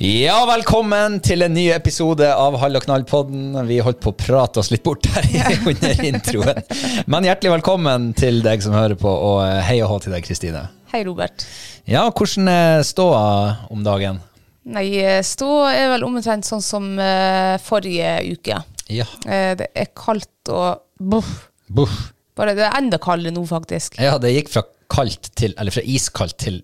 Ja, 0.00 0.46
velkommen 0.48 1.18
til 1.20 1.44
en 1.44 1.52
ny 1.52 1.66
episode 1.74 2.24
av 2.24 2.54
Hall 2.62 2.78
og 2.78 2.86
knall-podden. 2.86 3.50
Vi 3.68 3.82
holdt 3.84 3.98
på 4.00 4.14
å 4.14 4.16
prate 4.16 4.62
oss 4.62 4.70
litt 4.72 4.80
bort 4.80 5.04
her 5.12 5.26
under 5.68 6.00
introen. 6.08 6.62
Men 7.04 7.26
hjertelig 7.28 7.52
velkommen 7.58 8.06
til 8.16 8.40
deg 8.40 8.64
som 8.64 8.72
hører 8.72 8.96
på, 8.96 9.12
og 9.12 9.42
hei 9.66 9.76
og 9.84 9.90
hå 9.90 9.98
til 10.00 10.14
deg, 10.16 10.24
Kristine. 10.24 10.62
Hei, 10.94 11.02
Robert. 11.04 11.44
Ja, 11.84 12.06
hvordan 12.08 12.48
er 12.48 12.80
ståa 12.88 13.20
om 13.68 13.84
dagen? 13.84 14.22
Nei, 14.72 14.86
ståa 15.20 15.74
er 15.76 15.92
vel 15.92 16.08
omtrent 16.08 16.48
sånn 16.48 16.64
som 16.64 16.88
eh, 16.96 17.60
forrige 17.60 18.16
uke. 18.38 18.56
Ja. 18.88 19.04
Eh, 19.28 19.52
det 19.60 19.68
er 19.68 19.92
kaldt 19.92 20.48
og 20.48 20.80
buff. 20.96 21.50
Buff. 21.68 22.06
Bare 22.40 22.56
det 22.56 22.70
er 22.70 22.80
enda 22.80 22.96
kaldere 23.04 23.36
nå, 23.36 23.44
faktisk. 23.52 24.00
Ja, 24.00 24.16
det 24.16 24.32
gikk 24.32 24.48
fra 24.56 24.64
kaldt 24.96 25.34
til, 25.36 25.52
eller 25.60 25.76
fra 25.76 25.84
iskaldt 25.84 26.40
til 26.40 26.62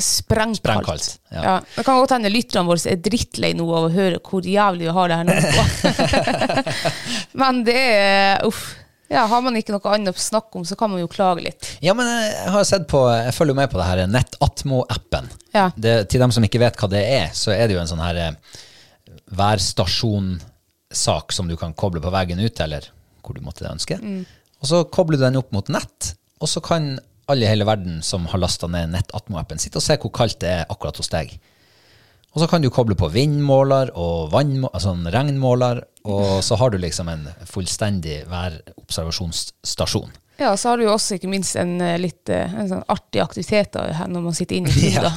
Sprengkaldt. 0.00 0.62
Sprengkaldt, 0.62 1.18
ja. 1.32 1.42
Ja. 1.42 1.56
Det 1.76 1.84
kan 1.86 1.98
godt 2.00 2.14
hende 2.16 2.30
lytterne 2.32 2.68
våre 2.68 2.92
er 2.92 3.00
drittlei 3.02 3.52
nå 3.58 3.66
av 3.68 3.88
å 3.88 3.90
høre 3.92 4.18
hvor 4.24 4.42
jævlig 4.46 4.86
vi 4.88 4.94
har 4.96 5.06
det 5.12 5.18
her 5.18 5.26
nå. 5.28 5.34
Men 7.42 7.52
det 7.66 7.80
er 7.80 8.46
uff. 8.48 8.62
Ja, 9.12 9.26
har 9.28 9.42
man 9.44 9.56
ikke 9.58 9.74
noe 9.74 9.90
annet 9.92 10.16
å 10.16 10.24
snakke 10.24 10.56
om, 10.56 10.64
så 10.64 10.72
kan 10.78 10.88
man 10.88 11.02
jo 11.02 11.08
klage 11.10 11.42
litt. 11.44 11.66
Ja, 11.84 11.92
men 11.92 12.08
jeg 12.08 12.48
har 12.54 12.62
sett 12.64 12.86
på, 12.88 13.02
jeg 13.12 13.34
følger 13.36 13.56
med 13.58 13.68
på 13.68 13.76
det 13.76 13.84
her 13.84 14.00
Nettatmo-appen. 14.08 15.26
Ja. 15.52 15.66
Til 15.76 16.22
dem 16.22 16.32
som 16.32 16.40
ikke 16.46 16.62
vet 16.62 16.78
hva 16.80 16.88
det 16.88 17.02
er, 17.18 17.26
så 17.36 17.52
er 17.52 17.68
det 17.68 17.76
jo 17.76 17.82
en 17.82 17.90
sånn 17.90 18.00
her 18.00 18.16
eh, 18.22 18.32
værstasjonsak 19.36 21.36
som 21.36 21.44
du 21.50 21.58
kan 21.60 21.76
koble 21.76 22.00
på 22.00 22.08
veggen 22.14 22.40
ut, 22.40 22.56
eller 22.64 22.88
hvor 23.20 23.36
du 23.36 23.44
måtte 23.44 23.68
ønske. 23.68 24.00
Og 24.62 24.70
så 24.70 24.80
kobler 24.88 25.20
du 25.20 25.26
den 25.26 25.36
opp 25.42 25.52
mot 25.52 25.68
nett, 25.76 26.14
og 26.40 26.48
så 26.48 26.64
kan 26.64 26.94
alle 27.32 27.46
i 27.46 27.50
hele 27.50 27.66
verden 27.68 28.00
som 28.04 28.28
har 28.30 28.40
lasta 28.42 28.68
ned 28.70 28.92
Nettatmo-appen, 28.92 29.60
sitter 29.60 29.80
og 29.80 29.86
se 29.86 29.98
hvor 30.00 30.12
kaldt 30.14 30.40
det 30.44 30.52
er 30.60 30.70
akkurat 30.72 31.00
hos 31.00 31.10
deg. 31.12 31.34
Og 32.32 32.40
så 32.40 32.48
kan 32.48 32.62
du 32.64 32.70
koble 32.72 32.96
på 32.96 33.10
vindmåler 33.12 33.90
og 33.98 34.32
altså 34.32 34.94
en 34.94 35.08
regnmåler, 35.12 35.82
og 36.08 36.40
så 36.44 36.56
har 36.56 36.72
du 36.72 36.78
liksom 36.80 37.10
en 37.12 37.26
fullstendig 37.48 38.22
værobservasjonsstasjon. 38.30 40.10
Ja, 40.40 40.56
så 40.56 40.72
har 40.72 40.80
du 40.80 40.86
jo 40.86 40.94
også 40.94 41.18
ikke 41.18 41.28
minst 41.30 41.58
en 41.60 41.76
eh, 41.84 41.98
litt 42.00 42.30
eh, 42.32 42.48
en 42.56 42.70
sånn 42.70 42.86
artig 42.90 43.20
aktivitet 43.22 43.74
da, 43.76 43.84
her 43.94 44.08
når 44.10 44.24
man 44.24 44.34
sitter 44.36 44.58
inne 44.58 44.72
i 44.72 44.94
Ja. 44.94 45.12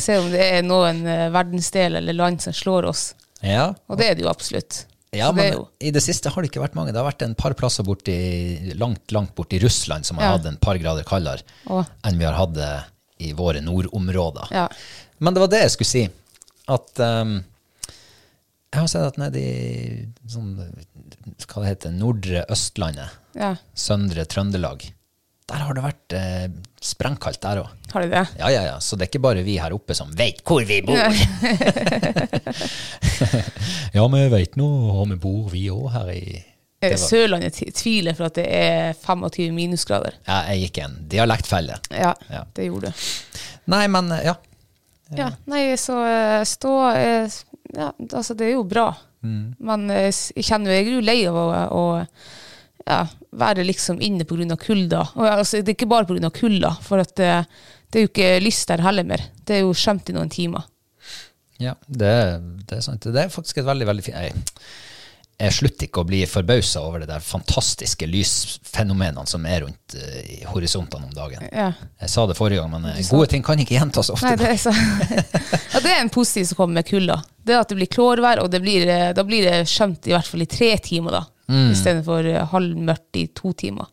Se 0.00 0.20
om 0.20 0.30
det 0.32 0.44
er 0.46 0.62
noen 0.64 1.02
eh, 1.10 1.26
verdensdel 1.34 1.98
eller 1.98 2.16
land 2.16 2.40
som 2.44 2.54
slår 2.56 2.86
oss. 2.92 3.08
Ja, 3.42 3.72
Og 3.90 3.98
det 3.98 4.06
er 4.08 4.16
det 4.16 4.24
jo 4.24 4.30
absolutt. 4.30 4.84
Ja, 5.14 5.30
men 5.32 5.54
i 5.80 5.90
det 5.94 6.02
siste 6.02 6.28
har 6.32 6.42
det 6.42 6.50
ikke 6.50 6.60
vært 6.64 6.74
mange. 6.76 6.92
Det 6.92 6.98
har 7.00 7.06
vært 7.06 7.22
en 7.24 7.34
par 7.38 7.54
plasser 7.56 7.84
borti, 7.86 8.16
langt, 8.76 9.12
langt 9.14 9.34
borti 9.38 9.60
Russland 9.62 10.04
som 10.04 10.18
har 10.18 10.24
Ja. 10.26 10.32
hatt 10.36 10.46
en 10.50 10.56
par 10.60 10.76
grader 10.82 11.04
kaldere 11.04 11.44
enn 12.04 12.18
vi 12.18 12.24
har 12.26 12.34
hatt 12.36 12.52
det 12.54 12.72
i 13.24 13.32
våre 13.32 13.60
nordområder. 13.64 14.48
Ja. 14.52 14.66
Men 15.18 15.32
det 15.34 15.40
var 15.40 15.48
det 15.48 15.60
jeg 15.62 15.70
skulle 15.76 15.88
si. 15.88 16.02
At 16.68 16.98
um, 17.00 17.38
jeg 18.74 18.80
har 18.82 18.88
sett 18.92 19.06
at 19.06 19.16
nede 19.22 19.40
i 19.40 20.08
sånn, 20.28 20.50
hva 20.58 21.62
det 21.62 21.70
heter, 21.70 21.94
nordre 21.96 22.42
Østlandet, 22.52 23.14
ja. 23.38 23.54
søndre 23.72 24.26
Trøndelag, 24.28 24.84
der 25.46 25.60
har 25.62 25.76
det 25.78 25.82
vært 25.84 26.14
eh, 26.18 26.46
sprengkaldt 26.82 27.38
der 27.44 27.60
òg. 27.62 27.68
Har 27.92 28.02
det 28.02 28.10
det? 28.10 28.24
Ja, 28.40 28.48
ja, 28.50 28.62
ja. 28.66 28.76
Så 28.82 28.96
det 28.98 29.06
er 29.06 29.10
ikke 29.12 29.22
bare 29.28 29.44
vi 29.46 29.58
her 29.62 29.74
oppe 29.76 29.94
som 29.94 30.10
vet 30.18 30.42
hvor 30.46 30.64
vi 30.66 30.80
bor. 30.86 30.98
ja, 33.94 34.08
vi 34.16 34.28
vet 34.32 34.56
nå 34.58 34.66
hvor 34.90 35.06
vi 35.10 35.18
bor, 35.22 35.48
vi 35.52 35.68
òg, 35.72 35.88
her 35.94 36.12
i 36.16 36.22
Eh, 36.84 36.92
Sørlandet 37.00 37.56
tviler 37.72 38.12
for 38.12 38.28
at 38.28 38.36
det 38.36 38.44
er 38.52 38.90
25 39.00 39.48
minusgrader. 39.56 40.18
Ja, 40.26 40.42
jeg 40.52 40.66
gikk 40.66 40.80
en 40.84 40.96
dialektfelle. 41.08 41.78
Ja, 41.88 42.10
Ja. 42.28 42.42
det 42.52 42.66
gjorde 42.66 42.90
du. 42.92 43.06
Nei, 43.72 43.86
men 43.88 44.12
ja. 44.22 44.34
Ja, 45.16 45.30
nei, 45.48 45.62
så 45.80 45.96
eh, 46.04 46.42
stå 46.44 46.74
eh, 46.92 47.32
Ja, 47.72 47.88
altså, 48.12 48.34
det 48.36 48.50
er 48.50 48.52
jo 48.58 48.64
bra. 48.68 48.90
Men 49.22 49.88
eh, 49.90 50.10
jeg 50.36 50.44
kjenner 50.44 50.70
jo, 50.70 50.76
jeg 50.76 50.86
er 50.86 50.92
jo 50.98 51.06
lei 51.08 51.16
av 51.26 51.38
å, 51.40 51.46
å 51.72 51.84
ja, 52.86 53.00
være 53.38 53.66
liksom 53.66 54.00
inne 54.04 54.26
av 54.52 54.60
kulda. 54.62 55.02
Og 55.16 55.28
altså, 55.28 55.60
det 55.60 55.72
er 55.72 55.78
ikke 55.78 55.90
bare 55.92 56.08
av 56.28 56.34
kulda, 56.36 56.72
for 56.82 57.02
at 57.02 57.14
det 57.16 58.00
er 58.00 58.06
jo 58.06 58.10
ikke 58.10 58.32
lyst 58.42 58.68
der 58.68 58.84
heller 58.84 59.06
mer. 59.06 59.22
Det 59.46 59.58
er 59.58 59.64
jo 59.64 59.76
skjemt 59.76 60.10
i 60.10 60.16
noen 60.16 60.32
timer. 60.32 60.66
ja 61.62 61.74
det, 61.86 62.16
det 62.68 62.78
er 62.78 62.84
sant. 62.84 63.06
Det 63.06 63.22
er 63.22 63.32
faktisk 63.32 63.62
et 63.62 63.68
veldig, 63.68 63.86
veldig 63.88 64.04
fint 64.04 64.18
Jeg, 65.36 65.52
slutter 65.52 65.88
ikke 65.88 66.02
å 66.02 66.06
bli 66.08 66.22
forbausa 66.28 66.80
over 66.86 67.02
det 67.02 67.08
der 67.10 67.24
fantastiske 67.24 68.08
lysfenomenene 68.08 69.26
som 69.28 69.44
er 69.48 69.64
rundt 69.66 69.96
uh, 69.98 70.20
i 70.32 70.38
horisontene 70.48 71.08
om 71.08 71.12
dagen. 71.14 71.44
Ja. 71.50 71.68
Jeg 72.00 72.12
sa 72.12 72.24
det 72.30 72.38
forrige 72.38 72.62
gang, 72.62 72.72
men 72.72 72.88
uh, 72.88 73.02
gode 73.10 73.28
ting 73.34 73.44
kan 73.46 73.60
ikke 73.60 73.76
gjentas 73.76 74.10
ofte. 74.14 74.30
Nei, 74.30 74.38
det 74.40 74.54
er, 74.54 74.60
så, 74.60 74.72
ja, 75.74 75.82
det 75.84 75.92
er 75.92 76.00
en 76.00 76.12
positiv 76.14 76.48
som 76.50 76.60
kommer 76.62 76.80
med 76.80 76.88
kulda. 76.88 77.20
Det 77.44 77.54
er 77.54 77.62
at 77.62 77.72
det 77.72 77.78
blir 77.82 77.92
klårvær, 77.92 78.40
og 78.44 78.50
det 78.54 78.62
blir, 78.64 78.88
eh, 78.90 79.12
da 79.16 79.26
blir 79.28 79.44
det 79.46 79.60
skjønt 79.70 80.08
i 80.08 80.16
hvert 80.16 80.30
fall 80.30 80.46
i 80.46 80.48
tre 80.50 80.72
timer, 80.82 81.20
da. 81.20 81.22
Mm. 81.52 81.68
Istedenfor 81.76 82.30
halvmørkt 82.50 83.20
i 83.20 83.28
to 83.36 83.52
timer. 83.54 83.92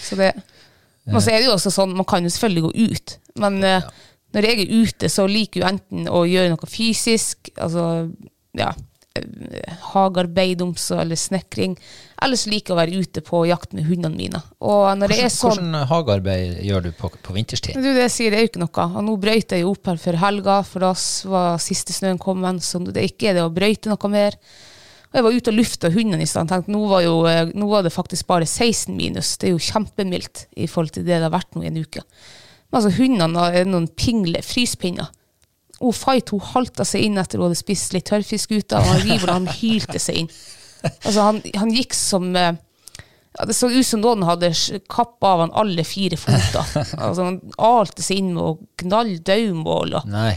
Så 0.00 0.16
det 0.18 0.32
Men 1.04 1.20
så 1.20 1.30
er 1.30 1.42
det 1.42 1.50
jo 1.50 1.54
også 1.58 1.70
sånn, 1.70 1.92
man 1.94 2.06
kan 2.08 2.24
jo 2.24 2.32
selvfølgelig 2.32 2.64
gå 2.64 2.88
ut, 2.88 3.14
men 3.44 3.58
eh, 3.68 3.88
når 4.34 4.48
jeg 4.48 4.62
er 4.62 4.72
ute, 4.72 5.10
så 5.12 5.26
liker 5.30 5.60
jeg 5.60 5.76
enten 5.76 6.08
å 6.10 6.24
gjøre 6.26 6.54
noe 6.54 6.68
fysisk, 6.70 7.52
altså 7.54 8.08
ja, 8.58 8.72
hagearbeid 9.92 10.62
om 10.62 10.74
så, 10.74 10.98
eller 11.00 11.16
snekring. 11.16 11.76
Eller 12.22 12.38
så 12.38 12.50
liker 12.50 12.72
jeg 12.72 12.74
å 12.74 12.80
være 12.80 13.02
ute 13.04 13.22
på 13.22 13.44
jakt 13.46 13.74
med 13.76 13.86
hundene 13.86 14.16
mine. 14.18 14.40
Hvordan, 14.58 15.04
sånn 15.30 15.54
hvordan 15.54 15.88
hagearbeid 15.90 16.60
gjør 16.66 16.86
du 16.88 16.90
på, 16.98 17.10
på 17.22 17.36
vinterstid? 17.36 17.78
du, 17.78 17.90
det 17.94 18.08
sier 18.12 18.34
er 18.34 18.44
jo 18.44 18.50
ikke 18.50 18.64
noe. 18.64 18.86
Og 18.90 19.06
nå 19.06 19.16
brøyt 19.22 19.54
jeg 19.54 19.62
jo 19.62 19.72
opp 19.74 19.90
her 19.92 20.00
før 20.02 20.20
helga, 20.24 20.60
for 20.66 20.86
da 20.88 20.92
var 21.30 21.62
siste 21.62 21.94
snøen 21.94 22.18
kommet, 22.22 22.62
så 22.66 22.82
det 22.88 23.06
ikke 23.12 23.30
er 23.30 23.38
det 23.38 23.46
å 23.46 23.54
brøyte 23.54 23.92
noe 23.92 24.10
mer. 24.12 24.38
Og 25.14 25.18
jeg 25.20 25.26
var 25.28 25.36
ute 25.38 25.52
og 25.52 25.58
lufta 25.60 25.90
hundene 25.94 26.24
i 26.24 26.30
stad. 26.30 26.50
Tenkte, 26.50 26.74
nå, 26.74 26.80
var 26.90 27.04
jo, 27.04 27.18
eh, 27.30 27.44
nå 27.54 27.68
var 27.70 27.84
det 27.86 27.94
faktisk 27.94 28.26
bare 28.26 28.48
16 28.50 28.96
minus. 28.98 29.36
Det 29.38 29.46
er 29.46 29.54
jo 29.54 29.62
kjempemildt 29.62 30.48
i 30.58 30.66
forhold 30.66 30.96
til 30.96 31.06
det 31.06 31.20
det 31.20 31.28
har 31.28 31.36
vært 31.36 31.54
nå 31.54 31.62
i 31.62 31.70
en 31.70 31.78
uke. 31.84 32.02
Men 32.66 32.80
altså, 32.80 32.96
hundene 32.98 33.44
er 33.54 33.70
noen 33.70 33.86
pingle, 33.94 34.42
fryspinner. 34.42 35.14
Og 35.80 35.94
Fight 35.94 36.30
hun 36.30 36.40
halta 36.40 36.84
seg 36.86 37.02
inn 37.08 37.18
etter 37.18 37.38
hun 37.40 37.48
hadde 37.48 37.58
spist 37.58 37.92
litt 37.96 38.06
tørrfisk 38.10 38.52
ute, 38.54 38.76
og 38.78 38.84
han 38.92 39.00
River 39.02 39.32
han 39.32 39.46
hylte 39.58 39.98
seg 39.98 40.20
inn. 40.22 40.30
Altså, 40.84 41.20
han, 41.20 41.40
han 41.56 41.70
gikk 41.74 41.94
som 41.96 42.28
eh, 42.36 42.52
ja, 43.38 43.44
Det 43.48 43.54
så 43.56 43.70
ut 43.72 43.86
som 43.88 44.02
noen 44.04 44.22
hadde 44.28 44.52
kappa 44.92 45.32
av 45.34 45.40
han 45.46 45.54
alle 45.58 45.82
fire 45.88 46.16
føtter. 46.20 46.68
Altså, 47.00 47.24
han 47.24 47.40
alte 47.58 48.02
seg 48.04 48.20
inn 48.20 48.34
med 48.36 48.44
å 48.44 48.58
gnalle 48.84 49.18
daumål. 49.26 49.94
og- 49.98 50.06
Nei. 50.12 50.34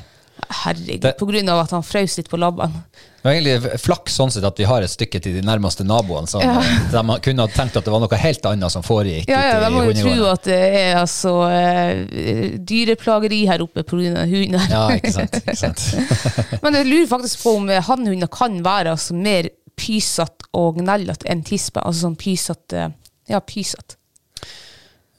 Herregud, 0.63 1.01
Det- 1.01 1.17
på 1.19 1.25
grunn 1.29 1.49
av 1.49 1.59
at 1.65 1.71
han 1.71 1.83
frøs 1.83 2.17
litt 2.17 2.29
på 2.29 2.37
labbene. 2.39 2.83
Det 2.93 3.23
var 3.23 3.33
egentlig 3.33 3.79
flaks 3.83 4.13
sånn 4.15 4.31
sett 4.31 4.43
at 4.47 4.57
vi 4.57 4.63
har 4.69 4.81
et 4.85 4.89
stykke 4.89 5.19
til 5.21 5.33
de 5.35 5.41
nærmeste 5.43 5.83
naboene. 5.83 6.27
Som, 6.29 6.41
De 6.41 7.19
kunne 7.25 7.43
ha 7.43 7.47
tenkt 7.51 7.75
at 7.75 7.83
det 7.83 7.91
var 7.91 7.99
noe 7.99 8.19
helt 8.21 8.45
annet 8.45 8.71
som 8.71 8.83
foregikk 8.85 9.27
Ja, 9.27 9.41
ja, 9.49 9.59
De 9.65 9.71
må 9.75 9.83
jo 9.89 9.93
tro 9.99 10.29
at 10.31 10.43
det 10.47 10.59
er 10.79 10.95
altså 11.01 11.33
eh, 11.51 12.57
dyreplageri 12.63 13.41
her 13.49 13.59
oppe 13.65 13.83
pga. 13.83 14.23
hunden. 14.29 14.61
Ja, 14.69 14.87
ikke 14.95 15.11
sant. 15.11 15.31
Ikke 15.41 15.57
sant. 15.57 15.83
Men 16.63 16.73
jeg 16.79 16.87
lurer 16.87 17.07
faktisk 17.11 17.43
på 17.43 17.55
om 17.57 17.69
eh, 17.69 17.81
hannhunder 17.83 18.27
kan 18.31 18.61
være 18.63 18.93
altså, 18.95 19.13
mer 19.17 19.49
pysete 19.77 20.47
og 20.57 20.79
gnellete 20.79 21.27
enn 21.29 21.43
tispe. 21.45 21.81
Altså 21.83 22.07
sånn 22.07 22.17
pysete 22.17 22.87
Ja, 23.27 23.41
pysete. 23.43 23.97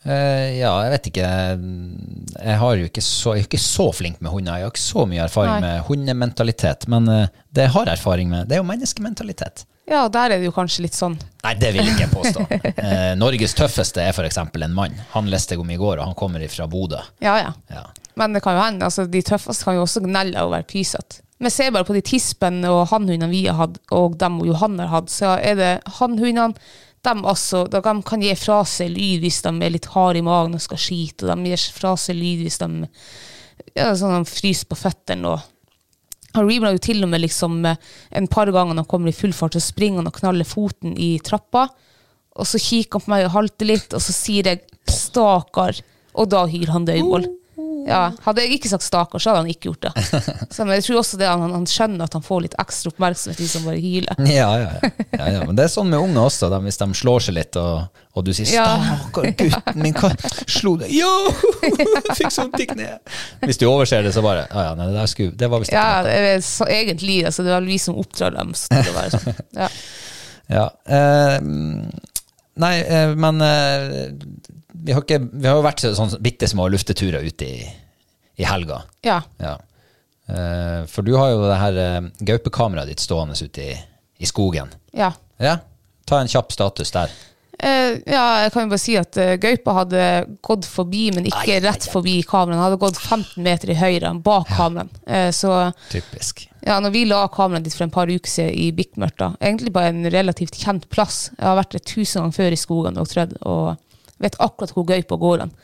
Eh, 0.09 0.59
ja, 0.59 0.73
jeg 0.87 0.93
vet 0.95 1.09
ikke. 1.11 1.31
Jeg, 2.39 2.59
har 2.63 2.77
jo 2.81 2.89
ikke 2.89 3.05
så, 3.05 3.35
jeg 3.37 3.45
er 3.45 3.49
ikke 3.49 3.61
så 3.61 3.89
flink 3.93 4.23
med 4.25 4.33
hunder. 4.33 4.61
Jeg 4.61 4.69
har 4.69 4.73
ikke 4.73 4.85
så 4.85 5.05
mye 5.09 5.25
erfaring 5.27 5.59
Nei. 5.59 5.65
med 5.67 5.89
hundementalitet. 5.89 6.89
Men 6.93 7.11
eh, 7.13 7.35
det 7.53 7.69
jeg 7.69 7.77
har 7.77 7.93
erfaring 7.93 8.33
med, 8.33 8.49
det 8.49 8.57
er 8.57 8.63
jo 8.63 8.71
menneskementalitet. 8.71 9.67
Ja, 9.89 10.03
der 10.13 10.35
er 10.35 10.41
det 10.41 10.49
jo 10.49 10.53
kanskje 10.53 10.85
litt 10.85 10.97
sånn. 10.97 11.15
Nei, 11.45 11.55
det 11.61 11.71
vil 11.73 11.87
jeg 11.87 11.97
ikke 11.97 12.11
påstå. 12.17 12.49
Eh, 12.89 13.15
Norges 13.19 13.53
tøffeste 13.59 14.01
er 14.01 14.15
f.eks. 14.15 14.39
en 14.39 14.75
mann. 14.77 14.95
Han 15.13 15.29
leste 15.29 15.55
jeg 15.55 15.61
om 15.61 15.71
i 15.73 15.79
går, 15.81 15.99
og 15.99 16.11
han 16.11 16.17
kommer 16.17 16.45
fra 16.53 16.69
Bodø. 16.71 17.01
Ja, 17.25 17.37
ja. 17.41 17.53
Ja. 17.73 17.87
Men 18.19 18.35
det 18.37 18.43
kan 18.45 18.57
jo 18.57 18.63
hende. 18.63 18.87
Altså, 18.89 19.05
de 19.11 19.23
tøffeste 19.25 19.67
kan 19.67 19.77
jo 19.77 19.85
også 19.85 20.03
gnelle 20.05 20.45
og 20.45 20.53
være 20.55 20.69
pysete. 20.69 21.23
Men 21.39 21.53
se 21.55 21.69
bare 21.71 21.87
på 21.87 21.95
de 21.95 22.03
tispene 22.03 22.71
og 22.73 22.89
hannhundene 22.91 23.31
vi 23.31 23.45
har 23.47 23.59
hatt, 23.61 23.79
og 23.95 24.17
dem 24.19 24.41
og 24.43 24.49
Johan 24.51 24.79
har 24.83 24.91
hatt, 24.91 25.13
så 25.13 25.37
er 25.37 25.59
det 25.59 25.73
hannhundene 25.99 26.57
de, 27.05 27.15
altså, 27.23 27.65
de 27.71 27.81
kan 28.07 28.23
gi 28.23 28.35
fra 28.39 28.63
seg 28.67 28.91
lyd 28.95 29.23
hvis 29.23 29.43
de 29.45 29.53
er 29.63 29.75
litt 29.75 29.91
harde 29.95 30.21
i 30.21 30.25
magen 30.27 30.57
og 30.59 30.65
skal 30.65 30.81
skite, 30.81 31.27
og 31.27 31.33
de 31.33 31.53
gir 31.53 31.67
fra 31.75 31.95
seg 32.01 32.19
lyd 32.19 32.43
hvis 32.45 32.59
de 32.63 32.89
ja, 33.77 33.93
sånn, 33.97 34.17
de 34.19 34.31
fryser 34.31 34.69
på 34.71 34.79
føttene. 34.79 35.35
og 35.35 35.41
han 36.37 36.51
har 36.65 36.75
jo 36.77 36.83
til 36.83 37.03
og 37.03 37.11
med 37.11 37.23
liksom 37.25 37.63
en 37.67 38.27
par 38.31 38.51
ganger 38.53 38.75
når 38.75 38.85
han 38.85 38.91
kommer 38.91 39.11
i 39.11 39.17
full 39.17 39.33
fart, 39.33 39.57
så 39.57 39.65
springer 39.65 40.03
han 40.03 40.11
og 40.11 40.19
knaller 40.19 40.47
foten 40.47 40.95
i 40.95 41.17
trappa. 41.25 41.69
Og 42.39 42.47
så 42.47 42.61
kikker 42.63 43.01
han 43.01 43.07
på 43.07 43.13
meg 43.15 43.25
og 43.27 43.35
halter 43.35 43.67
litt, 43.67 43.95
og 43.97 44.03
så 44.05 44.15
sier 44.15 44.47
jeg 44.47 44.61
'stakkar', 44.87 45.83
og 46.15 46.29
da 46.31 46.45
hyr 46.47 46.71
han 46.71 46.85
dødmål. 46.87 47.27
Ja, 47.89 48.13
hadde 48.23 48.43
jeg 48.45 48.59
ikke 48.59 48.69
sagt 48.71 48.85
'stakkar', 48.85 49.19
så 49.23 49.31
hadde 49.33 49.41
han 49.43 49.51
ikke 49.51 49.71
gjort 49.71 49.87
det. 49.89 49.93
Så, 50.55 50.65
men 50.65 50.75
jeg 50.77 50.85
tror 50.85 50.99
også 51.01 51.19
det 51.21 51.29
han, 51.31 51.41
han 51.55 51.65
skjønner 51.67 52.05
at 52.05 52.13
han 52.15 52.23
får 52.23 52.43
litt 52.45 52.57
ekstra 52.61 52.93
oppmerksomhet 52.93 53.41
hvis 53.41 53.55
han 53.59 53.65
bare 53.67 53.81
hyler. 53.83 54.21
Ja, 54.39 54.49
ja, 54.61 54.69
ja. 54.77 54.91
ja, 55.19 55.29
ja. 55.39 55.41
Men 55.49 55.57
det 55.59 55.65
er 55.67 55.73
sånn 55.73 55.89
med 55.91 55.99
unge 56.05 56.21
også, 56.29 56.51
da, 56.53 56.61
hvis 56.63 56.79
de 56.79 56.89
slår 57.01 57.25
seg 57.27 57.39
litt, 57.39 57.57
og, 57.59 58.03
og 58.15 58.27
du 58.27 58.33
sier. 58.37 58.51
'stakkar 58.53 59.31
gutten 59.41 59.83
min, 59.83 59.97
hva 59.97 60.13
slo 60.47 60.77
deg?' 60.81 60.93
'Jo, 60.93 61.13
fikk 62.19 62.31
så 62.35 62.45
vondt 62.45 62.61
i 62.63 62.69
kneet'. 62.71 63.17
Hvis 63.47 63.59
du 63.63 63.67
overser 63.71 64.05
det, 64.07 64.13
så 64.15 64.23
bare 64.27 64.45
ja, 64.47 64.69
ja, 64.69 64.75
nei, 64.79 64.91
det, 64.93 64.99
der 65.01 65.11
skulle, 65.15 65.35
det 65.41 65.51
var 65.51 65.65
visst 65.65 65.73
Ja, 65.75 65.89
det 66.07 66.15
er 66.35 66.45
så, 66.45 66.69
egentlig, 66.69 67.25
altså, 67.27 67.47
det 67.49 67.57
er 67.57 67.67
vi 67.67 67.79
som 67.83 67.97
oppdrar 67.99 68.37
dem. 68.37 68.53
Så 68.55 68.69
det 68.77 68.95
være 68.95 69.17
sånn. 69.17 69.43
ja. 69.65 69.73
Ja. 70.49 70.69
Eh, 70.89 71.41
nei, 72.57 72.75
eh, 72.81 73.11
men 73.21 73.41
eh, 73.45 74.09
vi, 74.73 74.93
har 74.93 75.03
ikke, 75.05 75.21
vi 75.33 75.49
har 75.49 75.57
jo 75.59 75.65
vært 75.65 75.85
sånn 75.97 76.17
bitte 76.25 76.49
små 76.51 76.69
lufteturer 76.73 77.25
ute 77.25 77.47
i, 77.49 77.63
i 78.37 78.45
helga. 78.49 78.83
ja. 79.07 79.23
Ja. 79.41 79.57
Uh, 80.29 80.85
for 80.85 81.01
du 81.07 81.15
har 81.17 81.31
jo 81.33 81.39
det 81.49 81.55
her 81.57 81.79
uh, 81.81 82.09
gaupekameraet 82.21 82.91
ditt 82.91 83.01
stående 83.01 83.33
ute 83.41 83.63
i, 83.65 83.73
i 84.21 84.29
skogen. 84.29 84.69
ja. 84.93 85.13
Ja? 85.41 85.55
Ta 86.09 86.19
en 86.21 86.29
kjapp 86.29 86.53
status 86.53 86.91
der. 86.93 87.11
Uh, 87.59 87.97
ja, 88.09 88.25
jeg 88.45 88.53
kan 88.55 88.65
jo 88.65 88.71
bare 88.71 88.81
si 88.81 88.95
at 88.97 89.17
uh, 89.21 89.33
gaupa 89.41 89.75
hadde 89.81 90.03
gått 90.47 90.65
forbi, 90.69 91.09
men 91.17 91.27
ikke 91.29 91.57
Ai, 91.57 91.61
rett 91.65 91.85
ai. 91.89 91.91
forbi 91.93 92.15
kameraet. 92.29 92.55
Den 92.57 92.63
hadde 92.65 92.79
gått 92.81 93.01
15 93.01 93.43
meter 93.45 93.73
i 93.73 93.77
høyre 93.77 94.13
bak 94.25 94.49
kameraet. 94.57 95.01
Uh, 95.09 95.29
så 95.35 95.53
Typisk. 95.93 96.45
ja, 96.65 96.77
når 96.85 96.95
vi 96.95 97.03
la 97.09 97.23
kameraet 97.33 97.67
ditt 97.67 97.77
for 97.77 97.85
en 97.89 97.93
par 97.97 98.09
uker 98.13 98.31
siden 98.31 98.53
i 98.57 98.69
Bikkmørta, 98.77 99.33
egentlig 99.41 99.73
på 99.75 99.83
en 99.85 100.05
relativt 100.13 100.57
kjent 100.61 100.89
plass 100.93 101.31
Jeg 101.39 101.45
har 101.49 101.59
vært 101.61 101.77
der 101.77 101.85
tusen 101.89 102.23
ganger 102.23 102.37
før 102.39 102.57
i 102.57 102.61
skogen 102.63 103.01
og 103.01 103.09
trødd, 103.13 103.37
og 103.49 103.77
vet 104.23 104.39
akkurat 104.43 104.75
hvor 104.75 104.87
gaupa 104.89 105.19
går 105.21 105.45
hen. 105.45 105.55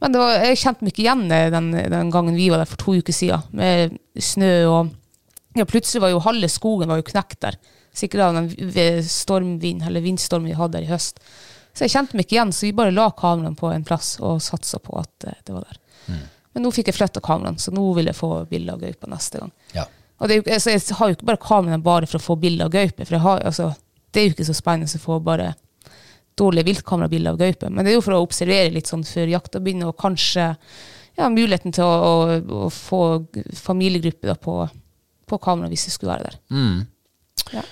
Men 0.00 0.14
det 0.14 0.22
var, 0.22 0.38
jeg 0.48 0.60
kjente 0.62 0.86
meg 0.86 0.94
ikke 0.94 1.04
igjen 1.04 1.26
eh, 1.36 1.50
den, 1.52 1.68
den 1.92 2.14
gangen 2.14 2.38
vi 2.38 2.48
var 2.52 2.62
der 2.62 2.70
for 2.70 2.80
to 2.80 2.96
uker 2.96 3.14
siden, 3.14 3.44
med 3.56 3.98
snø 4.16 4.54
og 4.70 4.96
ja, 5.58 5.66
Plutselig 5.66 6.04
var 6.04 6.12
jo 6.12 6.22
halve 6.22 6.46
skogen 6.46 6.88
var 6.88 7.00
jo 7.00 7.08
knekt 7.08 7.40
der. 7.42 7.56
Sikkert 7.96 8.22
av 8.22 8.36
den 8.36 9.02
stormvind, 9.02 9.82
eller 9.82 10.04
vindstormen 10.04 10.46
vi 10.46 10.54
hadde 10.54 10.78
der 10.78 10.86
i 10.86 10.92
høst. 10.92 11.18
Så 11.74 11.86
jeg 11.86 11.94
kjente 11.94 12.14
meg 12.14 12.26
ikke 12.26 12.36
igjen, 12.36 12.52
så 12.54 12.68
vi 12.68 12.76
bare 12.78 12.94
la 12.94 13.08
kameraene 13.18 13.58
på 13.58 13.70
en 13.74 13.86
plass 13.86 14.12
og 14.22 14.38
satsa 14.44 14.78
på 14.82 14.94
at 15.00 15.26
eh, 15.26 15.40
det 15.46 15.56
var 15.56 15.66
der. 15.66 15.80
Men 16.54 16.64
nå 16.64 16.72
fikk 16.74 16.90
jeg 16.90 16.98
flytta 16.98 17.22
kameraene, 17.22 17.62
så 17.62 17.74
nå 17.74 17.82
vil 17.98 18.10
jeg 18.10 18.18
få 18.18 18.30
bilde 18.50 18.74
av 18.74 18.82
gaupa 18.82 19.10
neste 19.10 19.42
gang. 19.42 19.52
Ja. 19.74 19.86
Og 20.20 20.30
det 20.30 20.40
jo, 20.40 20.46
altså, 20.46 20.74
jeg 20.74 20.96
har 20.98 21.10
jo 21.10 21.16
ikke 21.16 21.28
bare 21.30 21.42
kameraene 21.42 21.84
bare 21.84 22.08
for 22.10 22.20
å 22.20 22.24
få 22.24 22.36
bilde 22.40 22.66
av 22.66 22.72
gaupe, 22.74 23.06
for 23.08 23.24
har, 23.26 23.44
altså, 23.50 23.70
det 24.10 24.22
er 24.22 24.26
jo 24.28 24.34
ikke 24.34 24.48
så 24.50 24.56
spennende 24.58 25.00
å 25.00 25.02
få 25.02 25.18
bare 25.24 25.52
dårlige 26.40 26.66
viltkamerabilder 26.70 27.34
av 27.36 27.40
gaupe, 27.40 27.68
men 27.70 27.84
det 27.86 27.92
er 27.92 27.98
jo 27.98 28.04
for 28.06 28.16
å 28.16 28.22
observere 28.24 28.72
litt 28.74 28.88
sånn 28.90 29.04
før 29.06 29.30
jakta 29.34 29.60
begynner, 29.62 29.92
og 29.92 29.98
kanskje 30.00 30.46
ja, 31.18 31.28
muligheten 31.28 31.74
til 31.76 31.84
å, 31.84 31.92
å, 32.10 32.38
å 32.66 32.70
få 32.72 33.00
familiegruppe 33.60 34.34
på, 34.40 34.56
på 35.28 35.38
kamera 35.44 35.68
hvis 35.72 35.86
det 35.88 35.94
skulle 35.96 36.16
være 36.16 36.30
der. 36.30 36.40
Ja. 37.56 37.64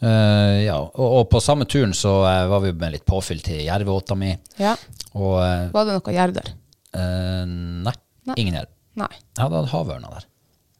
Uh, 0.00 0.56
ja. 0.64 0.78
Og, 0.80 1.06
og 1.20 1.26
på 1.28 1.42
samme 1.44 1.66
turen 1.68 1.92
så 1.96 2.14
uh, 2.24 2.46
var 2.48 2.62
vi 2.64 2.70
med 2.72 2.94
litt 2.94 3.04
påfyll 3.08 3.42
til 3.44 3.60
jervåta 3.66 4.16
mi. 4.16 4.32
ja. 4.60 4.74
Og 5.18 5.34
uh, 5.42 5.66
Var 5.74 5.86
det 5.88 5.96
noe 5.98 6.12
jerv 6.14 6.36
der? 6.36 6.52
nei, 6.94 7.92
Nei. 8.26 8.34
ingen 8.38 8.56
jerv. 8.60 8.70
Nei. 8.98 9.10
Jeg 9.36 9.42
hadde 9.44 9.60
hatt 9.60 9.72
havørna 9.74 10.12
der, 10.16 10.24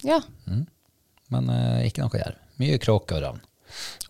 Ja. 0.07 0.17
men 1.31 1.51
eh, 1.55 1.85
ikke 1.87 2.03
noe 2.03 2.19
jerv. 2.19 2.39
Mye 2.59 2.79
kråke 2.83 3.15
og 3.19 3.23
ravn. 3.23 3.43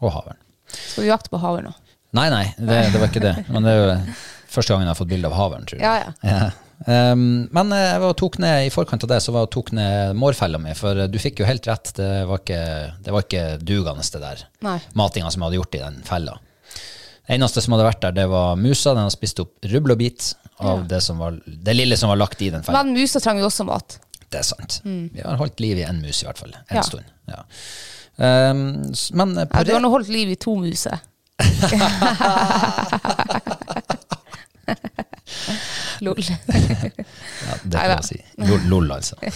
Og 0.01 0.13
havørn. 0.15 0.39
Skal 0.73 1.05
du 1.05 1.11
jakte 1.11 1.33
på 1.33 1.41
haver 1.43 1.67
nå? 1.67 1.73
Nei, 2.17 2.27
nei, 2.33 2.45
det, 2.59 2.81
det 2.93 2.99
var 3.01 3.09
ikke 3.13 3.23
det. 3.23 3.37
Men 3.49 3.63
det 3.67 3.73
er 3.73 3.79
jo 3.81 4.17
første 4.51 4.73
gangen 4.75 4.89
jeg 4.89 4.95
har 4.95 4.99
fått 4.99 5.13
bilde 5.13 5.29
av 5.31 5.37
havørn, 5.39 5.67
tror 5.71 5.79
jeg. 5.81 5.87
Ja, 5.87 6.11
ja. 6.27 6.51
Um, 6.89 7.47
men 7.53 7.73
eh, 7.77 7.83
jeg 7.93 8.01
var 8.01 8.15
tok 8.17 8.39
ned, 8.41 8.67
i 8.67 8.71
forkant 8.73 9.03
av 9.05 9.11
det 9.13 9.19
så 9.21 9.35
var 9.35 9.43
jeg 9.45 9.51
tok 9.53 9.71
ned 9.77 10.15
mårfella 10.17 10.57
mi, 10.59 10.73
for 10.75 10.97
eh, 10.97 11.11
du 11.13 11.19
fikk 11.21 11.43
jo 11.43 11.49
helt 11.49 11.67
rett. 11.69 11.91
Det 11.99 12.09
var 12.27 12.41
ikke, 12.41 12.61
det 13.05 13.13
var 13.15 13.27
ikke 13.27 13.43
dugende, 13.61 14.07
det 14.15 14.23
der 14.25 14.45
Nei. 14.65 14.79
matinga 14.97 15.29
som 15.31 15.43
jeg 15.45 15.51
hadde 15.51 15.59
gjort 15.61 15.77
i 15.77 15.83
den 15.85 15.99
fella. 16.09 16.39
Det 17.29 17.37
eneste 17.37 17.63
som 17.63 17.77
hadde 17.77 17.85
vært 17.87 18.01
der, 18.07 18.17
det 18.17 18.25
var 18.33 18.57
musa. 18.59 18.95
Den 18.97 19.05
hadde 19.05 19.15
spist 19.15 19.39
opp 19.45 19.69
rubbel 19.71 19.93
og 19.95 20.01
bit 20.01 20.33
av 20.59 20.87
det, 20.91 20.99
som 21.05 21.21
var, 21.23 21.37
det 21.47 21.77
lille 21.77 21.97
som 22.01 22.11
var 22.11 22.19
lagt 22.19 22.41
i 22.43 22.49
den 22.51 22.65
fella. 22.67 22.81
Men 22.83 22.97
musa 22.97 23.21
trenger 23.23 23.45
jo 23.45 23.51
også 23.53 23.69
mat. 23.69 24.01
Det 24.31 24.41
er 24.41 24.49
sant. 24.49 24.81
Vi 24.85 25.21
har 25.23 25.39
holdt 25.39 25.61
liv 25.63 25.79
i 25.79 25.85
en 25.87 26.01
mus, 26.03 26.25
i 26.25 26.27
hvert 26.27 26.41
fall. 26.41 26.57
En 26.57 26.65
Mm. 26.65 26.81
Ja. 26.81 26.83
stund. 26.89 27.13
Ja. 27.31 27.45
Um, 28.21 28.65
men 29.21 29.39
eh, 29.39 29.47
på 29.49 29.61
Ja, 29.61 29.65
du 29.69 29.73
har 29.77 29.81
nå 29.85 29.93
holdt 29.93 30.11
liv 30.13 30.33
i 30.33 30.37
to 30.41 30.57
muser. 30.59 30.99
Lol. 36.01 36.17
ja, 36.25 36.37
Det 37.63 37.79
kan 37.79 37.91
man 37.93 38.03
si. 38.07 38.17
Lol, 38.41 38.63
lol 38.71 38.93
altså. 38.95 39.17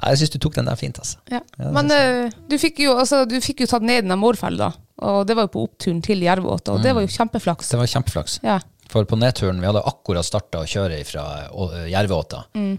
Ja, 0.00 0.14
jeg 0.14 0.22
syns 0.22 0.30
du 0.32 0.38
tok 0.40 0.54
den 0.56 0.68
der 0.70 0.78
fint, 0.80 0.96
altså. 0.96 1.18
Ja. 1.28 1.42
Men 1.74 1.90
eh, 1.92 2.30
du, 2.48 2.54
fikk 2.56 2.78
jo, 2.80 2.94
altså, 2.96 3.26
du 3.28 3.34
fikk 3.44 3.60
jo 3.60 3.66
tatt 3.68 3.84
ned 3.84 4.06
den 4.08 4.16
mårfella, 4.16 4.70
og 5.04 5.26
det 5.28 5.34
var 5.36 5.44
jo 5.44 5.50
på 5.52 5.64
oppturen 5.66 5.98
til 6.04 6.22
Jervåt, 6.24 6.70
og 6.72 6.80
det 6.80 6.94
var 6.96 7.04
jo 7.04 7.10
kjempeflaks. 7.12 7.68
Det 7.74 7.80
var 7.82 7.90
kjempeflaks. 7.92 8.38
Ja. 8.46 8.56
For 8.88 9.04
på 9.04 9.18
nedturen, 9.20 9.60
vi 9.60 9.68
hadde 9.68 9.82
akkurat 9.86 10.24
starta 10.24 10.62
å 10.64 10.70
kjøre 10.70 11.02
fra 11.04 11.26
Jerveåta. 11.90 12.46
Mm. 12.56 12.78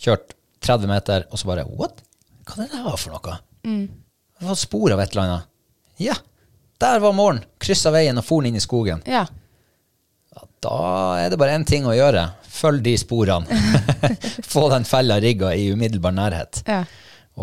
Kjørt 0.00 0.32
30 0.64 0.88
meter, 0.90 1.26
og 1.28 1.42
så 1.42 1.50
bare 1.52 1.66
What? 1.68 2.00
Hva 2.48 2.64
er 2.64 2.72
det 2.72 2.80
der 2.88 2.98
for 3.04 3.18
noe? 3.18 3.36
Mm. 3.68 3.84
Det 4.40 4.48
var 4.48 4.56
spor 4.58 4.96
av 4.96 5.04
et 5.04 5.12
eller 5.12 5.28
annet. 5.28 5.50
Ja, 6.02 6.16
der 6.82 7.02
var 7.02 7.14
målen. 7.16 7.44
Kryssa 7.62 7.92
veien 7.94 8.18
og 8.18 8.26
for 8.26 8.48
inn 8.48 8.58
i 8.58 8.64
skogen. 8.64 9.04
ja. 9.06 9.26
Da 10.62 11.18
er 11.18 11.32
det 11.32 11.38
bare 11.40 11.56
én 11.58 11.64
ting 11.66 11.86
å 11.90 11.94
gjøre. 11.94 12.22
Følg 12.46 12.84
de 12.84 12.92
sporene. 13.00 13.56
Få 14.52 14.68
den 14.70 14.86
fella 14.86 15.16
rigga 15.20 15.50
i 15.58 15.66
umiddelbar 15.74 16.14
nærhet. 16.14 16.62
Ja. 16.68 16.84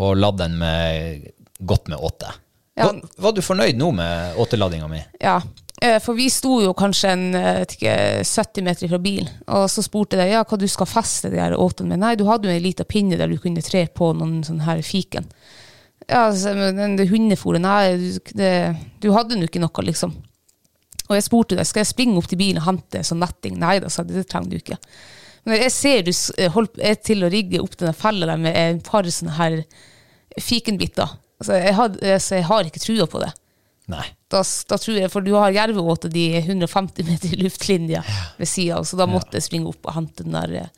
Og 0.00 0.16
ladd 0.16 0.38
den 0.40 0.56
med 0.58 1.26
godt 1.60 1.90
med 1.92 2.00
åte. 2.00 2.32
Ja. 2.78 2.86
Var, 2.86 3.02
var 3.20 3.34
du 3.36 3.42
fornøyd 3.44 3.76
nå 3.76 3.90
med 3.92 4.38
åteladinga 4.40 4.88
mi? 4.88 5.02
Ja, 5.20 5.36
eh, 5.82 5.98
for 6.00 6.16
vi 6.16 6.30
sto 6.32 6.60
jo 6.64 6.72
kanskje 6.78 7.12
en 7.12 7.26
eh, 7.36 7.62
ikke, 7.66 7.94
70 8.24 8.64
meter 8.64 8.88
fra 8.88 9.00
bilen, 9.02 9.28
og 9.52 9.66
så 9.68 9.84
spurte 9.84 10.16
jeg 10.22 10.32
ja, 10.32 10.44
hva 10.46 10.60
du 10.60 10.68
skal 10.70 10.88
feste 10.88 11.32
de 11.32 11.42
her 11.42 11.58
åtene 11.60 11.92
med. 11.92 12.04
Nei, 12.06 12.14
du 12.16 12.24
hadde 12.30 12.48
jo 12.48 12.54
en 12.54 12.64
liten 12.64 12.88
pinne 12.88 13.20
der 13.20 13.28
du 13.28 13.36
kunne 13.42 13.64
tre 13.66 13.84
på 13.92 14.14
noen 14.16 14.40
sånn 14.46 14.64
her 14.64 14.80
fiken. 14.86 15.28
Ja, 16.08 16.30
så, 16.34 16.54
men 16.56 16.76
den- 16.76 16.96
det 16.96 17.08
hundefôret, 17.10 17.60
nei, 17.60 17.96
du- 17.96 18.32
det, 18.34 18.76
du 19.00 19.10
hadde 19.12 19.36
nå 19.36 19.46
ikke 19.46 19.60
noe, 19.62 19.84
liksom. 19.86 20.14
Og 21.10 21.16
jeg 21.16 21.24
spurte 21.26 21.56
deg, 21.58 21.66
skal 21.66 21.80
jeg 21.84 21.90
springe 21.90 22.16
opp 22.18 22.26
til 22.30 22.38
bilen 22.38 22.58
og 22.62 22.68
hente 22.68 23.02
sånn 23.04 23.18
netting? 23.20 23.56
Nei 23.58 23.78
da, 23.82 23.88
sa 23.90 24.02
de, 24.06 24.14
det 24.14 24.28
trenger 24.30 24.50
du 24.50 24.56
ikke. 24.60 24.78
Men 25.44 25.56
jeg 25.60 25.72
ser 25.72 26.02
du 26.06 26.10
s- 26.12 26.32
holdt, 26.54 26.78
er 26.78 26.94
til 26.94 27.22
å 27.24 27.30
rigge 27.32 27.60
opp 27.62 27.76
denne 27.76 27.94
fella 27.96 28.26
der 28.26 28.36
med 28.38 28.56
et 28.56 28.82
par 28.86 29.02
sånne 29.04 29.34
her 29.38 29.62
fikenbiter. 30.38 31.08
Altså, 31.40 31.56
jeg, 31.56 31.74
had, 31.74 31.96
altså, 32.04 32.34
jeg 32.36 32.44
har 32.50 32.68
ikke 32.68 32.82
trua 32.84 33.06
på 33.08 33.20
det 33.22 33.30
Nei. 33.90 34.04
da, 34.30 34.42
da 34.44 34.76
tror 34.78 34.98
jeg, 35.00 35.10
for 35.10 35.24
du 35.24 35.32
har 35.34 35.50
jerveåte 35.56 36.10
de 36.12 36.26
150 36.44 37.06
meter 37.08 37.32
i 37.32 37.38
luftlinja 37.40 38.02
ved 38.38 38.46
sida, 38.46 38.76
så 38.86 38.98
da 39.00 39.06
måtte 39.10 39.38
jeg 39.40 39.46
springe 39.48 39.72
opp 39.72 39.88
og 39.88 39.96
hente 39.96 40.22
den 40.26 40.36
der, 40.36 40.52
eh, 40.60 40.68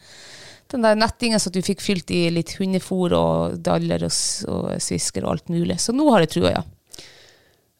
den 0.73 0.85
der 0.87 0.99
nettingen, 0.99 1.41
så 1.41 1.50
at 1.50 1.57
du 1.57 1.62
fikk 1.64 1.83
fylt 1.85 2.11
i 2.14 2.25
litt 2.33 2.55
hundefôr 2.59 3.14
og 3.17 3.59
daller 3.64 4.07
og, 4.09 4.14
og 4.52 4.71
svisker 4.83 5.26
og 5.26 5.37
alt 5.37 5.52
mulig. 5.52 5.79
Så 5.83 5.95
nå 5.97 6.09
har 6.12 6.25
jeg 6.25 6.35
trua, 6.37 6.55
ja. 6.57 6.62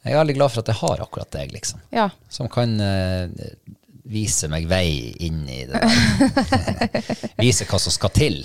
Jeg 0.03 0.17
er 0.17 0.19
veldig 0.19 0.35
glad 0.35 0.51
for 0.51 0.65
at 0.65 0.73
jeg 0.73 0.81
har 0.81 1.05
akkurat 1.05 1.31
deg, 1.37 1.53
liksom. 1.55 1.83
Ja, 1.95 2.09
Som 2.33 2.49
kan 2.51 2.75
uh, 2.83 3.31
vise 4.03 4.49
meg 4.51 4.67
vei 4.71 5.15
inn 5.23 5.45
i 5.47 5.61
det 5.71 5.79
vise 7.45 7.69
hva 7.71 7.79
som 7.79 7.95
skal 7.95 8.11
til. 8.17 8.41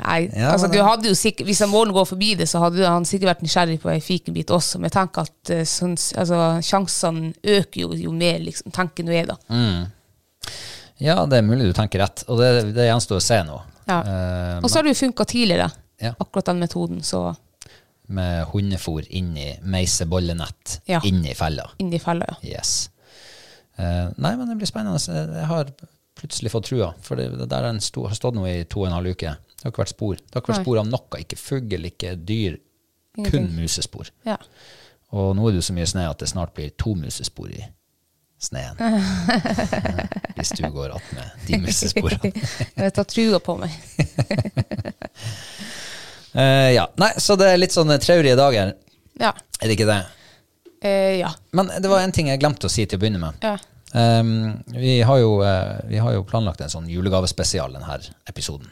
Nei, 0.00 0.30
Ja, 0.32 0.54
altså 0.54 0.70
du 0.72 0.78
hadde 0.80 1.10
jo 1.10 1.16
sikkert, 1.16 1.44
Hvis 1.44 1.60
Målen 1.68 1.92
går 1.92 2.06
forbi 2.08 2.30
det, 2.40 2.46
så 2.48 2.62
hadde 2.62 2.88
han 2.88 3.04
sikkert 3.04 3.34
vært 3.34 3.42
nysgjerrig 3.44 3.76
på 3.82 3.90
ei 3.92 4.00
fikenbit 4.00 4.52
også. 4.54 4.80
Men 4.80 4.88
jeg 4.88 4.96
tenker 4.96 5.28
at 5.28 5.52
eh, 5.52 5.66
sånn, 5.68 5.98
altså, 6.16 6.38
sjansene 6.64 7.34
øker 7.58 7.84
jo, 7.84 7.90
jo 8.06 8.14
mer 8.16 8.40
liksom, 8.40 8.72
tenker 8.72 9.04
du 9.04 9.12
er, 9.12 9.28
da. 9.34 9.36
Ja, 11.02 11.18
det 11.28 11.42
er 11.42 11.44
mulig 11.44 11.68
du 11.68 11.76
tenker 11.76 12.00
rett, 12.06 12.24
og 12.30 12.40
det, 12.40 12.72
det 12.76 12.88
gjenstår 12.88 13.20
å 13.20 13.24
se 13.24 13.42
nå. 13.44 13.58
Ja. 13.88 14.00
Eh, 14.02 14.58
Og 14.62 14.70
så 14.70 14.78
har 14.78 14.82
det 14.86 14.94
jo 14.96 15.06
funka 15.06 15.24
tidligere, 15.24 15.70
Ja. 16.00 16.14
akkurat 16.20 16.44
den 16.46 16.58
metoden. 16.60 17.02
Så 17.02 17.34
med 18.08 18.46
hundefôr 18.46 19.06
inni 19.10 19.58
meisebollenett 19.62 20.80
Ja. 20.86 21.00
inni 21.04 21.34
fella. 21.34 21.70
Inni 21.78 21.96
i 21.96 21.98
fella, 21.98 22.26
ja. 22.28 22.36
Yes. 22.58 22.90
Eh, 23.78 24.08
nei, 24.18 24.36
men 24.36 24.48
det 24.48 24.56
blir 24.58 24.66
spennende. 24.66 24.98
Jeg 25.38 25.46
har 25.46 25.70
plutselig 26.14 26.50
fått 26.52 26.64
trua, 26.68 26.92
for 27.00 27.16
det, 27.16 27.30
det 27.38 27.48
der 27.48 27.64
er 27.64 27.78
sto, 27.80 28.06
har 28.06 28.14
stått 28.14 28.34
nå 28.34 28.44
i 28.46 28.64
to 28.64 28.80
og 28.82 28.86
en 28.86 28.92
halv 28.98 29.06
uke. 29.14 29.36
Det 29.56 29.64
har 29.64 29.70
ikke 29.72 29.84
vært 29.84 29.94
spor. 29.94 30.14
Det 30.16 30.34
har 30.34 30.42
ikke 30.42 30.52
vært 30.54 30.62
spor 30.64 30.78
av 30.78 30.86
noe. 30.90 31.20
Ikke 31.22 31.38
fugl, 31.38 31.84
ikke 31.88 32.16
dyr. 32.24 32.58
Kun 33.30 33.50
musespor. 33.56 34.10
ja. 34.24 34.36
Og 35.12 35.34
nå 35.36 35.44
er 35.48 35.52
det 35.52 35.58
jo 35.60 35.72
så 35.72 35.74
mye 35.76 35.84
snø 35.86 36.06
at 36.08 36.18
det 36.18 36.28
snart 36.30 36.54
blir 36.54 36.70
to 36.80 36.94
musespor 36.96 37.50
i 37.52 37.66
sneen. 38.44 38.78
Hvis 40.38 40.54
du 40.58 40.64
går 40.74 40.96
attmed 40.96 41.46
de 41.46 41.60
musesporene. 41.62 42.32
Jeg 42.84 42.94
tar 42.96 43.08
trua 43.08 43.40
på 43.42 43.56
meg. 43.60 43.74
uh, 46.34 46.70
ja. 46.78 46.86
Nei, 47.00 47.12
så 47.22 47.36
det 47.40 47.52
er 47.52 47.60
litt 47.60 47.74
sånne 47.74 47.98
traurige 48.02 48.38
dager. 48.38 48.74
Ja. 49.20 49.34
Er 49.60 49.68
det 49.68 49.76
ikke 49.78 49.90
det? 49.90 50.00
Uh, 50.82 51.12
ja. 51.22 51.34
Men 51.54 51.70
det 51.78 51.92
var 51.92 52.02
en 52.02 52.14
ting 52.14 52.32
jeg 52.32 52.42
glemte 52.42 52.68
å 52.68 52.72
si 52.72 52.86
til 52.86 53.00
å 53.00 53.04
begynne 53.04 53.22
med. 53.22 53.44
ja. 53.44 53.58
Um, 53.92 54.54
vi, 54.72 55.02
har 55.04 55.18
jo, 55.20 55.34
uh, 55.44 55.76
vi 55.84 55.98
har 56.00 56.14
jo 56.14 56.22
planlagt 56.24 56.62
en 56.64 56.70
sånn 56.72 56.86
julegavespesial 56.88 57.74
denne 57.76 57.98
episoden. 58.24 58.70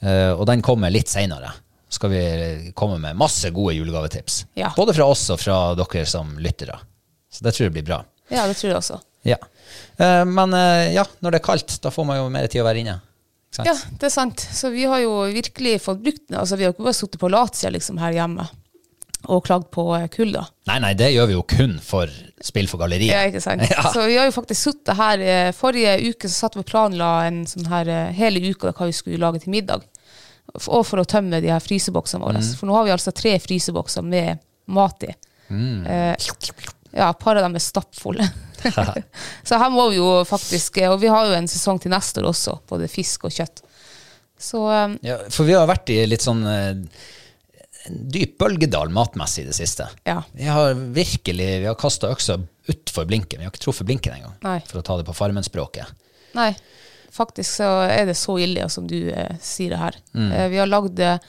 Eh, 0.00 0.32
og 0.32 0.46
den 0.48 0.62
kommer 0.64 0.92
litt 0.92 1.08
seinere. 1.08 1.52
Skal 1.90 2.12
vi 2.12 2.22
komme 2.76 3.00
med 3.02 3.18
masse 3.18 3.50
gode 3.50 3.74
julegavetips. 3.74 4.44
Ja. 4.54 4.70
Både 4.76 4.94
fra 4.94 5.08
oss 5.10 5.26
og 5.34 5.40
fra 5.42 5.58
dere 5.78 6.04
som 6.06 6.36
lyttere. 6.38 6.78
Så 7.30 7.44
det 7.44 7.54
tror 7.56 7.68
jeg 7.68 7.74
blir 7.78 7.88
bra. 7.88 7.98
Ja, 8.30 8.46
det 8.48 8.56
tror 8.58 8.70
jeg 8.70 8.78
også. 8.78 9.00
Ja. 9.28 9.36
Eh, 9.96 10.24
men 10.24 10.54
eh, 10.54 10.94
ja, 10.94 11.04
når 11.20 11.34
det 11.34 11.40
er 11.40 11.46
kaldt, 11.50 11.76
da 11.84 11.92
får 11.94 12.08
man 12.08 12.20
jo 12.20 12.30
mer 12.32 12.48
tid 12.50 12.62
å 12.62 12.68
være 12.68 12.84
inne. 12.84 12.98
Ja, 13.66 13.74
det 13.74 14.06
er 14.06 14.14
sant. 14.14 14.40
Så 14.40 14.70
vi 14.72 14.86
har 14.88 15.02
jo 15.02 15.24
virkelig 15.34 15.80
fått 15.84 16.02
brukt 16.04 16.22
den. 16.28 16.38
Altså, 16.38 16.56
vi 16.56 16.64
har 16.64 16.74
ikke 16.74 16.86
bare 16.86 16.96
sittet 16.96 17.20
på 17.20 17.30
latsida 17.32 17.72
liksom, 17.74 17.98
her 18.00 18.14
hjemme 18.16 18.46
og 19.28 19.42
klagd 19.44 19.66
på 19.74 19.84
eh, 19.98 20.06
kulda. 20.08 20.46
Nei, 20.70 20.78
nei, 20.80 20.94
det 20.96 21.10
gjør 21.12 21.28
vi 21.28 21.34
jo 21.36 21.42
kun 21.44 21.76
for 21.84 22.12
Spill 22.40 22.70
for 22.70 22.80
galleriet. 22.80 23.12
Ja, 23.12 23.26
ikke 23.28 23.42
sant? 23.44 23.66
Ja. 23.74 23.90
Så 23.92 24.06
vi 24.08 24.16
har 24.16 24.30
jo 24.30 24.32
faktisk 24.32 24.70
sittet 24.70 24.96
her 24.96 25.52
Forrige 25.52 25.98
uke 26.08 26.30
så 26.30 26.46
satt 26.46 26.56
vi 26.56 26.62
og 26.62 26.70
planla 26.70 27.10
en 27.26 27.42
sånn 27.50 27.68
her 27.68 27.90
hele 28.16 28.40
uka 28.40 28.72
hva 28.72 28.88
vi 28.88 28.96
skulle 28.96 29.20
lage 29.20 29.42
til 29.44 29.52
middag. 29.52 29.84
Og 30.56 30.86
for 30.86 31.02
å 31.02 31.06
tømme 31.06 31.42
de 31.42 31.50
her 31.52 31.60
fryseboksene 31.62 32.24
våre. 32.24 32.40
Mm. 32.40 32.54
For 32.56 32.70
nå 32.70 32.78
har 32.78 32.86
vi 32.88 32.94
altså 32.94 33.12
tre 33.14 33.36
frysebokser 33.42 34.06
med 34.06 34.40
mat 34.72 35.04
i. 35.04 35.12
Mm. 35.50 35.86
Eh, 35.86 36.14
ja, 36.96 37.12
par 37.14 37.38
av 37.38 37.46
dem 37.46 37.56
er 37.58 37.64
stappfulle. 37.64 38.26
så 39.48 39.60
her 39.60 39.70
må 39.72 39.86
vi 39.88 39.96
jo 39.96 40.08
faktisk 40.28 40.82
Og 40.84 40.98
vi 41.00 41.08
har 41.08 41.30
jo 41.30 41.32
en 41.32 41.46
sesong 41.48 41.78
til 41.80 41.94
neste 41.94 42.20
år 42.20 42.28
også, 42.28 42.58
både 42.68 42.90
fisk 42.92 43.24
og 43.28 43.32
kjøtt. 43.32 43.62
Så 44.40 44.66
eh, 44.72 44.98
Ja, 45.06 45.16
for 45.32 45.48
vi 45.48 45.56
har 45.56 45.68
vært 45.70 45.92
i 45.94 46.02
litt 46.08 46.24
sånn 46.24 46.44
eh, 46.48 46.74
en 47.86 48.10
dyp 48.12 48.38
bølgedal 48.38 48.90
matmessig 48.92 49.44
i 49.44 49.48
det 49.48 49.56
siste. 49.56 49.86
Ja. 50.04 50.22
Vi 50.32 50.48
har 50.48 50.74
virkelig 50.74 51.48
vi 51.62 51.68
har 51.68 51.78
kasta 51.80 52.10
øksa 52.12 52.36
utfor 52.70 53.08
blinken. 53.08 53.40
Vi 53.40 53.46
har 53.46 53.52
ikke 53.52 53.64
truffet 53.64 53.88
blinken 53.88 54.14
engang, 54.18 54.36
Nei. 54.44 54.58
for 54.68 54.80
å 54.80 54.84
ta 54.86 54.98
det 55.00 55.06
på 55.08 55.16
farmenspråket. 55.16 55.88
Nei, 56.36 56.52
faktisk 57.12 57.60
så 57.62 57.70
er 57.88 58.10
det 58.10 58.18
så 58.18 58.36
ille 58.42 58.68
som 58.70 58.86
du 58.90 58.98
eh, 59.10 59.32
sier 59.42 59.74
det 59.74 59.80
her. 59.80 59.96
Mm. 60.12 60.28
Eh, 60.32 60.48
vi 60.52 60.60
har 60.60 60.70
lagd 60.70 61.00
eh, 61.04 61.22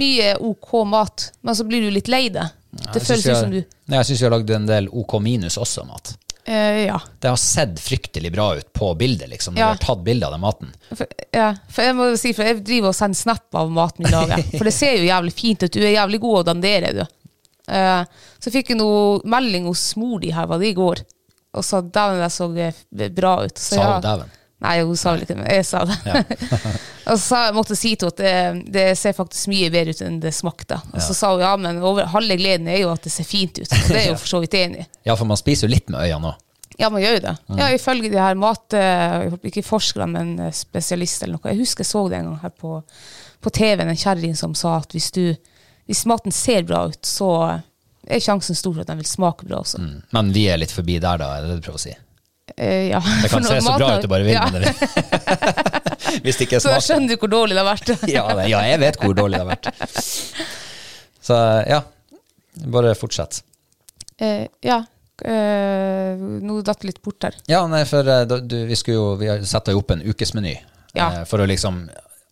mye 0.00 0.34
OK 0.50 0.74
mat, 0.90 1.30
men 1.46 1.56
så 1.56 1.66
blir 1.68 1.86
du 1.86 1.92
litt 1.94 2.10
lei 2.10 2.26
det. 2.34 2.46
Det 2.70 3.02
føles 3.02 3.26
ut 3.26 3.36
som 3.36 3.50
du 3.50 3.60
Jeg 3.60 4.06
syns 4.06 4.20
vi 4.20 4.24
har 4.28 4.34
lagd 4.34 4.50
en 4.54 4.66
del 4.68 4.88
OK 4.92 5.16
minus 5.22 5.56
også 5.58 5.86
mat. 5.88 6.12
Uh, 6.48 6.86
Ja. 6.86 6.98
Det 7.20 7.28
har 7.28 7.36
sett 7.40 7.80
fryktelig 7.82 8.30
bra 8.32 8.54
ut 8.56 8.72
på 8.72 8.92
bildet, 8.98 9.28
liksom, 9.30 9.54
når 9.54 9.60
Ja. 9.60 9.66
vi 9.72 9.78
har 9.78 9.84
tatt 9.86 10.04
bilde 10.04 10.26
av 10.26 10.32
den 10.32 10.40
maten. 10.40 10.72
For, 10.94 11.06
ja. 11.36 11.50
For 11.68 11.82
jeg 11.84 11.96
må 11.98 12.16
si, 12.18 12.32
for 12.32 12.44
jeg 12.48 12.62
driver 12.64 12.88
og 12.92 12.96
sender 12.96 13.18
snap 13.18 13.54
av 13.54 13.70
maten 13.70 14.06
vi 14.06 14.12
lager. 14.14 14.42
For 14.56 14.64
det 14.64 14.74
ser 14.74 14.96
jo 14.98 15.04
jævlig 15.08 15.32
fint 15.36 15.62
ut. 15.66 15.72
Du 15.72 15.80
er 15.82 15.94
jævlig 15.98 16.20
god 16.20 16.40
å 16.40 16.46
dandere, 16.52 16.92
du. 16.96 17.04
Uh, 17.70 18.02
så 18.42 18.50
fikk 18.50 18.72
jeg 18.72 18.80
noe 18.80 19.20
melding 19.30 19.68
hos 19.70 19.84
mor 20.00 20.18
di 20.22 20.32
her, 20.34 20.46
var 20.50 20.58
det 20.58 20.72
i 20.72 20.78
går? 20.78 21.04
Og 21.54 21.64
sa 21.66 21.80
dæven, 21.82 22.20
det 22.22 22.30
så 22.34 22.46
eh, 22.56 23.08
bra 23.10 23.44
ut. 23.44 23.58
Så, 23.58 23.74
Sa 23.76 23.82
ja. 23.82 24.00
dæven? 24.04 24.30
Nei, 24.60 24.74
hun 24.84 24.96
sa 25.00 25.14
vel 25.14 25.22
ikke 25.24 25.32
det, 25.32 25.38
men 25.40 25.54
jeg 25.54 25.64
sa 25.64 25.80
det. 25.88 25.96
og 27.10 27.16
så 27.22 27.38
måtte 27.56 27.72
jeg 27.72 27.80
si 27.80 27.92
til 27.96 28.10
henne 28.10 28.10
at 28.12 28.66
det, 28.66 28.72
det 28.74 28.84
ser 29.00 29.14
faktisk 29.16 29.48
mye 29.48 29.70
bedre 29.72 29.94
ut 29.96 30.02
enn 30.04 30.18
det 30.20 30.34
smakte. 30.36 30.76
Og 30.92 31.00
så 31.00 31.16
sa 31.16 31.30
hun 31.32 31.40
ja, 31.40 31.54
men 31.56 31.80
over, 31.80 32.04
halve 32.12 32.36
gleden 32.36 32.68
er 32.68 32.82
jo 32.82 32.90
at 32.92 33.06
det 33.06 33.12
ser 33.14 33.24
fint 33.28 33.56
ut. 33.62 33.64
Og 33.72 33.88
det 33.88 34.02
er 34.02 34.08
jo 34.12 34.18
for 34.20 34.34
så 34.34 34.42
vidt 34.44 34.58
enig 34.60 34.82
i. 34.84 34.86
Ja, 35.08 35.16
for 35.16 35.28
man 35.30 35.40
spiser 35.40 35.64
jo 35.68 35.72
litt 35.72 35.88
med 35.88 36.02
øynene 36.04 36.34
òg. 36.34 36.46
Ja, 36.80 36.88
man 36.92 37.02
gjør 37.02 37.16
jo 37.18 37.22
det. 37.26 37.32
Ja, 37.60 37.66
ifølge 37.76 38.08
de 38.12 38.20
her 38.20 38.36
mat... 38.40 38.72
eh, 38.76 39.26
Ikke 39.50 39.64
forskere, 39.64 40.06
men 40.08 40.30
eh, 40.40 40.52
spesialister 40.56 41.26
eller 41.26 41.36
noe. 41.40 41.50
Jeg 41.52 41.60
husker 41.60 41.84
jeg 41.84 41.90
så 41.90 42.04
det 42.08 42.20
en 42.20 42.30
gang 42.30 42.38
her 42.44 42.52
på, 42.56 42.76
på 43.44 43.52
TV-en, 43.52 43.90
en 43.92 43.98
kjerring 44.00 44.36
som 44.38 44.54
sa 44.56 44.78
at 44.78 44.92
hvis, 44.96 45.10
du, 45.12 45.26
hvis 45.90 46.04
maten 46.08 46.32
ser 46.32 46.64
bra 46.68 46.86
ut, 46.88 47.00
så 47.04 47.28
er 48.08 48.22
sjansen 48.24 48.56
stor 48.56 48.72
for 48.78 48.84
at 48.84 48.92
den 48.92 49.00
vil 49.02 49.08
smake 49.10 49.44
bra 49.48 49.60
også. 49.60 49.80
Men 50.16 50.32
vi 50.36 50.46
er 50.52 50.60
litt 50.62 50.72
forbi 50.72 50.96
der, 51.02 51.20
da, 51.20 51.34
er 51.36 51.44
det 51.44 51.52
det 51.52 51.58
du 51.60 51.66
prøver 51.68 51.80
å 51.82 51.84
si? 51.84 51.92
Eh, 52.60 52.90
ja. 52.90 53.02
Det 53.22 53.28
kan 53.28 53.44
se 53.44 53.60
så 53.60 53.72
bra 53.78 53.94
ut 53.96 54.02
du 54.02 54.08
bare 54.08 54.24
vil, 54.26 54.34
ja. 54.34 54.44
mener 54.52 54.74
hvis 56.24 56.36
det 56.36 56.44
ikke 56.44 56.58
er 56.58 56.64
Så 56.66 56.72
da 56.74 56.80
skjønner 56.84 57.14
du 57.14 57.22
hvor 57.22 57.30
dårlig 57.32 57.56
det 57.56 57.62
har 57.62 57.68
vært. 57.70 57.92
ja, 58.16 58.24
ja, 58.44 58.60
jeg 58.68 58.80
vet 58.82 58.98
hvor 59.00 59.16
dårlig 59.16 59.38
det 59.38 59.46
har 59.46 59.48
vært. 59.48 60.02
Så 61.24 61.38
ja, 61.70 61.78
bare 62.74 62.92
fortsett. 63.00 63.40
Uh, 64.20 64.44
ja. 64.66 64.82
Uh, 65.24 66.20
nå 66.44 66.58
datt 66.64 66.84
det 66.84 66.90
litt 66.90 67.00
bort 67.04 67.24
her. 67.24 67.40
Ja, 67.48 67.62
nei, 67.70 67.80
for 67.88 68.04
du, 68.28 68.56
vi 68.68 68.76
skulle 68.76 68.96
jo 68.96 69.08
Vi 69.20 69.32
setter 69.48 69.76
jo 69.76 69.80
opp 69.80 69.96
en 69.96 70.04
ukesmeny. 70.04 70.54
Ja. 70.96 71.10
For 71.28 71.40
å 71.40 71.48
liksom 71.48 71.84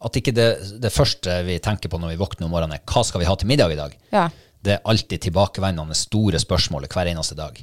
At 0.05 0.17
ikke 0.19 0.33
det, 0.35 0.49
det 0.83 0.93
første 0.93 1.41
vi 1.47 1.57
tenker 1.63 1.89
på 1.89 2.01
når 2.01 2.17
vi 2.17 2.21
våkner 2.21 2.49
om 2.49 2.53
morgenen, 2.53 2.77
er 2.77 2.85
hva 2.85 3.05
skal 3.07 3.25
vi 3.25 3.29
ha 3.29 3.37
til 3.39 3.49
middag 3.49 3.73
i 3.73 3.81
dag? 3.81 3.97
Ja. 4.13 4.29
Det 4.61 4.77
er 4.77 4.89
alltid 4.93 5.25
tilbakevendende 5.31 5.97
store 5.97 6.41
spørsmålet 6.43 6.93
hver 6.93 7.09
eneste 7.17 7.37
dag. 7.39 7.57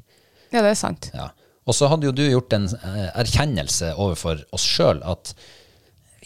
ja, 0.50 0.62
det 0.62 0.72
er 0.72 0.80
sant. 0.80 1.14
Ja. 1.14 1.30
Og 1.66 1.74
så 1.74 1.90
hadde 1.90 2.10
jo 2.10 2.16
du 2.16 2.24
gjort 2.28 2.54
en 2.56 2.68
eh, 2.70 3.12
erkjennelse 3.22 3.94
overfor 3.98 4.44
oss 4.56 4.66
sjøl 4.66 5.02
at 5.06 5.34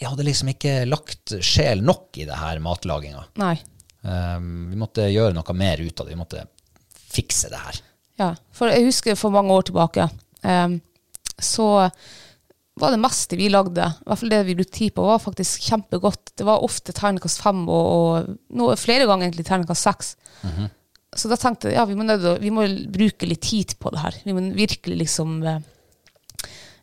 vi 0.00 0.08
hadde 0.08 0.24
liksom 0.24 0.52
ikke 0.52 0.86
lagt 0.88 1.34
sjel 1.44 1.82
nok 1.84 2.16
i 2.20 2.26
det 2.28 2.38
her 2.40 2.60
matlaginga. 2.64 3.26
Nei. 3.40 3.54
Um, 4.00 4.70
vi 4.70 4.78
måtte 4.80 5.10
gjøre 5.12 5.36
noe 5.36 5.56
mer 5.56 5.80
ut 5.80 6.00
av 6.00 6.06
det. 6.08 6.14
Vi 6.14 6.20
måtte 6.20 6.44
fikse 7.12 7.50
det 7.52 7.60
her. 7.60 7.80
Ja, 8.20 8.30
for 8.56 8.72
jeg 8.72 8.86
husker 8.86 9.18
for 9.20 9.32
mange 9.34 9.52
år 9.52 9.68
tilbake, 9.68 10.06
um, 10.40 10.78
så 11.36 11.68
var 12.80 12.94
det 12.94 13.02
meste 13.02 13.36
vi 13.36 13.50
lagde, 13.52 13.90
i 13.92 14.08
hvert 14.08 14.20
fall 14.22 14.32
det 14.32 14.40
vi 14.48 14.56
brukte 14.56 14.78
tid 14.78 14.94
på, 14.96 15.04
var 15.04 15.20
faktisk 15.20 15.68
kjempegodt. 15.68 16.32
Det 16.38 16.46
var 16.48 16.64
ofte 16.64 16.94
terningkast 16.96 17.42
fem, 17.44 17.66
og, 17.68 17.88
og 17.92 18.56
noe, 18.56 18.76
flere 18.80 19.08
ganger 19.08 19.28
egentlig 19.28 19.48
terningkast 19.50 19.88
seks. 19.88 20.14
Så 21.16 21.30
da 21.30 21.36
tenkte 21.38 21.70
jeg 21.70 21.78
ja, 21.78 21.84
vi 21.88 21.96
må, 21.98 22.04
nødde, 22.06 22.36
vi 22.38 22.52
må 22.54 22.66
bruke 22.92 23.26
litt 23.26 23.42
tid 23.42 23.74
på 23.82 23.90
det 23.90 24.02
her. 24.04 24.18
Vi 24.22 24.34
må 24.34 24.44
virkelig 24.54 24.96
liksom 25.04 25.40
eh, 25.42 25.62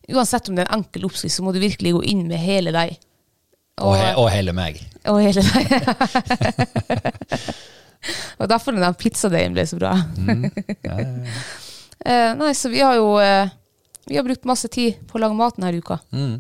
Uansett 0.08 0.48
om 0.48 0.56
det 0.56 0.64
er 0.64 0.70
en 0.72 0.80
enkel 0.80 1.04
oppskrift, 1.04 1.36
så 1.36 1.44
må 1.44 1.52
du 1.52 1.60
virkelig 1.60 1.92
gå 1.98 2.02
inn 2.08 2.22
med 2.30 2.40
hele 2.40 2.72
deg. 2.72 2.94
Og, 3.84 3.92
he 4.00 4.14
og 4.16 4.30
hele 4.32 4.54
meg. 4.56 4.80
og 5.04 5.20
hele 5.20 5.44
deg. 5.44 5.68
Og 8.38 8.48
derfor 8.48 8.78
den 8.78 8.96
pizzadeigen 8.96 9.58
ble 9.58 9.66
så 9.68 9.76
bra. 9.80 9.92
Mm. 10.16 10.46
Ja, 10.48 10.96
ja, 10.96 11.08
ja. 11.08 11.48
Eh, 12.08 12.36
nei, 12.38 12.52
så 12.54 12.70
vi 12.70 12.78
har 12.86 12.94
jo 12.94 13.18
eh, 13.18 13.50
Vi 14.06 14.16
har 14.16 14.24
brukt 14.24 14.46
masse 14.46 14.70
tid 14.72 15.00
på 15.10 15.18
å 15.18 15.22
lage 15.24 15.36
mat 15.36 15.56
denne 15.58 15.80
uka. 15.82 15.98
Mm. 16.14 16.36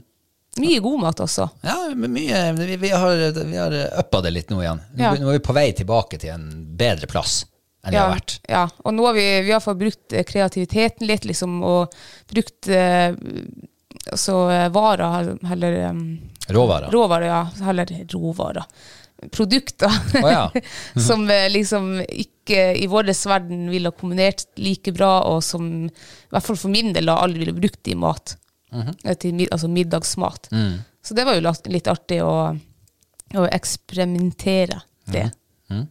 Mye 0.61 0.83
god 0.85 1.01
mat 1.01 1.23
også. 1.25 1.47
Ja, 1.65 1.75
mye, 1.97 2.41
vi, 2.55 2.77
vi 2.77 2.91
har, 2.93 3.23
vi 3.33 3.57
har 3.57 3.73
uppa 3.99 4.21
det 4.23 4.31
litt 4.35 4.53
nå 4.53 4.61
igjen. 4.61 4.79
Ja. 5.01 5.15
Nå 5.17 5.33
er 5.33 5.39
vi 5.39 5.45
på 5.49 5.55
vei 5.57 5.71
tilbake 5.75 6.21
til 6.21 6.29
en 6.35 6.45
bedre 6.77 7.09
plass 7.09 7.41
enn 7.87 7.95
vi 7.95 7.97
Ja, 7.97 8.05
har 8.09 8.15
vært. 8.17 8.37
ja. 8.51 8.65
Og 8.83 8.93
nå 8.95 9.07
har 9.07 9.17
vi, 9.17 9.25
vi 9.47 9.55
har 9.55 9.63
fått 9.63 9.79
brukt 9.79 10.13
eh, 10.13 10.25
kreativiteten 10.27 11.07
litt, 11.09 11.25
liksom, 11.29 11.57
og 11.65 11.95
brukt 12.31 12.69
eh, 12.69 13.15
altså, 14.11 14.37
eh, 14.53 14.67
varer, 14.75 15.33
heller 15.47 15.77
um, 15.89 16.05
Råvarer. 16.47 16.91
Råvarer, 16.93 17.27
ja. 17.27 17.41
Heller 17.67 17.91
råvarer. 18.13 18.63
Produkter. 19.33 19.91
oh, 20.23 20.29
ja. 20.31 20.51
som 21.07 21.25
liksom 21.51 21.97
ikke 22.07 22.59
i 22.79 22.85
vår 22.87 23.09
verden 23.27 23.65
ville 23.71 23.89
ha 23.89 23.95
kombinert 23.97 24.45
like 24.61 24.93
bra, 24.95 25.23
og 25.27 25.41
som 25.43 25.87
i 25.87 26.29
hvert 26.31 26.45
fall 26.45 26.59
for 26.59 26.71
min 26.71 26.93
del 26.95 27.09
aldri 27.11 27.41
ville 27.43 27.57
brukt 27.57 27.87
i 27.91 27.95
mat. 27.99 28.37
Eh, 28.71 29.15
til, 29.19 29.47
altså 29.51 29.67
middagsmat. 29.71 30.49
Så 31.03 31.15
det 31.15 31.23
var 31.27 31.37
jo 31.37 31.53
litt 31.71 31.87
artig 31.87 32.21
å, 32.23 32.51
å 33.35 33.45
eksperimentere 33.47 34.81
det. 35.07 35.29
Eh, 35.71 35.83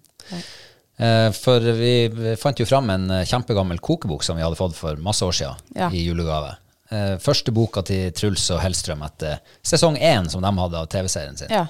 For 1.36 1.60
vi 1.76 2.36
fant 2.40 2.56
jo 2.62 2.64
fram 2.68 2.88
en 2.94 3.10
eh, 3.10 3.24
kjempegammel 3.28 3.78
kokebok 3.84 4.22
som 4.24 4.38
vi 4.38 4.44
hadde 4.46 4.56
fått 4.56 4.76
for 4.78 4.96
masse 5.04 5.24
år 5.26 5.34
siden 5.36 5.54
Ja. 5.76 5.90
i 5.92 6.06
julegave. 6.06 6.54
Eh, 6.90 7.16
Første 7.20 7.52
boka 7.52 7.82
til 7.84 8.12
Truls 8.16 8.46
og 8.54 8.62
Hellstrøm 8.62 9.02
etter 9.04 9.40
sesong 9.66 9.98
én 10.00 10.30
som 10.32 10.40
de 10.40 10.52
hadde 10.56 10.78
av 10.80 10.86
TV-serien 10.88 11.36
sin. 11.36 11.50
Ja. 11.52 11.66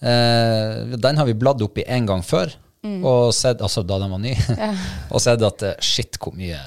Eh, 0.00 0.96
den 0.96 1.16
har 1.18 1.26
vi 1.26 1.34
bladd 1.34 1.62
opp 1.64 1.78
i 1.80 1.84
en 1.88 2.06
gang 2.06 2.22
før, 2.22 2.52
og 2.86 3.32
sett, 3.34 3.58
altså 3.64 3.82
da 3.82 3.96
den 3.98 4.12
var 4.12 4.20
ny, 4.22 4.34
og 5.14 5.18
sett 5.24 5.42
at 5.42 5.62
eh, 5.66 5.78
shit, 5.82 6.18
hvor 6.22 6.36
mye 6.38 6.58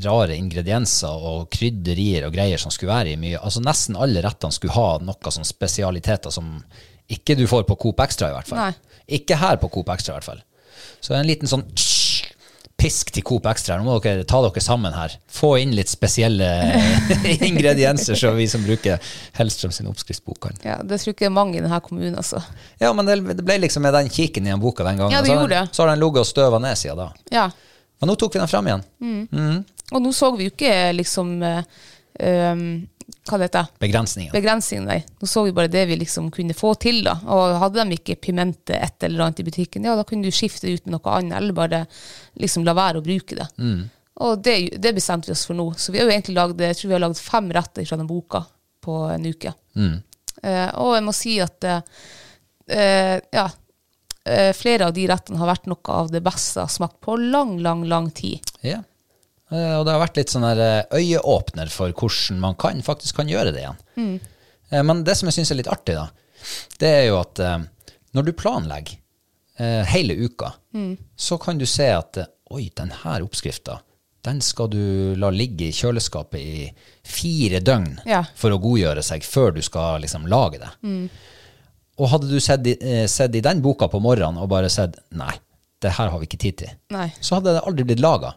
rare 0.00 0.36
ingredienser 0.38 1.10
og 1.28 1.50
krydderier 1.52 2.24
og 2.28 2.32
greier 2.32 2.56
som 2.62 2.72
skulle 2.72 2.94
være 2.94 3.12
i 3.12 3.18
mye. 3.20 3.36
Altså 3.42 3.60
Nesten 3.60 3.98
alle 4.00 4.22
rettene 4.24 4.54
skulle 4.54 4.72
ha 4.72 4.94
noe 5.04 5.32
sånn 5.34 5.44
spesialiteter 5.44 6.32
som 6.32 6.54
ikke 7.10 7.34
du 7.36 7.42
får 7.50 7.66
på 7.68 7.76
Coop 7.82 8.00
Extra, 8.00 8.30
i 8.30 8.36
hvert 8.38 8.48
fall. 8.48 8.62
Nei. 8.70 9.02
Ikke 9.18 9.36
her 9.36 9.58
på 9.60 9.68
Coop 9.74 9.90
Extra, 9.92 10.14
i 10.14 10.16
hvert 10.16 10.28
fall. 10.30 10.40
Så 11.00 11.14
en 11.16 11.26
liten 11.26 11.48
sånn 11.48 11.64
pisk 12.80 13.10
til 13.12 13.24
Coop 13.28 13.44
Extra. 13.50 13.76
Nå 13.76 13.84
må 13.84 13.98
dere 14.00 14.24
ta 14.24 14.38
dere 14.40 14.62
sammen 14.64 14.94
her. 14.96 15.12
Få 15.28 15.50
inn 15.60 15.74
litt 15.76 15.90
spesielle 15.92 16.46
ingredienser, 17.50 18.16
så 18.16 18.30
vi 18.36 18.46
som 18.48 18.62
bruker 18.64 18.96
Hellstrøm 19.36 19.72
sin 19.76 19.88
oppskriftsbok 19.90 20.38
kan. 20.46 20.56
ja, 20.64 20.78
det 20.82 21.00
tror 21.02 21.10
jeg 21.12 21.18
ikke 21.18 21.28
er 21.28 21.34
mange 21.36 21.58
i 21.58 21.64
denne 21.64 21.80
kommunen, 21.84 22.16
altså. 22.16 22.40
Ja, 22.80 22.92
men 22.96 23.04
det, 23.08 23.18
ble 23.44 23.58
liksom 23.66 23.84
med 23.84 23.92
den 23.98 24.08
kikken 24.12 24.48
i 24.48 24.52
den 24.54 24.62
boka 24.62 24.86
den 24.86 24.96
gangen. 25.00 25.12
Ja, 25.12 25.20
det 25.20 25.28
så, 25.28 25.36
gjorde 25.36 25.58
den- 25.58 25.68
så 25.76 25.82
har 25.84 25.92
den 25.92 26.00
ligget 26.00 26.24
og 26.24 26.30
støva 26.30 26.58
ned 26.62 26.80
siden 26.80 27.02
da. 27.02 27.10
Ja. 27.36 27.50
Men 28.00 28.08
nå 28.08 28.16
tok 28.16 28.34
vi 28.34 28.40
den 28.40 28.48
fram 28.48 28.70
igjen. 28.70 28.86
Og 29.92 30.00
nå 30.06 30.12
så 30.16 30.30
vi 30.38 30.48
jo 30.48 30.54
ikke 30.54 30.72
liksom 30.96 31.34
eh, 31.44 31.60
um, 32.52 32.64
Hva 33.28 33.38
det 33.38 33.48
heter 33.48 33.70
Begrensninger. 33.82 34.32
Begrensninger, 34.34 34.86
nei. 34.86 34.98
Nå 35.20 35.28
så 35.28 35.44
vi 35.46 35.54
bare 35.56 35.70
det 35.72 35.84
vi 35.90 35.98
liksom 36.00 36.30
kunne 36.34 36.56
få 36.56 36.74
til, 36.82 37.02
da. 37.06 37.16
Og 37.30 37.56
hadde 37.62 37.84
de 37.84 37.98
ikke 37.98 38.18
pimente 38.28 38.76
et 38.76 39.06
eller 39.06 39.26
annet 39.26 39.42
i 39.42 39.46
butikken, 39.46 39.86
ja, 39.86 39.96
da 39.98 40.04
kunne 40.08 40.26
du 40.28 40.34
skifte 40.34 40.66
det 40.66 40.78
ut 40.78 40.86
med 40.86 40.96
noe 40.96 41.16
annet, 41.16 41.36
eller 41.38 41.56
bare 41.56 41.84
liksom 42.40 42.66
la 42.66 42.74
være 42.76 43.00
å 43.02 43.06
bruke 43.06 43.38
det. 43.38 43.48
Og 44.20 44.42
det, 44.44 44.56
det 44.82 44.92
bestemte 44.96 45.30
vi 45.30 45.32
oss 45.36 45.46
for 45.48 45.56
nå. 45.56 45.70
Så 45.80 45.92
vi 45.94 46.00
har 46.00 46.08
jo 46.08 46.12
egentlig 46.12 46.36
lagd, 46.36 46.60
jeg 46.60 46.76
tror 46.76 46.90
vi 46.90 46.96
har 46.98 47.04
lagd 47.06 47.20
fem 47.22 47.52
retter 47.56 47.86
fra 47.88 47.96
den 47.96 48.10
boka 48.10 48.42
på 48.84 48.96
en 49.14 49.26
uke. 49.30 49.54
Eh, 50.42 50.68
og 50.80 50.94
jeg 50.96 51.04
må 51.06 51.14
si 51.16 51.38
at 51.40 51.64
eh, 51.68 51.80
eh, 52.68 53.16
ja, 53.32 53.46
eh, 54.24 54.52
flere 54.56 54.88
av 54.88 54.94
de 54.96 55.06
rettene 55.08 55.40
har 55.40 55.50
vært 55.50 55.68
noe 55.70 55.96
av 56.02 56.12
det 56.12 56.22
beste 56.24 56.60
jeg 56.60 56.68
har 56.68 56.74
smakt 56.74 57.00
på 57.04 57.16
lang, 57.20 57.58
lang, 57.64 57.84
lang 57.88 58.10
tid. 58.16 58.40
Ja. 58.64 58.82
Eh, 59.50 59.74
Og 59.78 59.84
det 59.86 59.92
har 59.94 60.00
vært 60.04 60.16
litt 60.20 60.30
sånn 60.32 60.44
eh, 60.50 60.84
øyeåpner 60.94 61.70
for 61.72 61.92
hvordan 61.92 62.38
man 62.40 62.54
kan, 62.60 62.82
faktisk 62.86 63.16
kan 63.20 63.28
gjøre 63.28 63.52
det 63.54 63.64
igjen. 63.64 63.80
Mm. 63.96 64.16
Men 64.86 65.02
det 65.04 65.16
som 65.18 65.26
jeg 65.26 65.34
syns 65.40 65.50
er 65.50 65.58
litt 65.58 65.70
artig, 65.72 65.96
da, 65.98 66.08
det 66.78 66.88
er 67.00 67.06
jo 67.08 67.16
at 67.20 67.40
eh, 67.42 67.58
når 68.14 68.26
du 68.28 68.32
planlegger 68.38 68.96
eh, 69.58 69.82
hele 69.90 70.14
uka, 70.14 70.52
så 71.18 71.38
kan 71.42 71.58
du 71.58 71.66
se 71.66 71.88
at 71.90 72.20
eh, 72.22 72.28
oi, 72.54 72.68
denne 72.78 73.16
oppskrifta, 73.26 73.80
den 74.22 74.38
skal 74.44 74.68
du 74.70 75.14
la 75.18 75.30
ligge 75.32 75.70
i 75.70 75.74
kjøleskapet 75.74 76.40
i 76.40 76.64
fire 77.08 77.58
døgn 77.64 78.02
Ja. 78.06 78.22
for 78.36 78.52
å 78.54 78.58
godgjøre 78.60 79.02
seg 79.02 79.24
før 79.24 79.54
du 79.56 79.62
skal 79.64 80.02
liksom 80.04 80.26
lage 80.30 80.58
det. 80.60 80.70
Og 82.00 82.08
hadde 82.12 82.28
du 82.30 82.38
sett 82.40 82.66
i, 82.68 82.76
eh, 82.80 83.06
sett 83.10 83.34
i 83.34 83.40
den 83.44 83.62
boka 83.64 83.88
på 83.88 84.00
morgenen 84.00 84.38
og 84.42 84.48
bare 84.52 84.68
sett 84.70 84.98
nei, 85.16 85.32
det 85.80 85.90
her 85.96 86.10
har 86.12 86.18
vi 86.20 86.26
ikke 86.28 86.38
tid 86.42 86.56
til, 86.60 86.70
Nei, 86.92 87.06
så 87.20 87.38
hadde 87.38 87.54
det 87.56 87.62
aldri 87.66 87.84
blitt 87.88 88.00
laga. 88.04 88.34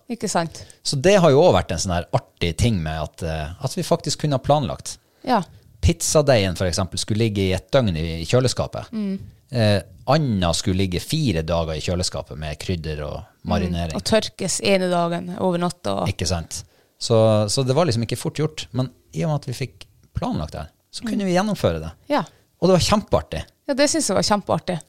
Så 0.83 0.95
det 1.01 1.17
har 1.19 1.29
jo 1.33 1.41
òg 1.43 1.53
vært 1.57 1.71
en 1.75 1.81
sånn 1.83 1.95
her 1.97 2.05
artig 2.15 2.53
ting 2.57 2.77
med 2.83 3.01
at, 3.01 3.23
eh, 3.23 3.51
at 3.63 3.75
vi 3.77 3.83
faktisk 3.83 4.21
kunne 4.23 4.37
ha 4.39 4.43
planlagt. 4.43 4.97
Ja. 5.27 5.41
Pizzadeigen 5.83 6.55
eksempel 6.69 6.99
skulle 7.01 7.25
ligge 7.25 7.41
i 7.49 7.53
et 7.55 7.69
døgn 7.73 7.95
i, 7.97 8.23
kjøleskapet. 8.25 8.87
kjøleskapet. 8.93 9.17
Eh, 9.53 9.81
Anna 10.07 10.53
skulle 10.55 10.77
ligge 10.85 10.99
fire 11.03 11.43
dager 11.45 11.75
i 11.77 11.81
kjøleskapet 11.83 12.37
med 12.39 12.57
krydder 12.59 13.03
og 13.05 13.19
marinering. 13.47 13.95
Og 13.99 14.03
tørkes 14.07 14.61
ene 14.63 14.87
dagen 14.91 15.35
over 15.39 15.59
natta. 15.61 15.97
og- 16.03 16.07
Ikke 16.09 16.25
sant? 16.27 16.63
Så, 16.99 17.49
så 17.51 17.65
det 17.67 17.75
var 17.75 17.85
liksom 17.85 18.03
ikke 18.07 18.17
fort 18.17 18.35
gjort. 18.39 18.67
Men 18.71 18.89
i 19.13 19.23
og 19.23 19.29
med 19.33 19.41
at 19.41 19.45
vi 19.51 19.53
fikk 19.65 19.85
planlagt 20.15 20.53
det, 20.55 20.67
så 20.91 21.03
kunne 21.05 21.25
vi 21.27 21.33
gjennomføre 21.35 21.81
det. 21.83 21.91
Ja. 22.09 22.23
Og 22.61 22.69
det 22.69 22.77
var 22.79 22.87
kjempeartig. 22.87 23.43
ja, 23.67 23.73
det 23.73 23.89
syns 23.89 24.07
jeg 24.07 24.15
var 24.15 24.23
kjempeartig. 24.23 24.79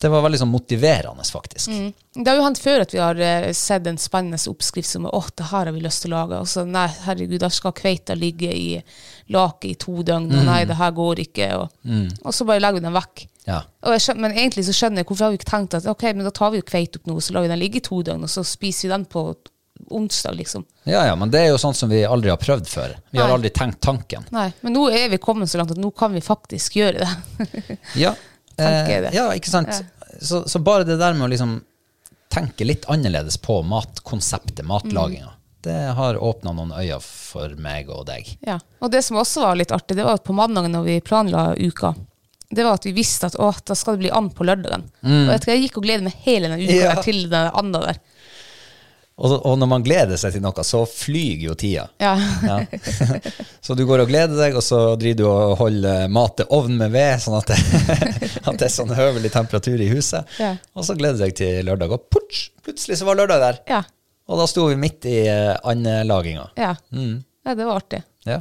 Det 0.00 0.08
var 0.08 0.22
veldig 0.24 0.38
sånn 0.40 0.48
motiverende, 0.48 1.24
faktisk. 1.28 1.72
Det 2.14 2.24
har 2.24 2.38
jo 2.38 2.44
hendt 2.46 2.60
før 2.62 2.84
at 2.86 2.94
vi 2.94 3.00
har 3.02 3.18
eh, 3.20 3.50
sett 3.56 3.84
en 3.86 3.98
spennende 4.00 4.40
oppskrift 4.48 4.88
som 4.88 5.04
er, 5.04 5.12
åh, 5.16 5.26
det 5.36 5.50
her 5.50 5.68
har 5.68 5.74
vi 5.76 5.82
lyst 5.84 6.06
til 6.06 6.14
å 6.14 6.22
lage. 6.22 6.38
Og 6.40 6.48
så 6.48 6.64
nei, 6.64 6.86
herregud, 7.04 7.36
da 7.42 7.50
skal 7.52 7.74
kveita 7.76 8.16
ligge 8.16 8.48
i 8.48 8.78
laket 9.34 9.68
i 9.70 9.74
to 9.84 9.98
døgn, 10.00 10.30
og 10.32 10.48
nei, 10.48 10.62
det 10.70 10.78
her 10.80 10.96
går 10.96 11.20
ikke. 11.26 11.50
Og, 11.60 11.76
og 12.24 12.32
så 12.34 12.48
bare 12.48 12.64
legger 12.64 12.80
vi 12.80 12.86
den 12.88 12.96
vekk. 12.96 13.26
Ja. 13.44 13.60
Skjønner, 13.84 14.24
men 14.24 14.36
egentlig 14.38 14.64
så 14.68 14.74
skjønner 14.76 15.02
jeg 15.04 15.10
hvorfor 15.10 15.26
har 15.26 15.34
vi 15.34 15.40
ikke 15.40 15.50
tenkt 15.52 15.76
at 15.78 15.86
ok, 15.92 16.08
men 16.16 16.26
da 16.28 16.32
tar 16.40 16.52
vi 16.54 16.60
jo 16.60 16.68
kveit 16.72 16.96
opp 16.96 17.08
nå, 17.08 17.20
så 17.20 17.36
lar 17.36 17.44
vi 17.44 17.52
den 17.52 17.60
ligge 17.60 17.80
i 17.80 17.84
to 17.84 18.00
døgn, 18.06 18.24
og 18.24 18.32
så 18.32 18.44
spiser 18.46 18.88
vi 18.88 18.94
den 18.94 19.06
på 19.10 19.28
onsdag, 19.96 20.34
liksom. 20.36 20.64
ja, 20.84 21.06
ja, 21.06 21.14
men 21.16 21.30
det 21.32 21.40
er 21.40 21.46
jo 21.54 21.58
sånn 21.58 21.74
som 21.74 21.88
vi 21.88 22.02
aldri 22.04 22.28
har 22.30 22.40
prøvd 22.40 22.68
før. 22.68 22.92
Vi 23.10 23.18
har 23.18 23.32
aldri 23.32 23.48
tenkt 23.54 23.80
tanken. 23.84 24.26
Nei, 24.34 24.50
men 24.60 24.76
nå 24.76 24.82
er 24.92 25.08
vi 25.08 25.18
kommet 25.22 25.50
så 25.50 25.60
langt 25.60 25.72
at 25.72 25.80
nå 25.80 25.88
kan 25.96 26.12
vi 26.12 26.20
faktisk 26.24 26.76
gjøre 26.80 27.04
det. 27.04 27.78
Ja, 28.02 28.12
Tenker 28.60 29.10
ja 29.16 29.26
ikke 29.36 29.50
sant. 29.52 29.82
Så, 30.20 30.42
så 30.48 30.60
bare 30.64 30.84
det 30.88 30.98
der 31.00 31.14
med 31.16 31.28
å 31.28 31.30
liksom 31.32 31.58
tenke 32.30 32.66
litt 32.66 32.84
annerledes 32.92 33.38
på 33.42 33.60
matkonseptet, 33.66 34.62
matlaginga, 34.66 35.32
det 35.64 35.78
har 35.96 36.16
åpna 36.16 36.52
noen 36.56 36.70
øyne 36.72 37.00
for 37.04 37.52
meg 37.60 37.90
og 37.92 38.06
deg. 38.08 38.28
Ja. 38.46 38.58
Og 38.80 38.92
det 38.92 39.02
som 39.04 39.18
også 39.20 39.42
var 39.44 39.58
litt 39.58 39.72
artig, 39.74 39.96
det 39.98 40.06
var 40.06 40.20
at 40.20 40.24
på 40.24 40.36
mandagen 40.36 40.72
når 40.72 40.86
vi 40.86 41.00
planla 41.04 41.50
uka, 41.58 41.94
det 42.50 42.64
var 42.66 42.78
at 42.78 42.86
vi 42.86 42.92
visste 42.96 43.28
at 43.30 43.36
å, 43.38 43.50
da 43.66 43.74
skal 43.78 43.94
det 43.96 44.04
bli 44.06 44.12
and 44.14 44.32
på 44.34 44.46
lørdagen. 44.46 44.86
Og 45.04 45.32
jeg, 45.34 45.42
jeg 45.52 45.64
gikk 45.66 45.76
og 45.78 45.84
gledet 45.86 46.06
meg 46.06 46.16
hele 46.24 46.48
den 46.50 46.62
uka 46.64 46.78
Ja. 46.80 46.94
til 47.04 47.20
den 47.30 47.50
anda 47.54 47.82
der. 47.84 48.00
Og, 49.20 49.34
og 49.46 49.56
når 49.60 49.68
man 49.68 49.84
gleder 49.84 50.16
seg 50.20 50.32
til 50.32 50.42
noe, 50.44 50.64
så 50.64 50.80
flyger 50.88 51.50
jo 51.50 51.54
tida. 51.60 51.84
Ja. 52.00 52.14
Ja. 52.46 52.56
så 53.66 53.76
du 53.76 53.84
går 53.88 54.04
og 54.06 54.08
gleder 54.08 54.38
deg, 54.38 54.56
og 54.56 54.64
så 54.64 54.94
driver 55.00 55.18
du 55.18 55.24
og 55.28 55.56
holder 55.60 56.06
mat 56.12 56.38
til 56.40 56.48
ovnen 56.56 56.80
med 56.80 56.94
ved, 56.94 57.20
sånn 57.20 57.36
at 57.36 57.52
det, 57.52 57.58
at 58.48 58.56
det 58.56 58.68
er 58.70 58.72
sånn 58.72 58.94
høvelig 58.96 59.32
temperatur 59.36 59.80
i 59.80 59.90
huset. 59.92 60.38
Ja. 60.40 60.54
Og 60.72 60.88
så 60.88 60.96
gleder 60.96 61.20
du 61.20 61.26
deg 61.26 61.36
til 61.36 61.68
lørdag, 61.68 61.92
og 61.92 62.08
putsch, 62.08 62.48
plutselig 62.64 63.00
så 63.00 63.10
var 63.10 63.20
lørdag 63.20 63.44
der. 63.44 63.60
Ja. 63.68 63.82
Og 64.30 64.40
da 64.40 64.46
sto 64.48 64.70
vi 64.70 64.78
midt 64.80 65.04
i 65.10 65.18
uh, 65.28 65.58
andelaginga. 65.68 66.48
Ja. 66.56 66.72
ja, 66.94 67.54
det 67.54 67.66
var 67.66 67.82
artig. 67.82 68.00
Ja. 68.24 68.40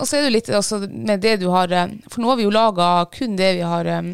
Og 0.00 0.08
så 0.08 0.18
er 0.18 0.26
det 0.26 0.34
litt 0.34 0.48
altså, 0.52 0.80
med 0.90 1.22
det 1.24 1.38
du 1.40 1.46
har 1.54 1.72
eh, 1.72 1.94
For 2.12 2.20
nå 2.20 2.28
har 2.28 2.36
vi 2.36 2.44
jo 2.44 2.52
laga 2.52 2.88
kun 3.12 3.36
det 3.38 3.54
vi 3.56 3.62
har 3.64 3.88
um, 3.96 4.10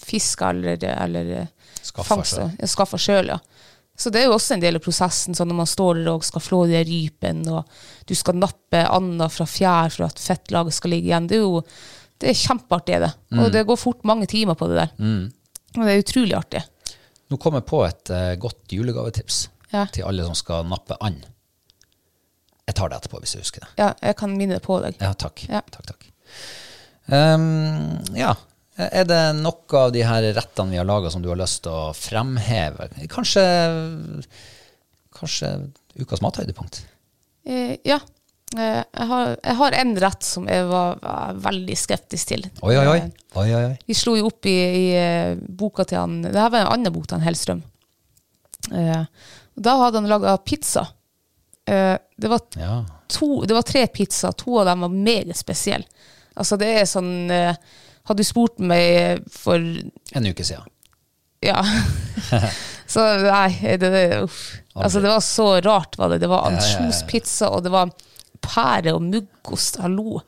fiska 0.00 0.54
eller, 0.54 0.80
eller 0.94 1.32
eh, 1.42 1.50
skaffa 1.84 3.00
sjøl, 3.00 3.34
ja. 3.34 3.38
Så 3.98 4.12
det 4.14 4.20
er 4.22 4.28
jo 4.28 4.36
også 4.36 4.54
en 4.54 4.62
del 4.62 4.78
av 4.78 4.82
prosessen, 4.84 5.34
sånn 5.34 5.48
når 5.50 5.58
man 5.58 5.68
står 5.68 5.98
der 6.04 6.10
og 6.12 6.26
skal 6.26 6.42
flå 6.44 6.60
de 6.70 6.82
rypen, 6.86 7.40
og 7.50 7.66
du 8.06 8.14
skal 8.14 8.38
nappe 8.38 8.84
anda 8.86 9.26
fra 9.32 9.46
fjær 9.50 9.90
for 9.90 10.06
at 10.06 10.22
fettlaget 10.22 10.76
skal 10.76 10.92
ligge 10.94 11.10
igjen. 11.10 11.26
Det 11.30 11.40
er 11.40 11.42
jo 11.42 11.62
det 12.18 12.30
er 12.32 12.38
kjempeartig, 12.38 13.00
det. 13.02 13.10
Mm. 13.30 13.40
Og 13.44 13.52
det 13.54 13.64
går 13.66 13.78
fort 13.78 14.06
mange 14.06 14.26
timer 14.30 14.56
på 14.58 14.66
det 14.70 14.78
der. 14.80 14.92
Og 15.76 15.82
det 15.84 15.92
er 15.92 16.00
utrolig 16.02 16.34
artig. 16.38 16.62
Nå 17.30 17.36
kom 17.42 17.58
jeg 17.58 17.66
på 17.68 17.82
et 17.86 18.10
uh, 18.14 18.32
godt 18.40 18.72
julegavetips 18.74 19.48
Ja. 19.74 19.84
til 19.92 20.06
alle 20.08 20.24
som 20.24 20.34
skal 20.38 20.64
nappe 20.66 20.96
and. 21.04 21.26
Jeg 22.68 22.74
tar 22.78 22.88
det 22.88 22.98
etterpå, 22.98 23.20
hvis 23.20 23.34
jeg 23.36 23.44
husker 23.44 23.64
det. 23.66 23.68
Ja, 23.80 23.90
jeg 24.02 24.16
kan 24.16 24.32
minne 24.36 24.56
det 24.58 24.64
på 24.64 24.78
deg. 24.82 24.96
Ja, 25.00 25.12
takk. 25.16 25.44
Ja. 25.48 25.60
takk, 25.72 25.90
takk. 25.90 26.08
Um, 27.08 27.98
ja. 28.16 28.34
Er 28.78 29.04
det 29.10 29.20
noe 29.40 29.78
av 29.80 29.90
de 29.92 30.04
her 30.06 30.22
rettene 30.36 30.70
vi 30.70 30.78
har 30.78 30.86
laga 30.86 31.10
som 31.10 31.22
du 31.22 31.28
har 31.32 31.38
lyst 31.40 31.64
til 31.64 31.72
å 31.74 31.88
fremheve? 31.98 32.86
Kanskje, 33.10 33.42
kanskje 35.18 35.50
ukas 35.98 36.22
mathøydepunkt? 36.22 36.84
Eh, 37.48 37.74
ja. 37.88 37.98
Eh, 38.56 38.82
jeg, 38.84 39.06
har, 39.10 39.32
jeg 39.42 39.56
har 39.58 39.76
en 39.80 39.94
rett 40.04 40.22
som 40.24 40.46
jeg 40.48 40.68
var, 40.70 41.00
var 41.02 41.40
veldig 41.48 41.76
skeptisk 41.76 42.30
til. 42.30 42.46
Oi, 42.62 42.76
oi, 42.78 42.84
oi. 42.92 43.00
Eh, 43.02 43.40
oi, 43.42 43.48
oi. 43.58 43.72
Vi 43.88 43.96
slo 43.98 44.14
jo 44.20 44.28
opp 44.30 44.46
i, 44.48 44.54
i 44.54 44.84
boka 45.58 45.84
til 45.88 45.98
han 46.00 46.20
Det 46.24 46.36
her 46.38 46.52
var 46.54 46.62
en 46.64 46.72
annen 46.76 46.94
bok 46.94 47.08
til 47.10 47.18
han 47.18 47.26
Hellstrøm. 47.26 47.64
Eh, 48.78 49.02
da 49.58 49.74
hadde 49.82 50.00
han 50.02 50.08
laga 50.12 50.36
pizza. 50.38 50.86
Det, 51.68 52.28
var 52.32 52.40
Ja. 52.56 52.78
to, 53.12 53.42
det 53.44 53.52
var 53.52 53.66
tre 53.68 53.82
pizzaer, 53.92 54.32
to 54.40 54.54
av 54.62 54.70
dem 54.70 54.86
var 54.86 54.88
meget 54.94 55.36
spesielle. 55.36 55.84
Altså, 56.38 56.56
det 56.56 56.68
er 56.80 56.86
sånn 56.88 57.10
Hadde 58.08 58.24
du 58.24 58.26
spurt 58.28 58.58
meg 58.64 59.22
for 59.30 59.60
En 59.60 60.26
uke 60.30 60.44
siden. 60.46 60.64
Ja. 61.44 61.60
så 62.94 63.04
nei, 63.22 63.50
det, 63.78 63.90
det, 63.92 64.04
uff. 64.24 64.38
Altså, 64.78 65.02
det 65.02 65.10
var 65.10 65.20
så 65.24 65.48
rart, 65.64 65.98
var 65.98 66.14
det. 66.14 66.20
Det 66.24 66.30
var 66.30 66.48
ansjospizza, 66.50 67.50
og 67.54 67.64
det 67.66 67.72
var 67.74 67.90
pære 68.44 68.94
og 68.96 69.02
muggost. 69.04 69.78
Hallo. 69.82 70.20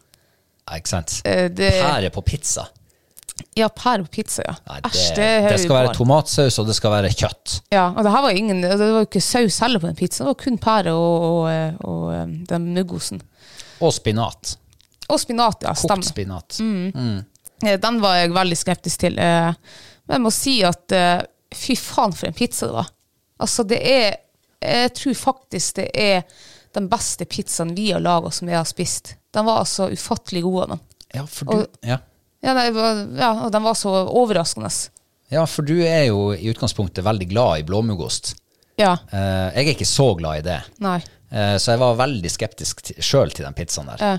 Ja, 0.69 0.77
ikke 0.79 0.93
sant? 0.93 1.16
Eh, 1.27 1.49
det- 1.51 1.73
Pære 1.83 2.11
på 2.14 2.23
pizza. 2.27 2.66
Ja, 3.57 3.71
pære 3.73 4.05
på 4.05 4.11
pizza, 4.21 4.43
ja. 4.47 4.55
Nei, 4.69 4.81
Æsj, 4.85 5.14
det, 5.16 5.29
det 5.49 5.61
skal 5.62 5.75
være 5.79 5.95
tomatsaus, 5.97 6.59
og 6.61 6.66
det 6.69 6.75
skal 6.77 6.93
være 6.93 7.11
kjøtt. 7.16 7.61
Ja, 7.73 7.87
og 7.97 8.05
det 8.05 8.12
her 8.12 8.23
var 8.27 8.37
ingen 8.37 8.61
Det 8.62 8.77
var 8.79 9.01
jo 9.01 9.07
ikke 9.09 9.23
saus 9.25 9.59
heller 9.64 9.81
på 9.81 9.88
den 9.88 9.97
pizzaen. 9.99 10.27
Det 10.29 10.35
var 10.35 10.43
kun 10.45 10.59
pære 10.61 10.93
og, 10.93 11.25
og, 11.31 11.81
og, 11.88 12.03
eh, 12.14 12.35
den 12.51 12.69
muggosen. 12.77 13.23
Og 13.81 13.95
spinat. 13.97 14.57
Og 15.09 15.19
spinat, 15.23 15.62
ja. 15.64 15.73
Kokt 15.73 15.87
Stemmer. 15.87 16.07
spinat. 16.07 16.61
Eh, 16.61 17.23
Den 17.61 18.01
var 18.01 18.16
jeg 18.16 18.33
veldig 18.33 18.57
skeptisk 18.57 19.01
til. 19.07 19.18
eh, 19.18 19.53
Men 20.09 20.16
jeg 20.18 20.25
må 20.25 20.31
si 20.33 20.55
at 20.66 20.92
eh, 20.96 21.23
fy 21.55 21.75
faen 21.77 22.12
for 22.16 22.27
en 22.31 22.37
pizza 22.37 22.66
det 22.66 22.75
var. 22.75 22.90
Altså, 23.40 23.64
det 23.68 23.81
er 23.85 24.16
Jeg 24.62 24.92
tror 24.94 25.14
faktisk 25.16 25.77
det 25.77 25.90
er 25.96 26.23
den 26.77 26.88
beste 26.92 27.25
pizzaen 27.25 27.70
vi 27.75 27.90
har 27.92 28.01
laga 28.05 28.31
som 28.31 28.49
jeg 28.49 28.59
har 28.59 28.66
spist. 28.68 29.14
Den 29.33 29.46
var 29.46 29.62
altså 29.62 29.87
ufattelig 29.90 30.42
god. 30.44 30.68
Den. 30.68 30.81
Ja, 31.14 31.23
for 31.27 31.44
du, 31.49 31.53
Og- 31.62 31.66
ja. 31.83 31.96
Ja, 32.42 32.53
nei, 32.55 32.66
ja, 33.18 33.31
og 33.46 33.51
den 33.53 33.62
var 33.62 33.75
så 33.75 33.88
overraskende. 34.09 34.68
ja, 35.31 35.44
for 35.46 35.62
du 35.62 35.81
er 35.85 36.05
jo 36.09 36.33
i 36.33 36.51
utgangspunktet 36.53 37.05
veldig 37.05 37.29
glad 37.31 37.59
i 37.59 37.62
blåmuggost. 37.62 38.35
Ja. 38.79 38.92
Eh, 39.12 39.51
jeg 39.57 39.66
er 39.66 39.75
ikke 39.75 39.88
så 39.88 40.14
glad 40.16 40.38
i 40.38 40.42
det. 40.42 40.61
Nei. 40.81 40.99
Eh, 41.33 41.57
så 41.57 41.73
jeg 41.73 41.79
var 41.81 41.96
veldig 41.96 42.31
skeptisk 42.31 42.92
sjøl 43.01 43.31
til 43.33 43.44
den 43.44 43.55
pizzaen 43.55 43.87
der. 43.92 43.96
Ja. 44.01 44.18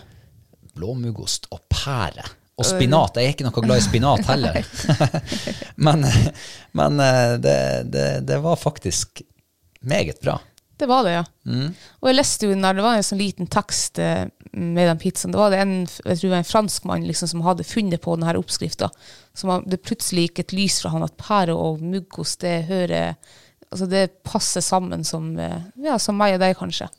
Blåmuggost 0.76 1.48
og 1.52 1.62
pære. 1.70 2.26
Og 2.62 2.70
spinat. 2.70 3.18
Jeg 3.18 3.32
er 3.32 3.36
ikke 3.36 3.48
noe 3.48 3.66
glad 3.66 3.82
i 3.82 3.86
spinat 3.86 4.30
heller. 4.30 4.62
men 5.88 6.06
men 6.78 7.04
eh, 7.04 7.34
det, 7.42 7.58
det, 7.92 8.08
det 8.30 8.40
var 8.44 8.56
faktisk 8.56 9.22
meget 9.82 10.22
bra. 10.22 10.38
Det 10.82 10.88
var 10.90 11.04
det, 11.04 11.12
ja. 11.12 11.26
Mm. 11.46 11.74
Og 12.00 12.08
jeg 12.10 12.16
leste 12.16 12.48
jo 12.48 12.56
når 12.58 12.78
det 12.78 12.84
var 12.86 12.98
en 12.98 13.06
sånn 13.06 13.20
liten 13.22 13.50
tekst 13.54 14.00
eh, 14.02 14.24
med 14.52 14.88
den 14.90 15.02
pizzaen. 15.02 15.34
Det 15.34 15.38
var 15.38 15.54
det 15.54 15.60
en, 15.62 15.76
jeg 15.86 16.18
tror 16.18 16.24
det 16.24 16.32
var 16.32 16.42
en 16.42 16.50
franskmann 16.50 17.06
liksom, 17.06 17.30
som 17.30 17.44
hadde 17.46 17.68
funnet 17.68 18.02
på 18.02 18.16
denne 18.18 18.34
oppskrifta. 18.40 18.90
Det 19.70 19.82
plutselig 19.86 20.26
gikk 20.26 20.42
et 20.42 20.56
lys 20.58 20.80
fra 20.82 20.94
han 20.96 21.06
at 21.06 21.14
pære 21.22 21.54
og 21.54 21.84
muggost 21.86 22.42
det 22.46 22.64
hører 22.72 23.16
Altså 23.72 23.86
det 23.88 24.24
passer 24.28 24.60
sammen 24.60 25.06
som, 25.08 25.30
eh, 25.40 25.62
ja, 25.80 25.94
som 25.96 26.18
meg 26.20 26.34
og 26.36 26.42
deg, 26.42 26.58
kanskje. 26.60 26.90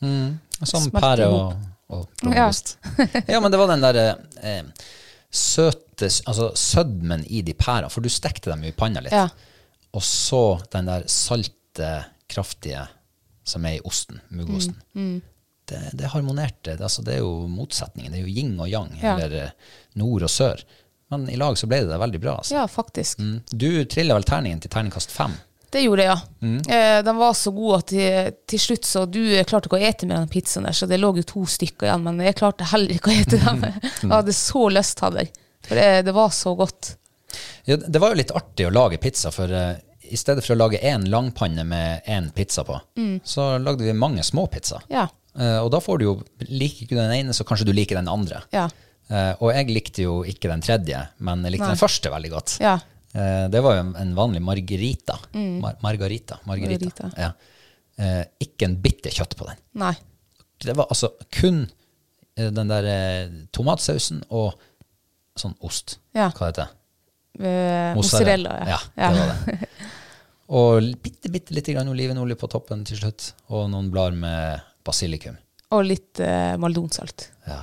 Som 0.65 0.87
pære 0.95 1.27
og, 1.29 1.59
og 1.93 2.07
blåmuggost. 2.23 2.79
Ja. 3.29 3.43
men 3.43 3.53
det 3.53 3.61
var 3.61 3.69
den 3.75 3.83
der 3.85 3.99
eh, 4.01 4.63
søte 5.33 6.09
Altså 6.27 6.51
sødmen 6.59 7.23
i 7.31 7.43
de 7.47 7.55
pærene, 7.55 7.91
for 7.91 8.03
du 8.05 8.09
stekte 8.11 8.51
dem 8.51 8.65
i 8.65 8.73
panna 8.77 9.01
litt. 9.05 9.13
Ja. 9.15 9.29
Og 9.95 10.03
så 10.03 10.41
den 10.73 10.89
der 10.89 11.05
salte, 11.07 11.91
kraftige 12.33 12.87
som 13.45 13.65
er 13.69 13.77
i 13.79 13.81
osten, 13.85 14.21
muggosten. 14.31 14.77
Mm, 14.95 15.21
Det, 15.69 15.79
det 15.95 16.09
harmonerte. 16.11 16.73
Det, 16.77 16.81
altså, 16.83 17.03
det 17.07 17.15
er 17.15 17.19
jo 17.23 17.47
motsetningen. 17.49 18.13
Det 18.13 18.19
er 18.21 18.27
jo 18.27 18.33
yin 18.35 18.57
og 18.61 18.69
yang, 18.69 18.91
Ja. 19.03 19.13
eller 19.17 19.37
eh, 19.45 19.51
nord 19.95 20.23
og 20.27 20.31
sør. 20.31 20.63
Men 21.11 21.29
i 21.31 21.37
lag 21.37 21.55
så 21.57 21.69
ble 21.71 21.79
det 21.85 21.89
det 21.93 22.01
veldig 22.01 22.21
bra. 22.21 22.35
Altså. 22.41 22.55
Ja, 22.57 22.65
faktisk. 22.67 23.19
Mm. 23.23 23.43
Du 23.53 23.85
trilla 23.85 24.15
vel 24.19 24.25
terningen 24.27 24.61
til 24.61 24.71
terningkast 24.71 25.11
fem. 25.15 25.33
Det 25.73 25.81
gjorde 25.81 26.05
jeg, 26.05 26.13
ja. 26.13 26.47
Mm. 26.47 26.57
Eh, 26.69 26.99
den 27.07 27.17
var 27.17 27.37
så 27.39 27.51
god 27.57 27.79
at 27.79 27.93
til, 27.93 28.33
til 28.51 28.61
slutt 28.61 28.89
så 28.89 29.05
Du 29.09 29.21
klarte 29.49 29.71
ikke 29.71 29.79
å 29.79 29.87
ete 29.89 30.09
med 30.09 30.19
den 30.19 30.33
pizzaen 30.33 30.67
der, 30.69 30.77
så 30.77 30.89
det 30.91 30.99
lå 31.01 31.15
jo 31.17 31.25
to 31.29 31.45
stykker 31.49 31.89
igjen, 31.89 32.05
men 32.05 32.21
jeg 32.27 32.37
klarte 32.41 32.69
heller 32.75 32.93
ikke 32.99 33.13
å 33.13 33.21
ete 33.23 33.41
dem. 33.41 33.65
Jeg 34.03 34.11
hadde 34.13 34.35
så 34.37 34.67
lyst, 34.73 34.99
til 35.01 35.17
det, 35.17 35.25
For 35.65 35.81
det, 35.81 35.87
det 36.09 36.15
var 36.17 36.35
så 36.37 36.53
godt. 36.59 36.93
Ja, 37.65 37.79
det 37.81 38.03
var 38.03 38.13
jo 38.13 38.21
litt 38.21 38.35
artig 38.37 38.69
å 38.69 38.75
lage 38.75 39.01
pizza, 39.01 39.33
for 39.33 39.49
uh, 39.49 39.73
i 40.03 40.19
stedet 40.21 40.45
for 40.45 40.53
å 40.53 40.61
lage 40.61 40.83
én 40.85 41.07
langpanne 41.09 41.65
med 41.65 42.05
én 42.11 42.29
pizza 42.37 42.67
på, 42.69 42.77
så 43.25 43.55
lagde 43.63 43.87
vi 43.87 43.97
mange 43.97 44.25
små 44.27 44.45
pizzaer. 44.53 44.85
Ja. 44.93 45.07
Uh, 45.33 45.63
og 45.63 45.71
da 45.73 45.81
får 45.81 46.01
du 46.01 46.05
jo 46.05 46.15
Liker 46.45 46.85
ikke 46.85 46.99
du 46.99 47.01
den 47.01 47.15
ene, 47.17 47.33
så 47.33 47.47
kanskje 47.49 47.71
du 47.71 47.73
liker 47.73 47.97
den 47.97 48.11
andre. 48.13 48.43
Ja. 48.53 48.67
Uh, 49.09 49.33
og 49.41 49.55
jeg 49.55 49.73
likte 49.73 50.05
jo 50.05 50.21
ikke 50.29 50.51
den 50.51 50.65
tredje, 50.65 51.01
men 51.25 51.47
jeg 51.47 51.57
likte 51.57 51.71
Nei. 51.71 51.77
den 51.77 51.81
første 51.81 52.13
veldig 52.13 52.33
godt. 52.35 52.57
Ja. 52.61 52.77
Eh, 53.13 53.47
det 53.53 53.61
var 53.65 53.77
jo 53.79 53.85
en, 54.01 54.15
vanlig 54.17 54.43
margarita. 54.45 55.19
Mar 55.35 55.77
margarita. 55.85 56.41
Margarita. 56.49 57.03
Margarita. 57.05 57.11
Ja. 57.19 57.33
Eh, 58.01 58.25
ikke 58.47 58.69
en 58.69 58.79
bitte 58.83 59.13
kjøtt 59.13 59.37
på 59.39 59.49
den. 59.49 59.61
Nei. 59.83 59.95
Det 60.63 60.77
var 60.79 60.89
altså 60.93 61.13
kun 61.35 61.65
eh, 62.37 62.49
den 62.55 62.71
der 62.71 62.89
eh, 62.89 63.35
tomatsausen 63.53 64.23
og 64.31 64.55
sånn 65.39 65.57
ost. 65.65 65.99
Ja. 66.17 66.31
Hva 66.37 66.51
heter 66.51 66.67
det? 66.69 66.79
Eh, 67.41 67.93
mozzarella, 67.97 68.57
ja. 68.69 68.79
Ja, 68.97 69.13
det 69.13 69.21
var 69.21 69.45
det. 69.47 69.69
Og 70.53 70.89
bitte, 71.01 71.31
bitte 71.33 71.55
litt 71.57 71.71
grann 71.73 71.89
olivenolje 71.89 72.37
på 72.37 72.49
toppen 72.53 72.83
til 72.85 72.99
slutt, 72.99 73.31
og 73.49 73.71
noen 73.73 73.87
blader 73.93 74.19
med 74.21 74.67
basilikum. 74.85 75.39
Og 75.73 75.87
litt 75.87 76.21
eh, 76.21 76.59
maldonsalt. 76.61 77.31
Ja. 77.49 77.63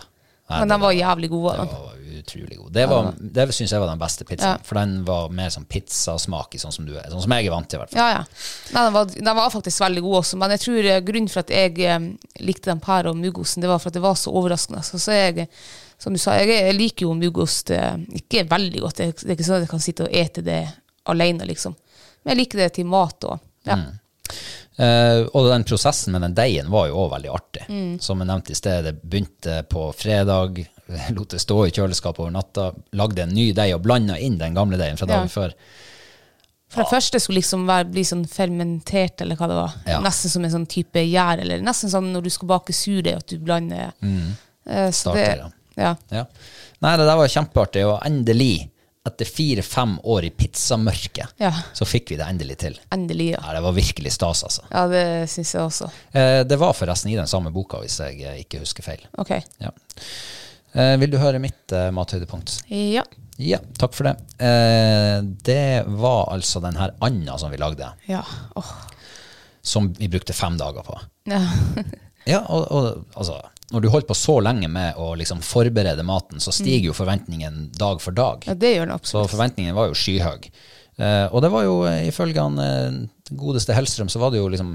Nei, 0.50 0.60
Men 0.64 0.72
den 0.74 0.82
var 0.82 0.92
jævlig 0.98 1.30
god. 1.30 1.48
Det 1.52 1.58
Den. 1.60 1.68
var 1.78 1.96
utrolig 2.20 2.58
god. 2.58 2.72
Det, 2.76 2.86
var, 2.90 3.10
det 3.38 3.44
syns 3.56 3.72
jeg 3.72 3.80
var 3.80 3.88
den 3.92 4.00
beste 4.02 4.26
pizzaen, 4.28 4.58
Ja. 4.58 4.64
for 4.66 4.76
den 4.80 4.96
var 5.08 5.30
mer 5.30 5.50
sånn 5.54 5.66
pizzasmak 5.70 6.56
i, 6.56 6.60
sånn 6.60 6.74
som 6.76 6.88
du 6.88 6.96
er. 6.98 7.06
Sånn 7.12 7.22
som 7.24 7.32
jeg 7.38 7.46
er 7.48 7.54
vant 7.54 7.70
til, 7.70 7.78
i 7.80 7.84
hvert 7.84 7.94
fall. 7.94 8.02
Ja, 8.02 8.10
ja. 8.18 8.24
Nei, 8.74 8.84
den, 8.88 8.94
var, 8.98 9.06
den 9.14 9.38
var 9.40 9.54
faktisk 9.54 9.84
veldig 9.86 10.02
god 10.08 10.18
også, 10.24 10.40
men 10.42 10.56
jeg 10.56 10.64
tror 10.66 10.90
eh, 10.90 11.00
grunnen 11.06 11.30
for 11.32 11.44
at 11.46 11.54
jeg 11.54 11.78
eh, 11.86 12.10
likte 12.44 12.72
den 12.74 12.82
pæra 12.84 13.14
og 13.14 13.22
muggosten, 13.22 13.62
det 13.64 13.70
var 13.72 13.80
for 13.80 13.94
at 13.94 14.00
det 14.00 14.04
var 14.04 14.18
så 14.20 14.34
overraskende. 14.36 14.82
Så, 14.84 15.00
så 15.00 15.16
jeg, 15.16 15.48
som 16.02 16.14
du 16.14 16.20
sa, 16.20 16.36
jeg, 16.42 16.50
jeg 16.50 16.76
liker 16.80 17.06
jo 17.08 17.14
muggost 17.22 17.72
eh, 17.78 17.96
ikke 18.20 18.44
veldig 18.52 18.84
godt. 18.88 18.98
Det, 19.00 19.10
det 19.22 19.30
er 19.32 19.38
ikke 19.38 19.48
sånn 19.48 19.62
at 19.62 19.68
jeg 19.68 19.74
kan 19.78 19.86
sitte 19.88 20.10
og 20.10 20.14
ete 20.26 20.44
det 20.50 20.60
alene, 21.14 21.46
liksom. 21.48 21.78
Men 22.26 22.34
jeg 22.36 22.42
liker 22.44 22.66
det 22.66 22.72
til 22.82 22.90
mat 22.90 23.24
og 23.30 23.40
ja. 23.70 23.78
Eh, 24.80 25.26
og 25.36 25.50
den 25.50 25.66
prosessen 25.68 26.14
med 26.16 26.24
den 26.24 26.36
deigen 26.38 26.70
var 26.72 26.88
jo 26.88 27.02
òg 27.04 27.10
veldig 27.18 27.32
artig. 27.36 27.66
Mm. 27.68 27.98
Som 28.00 28.22
jeg 28.24 28.30
nevnte 28.30 28.54
i 28.56 28.60
sted, 28.60 28.86
det 28.88 28.94
begynte 29.04 29.58
på 29.68 29.90
fredag, 29.98 30.62
lot 31.18 31.36
det 31.36 31.42
stå 31.44 31.58
i 31.68 31.74
kjøleskapet 31.76 32.24
over 32.24 32.32
natta, 32.32 32.70
lagde 32.96 33.26
en 33.26 33.36
ny 33.36 33.50
deig 33.58 33.74
og 33.76 33.84
blanda 33.84 34.16
inn 34.24 34.38
den 34.40 34.56
gamle 34.56 34.80
deigen 34.80 34.98
fra 35.02 35.10
Ja. 35.10 35.18
dagen 35.18 35.32
før. 35.34 35.56
For 36.70 36.84
det 36.86 36.92
første 36.94 37.20
skulle 37.20 37.40
liksom 37.42 37.64
være, 37.66 37.88
bli 37.90 38.04
sånn 38.06 38.24
fermentert, 38.30 39.24
eller 39.26 39.36
hva 39.40 39.48
det 39.50 39.56
var. 39.58 39.72
Ja. 39.90 40.00
Nesten 40.06 40.30
som 40.30 40.44
en 40.46 40.52
sånn 40.54 40.68
type 40.70 41.02
gjær, 41.02 41.42
eller 41.42 41.64
nesten 41.66 41.90
sånn 41.90 42.12
når 42.14 42.28
du 42.28 42.30
skal 42.30 42.52
bake 42.52 42.76
surdeig, 42.78 43.18
at 43.24 43.32
du 43.32 43.40
blander 43.42 43.90
så 43.98 44.06
det, 44.70 44.92
Starter, 44.94 45.42
ja. 45.82 45.96
Ja. 46.14 46.26
Nei, 46.86 46.92
det 47.02 47.08
der 47.10 47.18
var 47.18 47.32
kjempeartig, 47.34 47.88
og 47.90 47.98
endelig, 48.06 48.70
etter 49.10 49.28
fire-fem 49.30 49.98
år 50.04 50.28
i 50.30 50.32
pizzamørket, 50.40 51.34
Ja. 51.42 51.52
så 51.74 51.86
fikk 51.90 52.12
vi 52.14 52.18
det 52.22 52.26
endelig 52.30 52.58
til. 52.64 52.78
Endelig, 52.96 53.32
ja. 53.36 53.42
Nei, 53.46 53.54
det 53.58 53.64
var 53.66 53.76
virkelig 53.78 54.12
stas, 54.16 54.44
altså. 54.48 54.64
Ja, 54.72 54.86
det 54.92 55.04
syns 55.34 55.54
jeg 55.56 55.62
også. 55.66 55.90
Eh, 56.14 56.44
det 56.48 56.58
var 56.62 56.74
forresten 56.78 57.12
i 57.12 57.18
den 57.20 57.28
samme 57.32 57.52
boka, 57.56 57.82
hvis 57.84 58.00
jeg 58.00 58.22
eh, 58.24 58.40
ikke 58.46 58.62
husker 58.64 58.86
feil. 58.86 59.04
Ok. 59.22 59.36
Ja. 59.62 59.72
Eh, 60.74 60.96
vil 61.02 61.10
du 61.12 61.18
høre 61.22 61.40
mitt 61.42 61.74
eh, 61.74 61.90
mathøydepunkt? 61.96 62.60
Ja. 62.70 63.04
Ja, 63.40 63.58
takk 63.80 63.94
for 63.96 64.04
det. 64.10 64.16
Eh, 64.44 65.22
det 65.48 65.86
var 65.88 66.28
altså 66.34 66.60
den 66.62 66.76
her 66.76 66.92
anda 67.02 67.38
som 67.40 67.52
vi 67.54 67.58
lagde, 67.62 67.88
Ja. 68.10 68.22
Oh. 68.60 68.74
som 69.62 69.94
vi 69.96 70.08
brukte 70.12 70.34
fem 70.36 70.58
dager 70.60 70.84
på. 70.88 71.00
Ja. 71.30 71.42
Ja, 72.28 72.42
og, 72.52 72.66
og 72.76 73.06
altså, 73.18 73.38
når 73.72 73.82
du 73.84 73.90
holder 73.94 74.08
på 74.10 74.16
så 74.18 74.40
lenge 74.42 74.68
med 74.72 74.98
å 74.98 75.12
liksom 75.20 75.42
forberede 75.46 76.04
maten, 76.08 76.40
så 76.42 76.52
stiger 76.56 76.88
jo 76.90 76.96
forventningen 76.98 77.68
dag 77.78 78.02
for 78.02 78.12
dag. 78.18 78.44
ja, 78.48 78.56
det 78.58 78.72
gjør 78.76 78.88
den 78.90 79.04
Så 79.06 79.26
forventningen 79.30 79.76
var 79.78 79.92
jo 79.92 79.98
skyhøy. 79.98 80.50
Eh, 80.98 81.28
og 81.32 81.42
det 81.46 81.52
var 81.54 81.64
jo, 81.68 81.76
eh, 81.86 82.08
ifølge 82.10 82.42
han 82.42 82.58
eh, 82.60 82.98
godeste 83.30 83.76
Hellstrøm, 83.78 84.10
så 84.10 84.20
var 84.20 84.32
det 84.34 84.42
jo 84.42 84.50
liksom 84.50 84.74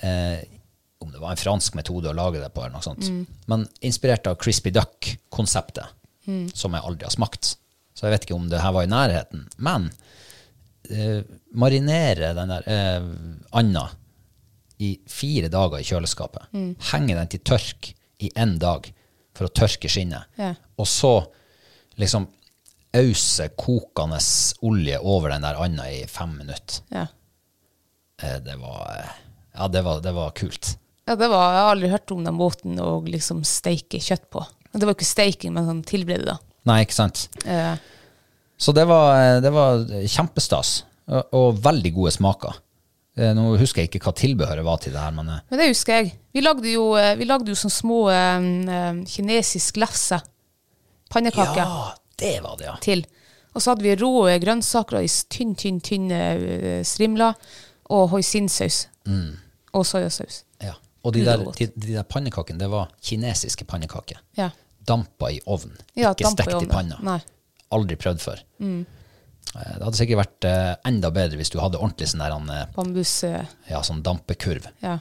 eh, 0.00 0.38
Om 1.02 1.10
det 1.12 1.20
var 1.20 1.34
en 1.34 1.36
fransk 1.42 1.74
metode 1.76 2.08
å 2.08 2.16
lage 2.16 2.40
det 2.40 2.48
på, 2.54 2.62
eller 2.62 2.78
noe 2.78 2.86
sånt. 2.86 3.10
Men 3.50 3.66
inspirert 3.84 4.26
av 4.30 4.38
Crispy 4.40 4.70
Duck-konseptet, 4.72 5.84
som 6.56 6.72
jeg 6.74 6.82
aldri 6.88 7.04
har 7.06 7.12
smakt. 7.14 7.56
Så 7.94 8.06
jeg 8.06 8.14
vet 8.14 8.24
ikke 8.26 8.34
om 8.38 8.48
det 8.48 8.62
her 8.62 8.72
var 8.72 8.86
i 8.86 8.90
nærheten. 8.90 9.44
Men 9.62 9.90
eh, 10.90 11.20
marinere 11.54 12.32
den 12.38 12.48
der 12.54 12.64
eh, 12.70 13.04
anda 13.60 13.84
i 14.78 14.94
fire 15.08 15.48
dager 15.52 15.80
i 15.80 15.86
kjøleskapet. 15.88 16.48
Henge 16.92 17.14
den 17.16 17.30
til 17.32 17.40
tørk 17.48 17.92
i 18.22 18.30
én 18.36 18.56
dag 18.58 18.88
for 19.36 19.46
å 19.48 19.52
tørke 19.52 19.88
skinnet. 19.92 20.24
Ja. 20.40 20.54
Og 20.80 20.86
så 20.88 21.12
liksom 22.00 22.28
ause 22.96 23.48
kokende 23.58 24.18
olje 24.64 24.98
over 25.04 25.34
den 25.34 25.44
der 25.44 25.58
anda 25.60 25.84
i 25.92 26.04
fem 26.08 26.36
minutter. 26.38 26.80
Ja. 26.94 27.06
Eh, 28.22 28.38
Det 28.40 28.56
var, 28.60 28.86
eh, 28.98 29.10
ja, 29.58 29.68
det 29.68 29.82
var, 29.84 30.00
det 30.00 30.12
var 30.16 30.30
kult. 30.30 30.76
ja, 31.06 31.14
det 31.14 31.28
var 31.28 31.52
Jeg 31.52 31.60
har 31.62 31.70
aldri 31.74 31.88
hørt 31.92 32.10
om 32.12 32.24
den 32.24 32.34
måten 32.34 32.78
å 32.80 33.02
liksom 33.04 33.44
steike 33.44 34.00
kjøtt 34.00 34.30
på. 34.30 34.44
Det 34.72 34.84
var 34.84 34.94
ikke 34.96 35.08
steiking, 35.08 35.52
men 35.52 35.66
sånn 35.68 35.84
tilberede, 35.84 36.24
da. 36.26 36.38
Nei, 36.66 36.82
ikke 36.84 36.92
sant? 36.96 37.28
Eh, 37.46 37.76
Så 38.58 38.72
det 38.72 38.86
var, 38.88 39.40
det 39.40 39.50
var 39.52 39.84
kjempestas, 40.08 40.84
og, 41.08 41.28
og 41.36 41.58
veldig 41.62 41.92
gode 41.94 42.12
smaker. 42.16 42.56
Eh, 43.16 43.32
Nå 43.36 43.44
husker 43.56 43.80
jeg 43.82 43.88
ikke 43.90 44.02
hva 44.04 44.12
tilbehøret 44.16 44.64
var 44.66 44.80
til 44.84 44.92
det 44.92 45.00
her, 45.00 45.14
men 45.16 45.28
eh, 45.32 45.42
Men 45.50 45.60
det 45.62 45.68
husker 45.70 46.00
jeg. 46.02 46.10
Vi 46.36 46.42
lagde 46.44 46.68
jo, 46.72 46.90
eh, 47.00 47.14
vi 47.16 47.24
lagde 47.28 47.48
jo 47.48 47.56
sånne 47.56 47.72
små 47.76 48.00
um, 48.12 49.04
kinesisk 49.08 49.78
lefse. 49.80 50.18
Pannekaker 51.12 51.62
Ja, 51.62 51.94
det 52.20 52.34
var 52.44 52.56
det, 52.60 52.66
ja. 52.66 52.74
til. 52.82 53.04
Og 53.54 53.62
så 53.62 53.72
hadde 53.72 53.86
vi 53.86 53.94
rå 53.96 54.10
grønnsaker 54.42 54.98
i 55.00 55.08
tynn, 55.32 55.54
tynn, 55.56 55.78
tynn, 55.80 56.10
strimler. 56.84 57.38
Og 57.94 58.08
hoisinsaus. 58.10 58.88
Og 59.72 59.86
soyasaus. 59.86 60.42
ja. 60.60 60.74
Og 61.06 61.12
de 61.14 61.20
der, 61.22 61.38
de, 61.54 61.66
de 61.78 61.92
der 61.94 62.02
pannekakene, 62.02 62.58
det 62.58 62.66
var 62.68 62.88
kinesiske 63.00 63.62
pannekaker. 63.64 64.18
Ja. 64.36 64.48
Dampa 64.88 65.28
i 65.30 65.38
ovn, 65.46 65.70
Ja, 65.94 66.10
ikke 66.10 66.32
stekt 66.32 66.48
i 66.48 66.56
stekt 66.56 66.66
i 66.66 66.70
panna. 66.72 66.98
Nei. 67.06 67.20
Aldri 67.70 67.94
prøvd 67.96 68.18
før. 68.24 68.42
Eh, 68.58 68.80
Det 69.52 69.82
hadde 69.84 69.96
sikkert 69.96 70.18
vært 70.20 70.44
eh, 70.50 70.74
enda 70.84 71.10
bedre 71.14 71.36
hvis 71.40 71.50
du 71.54 71.58
hadde 71.62 71.78
ordentlig 71.78 72.08
sånn 72.10 72.20
der, 72.24 72.32
han, 72.34 72.50
eh, 72.50 72.66
Bambus 72.74 73.12
eh, 73.24 73.44
ja, 73.70 73.80
sånn 73.86 74.02
dampekurv. 74.04 74.66
Ja. 74.82 74.98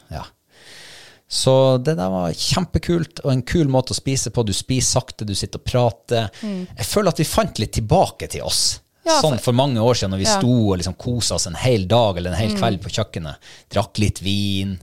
Så 1.28 1.78
det 1.84 1.96
der 1.98 2.12
var 2.14 2.32
kjempekult, 2.38 3.20
og 3.26 3.32
en 3.34 3.42
kul 3.48 3.68
måte 3.74 3.96
å 3.96 3.98
spise 3.98 4.30
på. 4.32 4.44
Du 4.46 4.54
spiser 4.54 5.00
sakte, 5.02 5.26
du 5.26 5.34
sitter 5.36 5.60
og 5.60 5.66
prater. 5.68 6.28
Jeg 6.46 6.86
føler 6.88 7.10
at 7.12 7.20
vi 7.20 7.26
fant 7.28 7.60
litt 7.60 7.74
tilbake 7.80 8.30
til 8.32 8.46
oss. 8.46 8.78
Mm. 8.80 9.10
Ja, 9.10 9.16
sånn 9.22 9.40
for- 9.42 9.54
mange 9.54 9.82
år 9.82 9.94
siden 9.98 10.12
når 10.16 10.22
vi 10.22 10.26
Ja. 10.30 10.36
Mm. 10.38 10.42
sto 10.42 10.54
og 10.72 10.78
liksom 10.80 10.96
kosa 10.98 11.36
oss 11.36 11.48
en 11.48 11.56
hel 11.56 11.88
dag 11.88 12.18
eller 12.18 12.32
en 12.32 12.38
hel 12.40 12.56
kveld 12.58 12.82
på 12.82 12.90
kjøkkenet. 12.94 13.36
Drakk 13.70 13.98
litt 14.00 14.22
vin, 14.22 14.80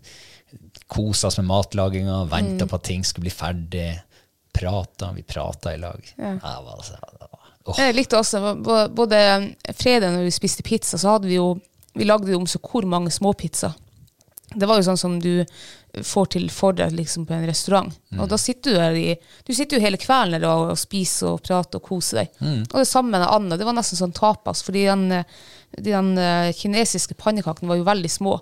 kosa 0.88 1.28
oss 1.28 1.38
med 1.38 1.46
matlaginga, 1.46 2.24
venta 2.28 2.64
Mm. 2.64 2.68
på 2.68 2.74
at 2.74 2.82
ting 2.84 3.02
skulle 3.04 3.24
bli 3.30 3.30
ferdig. 3.30 4.02
Prata, 4.52 5.12
vi 5.14 5.22
prata 5.22 5.72
i 5.72 5.78
lag. 5.78 6.02
Ja. 6.18 6.34
det 6.34 6.42
var, 6.42 6.76
altså- 6.76 6.98
åh. 7.64 7.78
Jeg 7.78 7.96
likte 7.96 8.18
også 8.18 8.56
både 8.62 9.20
fredag 9.76 10.14
når 10.14 10.26
vi 10.28 10.34
spiste 10.34 10.64
pizza, 10.66 10.98
så 10.98 11.16
hadde 11.16 11.30
vi 11.30 11.40
jo 11.40 11.54
Vi 11.92 12.06
lagde 12.08 12.32
jo 12.32 12.38
om 12.40 12.46
så 12.48 12.56
hvor 12.56 12.86
mange 12.88 13.10
småpizzaer. 13.12 13.74
Det 14.54 14.68
var 14.68 14.78
jo 14.78 14.84
sånn 14.86 15.00
som 15.00 15.18
du 15.20 15.44
får 16.04 16.30
til 16.32 16.46
fordel 16.52 16.94
liksom 16.96 17.26
på 17.28 17.34
en 17.36 17.44
restaurant. 17.44 17.92
Og 18.16 18.28
da 18.30 18.38
sitter 18.40 18.72
du 18.72 18.78
der 18.78 18.96
i 18.96 19.16
Du 19.44 19.52
sitter 19.54 19.76
jo 19.76 19.84
hele 19.84 20.00
kvelden 20.00 20.40
der 20.40 20.48
og, 20.48 20.70
og 20.72 20.80
spiser 20.80 21.34
og 21.34 21.42
prater 21.44 21.80
og 21.80 21.88
koser 21.90 22.22
deg. 22.22 22.32
Og 22.72 22.78
det 22.80 22.88
samme 22.88 23.12
med 23.12 23.28
Anna. 23.28 23.58
Det 23.60 23.68
var 23.68 23.76
nesten 23.76 24.00
sånn 24.00 24.16
tapas, 24.16 24.64
fordi 24.64 24.86
den, 24.88 25.04
eh, 25.12 25.24
den 25.76 26.16
eh, 26.18 26.52
kinesiske 26.56 27.16
pannekakene 27.20 27.68
var 27.68 27.80
jo 27.80 27.88
veldig 27.88 28.10
små. 28.10 28.38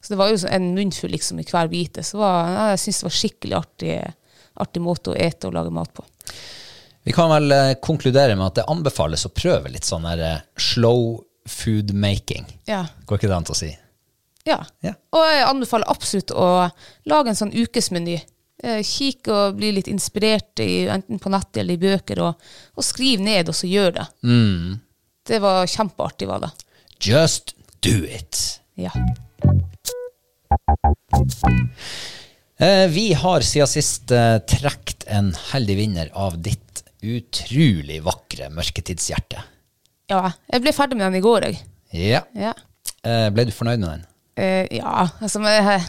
Så 0.00 0.12
det 0.12 0.20
var 0.20 0.32
jo 0.32 0.40
en 0.48 0.74
munnfull 0.76 1.12
liksom 1.12 1.40
i 1.40 1.46
hver 1.48 1.68
bite. 1.72 2.04
Så 2.04 2.20
var, 2.20 2.52
jeg 2.72 2.84
syns 2.84 3.00
det 3.00 3.08
var 3.08 3.16
skikkelig 3.20 3.58
artig, 3.60 3.96
artig 4.64 4.84
måte 4.84 5.12
å 5.12 5.18
ete 5.18 5.48
og 5.48 5.56
lage 5.56 5.72
mat 5.74 5.92
på. 5.96 6.04
Vi 7.06 7.12
kan 7.12 7.30
vel 7.30 7.52
eh, 7.52 7.72
konkludere 7.82 8.34
med 8.34 8.48
at 8.48 8.56
det 8.58 8.62
anbefales 8.66 9.22
å 9.28 9.30
prøve 9.30 9.70
litt 9.70 9.86
sånn 9.86 10.08
der 10.08 10.22
eh, 10.26 10.40
slow 10.58 11.20
food 11.46 11.92
making. 11.94 12.48
Ja. 12.66 12.80
Går 13.06 13.20
ikke 13.20 13.30
det 13.30 13.36
an 13.36 13.46
til 13.46 13.54
å 13.54 13.58
si? 13.60 13.68
Ja. 14.46 14.56
Ja. 14.82 14.96
Og 15.14 15.22
jeg 15.22 15.44
anbefaler 15.46 15.86
absolutt 15.92 16.34
å 16.34 16.48
lage 17.06 17.30
en 17.30 17.38
sånn 17.38 17.54
ukesmeny. 17.54 18.16
Eh, 18.58 18.80
Kikk 18.82 19.30
og 19.30 19.60
bli 19.60 19.70
litt 19.76 19.92
inspirert, 19.92 20.58
i, 20.58 20.88
enten 20.90 21.22
på 21.22 21.30
nettet 21.30 21.62
eller 21.62 21.78
i 21.78 21.84
bøker, 21.86 22.24
og, 22.26 22.50
og 22.74 22.88
skriv 22.88 23.22
ned, 23.22 23.54
og 23.54 23.58
så 23.60 23.70
gjør 23.70 24.00
det. 24.00 24.08
Det 25.30 25.42
var 25.46 25.70
kjempeartig, 25.70 26.26
var 26.26 26.42
det. 26.42 26.52
Just 27.06 27.54
do 27.86 28.02
it. 28.02 28.58
Ja. 28.74 28.90
Eh, 32.58 32.86
vi 32.90 33.12
har 33.12 33.40
siden 33.46 33.70
sist 33.70 34.10
eh, 34.10 34.38
trekt 34.48 35.04
en 35.06 35.34
heldig 35.52 35.76
vinner 35.76 36.14
av 36.18 36.38
ditt 36.42 36.65
utrolig 37.02 38.00
vakre 38.04 38.50
mørketidshjerte. 38.54 39.42
ja. 40.12 40.30
Jeg 40.52 40.62
ble 40.62 40.72
ferdig 40.72 40.96
med 40.98 41.08
den 41.10 41.20
i 41.20 41.24
går, 41.24 41.48
jeg. 41.50 41.62
Ja. 41.92 42.22
Ja. 42.34 42.52
Eh, 43.06 43.30
ble 43.34 43.44
du 43.48 43.52
fornøyd 43.54 43.80
med 43.82 43.88
den? 43.88 44.04
Eh, 44.36 44.66
ja, 44.76 45.06
altså 45.24 45.40
jeg, 45.48 45.80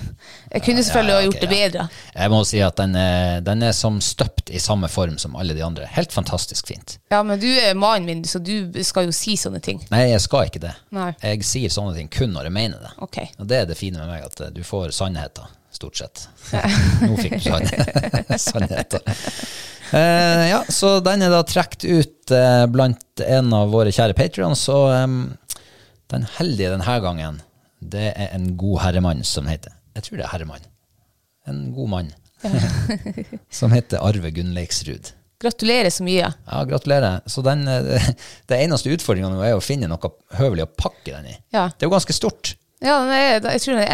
jeg 0.53 0.61
kunne 0.63 0.83
selvfølgelig 0.85 1.11
Ja, 1.11 1.17
ha 1.17 1.23
gjort 1.25 1.41
det 1.41 1.49
bedre. 1.51 1.87
Jeg 2.15 2.31
må 2.31 2.37
si 2.47 2.61
at 2.63 2.77
den 2.79 2.93
er, 2.95 3.41
den 3.43 3.63
er 3.67 3.73
som 3.75 3.97
støpt 3.99 4.53
i 4.55 4.59
samme 4.63 4.87
form 4.87 5.17
som 5.19 5.35
alle 5.35 5.53
de 5.57 5.65
andre. 5.65 5.83
Helt 5.91 6.13
fantastisk 6.15 6.67
fint. 6.71 6.95
Ja, 7.11 7.19
men 7.27 7.41
du 7.41 7.47
er 7.49 7.75
mannen 7.75 8.07
min, 8.07 8.23
så 8.23 8.39
du 8.39 8.71
skal 8.87 9.09
jo 9.09 9.11
si 9.15 9.35
sånne 9.35 9.59
ting. 9.59 9.81
Nei, 9.91 10.05
jeg 10.13 10.23
skal 10.23 10.47
ikke 10.47 10.63
det. 10.63 10.71
Nei. 10.95 11.09
Jeg 11.25 11.43
sier 11.43 11.73
sånne 11.75 11.97
ting 11.97 12.07
kun 12.07 12.31
når 12.37 12.47
jeg 12.47 12.55
mener 12.55 12.85
det. 12.87 12.93
Okay. 13.03 13.27
Og 13.37 13.49
det 13.51 13.59
er 13.65 13.67
det 13.67 13.75
fine 13.81 13.99
med 13.99 14.13
meg, 14.13 14.23
at 14.29 14.39
eh, 14.47 14.53
du 14.55 14.63
får 14.63 14.95
sannheter, 14.95 15.51
stort 15.75 15.99
sett. 15.99 16.29
Nå 17.03 17.17
fikk 17.19 17.41
du 17.41 17.49
sannheten 17.51 18.39
sannheter. 18.39 19.03
Eh, 19.93 20.49
ja, 20.49 20.63
så 20.69 20.99
den 20.99 21.21
er 21.23 21.31
da 21.31 21.43
trukket 21.47 21.85
ut 21.87 22.31
eh, 22.35 22.65
blant 22.71 23.21
en 23.23 23.53
av 23.55 23.71
våre 23.71 23.91
kjære 23.95 24.15
patrions, 24.17 24.65
og 24.73 24.89
um, 24.91 25.19
den 26.11 26.25
heldige 26.37 26.73
denne 26.73 26.95
gangen, 27.03 27.35
det 27.79 28.09
er 28.13 28.33
en 28.35 28.57
god 28.59 28.81
herremann 28.83 29.23
som 29.27 29.47
heter 29.47 29.71
Jeg 29.95 30.03
tror 30.07 30.17
det 30.17 30.25
er 30.25 30.33
herremann. 30.33 30.65
En 31.47 31.73
god 31.75 31.89
mann. 31.93 32.09
som 33.59 33.71
heter 33.73 34.03
Arve 34.03 34.31
Gunnleiksrud. 34.35 35.13
Gratulerer 35.41 35.89
så 35.93 36.03
mye. 36.05 36.29
Ja, 36.33 36.63
gratulerer. 36.65 37.19
Så 37.25 37.41
den, 37.45 37.67
eh, 37.67 38.09
det 38.49 38.59
eneste 38.63 38.91
utfordringa 38.93 39.29
nå 39.31 39.41
er 39.45 39.55
å 39.57 39.63
finne 39.63 39.87
noe 39.89 40.11
høvelig 40.37 40.63
å 40.65 40.73
pakke 40.73 41.13
den 41.13 41.25
i. 41.31 41.37
Ja. 41.53 41.69
Det 41.69 41.85
er 41.85 41.89
jo 41.89 41.95
ganske 41.95 42.17
stort. 42.17 42.55
Ja, 42.81 42.99
den 43.01 43.13
er, 43.13 43.39
jeg 43.53 43.61
tror 43.63 43.73
den 43.77 43.85
er 43.85 43.93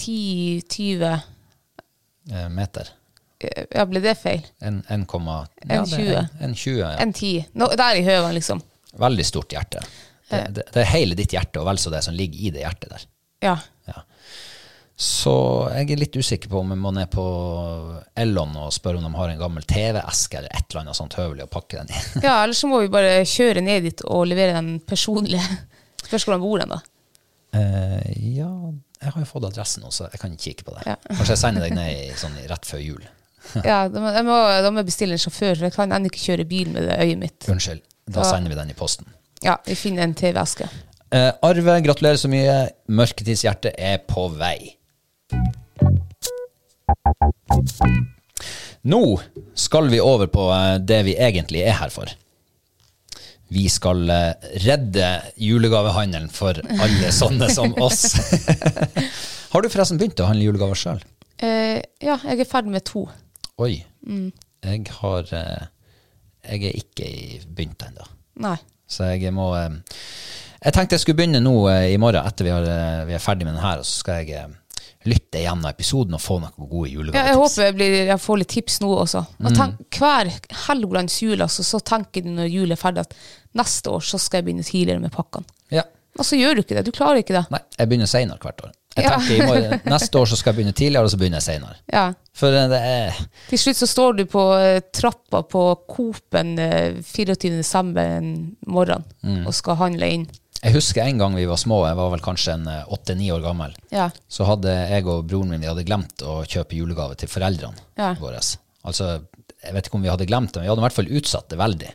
1,10-20 0.00 1.10
eh, 1.10 2.48
meter. 2.50 2.94
Ja, 3.40 3.86
ble 3.88 4.02
det 4.04 4.16
feil? 4.20 4.42
En, 4.60 4.82
1, 4.88 5.06
ja, 5.08 5.38
En 5.64 5.86
det 5.88 5.96
20. 5.96 6.28
En 6.40 6.54
20 6.54 6.78
ja. 6.80 6.90
En 7.00 7.12
10. 7.12 7.46
Nå, 7.52 7.70
der 7.80 8.00
i 8.00 8.04
høven, 8.04 8.34
liksom. 8.36 8.60
Veldig 9.00 9.26
stort 9.26 9.54
hjerte. 9.54 9.82
Det, 10.30 10.42
det, 10.54 10.66
det 10.74 10.82
er 10.82 10.92
hele 10.92 11.16
ditt 11.18 11.32
hjerte, 11.34 11.62
og 11.62 11.66
vel 11.70 11.80
så 11.80 11.90
det 11.90 12.04
som 12.06 12.14
ligger 12.14 12.46
i 12.46 12.52
det 12.54 12.62
hjertet 12.62 12.92
der. 12.92 13.06
Ja. 13.42 13.56
Ja. 13.88 14.02
Så 15.00 15.32
jeg 15.72 15.94
er 15.94 16.00
litt 16.02 16.16
usikker 16.20 16.50
på 16.52 16.60
om 16.60 16.74
jeg 16.74 16.80
må 16.82 16.90
ned 16.92 17.08
på 17.08 17.22
Ellon 18.20 18.52
og 18.60 18.68
spørre 18.76 19.00
om 19.00 19.06
de 19.08 19.16
har 19.16 19.32
en 19.32 19.40
gammel 19.40 19.64
TV-eske 19.64 20.42
eller 20.42 20.52
et 20.52 20.66
eller 20.68 20.82
annet 20.82 20.98
sånt 20.98 21.16
høvelig 21.16 21.46
å 21.46 21.50
pakke 21.50 21.80
den 21.80 21.88
i. 21.88 22.02
ja, 22.26 22.34
eller 22.42 22.56
så 22.58 22.68
må 22.68 22.82
vi 22.82 22.92
bare 22.92 23.22
kjøre 23.24 23.64
ned 23.64 23.88
dit 23.88 24.04
og 24.04 24.26
levere 24.28 24.58
den 24.58 24.74
personlige. 24.84 25.46
Spørs 26.04 26.26
hvor 26.26 26.36
den 26.36 26.44
bor 26.44 26.60
den, 26.60 26.74
da. 26.76 26.82
Eh, 27.56 28.12
ja, 28.36 28.50
jeg 29.00 29.14
har 29.14 29.24
jo 29.24 29.30
fått 29.30 29.48
adressen 29.48 29.86
nå, 29.86 29.90
så 29.94 30.10
jeg 30.12 30.20
kan 30.20 30.36
kikke 30.36 30.68
på 30.68 30.76
det. 30.76 30.84
Ja. 30.92 30.98
Kanskje 31.08 31.32
jeg 31.32 31.42
sender 31.46 31.64
deg 31.64 31.74
ned 31.80 31.96
i, 31.96 32.12
sånn 32.20 32.36
rett 32.52 32.68
før 32.68 32.84
jul. 32.84 33.08
Ja, 33.70 33.80
Da 33.88 34.00
må, 34.02 34.10
jeg 34.14 34.24
må, 34.28 34.36
da 34.64 34.70
må 34.70 34.82
jeg 34.82 34.88
bestille 34.90 35.16
en 35.16 35.22
sjåfør, 35.22 35.56
for 35.58 35.68
jeg 35.68 35.74
kan 35.76 35.92
ennå 35.96 36.10
ikke 36.12 36.22
kjøre 36.28 36.46
bil 36.50 36.70
med 36.74 36.86
det 36.88 36.98
øyet 37.02 37.18
mitt. 37.22 37.48
Unnskyld. 37.52 37.82
Da 38.10 38.20
Ja. 38.24 38.30
sender 38.32 38.50
vi 38.54 38.58
den 38.58 38.70
i 38.70 38.76
posten. 38.78 39.06
Ja, 39.44 39.56
vi 39.66 39.74
finner 39.78 40.02
en 40.04 40.14
TV-eske. 40.14 40.68
Eh, 41.12 41.30
Arve, 41.42 41.78
gratulerer 41.82 42.18
så 42.20 42.28
mye. 42.30 42.56
Mørketidshjertet 42.88 43.74
er 43.78 43.98
på 44.06 44.28
vei. 44.38 44.76
Nå 48.82 49.00
skal 49.58 49.88
vi 49.92 50.00
over 50.00 50.30
på 50.32 50.46
eh, 50.54 50.76
det 50.80 51.02
vi 51.08 51.14
egentlig 51.20 51.62
er 51.66 51.76
her 51.82 51.92
for. 51.92 52.08
Vi 53.50 53.64
skal 53.72 54.04
eh, 54.10 54.50
redde 54.64 55.08
julegavehandelen 55.42 56.30
for 56.32 56.60
alle 56.80 57.10
sånne 57.20 57.50
som 57.52 57.74
oss. 57.82 58.14
Har 59.52 59.62
du 59.64 59.68
forresten 59.72 59.98
begynt 60.00 60.20
å 60.22 60.28
handle 60.30 60.46
julegaver 60.46 60.78
sjøl? 60.78 61.02
Eh, 61.42 61.80
ja, 62.04 62.16
jeg 62.24 62.40
er 62.44 62.48
ferdig 62.48 62.72
med 62.76 62.84
to. 62.88 63.06
Oi. 63.60 63.74
Jeg 64.64 64.86
har 65.00 65.34
eh, 65.36 65.66
Jeg 66.50 66.64
er 66.70 66.78
ikke 66.80 67.10
begynt 67.48 67.84
ennå. 67.84 68.06
Så 68.90 69.10
jeg 69.12 69.32
må 69.36 69.50
eh, 69.58 69.76
Jeg 70.64 70.76
tenkte 70.76 70.96
jeg 70.96 71.04
skulle 71.04 71.20
begynne 71.20 71.42
nå 71.44 71.54
eh, 71.72 71.90
i 71.94 71.98
morgen, 72.00 72.24
etter 72.24 72.48
vi, 72.48 72.54
har, 72.54 72.66
vi 73.08 73.16
er 73.16 73.22
ferdig 73.22 73.48
med 73.48 73.56
den 73.58 73.64
her, 73.64 73.82
og 73.82 73.88
så 73.88 74.00
skal 74.02 74.24
jeg 74.24 74.56
lytte 75.08 75.40
igjennom 75.40 75.70
episoden 75.70 76.16
og 76.16 76.20
få 76.20 76.36
noen 76.42 76.68
gode 76.68 77.14
Ja, 77.14 77.30
jeg 77.30 77.38
håper 77.40 77.62
jeg, 77.64 77.76
blir, 77.78 77.94
jeg 78.10 78.20
får 78.20 78.40
litt 78.42 78.50
tips 78.52 78.80
nå 78.82 78.90
også. 79.06 79.22
Og 79.40 79.54
tenk, 79.56 79.86
hver 79.96 80.28
Helgolands 80.66 81.16
jul, 81.22 81.40
altså, 81.40 81.64
så 81.64 81.80
tenker 81.80 82.26
du 82.26 82.34
når 82.36 82.50
jul 82.52 82.74
er 82.74 82.80
ferdig, 82.80 83.06
at 83.08 83.16
neste 83.56 83.94
år 83.96 84.04
så 84.04 84.20
skal 84.20 84.40
jeg 84.40 84.50
begynne 84.50 84.66
tidligere 84.66 85.00
med 85.00 85.14
pakkene. 85.14 85.48
Ja. 85.72 85.86
Og 86.18 86.26
så 86.26 86.36
gjør 86.36 86.58
du 86.58 86.64
ikke 86.64 86.76
det. 86.76 86.84
Du 86.88 86.92
klarer 86.92 87.22
ikke 87.22 87.36
det. 87.38 87.46
Nei, 87.54 87.62
jeg 87.78 87.88
begynner 87.88 88.10
senere 88.10 88.42
hvert 88.44 88.60
år. 88.66 88.76
Jeg 88.96 89.04
Ja. 89.06 89.10
tenker 89.18 89.34
i 89.36 89.46
morgen, 89.46 89.80
Neste 89.86 90.18
år 90.18 90.26
så 90.26 90.36
skal 90.36 90.52
jeg 90.52 90.58
begynne 90.64 90.74
tidligere, 90.74 91.04
og 91.06 91.10
så 91.12 91.16
begynner 91.20 91.38
jeg 91.38 91.46
senere. 91.60 91.76
Ja. 91.92 92.08
For 92.34 92.48
eh, 92.52 92.66
det 92.72 92.80
er 92.82 93.20
Til 93.48 93.58
slutt 93.62 93.78
så 93.78 93.86
står 93.86 94.16
du 94.18 94.24
på 94.26 94.42
eh, 94.58 94.80
trappa 94.92 95.42
på 95.46 95.62
Coop-en 95.88 96.58
eh, 96.58 96.98
24. 97.06 97.36
desember 97.60 98.20
morgen 98.66 99.04
og 99.46 99.54
skal 99.54 99.76
handle 99.76 100.08
inn. 100.10 100.26
Jeg 100.60 100.74
husker 100.74 101.06
en 101.06 101.16
gang 101.22 101.34
vi 101.38 101.46
var 101.48 101.56
små, 101.56 101.86
jeg 101.86 101.96
var 101.96 102.10
vel 102.12 102.20
kanskje 102.20 102.52
en 102.58 102.66
eh, 102.68 102.82
åtte-ni 102.92 103.30
år 103.32 103.40
gammel. 103.46 103.72
Ja. 103.94 104.10
Så 104.28 104.44
hadde 104.44 104.74
jeg 104.90 105.06
og 105.06 105.22
broren 105.30 105.48
min 105.54 105.62
vi 105.62 105.70
hadde 105.70 105.86
glemt 105.88 106.20
å 106.26 106.40
kjøpe 106.44 106.76
julegave 106.76 107.16
til 107.16 107.30
foreldrene 107.32 107.78
Ja. 107.96 108.10
våre. 108.20 108.42
Altså, 108.84 109.20
jeg 109.62 109.72
vet 109.76 109.86
ikke 109.86 109.94
om 110.00 110.02
vi 110.04 110.10
hadde 110.12 110.26
glemt 110.28 110.52
det, 110.52 110.60
men 110.60 110.66
vi 110.66 110.72
hadde 110.74 110.82
i 110.82 110.88
hvert 110.88 110.98
fall 110.98 111.14
utsatt 111.20 111.48
det 111.48 111.58
veldig. 111.62 111.94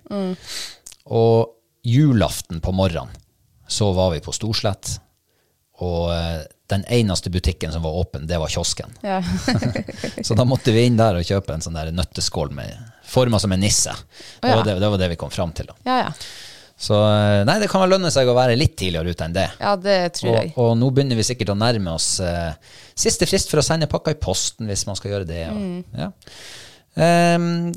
Og 1.12 1.51
julaften 1.86 2.62
på 2.63 2.71
morgenen 2.73 3.13
så 3.67 3.91
var 3.97 4.12
vi 4.13 4.19
på 4.25 4.34
Storslett, 4.34 4.95
og 5.81 6.12
eh, 6.15 6.43
den 6.71 6.86
eneste 6.89 7.30
butikken 7.30 7.71
som 7.71 7.84
var 7.86 7.93
åpen, 7.99 8.25
det 8.28 8.38
var 8.41 8.49
kiosken. 8.49 8.89
Ja. 9.06 9.19
Så 10.25 10.34
da 10.38 10.45
måtte 10.49 10.73
vi 10.73 10.86
inn 10.88 10.97
der 10.97 11.19
og 11.19 11.28
kjøpe 11.28 11.54
en 11.54 11.62
sånn 11.62 11.78
der 11.78 11.91
nøtteskål 11.93 12.51
med 12.58 12.73
forma 13.06 13.38
som 13.39 13.54
en 13.54 13.62
nisse. 13.62 13.93
Det, 14.41 14.49
ja. 14.49 14.56
var 14.58 14.65
det, 14.65 14.80
det 14.82 14.89
var 14.89 15.01
det 15.04 15.10
vi 15.13 15.19
kom 15.21 15.32
fram 15.34 15.54
til. 15.58 15.69
ja, 15.86 16.01
ja. 16.08 16.12
Så 16.75 16.91
eh, 16.99 17.45
nei, 17.47 17.54
det 17.62 17.69
kan 17.71 17.80
vel 17.86 17.93
lønne 17.93 18.10
seg 18.12 18.28
å 18.28 18.34
være 18.36 18.58
litt 18.60 18.73
tidligere 18.75 19.13
ute 19.15 19.23
enn 19.23 19.36
det. 19.38 19.45
Ja, 19.62 19.78
det 19.80 19.93
tror 20.17 20.34
jeg. 20.36 20.49
Og, 20.60 20.73
nå 20.75 20.89
begynner 20.91 21.15
vi 21.15 21.23
sikkert 21.23 21.54
å 21.54 21.56
nærme 21.56 21.93
oss 21.95 22.17
eh, 22.19 22.51
siste 22.99 23.23
frist 23.30 23.47
for 23.47 23.62
å 23.62 23.63
sende 23.63 23.88
pakka 23.88 24.12
i 24.12 24.17
posten, 24.19 24.67
hvis 24.67 24.84
man 24.89 24.97
skal 24.99 25.13
gjøre 25.13 25.30
det. 25.30 25.45
Og, 25.54 25.62
Mm. 25.62 26.01
ja. 26.01 26.10
Ehm, 26.99 27.73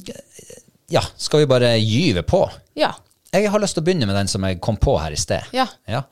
ja, 0.90 1.04
skal 1.16 1.44
vi 1.44 1.46
bare 1.46 1.70
gyve 1.78 2.24
på? 2.26 2.42
Ja. 2.74 2.90
Jeg 3.30 3.50
har 3.52 3.60
lyst 3.62 3.76
til 3.78 3.84
å 3.84 3.86
begynne 3.86 4.06
med 4.08 4.16
den 4.16 4.30
som 4.34 4.42
jeg 4.48 4.58
kom 4.64 4.78
på 4.80 4.96
her 4.98 5.14
i 5.14 5.20
sted. 5.20 5.46
Ja. 5.54 5.68
Eh, 5.86 6.02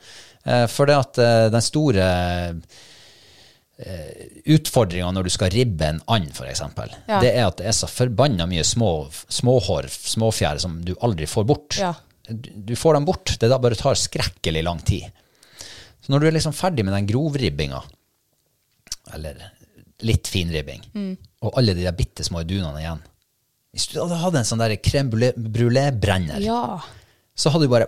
For 0.70 0.87
det 0.87 0.94
at 0.96 1.18
eh, 1.18 1.48
den 1.50 1.64
store 1.64 2.04
eh, 3.78 4.11
utfordringa 4.56 5.11
når 5.12 5.26
du 5.28 5.32
skal 5.35 5.50
ribbe 5.52 5.88
en 5.90 6.00
and, 6.06 6.30
f.eks., 6.32 6.62
Ja. 7.09 7.20
det 7.20 7.32
er 7.35 7.46
at 7.48 7.59
det 7.61 7.66
er 7.70 7.76
så 7.76 7.88
forbanna 7.90 8.46
mye 8.48 8.64
små, 8.64 9.09
småhår, 9.28 9.88
småfjær, 9.90 10.61
som 10.62 10.78
du 10.87 10.94
aldri 11.02 11.26
får 11.28 11.44
bort. 11.48 11.78
Ja. 11.80 11.94
Du, 12.28 12.50
du 12.70 12.74
får 12.78 12.94
dem 12.98 13.04
bort, 13.06 13.37
det 13.40 13.50
da 13.52 13.59
bare 13.62 13.76
tar 13.78 13.94
skrekkelig 13.98 14.62
lang 14.66 14.80
tid. 14.87 15.04
Så 16.02 16.11
når 16.14 16.20
du 16.22 16.26
er 16.30 16.35
liksom 16.38 16.54
ferdig 16.54 16.85
med 16.87 16.94
den 16.94 17.06
grovribbinga, 17.11 17.82
eller 19.14 19.38
litt 20.06 20.26
finribbing, 20.28 20.82
Mm. 20.94 21.12
og 21.46 21.54
alle 21.59 21.74
de 21.74 21.85
der 21.87 21.94
bitte 21.96 22.24
små 22.26 22.42
dunene 22.44 22.80
igjen 22.82 22.98
Hvis 23.76 23.87
du 23.92 24.00
hadde 24.00 24.16
hatt 24.18 24.35
en 24.35 24.44
sånn 24.48 24.59
der 24.62 24.74
crème 24.80 25.11
brûlée-brenner, 25.37 26.40
Ja. 26.42 26.80
så 27.37 27.50
hadde 27.52 27.66
du 27.66 27.72
bare 27.72 27.87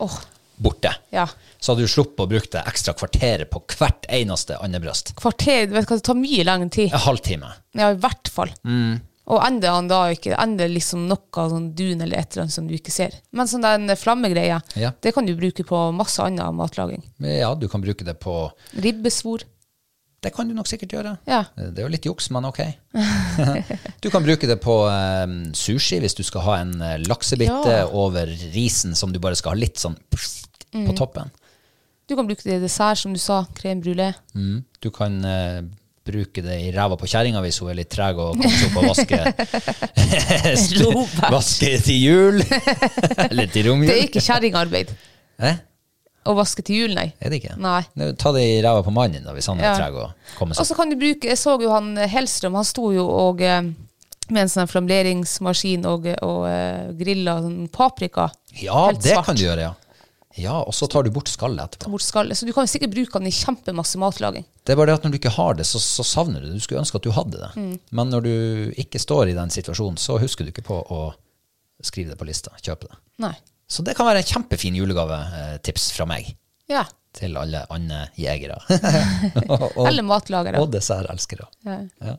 Åh, 0.00 0.18
borte. 0.60 0.94
ja. 1.14 1.26
Så 1.60 1.72
hadde 1.74 1.84
du 1.84 1.92
sluppet 1.92 2.22
å 2.24 2.28
bruke 2.30 2.48
det 2.54 2.62
ekstra 2.70 2.94
kvarteret 2.96 3.50
på 3.52 3.60
hvert 3.76 4.06
eneste 4.08 4.56
andebryst. 4.64 5.14
Kvarter, 5.20 5.66
du 5.68 5.74
vet 5.76 5.84
hva, 5.90 5.96
det 6.00 6.04
tar 6.08 6.16
mye 6.16 6.44
lengre 6.48 6.70
tid. 6.72 6.92
En 6.96 7.02
halvtime. 7.04 7.50
Ja, 7.76 7.90
i 7.92 7.98
hvert 8.00 8.30
fall. 8.32 8.52
Mm. 8.64 8.98
Og 9.30 9.44
ender 9.46 9.70
han 9.76 9.86
da 9.90 9.98
ikke, 10.10 10.32
ender 10.40 10.72
liksom 10.72 11.04
noe 11.06 11.44
sånn 11.52 11.68
dun 11.78 12.00
eller 12.02 12.16
et 12.18 12.32
eller 12.32 12.46
annet 12.46 12.54
som 12.56 12.66
du 12.66 12.72
ikke 12.74 12.90
ser. 12.90 13.12
Men 13.36 13.46
sånn 13.46 13.62
den 13.62 13.92
flammegreia, 14.00 14.62
Ja. 14.74 14.90
det 15.04 15.12
kan 15.14 15.26
du 15.28 15.36
bruke 15.36 15.62
på 15.68 15.82
masse 15.94 16.18
annen 16.24 16.56
matlaging. 16.56 17.04
Ja, 17.20 17.52
du 17.54 17.68
kan 17.68 17.84
bruke 17.84 18.02
det 18.08 18.16
på 18.24 18.50
Ribbesvor. 18.80 19.44
Det 20.20 20.34
kan 20.36 20.48
du 20.48 20.52
nok 20.52 20.68
sikkert 20.68 20.92
gjøre. 20.92 21.14
Ja. 21.26 21.44
Det 21.56 21.78
er 21.80 21.86
jo 21.86 21.92
litt 21.94 22.04
juks, 22.04 22.26
men 22.34 22.44
ok. 22.44 22.58
du 24.04 24.10
kan 24.12 24.22
bruke 24.26 24.46
det 24.50 24.58
på 24.60 24.74
eh, 24.90 25.26
sushi 25.56 25.96
hvis 26.02 26.16
du 26.18 26.22
skal 26.26 26.44
ha 26.44 26.58
en 26.60 26.74
eh, 26.84 26.98
laksebitte 27.08 27.72
Ja. 27.78 27.86
over 27.88 28.28
risen 28.52 28.92
som 28.98 29.12
du 29.14 29.18
bare 29.22 29.38
skal 29.40 29.54
ha 29.56 29.60
litt 29.62 29.80
sånn 29.80 29.96
Mm. 30.70 30.84
på 30.86 30.92
toppen. 31.00 31.30
Du 32.06 32.14
kan 32.14 32.28
bruke 32.28 32.44
det 32.46 32.60
i 32.60 32.62
dessert, 32.62 32.98
som 33.00 33.10
du 33.10 33.18
sa. 33.18 33.40
Krem 33.58 33.80
brulé. 33.82 34.12
Mm. 34.38 34.60
Du 34.78 34.86
kan 34.94 35.16
uh, 35.26 35.64
bruke 36.06 36.44
det 36.46 36.60
i 36.62 36.68
ræva 36.70 36.94
på 37.00 37.08
kjerringa 37.10 37.40
hvis 37.42 37.58
hun 37.58 37.72
er 37.72 37.78
litt 37.80 37.90
treg 37.90 38.14
og 38.22 38.36
kommer 38.38 38.54
seg 38.54 38.70
opp 38.70 38.78
og 38.78 38.86
vaske 38.92 39.18
Vaske 41.34 41.72
til 41.82 41.98
jul. 42.04 42.38
Eller 43.26 43.50
til 43.50 43.66
romjul. 43.66 43.90
Det 43.90 43.96
er 43.98 44.06
ikke 44.08 44.22
kjerringarbeid 44.22 44.94
Eh? 45.40 45.56
Å 46.28 46.34
vaske 46.36 46.62
til 46.66 46.82
jul, 46.82 46.94
nei. 46.94 47.06
Er 47.20 47.32
det 47.32 47.40
ikke? 47.40 47.54
Nei. 47.60 47.82
Ta 48.20 48.32
det 48.36 48.42
i 48.44 48.58
ræva 48.64 48.82
på 48.84 48.92
mannen 48.92 49.24
da, 49.24 49.32
hvis 49.36 49.48
han 49.48 49.60
er 49.60 49.70
Ja. 49.70 49.76
treg 49.78 49.94
og 49.96 50.10
kommer 50.38 50.58
Og 50.60 50.66
så 50.68 50.76
kan 50.76 50.90
du 50.90 50.96
bruke 51.00 51.24
Jeg 51.30 51.38
så 51.40 51.54
jo 51.60 51.70
han 51.72 51.96
eh, 51.96 52.08
Hellstrøm, 52.12 52.54
han 52.54 52.64
sto 52.68 52.90
jo 52.92 53.06
og 53.08 53.40
eh, 53.40 53.62
med 54.30 54.42
en 54.44 54.48
sånn 54.52 54.68
flamleringsmaskin 54.70 55.86
og, 55.90 56.04
og 56.22 56.44
uh, 56.46 56.92
grilla 56.94 57.40
sånn 57.42 57.64
paprika. 57.72 58.28
Ja, 58.62 58.86
Helt 58.92 59.02
det 59.02 59.16
svart. 59.16 59.26
kan 59.26 59.34
du 59.34 59.42
gjøre, 59.42 59.64
ja. 59.70 59.74
Ja, 60.38 60.60
Og 60.62 60.70
så 60.76 60.86
tar 60.86 61.02
du 61.02 61.10
bort 61.10 61.26
skallet 61.26 61.64
etterpå. 61.74 61.90
Bort 61.90 62.04
skallet. 62.06 62.38
Så 62.38 62.46
du 62.46 62.52
kan 62.54 62.68
sikkert 62.70 62.92
bruke 62.94 63.18
den 63.18 63.26
i 63.26 63.34
kjempemasse 63.34 63.98
matlaging. 63.98 64.44
Det 64.62 64.72
er 64.72 64.78
bare 64.78 64.92
det 64.92 65.00
at 65.00 65.04
når 65.08 65.16
du 65.16 65.18
ikke 65.18 65.32
har 65.34 65.58
det, 65.58 65.66
så, 65.66 65.80
så 65.82 66.06
savner 66.06 66.38
du 66.44 66.46
det. 66.46 66.60
Du 66.60 66.62
skulle 66.62 66.78
ønske 66.84 67.00
at 67.00 67.08
du 67.08 67.10
hadde 67.16 67.40
det. 67.42 67.50
Mm. 67.58 67.72
Men 67.90 68.12
når 68.14 68.22
du 68.28 68.34
ikke 68.78 69.02
står 69.02 69.32
i 69.32 69.34
den 69.34 69.50
situasjonen, 69.50 69.98
så 69.98 70.20
husker 70.22 70.46
du 70.46 70.52
ikke 70.54 70.62
på 70.68 70.78
å 70.78 71.00
skrive 71.82 72.14
det 72.14 72.18
på 72.20 72.28
lista. 72.28 72.54
Kjøpe 72.62 72.86
det. 72.86 73.00
Nei. 73.26 73.34
Så 73.70 73.84
det 73.86 73.94
kan 73.94 74.08
være 74.08 74.22
en 74.24 74.26
kjempefin 74.26 74.74
julegavetips 74.80 75.90
fra 75.94 76.06
meg 76.10 76.32
Ja. 76.70 76.84
til 77.14 77.36
alle 77.38 77.62
andre 77.70 78.08
jegere. 78.18 78.56
Eller 79.88 80.02
matlagere. 80.06 80.58
og 80.62 80.72
dessertelskere. 80.74 81.46
Ja. 81.66 81.76
Ja. 82.02 82.16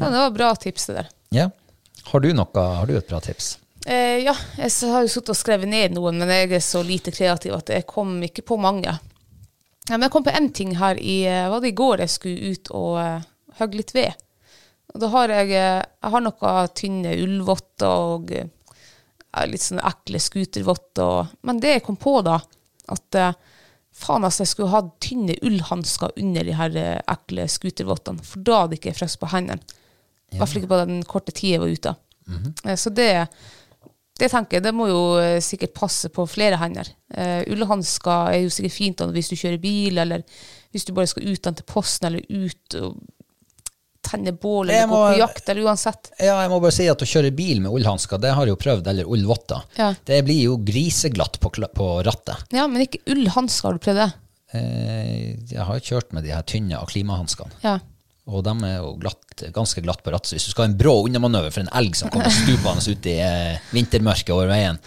Ja, 0.00 0.08
det 0.08 0.16
var 0.22 0.30
bra 0.32 0.54
tips, 0.56 0.86
det 0.88 1.02
der. 1.02 1.10
ja. 1.36 1.50
Har 2.08 2.18
du 2.24 2.32
noe, 2.34 2.62
har 2.76 2.88
du 2.88 2.96
et 2.98 3.06
bra 3.06 3.20
tips? 3.22 3.52
Eh, 3.86 4.24
ja, 4.24 4.32
jeg 4.58 4.72
har 4.90 5.04
jo 5.04 5.10
sittet 5.12 5.30
og 5.34 5.38
skrevet 5.38 5.68
ned 5.70 5.92
noen, 5.94 6.16
men 6.18 6.32
jeg 6.34 6.48
er 6.56 6.62
så 6.64 6.80
lite 6.82 7.12
kreativ 7.14 7.54
at 7.54 7.70
jeg 7.70 7.84
kom 7.86 8.16
ikke 8.26 8.42
på 8.48 8.56
mange. 8.58 8.90
Ja, 9.86 9.92
men 9.94 10.02
jeg 10.08 10.10
kom 10.16 10.24
på 10.26 10.34
én 10.34 10.48
ting 10.54 10.72
her 10.80 10.98
i 10.98 11.20
eh, 11.30 11.46
Var 11.50 11.60
det 11.62 11.70
i 11.72 11.76
går 11.78 12.02
jeg 12.02 12.10
skulle 12.10 12.52
ut 12.56 12.68
og 12.74 12.98
uh, 12.98 13.22
hogge 13.60 13.78
litt 13.80 13.94
ved? 13.94 14.18
Og 14.94 15.00
da 15.02 15.08
har 15.14 15.32
jeg, 15.36 15.52
eh, 15.58 15.78
jeg 16.02 16.12
har 16.16 16.22
noen 16.26 16.74
tynne 16.78 17.14
ullvotter 17.22 18.04
og 18.16 18.34
eh, 18.34 18.50
litt 19.48 19.64
sånne 19.64 19.84
ekle 19.88 20.20
skutervotter. 20.20 21.32
Men 21.48 21.60
det 21.62 21.76
jeg 21.76 21.84
kom 21.86 21.98
på 22.00 22.18
da, 22.26 22.38
at 22.92 23.18
eh, 23.18 23.36
faen 23.96 24.26
altså, 24.26 24.44
jeg 24.44 24.52
skulle 24.52 24.74
hatt 24.74 24.92
tynne 25.04 25.38
ullhansker 25.44 26.14
under 26.20 26.48
de 26.48 26.56
her 26.58 26.76
eh, 26.80 27.00
ekle 27.14 27.46
skutervottene, 27.48 28.24
for 28.26 28.44
da 28.44 28.62
hadde 28.62 28.76
jeg 28.76 28.82
ikke 28.82 28.98
frosset 29.00 29.22
på 29.22 29.30
hendene. 29.32 29.78
I 30.32 30.38
hvert 30.40 30.48
fall 30.48 30.62
ikke 30.62 30.72
på 30.72 30.80
den 30.80 31.02
korte 31.04 31.34
tida 31.36 31.58
jeg 31.58 31.62
var 31.62 31.74
ute. 31.76 31.94
Eh, 32.64 32.76
Så 32.80 32.92
det, 32.96 33.10
det 34.20 34.30
tenker 34.32 34.58
jeg, 34.58 34.64
det 34.64 34.74
må 34.76 34.88
jo 34.88 35.02
sikkert 35.44 35.74
passe 35.76 36.12
på 36.12 36.24
flere 36.30 36.60
hender. 36.60 36.88
Uh, 37.12 37.42
Ullhansker 37.52 38.30
er 38.32 38.38
jo 38.44 38.52
sikkert 38.52 38.76
fint 38.76 39.00
da, 39.00 39.08
hvis 39.12 39.28
du 39.32 39.36
kjører 39.36 39.60
bil, 39.60 39.98
eller 40.00 40.22
hvis 40.72 40.86
du 40.88 40.92
bare 40.96 41.10
skal 41.10 41.26
ut 41.28 41.42
den 41.44 41.58
til 41.58 41.66
posten, 41.68 42.08
eller 42.08 42.24
ut 42.28 42.76
og 42.80 43.00
tenne 44.02 44.32
bål, 44.34 44.70
eller 44.70 44.82
eller 44.82 44.90
gå 44.92 45.02
på 45.12 45.18
jakt, 45.20 45.48
eller 45.52 45.68
uansett. 45.70 46.10
Ja, 46.18 46.40
jeg 46.42 46.50
må 46.50 46.58
bare 46.62 46.74
si 46.74 46.88
at 46.90 47.02
å 47.04 47.08
kjøre 47.08 47.30
bil 47.38 47.60
med 47.64 47.72
ullhansker, 47.72 48.18
det 48.22 48.32
har 48.34 48.46
jeg 48.48 48.54
jo 48.56 48.60
prøvd, 48.64 48.90
eller 48.92 49.08
ullvotter. 49.14 49.62
Ja. 49.78 49.92
Det 50.04 50.18
blir 50.26 50.40
jo 50.48 50.56
griseglatt 50.66 51.38
på, 51.42 51.52
på 51.74 51.88
rattet. 52.06 52.44
Ja, 52.54 52.66
men 52.68 52.84
ikke 52.86 53.00
ullhansker, 53.14 53.68
har 53.70 53.78
du 53.78 53.84
prøvd 53.86 54.02
det? 54.02 54.10
Eh, 54.52 55.38
Jeg 55.54 55.64
har 55.68 55.80
kjørt 55.80 56.12
med 56.12 56.26
de 56.26 56.34
her 56.34 56.42
tynne 56.46 56.80
aklimahanskene. 56.82 57.54
Ja. 57.64 57.78
Og 58.30 58.44
de 58.46 58.52
er 58.68 58.76
jo 58.78 58.92
glatt, 59.02 59.46
ganske 59.54 59.82
glatt 59.82 60.02
på 60.04 60.12
rattet. 60.14 60.30
Så 60.30 60.36
hvis 60.36 60.44
du 60.46 60.52
skal 60.52 60.66
ha 60.66 60.70
en 60.70 60.76
brå 60.78 60.92
unnamanøver 61.08 61.50
for 61.54 61.64
en 61.64 61.72
elg 61.80 61.96
som 61.98 62.10
kommer 62.12 62.30
stupende 62.30 62.84
ut 62.92 63.08
i 63.10 63.16
eh, 63.24 63.56
vintermørket 63.74 64.30
over 64.34 64.46
veien 64.52 64.78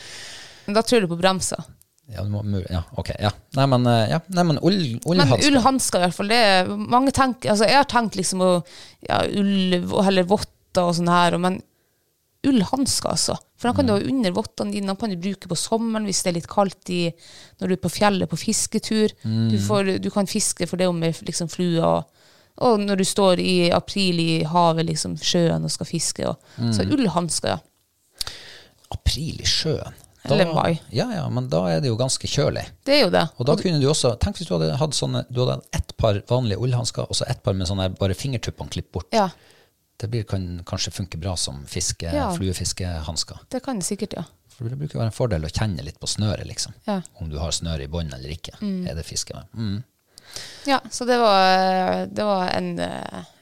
Men 0.67 0.77
da 0.77 0.83
tror 0.87 1.03
du 1.03 1.09
på 1.11 1.17
bremser. 1.19 1.59
Ja, 2.13 2.23
må, 2.29 2.43
ja 2.69 2.83
ok. 2.99 3.11
Ja. 3.19 3.31
Nei, 3.57 3.65
men, 3.71 3.85
eh, 3.89 4.09
ja. 4.11 4.19
Nei, 4.37 4.43
men 4.51 4.59
ull, 4.61 4.81
Men 5.05 5.15
ullhansker 5.15 5.47
ullhansker 5.49 5.99
i 5.99 6.05
hvert 6.05 6.17
fall, 6.19 6.33
det 6.33 6.41
mange 6.95 7.13
tenker, 7.15 7.53
altså 7.53 7.69
jeg 7.69 7.79
har 7.79 7.87
tenkt 7.89 8.17
liksom 8.19 8.43
å, 8.45 8.51
ja, 9.07 9.23
ull, 9.25 9.79
eller 10.03 10.27
votter 10.29 10.85
og 10.85 10.93
sånn 10.99 11.09
her, 11.09 11.39
men 11.41 11.61
ullhansker 12.45 13.09
altså. 13.09 13.39
For 13.57 13.69
den 13.71 13.77
kan 13.79 13.87
du 13.89 13.95
ha 13.95 14.03
under 14.03 14.35
vottene 14.35 14.75
dine, 14.75 14.91
den 14.91 14.99
kan 15.01 15.09
du 15.09 15.17
bruke 15.17 15.49
på 15.49 15.57
sommeren 15.57 16.05
hvis 16.05 16.21
det 16.21 16.29
er 16.29 16.37
litt 16.37 16.49
kaldt 16.51 16.91
i, 16.93 17.01
når 17.57 17.71
du 17.71 17.75
er 17.77 17.81
på 17.81 17.93
fjellet 17.95 18.29
på 18.29 18.37
fisketur. 18.37 19.15
Du, 19.49 19.55
får, 19.65 19.95
du 20.03 20.09
kan 20.13 20.29
fiske 20.29 20.67
for 20.69 20.77
det 20.77 20.89
om 20.91 20.99
med 21.01 21.17
liksom 21.25 21.49
flue 21.49 21.81
og, 21.81 22.11
når 22.79 23.01
du 23.01 23.05
står 23.07 23.41
i 23.41 23.71
april 23.73 24.19
i 24.21 24.43
havet, 24.47 24.85
liksom 24.87 25.17
sjøen 25.17 25.65
og 25.65 25.73
skal 25.73 25.89
fiske. 25.89 26.29
Og, 26.29 26.37
Så 26.75 26.85
ullhansker, 26.85 27.55
ja. 27.55 28.29
April 28.93 29.41
i 29.41 29.49
sjøen. 29.49 30.04
Eller 30.31 30.53
mai. 30.53 30.79
Ja, 30.91 31.05
ja, 31.13 31.29
men 31.29 31.49
da 31.49 31.61
er 31.69 31.81
det 31.81 31.89
jo 31.91 31.97
ganske 31.99 32.27
kjølig. 32.27 32.63
Det 32.85 32.93
er 32.97 33.03
jo 33.05 33.09
det. 33.13 33.23
Og 33.37 33.45
da 33.49 33.55
kunne 33.59 33.79
du 33.81 33.87
også 33.91 34.15
Tenk 34.19 34.37
hvis 34.39 34.47
du 34.49 34.53
hadde 34.57 34.75
hatt 34.79 34.95
sånne 34.97 35.25
Du 35.29 35.41
hadde 35.45 35.59
ett 35.75 35.95
par 35.97 36.21
vanlige 36.29 36.57
ullhansker, 36.61 37.05
og 37.09 37.15
så 37.15 37.25
ett 37.29 37.43
par 37.43 37.53
med 37.53 37.67
sånne 37.67 37.89
bare 37.99 38.13
fingertuppene 38.17 38.69
klippet 38.73 38.91
bort. 38.91 39.11
Ja, 39.13 39.29
Det 39.97 40.09
blir, 40.11 40.23
kan 40.27 40.61
kanskje 40.67 40.91
funke 40.91 41.17
bra 41.17 41.35
som 41.39 41.61
fiske, 41.65 42.09
Ja. 42.11 42.31
fluefiskehansker. 42.35 43.37
det 43.49 43.63
kan 43.63 43.79
det 43.79 43.85
sikkert, 43.85 44.13
ja. 44.13 44.23
For 44.49 44.67
det 44.69 44.77
bruker 44.79 44.95
å 44.97 45.01
være 45.03 45.11
en 45.11 45.15
fordel 45.15 45.43
å 45.45 45.51
kjenne 45.51 45.83
litt 45.83 45.99
på 45.99 46.07
snøret, 46.07 46.45
liksom. 46.47 46.73
Ja. 46.87 47.01
Om 47.19 47.29
du 47.29 47.37
har 47.39 47.51
snøret 47.51 47.83
i 47.83 47.87
bånn 47.87 48.13
eller 48.13 48.29
ikke. 48.29 48.53
Er 48.89 48.95
det 48.95 49.05
fiske 49.05 49.33
med? 49.33 49.45
Mm. 49.53 49.83
Ja, 50.65 50.79
så 50.89 51.05
det 51.05 51.17
var, 51.19 52.05
det 52.07 52.23
var 52.23 52.49
en, 52.49 52.79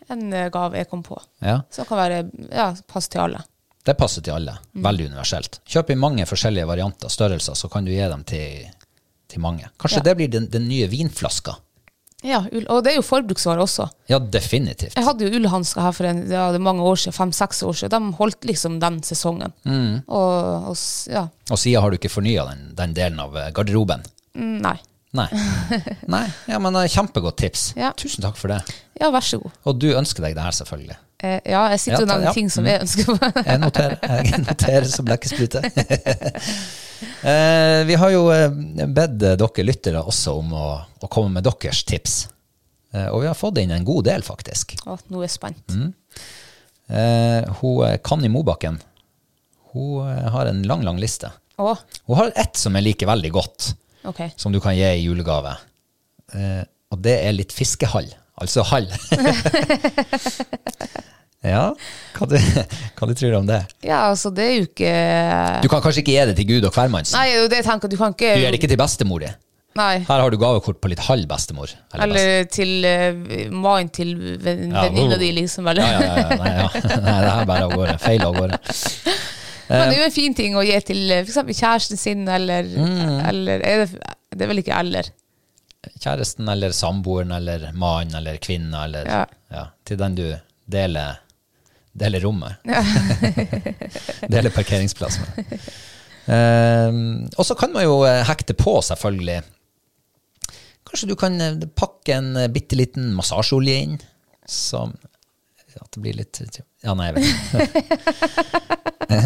en 0.09 0.51
gave 0.51 0.77
jeg 0.77 0.89
kom 0.89 1.03
på. 1.03 1.19
Ja. 1.41 1.61
Som 1.71 1.85
kan 1.85 1.97
være 1.97 2.29
ja, 2.51 2.75
pass 2.87 3.07
til 3.09 3.21
alle. 3.21 3.43
Det 3.83 3.97
passer 3.99 4.23
til 4.23 4.33
alle. 4.37 4.53
Veldig 4.79 5.09
universelt. 5.11 5.59
Kjøp 5.67 5.89
i 5.91 5.99
mange 5.99 6.25
forskjellige 6.29 6.67
varianter, 6.69 7.11
størrelser, 7.11 7.57
så 7.59 7.67
kan 7.69 7.83
du 7.83 7.91
gi 7.91 7.99
dem 8.07 8.23
til, 8.23 8.69
til 9.27 9.41
mange. 9.43 9.67
Kanskje 9.79 9.99
Ja. 9.99 10.03
det 10.07 10.15
blir 10.17 10.31
den, 10.31 10.47
den 10.51 10.67
nye 10.69 10.87
vinflaska? 10.87 11.57
Ja, 12.23 12.37
og 12.71 12.85
det 12.85 12.93
er 12.93 12.95
jo 12.95 13.03
forbruksvare 13.03 13.59
også. 13.59 13.89
Ja, 14.07 14.15
definitivt. 14.19 14.95
Jeg 14.95 15.03
hadde 15.03 15.25
jo 15.27 15.35
ullhansker 15.35 15.81
her 15.83 15.91
for 15.91 16.07
en, 16.07 16.21
ja, 16.31 16.45
mange 16.63 16.79
år 16.87 16.95
siden, 17.01 17.11
fem-seks 17.17 17.59
år 17.67 17.75
siden. 17.81 17.91
De 18.13 18.15
holdt 18.21 18.47
liksom 18.47 18.77
den 18.79 19.01
sesongen. 19.03 19.51
Mm. 19.67 19.97
Og, 20.07 20.69
og 20.71 20.77
ja, 21.11 21.25
Og 21.51 21.59
siden 21.59 21.83
har 21.83 21.91
du 21.91 21.97
ikke 21.99 22.13
fornya 22.13 22.45
den, 22.53 22.69
den 22.79 22.93
delen 22.95 23.19
av 23.19 23.35
eh, 23.35 23.51
garderoben? 23.51 24.05
mm, 24.39 24.57
nei. 24.63 24.77
Nei. 25.13 25.27
Nei. 26.15 26.23
Ja, 26.49 26.57
men 26.63 26.73
eh, 26.79 26.87
Kjempegodt 26.89 27.35
tips. 27.43 27.73
Ja. 27.77 27.91
Tusen 27.99 28.23
takk 28.23 28.39
for 28.39 28.49
det. 28.55 28.61
Ja, 28.97 29.11
vær 29.13 29.21
så 29.21 29.37
god. 29.43 29.51
Og 29.67 29.75
du 29.83 29.91
ønsker 29.91 30.23
deg 30.25 30.33
det 30.39 30.41
her, 30.47 30.55
selvfølgelig. 30.55 30.95
Eh, 31.23 31.39
ja, 31.53 31.61
jeg 31.71 31.79
sitter 31.79 32.01
Ja, 32.01 32.03
og 32.03 32.09
nevner 32.11 32.27
ja. 32.27 32.33
ting 32.35 32.49
som 32.51 32.65
jeg 32.67 32.83
ønsker 32.83 33.07
på. 33.07 33.31
Jeg 33.47 33.59
noterer, 33.61 33.95
jeg 34.27 34.41
noterer 34.43 34.87
som 34.91 35.07
blekkesprute. 35.07 35.61
eh, 37.31 37.79
vi 37.87 37.97
har 38.01 38.11
jo 38.11 38.25
eh, 38.35 38.49
bedt 38.83 39.15
dere 39.21 39.63
lyttere 39.63 40.01
også 40.03 40.35
om 40.41 40.51
å, 40.59 40.69
å 40.83 41.09
komme 41.11 41.37
med 41.37 41.47
deres 41.47 41.85
tips. 41.87 42.17
Eh, 42.91 43.07
og 43.07 43.23
vi 43.23 43.29
har 43.29 43.37
fått 43.39 43.61
inn 43.63 43.71
en 43.71 43.87
god 43.87 44.09
del, 44.09 44.25
faktisk. 44.27 44.75
Å, 44.83 44.97
nå 45.13 45.21
er 45.21 45.29
jeg 45.29 45.35
spent. 45.37 45.63
Mm. 45.71 45.93
Eh, 46.93 47.53
hun 47.61 48.01
Kanni 48.03 48.27
Mobakken 48.27 48.75
Hun 49.71 50.03
har 50.35 50.49
en 50.51 50.59
lang, 50.67 50.83
lang 50.83 50.99
liste. 50.99 51.31
Å, 51.55 51.71
Hun 52.09 52.19
har 52.19 52.33
ett 52.35 52.59
som 52.59 52.75
jeg 52.75 52.85
liker 52.89 53.07
veldig 53.07 53.31
godt, 53.33 53.69
okay. 54.11 54.33
som 54.35 54.51
du 54.51 54.59
kan 54.61 54.75
gi 54.75 54.85
i 54.91 55.05
julegave. 55.05 55.55
Eh, 56.35 56.61
og 56.91 56.99
det 57.01 57.15
er 57.23 57.33
litt 57.33 57.55
fiskehall. 57.55 58.11
Altså 58.41 58.63
hall. 58.65 58.87
ja, 61.43 61.63
hva 62.15 62.27
du, 62.31 62.35
hva 62.39 63.07
du 63.09 63.13
tror 63.17 63.33
du 63.33 63.37
om 63.41 63.47
det? 63.49 63.59
Ja, 63.85 63.99
altså, 64.09 64.29
det 64.33 64.45
er 64.47 64.53
jo 64.57 64.63
ikke 64.69 64.91
Du 65.63 65.67
kan 65.71 65.81
kanskje 65.83 66.01
ikke 66.03 66.13
gi 66.15 66.23
det 66.31 66.35
til 66.39 66.47
Gud 66.55 66.63
og 66.69 66.73
hvermannsen. 66.75 67.17
Nei, 67.19 67.27
det 67.29 67.35
er 67.37 67.41
jo 67.43 67.49
det 67.51 67.59
jeg 67.61 67.67
tenker, 67.67 67.87
du 67.91 67.97
kan 67.99 68.11
ikke 68.15 68.31
Du 68.37 68.41
gir 68.45 68.51
det 68.55 68.59
ikke 68.61 68.71
til 68.73 68.79
bestemor 68.81 69.19
di. 69.25 69.29
Nei. 69.73 69.93
Her 70.05 70.19
har 70.21 70.29
du 70.29 70.37
gavekort 70.37 70.77
på 70.83 70.89
litt 70.91 71.01
halv 71.01 71.25
bestemor. 71.29 71.71
Eller 71.97 72.13
best- 72.13 72.21
Eller 72.21 72.45
til 72.53 72.71
uh, 72.85 73.49
mannen 73.57 73.89
til 73.89 74.11
venninna 74.43 74.83
Ja, 74.85 75.17
di, 75.17 75.31
liksom. 75.33 75.65
Eller? 75.71 75.81
Ja, 75.81 75.87
ja, 75.97 76.01
ja, 76.21 76.27
nei, 76.37 76.51
ja. 76.59 76.67
nei, 77.07 77.15
det 77.25 77.31
er 77.33 77.45
bare 77.49 77.65
av 77.65 77.73
gårde. 77.73 77.95
Feil 78.03 78.21
av 78.27 78.33
gårde. 78.37 78.59
Men 79.73 79.89
det 79.89 79.95
er 79.95 79.99
jo 80.03 80.09
en 80.11 80.13
fin 80.13 80.33
ting 80.37 80.53
å 80.59 80.61
gi 80.67 80.75
til 80.85 81.09
f.eks. 81.23 81.39
kjæresten 81.57 81.97
sin, 81.97 82.21
eller, 82.29 82.61
Mm. 82.69 83.17
eller 83.31 83.57
er 83.65 83.81
det, 83.85 83.89
det 84.35 84.43
er 84.45 84.49
vel 84.51 84.61
ikke 84.61 84.77
eller. 84.77 85.09
Kjæresten 85.99 86.49
eller 86.49 86.71
samboeren 86.75 87.31
eller 87.31 87.71
mannen 87.73 88.15
eller 88.15 88.37
kvinna 88.37 88.85
eller 88.85 89.07
Ja. 89.07 89.25
ja, 89.49 89.65
Til 89.83 89.97
den 89.99 90.15
du 90.15 90.39
deler, 90.65 91.19
deler 91.93 92.23
rommet. 92.23 92.55
deler 94.33 94.49
parkeringsplass 94.49 95.19
med. 95.19 95.59
Ehm, 96.25 97.29
og 97.35 97.45
så 97.45 97.55
kan 97.59 97.73
man 97.73 97.83
jo 97.83 98.05
eh, 98.07 98.23
hekte 98.27 98.53
på, 98.55 98.81
selvfølgelig. 98.81 99.41
Kanskje 100.87 101.07
du 101.09 101.15
kan 101.19 101.41
eh, 101.41 101.57
pakke 101.75 102.13
en 102.15 102.35
eh, 102.39 102.47
bitte 102.51 102.75
liten 102.79 103.13
massasjeolje 103.17 103.75
inn, 103.83 103.97
som 104.47 104.93
At 105.79 105.91
det 105.95 106.01
blir 106.03 106.13
litt 106.13 106.39
Ja, 106.83 106.93
nei, 106.93 107.05
jeg 107.09 107.15
vet 107.15 107.25
ikke. 107.27 107.59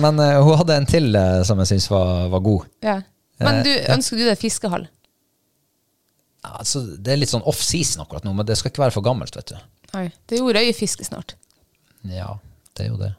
Men 0.00 0.16
uh, 0.16 0.40
hun 0.40 0.56
hadde 0.56 0.72
en 0.80 0.88
til 0.88 1.12
uh, 1.12 1.44
som 1.44 1.60
jeg 1.60 1.68
syns 1.74 1.90
var, 1.92 2.32
var 2.32 2.40
god. 2.44 2.64
Ja. 2.84 3.00
Men 3.40 3.60
Eh, 3.60 3.66
du, 3.66 3.70
ønsker 3.94 4.20
du 4.20 4.24
deg 4.26 4.38
fiskehall? 4.40 4.88
Altså, 6.46 6.82
det 6.96 7.12
er 7.12 7.20
litt 7.20 7.32
sånn 7.32 7.44
off-season 7.48 8.04
akkurat 8.04 8.24
nå, 8.24 8.32
men 8.36 8.46
det 8.48 8.56
skal 8.56 8.72
ikke 8.72 8.84
være 8.86 8.96
for 8.96 9.04
gammelt, 9.04 9.36
vet 9.36 9.52
du. 9.52 9.58
Nei. 9.94 10.06
Det 10.24 10.38
er 10.38 10.40
jo 10.40 10.52
røyefiske 10.56 11.04
snart. 11.04 11.34
Ja, 12.08 12.38
det 12.76 12.86
er 12.86 12.92
jo 12.92 13.00
det. 13.00 13.10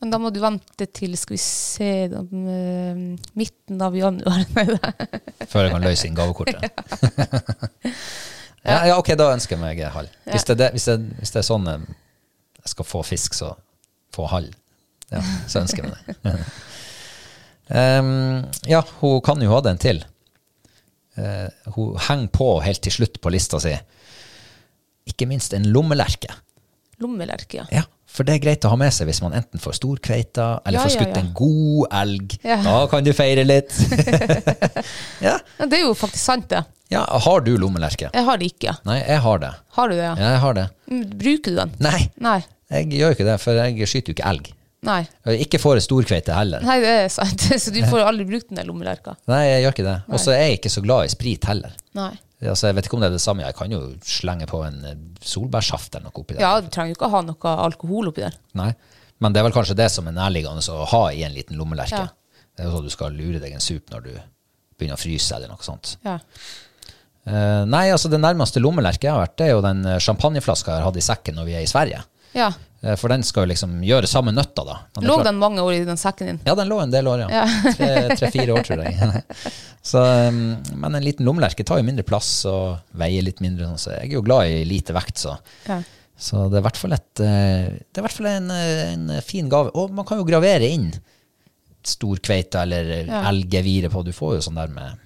Men 0.00 0.14
da 0.14 0.20
må 0.22 0.30
du 0.32 0.38
vente 0.40 0.86
til 0.96 1.12
skal 1.20 1.34
vi 1.34 1.40
se 1.44 1.90
da, 2.08 2.22
midten 3.36 3.82
av 3.84 3.96
januar. 3.96 4.46
Før 5.50 5.66
jeg 5.66 5.74
kan 5.74 5.84
løse 5.84 6.08
inn 6.08 6.16
gavekortet. 6.16 6.64
ja, 8.70 8.78
ja, 8.88 8.94
ok, 8.96 9.12
da 9.20 9.28
ønsker 9.34 9.58
jeg 9.58 9.60
meg 9.60 9.82
hall. 9.92 10.08
Hvis 10.30 10.48
det, 10.48 10.56
er 10.56 10.62
det, 10.62 10.70
hvis, 10.78 10.88
det, 10.88 11.18
hvis 11.20 11.34
det 11.36 11.42
er 11.42 11.48
sånn 11.50 11.68
eh, 11.68 11.84
jeg 12.62 12.72
skal 12.72 12.88
få 12.88 13.04
fisk, 13.04 13.36
så 13.36 13.52
få 14.16 14.24
hall. 14.32 14.48
Ja, 15.12 15.20
så 15.50 15.60
ønsker 15.64 15.84
jeg 15.84 15.92
meg 15.92 16.16
det. 16.24 16.34
Em, 17.70 18.44
ja, 18.66 18.82
hun 19.00 19.20
kan 19.22 19.40
jo 19.42 19.52
ha 19.54 19.60
den 19.64 19.78
til. 19.78 20.02
Uh, 21.18 21.48
hun 21.74 21.96
henger 22.08 22.30
på 22.34 22.46
helt 22.64 22.80
til 22.86 22.94
slutt 22.94 23.18
på 23.22 23.30
lista 23.34 23.58
si. 23.62 23.72
Ikke 25.10 25.26
minst 25.30 25.54
en 25.56 25.66
lommelerke. 25.74 26.30
Lommelerke, 27.00 27.62
ja. 27.62 27.64
Ja, 27.72 27.82
for 28.10 28.26
det 28.28 28.34
er 28.36 28.42
greit 28.44 28.64
å 28.68 28.70
ha 28.72 28.76
med 28.78 28.92
seg 28.94 29.08
hvis 29.08 29.22
man 29.24 29.34
enten 29.38 29.60
får 29.62 29.78
storkveita, 29.78 30.48
eller 30.66 30.78
Ja, 30.80 30.84
får 30.84 30.94
skutt 30.98 31.14
ja. 31.16 31.22
en 31.22 31.30
god 31.36 31.94
elg. 32.02 32.36
Ja. 32.46 32.58
Da 32.66 32.74
kan 32.92 33.06
du 33.06 33.12
feire 33.16 33.44
litt. 33.46 33.72
ja. 35.26 35.36
Ja, 35.58 35.66
Det 35.66 35.78
er 35.80 35.84
jo 35.86 35.94
faktisk 35.98 36.22
sant, 36.24 36.48
det. 36.52 36.62
ja, 36.92 37.02
har 37.26 37.40
du 37.46 37.52
lommelerke? 37.58 38.10
Jeg 38.12 38.24
har 38.28 38.40
det 38.40 38.50
ikke. 38.52 38.76
Nei, 38.88 38.98
jeg 39.00 39.20
har 39.24 39.42
det. 39.42 39.52
Har 39.78 39.88
du 39.90 39.94
det, 39.96 40.04
ja? 40.04 40.14
Ja, 40.18 40.30
jeg 40.36 40.42
har 40.44 40.58
det. 40.60 40.66
Mm, 40.90 41.04
Bruker 41.24 41.50
du 41.54 41.60
den? 41.62 41.74
Nei, 41.86 42.00
Nei. 42.20 42.38
jeg 42.76 42.90
gjør 43.00 43.16
ikke 43.16 43.28
det, 43.32 43.36
for 43.42 43.60
jeg 43.64 43.88
skyter 43.90 44.12
jo 44.12 44.18
ikke 44.18 44.30
elg. 44.34 44.52
Nei. 44.86 45.02
Ikke 45.44 45.60
får 45.60 45.82
storkveite 45.84 46.32
heller. 46.32 46.64
Nei, 46.64 46.78
det 46.80 46.92
er 47.02 47.10
sant. 47.12 47.42
Så 47.62 47.72
du 47.74 47.82
får 47.84 48.06
aldri 48.06 48.24
brukt 48.30 48.48
den 48.48 48.60
der 48.60 48.68
lommelerka. 48.68 49.16
Nei, 49.28 49.42
jeg 49.44 49.64
gjør 49.64 49.76
ikke 49.76 49.86
det. 49.90 49.96
Og 50.08 50.22
så 50.22 50.32
er 50.32 50.44
jeg 50.46 50.60
ikke 50.60 50.72
så 50.72 50.82
glad 50.84 51.08
i 51.08 51.12
sprit 51.12 51.48
heller. 51.50 51.74
Nei. 51.98 52.12
Altså, 52.40 52.70
jeg 52.70 52.78
vet 52.78 52.86
ikke 52.88 52.96
om 52.96 53.02
det 53.04 53.10
er 53.10 53.18
det 53.18 53.20
samme. 53.20 53.44
Jeg 53.44 53.56
kan 53.58 53.74
jo 53.74 53.80
slenge 54.08 54.46
på 54.48 54.62
en 54.64 54.78
eh, 54.88 54.96
solbærsaft 55.20 55.98
eller 55.98 56.08
noe 56.08 56.22
oppi 56.22 56.38
der. 56.38 56.44
Ja, 56.46 56.54
du 56.64 56.70
trenger 56.72 56.94
jo 56.94 56.96
ikke 56.96 57.10
å 57.10 57.12
ha 57.12 57.20
noe 57.26 57.52
alkohol 57.66 58.08
oppi 58.08 58.24
der. 58.24 58.38
Nei. 58.56 58.70
Men 59.20 59.34
det 59.34 59.42
er 59.42 59.46
vel 59.50 59.56
kanskje 59.58 59.76
det 59.76 59.90
som 59.92 60.08
er 60.08 60.16
nærliggende 60.16 60.64
å 60.72 60.86
ha 60.94 61.02
i 61.12 61.20
en 61.26 61.36
liten 61.36 61.60
lommelerke. 61.60 62.06
Ja. 62.08 62.46
Det 62.56 62.64
er 62.64 62.70
jo 62.70 62.78
sånn 62.78 62.88
du 62.88 62.94
skal 62.94 63.12
lure 63.16 63.42
deg 63.42 63.52
en 63.52 63.64
sup 63.64 63.92
når 63.92 64.06
du 64.06 64.10
begynner 64.80 64.96
å 64.96 65.02
fryse 65.02 65.36
eller 65.36 65.52
noe 65.52 65.60
sånt. 65.64 65.98
Ja. 66.06 66.16
Uh, 67.28 67.68
nei, 67.68 67.90
altså 67.92 68.08
det 68.08 68.22
nærmeste 68.22 68.62
lommelerket 68.64 69.04
jeg 69.04 69.12
har 69.12 69.20
vært, 69.20 69.36
det 69.36 69.50
er 69.50 69.52
jo 69.52 69.60
den 69.64 69.84
eh, 69.84 69.98
champagneflaska 70.00 70.72
jeg 70.72 70.80
har 70.80 70.88
hatt 70.88 70.96
i 70.96 71.04
sekken 71.04 71.36
når 71.36 71.50
vi 71.50 71.56
er 71.58 71.66
i 71.66 71.68
Sverige. 71.68 72.00
ja. 72.32 72.48
Eh, 72.82 72.96
for 72.96 73.12
den 73.12 73.22
skal 73.26 73.44
jo 73.44 73.50
liksom 73.52 73.74
gjøre 73.84 74.08
samme 74.08 74.32
nøtta, 74.32 74.64
da. 74.64 74.76
Er 74.96 75.04
Lå 75.04 75.18
den 75.24 75.36
mange 75.36 75.60
år 75.60 75.74
i 75.76 75.84
den 75.84 75.98
sekken 76.00 76.26
din? 76.30 76.38
Ja, 76.46 76.54
den 76.56 76.68
lå 76.70 76.78
en 76.80 76.90
del 76.94 77.06
år, 77.12 77.26
ja. 77.26 77.42
Ja. 77.42 77.72
Tre- 77.76 78.16
Tre-fire 78.16 78.54
år, 78.56 78.64
tror 78.64 78.84
jeg. 78.86 79.22
Så, 79.90 80.00
um, 80.28 80.40
men 80.80 80.94
en 80.96 81.04
liten 81.04 81.24
lommelerke 81.28 81.64
tar 81.64 81.80
jo 81.80 81.84
mindre 81.86 82.04
plass 82.08 82.30
og 82.48 82.78
veier 83.00 83.24
litt 83.26 83.40
mindre. 83.44 83.68
sånn, 83.68 83.78
Så 83.84 83.92
jeg 83.98 84.10
er 84.10 84.16
jo 84.16 84.22
glad 84.24 84.48
i 84.48 84.64
lite 84.68 84.96
vekt, 84.96 85.16
så. 85.20 85.36
Ja. 85.68 85.80
Så 86.20 86.46
det 86.52 86.58
er 86.58 86.64
i 86.64 86.66
hvert 86.68 86.76
fall, 86.80 86.92
et, 86.96 87.20
eh, 87.24 87.68
det 87.80 87.96
er 87.96 88.02
i 88.02 88.06
hvert 88.08 88.16
fall 88.16 88.26
en, 88.32 88.50
eh, 88.52 88.92
en 88.92 89.06
fin 89.24 89.48
gave. 89.48 89.70
Og 89.74 89.92
man 89.96 90.04
kan 90.08 90.18
jo 90.20 90.26
gravere 90.28 90.68
inn 90.68 90.90
storkveite 91.84 92.60
eller 92.62 92.90
Ja. 93.06 93.22
elggevire 93.30 93.88
på. 93.92 94.02
Du 94.04 94.12
får 94.12 94.34
jo 94.36 94.40
sånn 94.50 94.56
der 94.60 94.68
med 94.68 94.98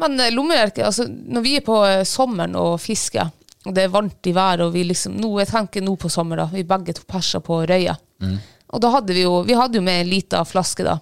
Men 0.00 0.16
lommelerke, 0.34 0.82
altså 0.86 1.06
når 1.08 1.42
vi 1.42 1.56
er 1.56 1.60
på 1.66 1.76
sommeren 2.06 2.54
og 2.56 2.78
fisker, 2.80 3.30
og 3.66 3.74
det 3.74 3.84
er 3.84 3.92
varmt 3.92 4.28
i 4.30 4.34
været, 4.36 4.62
og 4.64 4.72
vi 4.74 4.84
liksom, 4.86 5.16
nå, 5.18 5.32
jeg 5.42 5.50
tenker 5.50 5.82
nå 5.84 5.96
på 5.98 6.10
sommer 6.12 6.44
da, 6.44 6.48
vi 6.52 6.66
begge 6.66 6.94
to 6.96 7.06
perser 7.08 7.42
på 7.44 7.62
røya. 7.68 7.96
Og 8.68 8.82
da 8.84 8.90
hadde 8.92 9.16
vi 9.16 9.24
jo, 9.24 9.40
vi 9.48 9.56
hadde 9.58 9.80
jo 9.80 9.84
med 9.84 10.02
en 10.02 10.10
liten 10.12 10.46
flaske 10.46 10.86
da. 10.86 10.98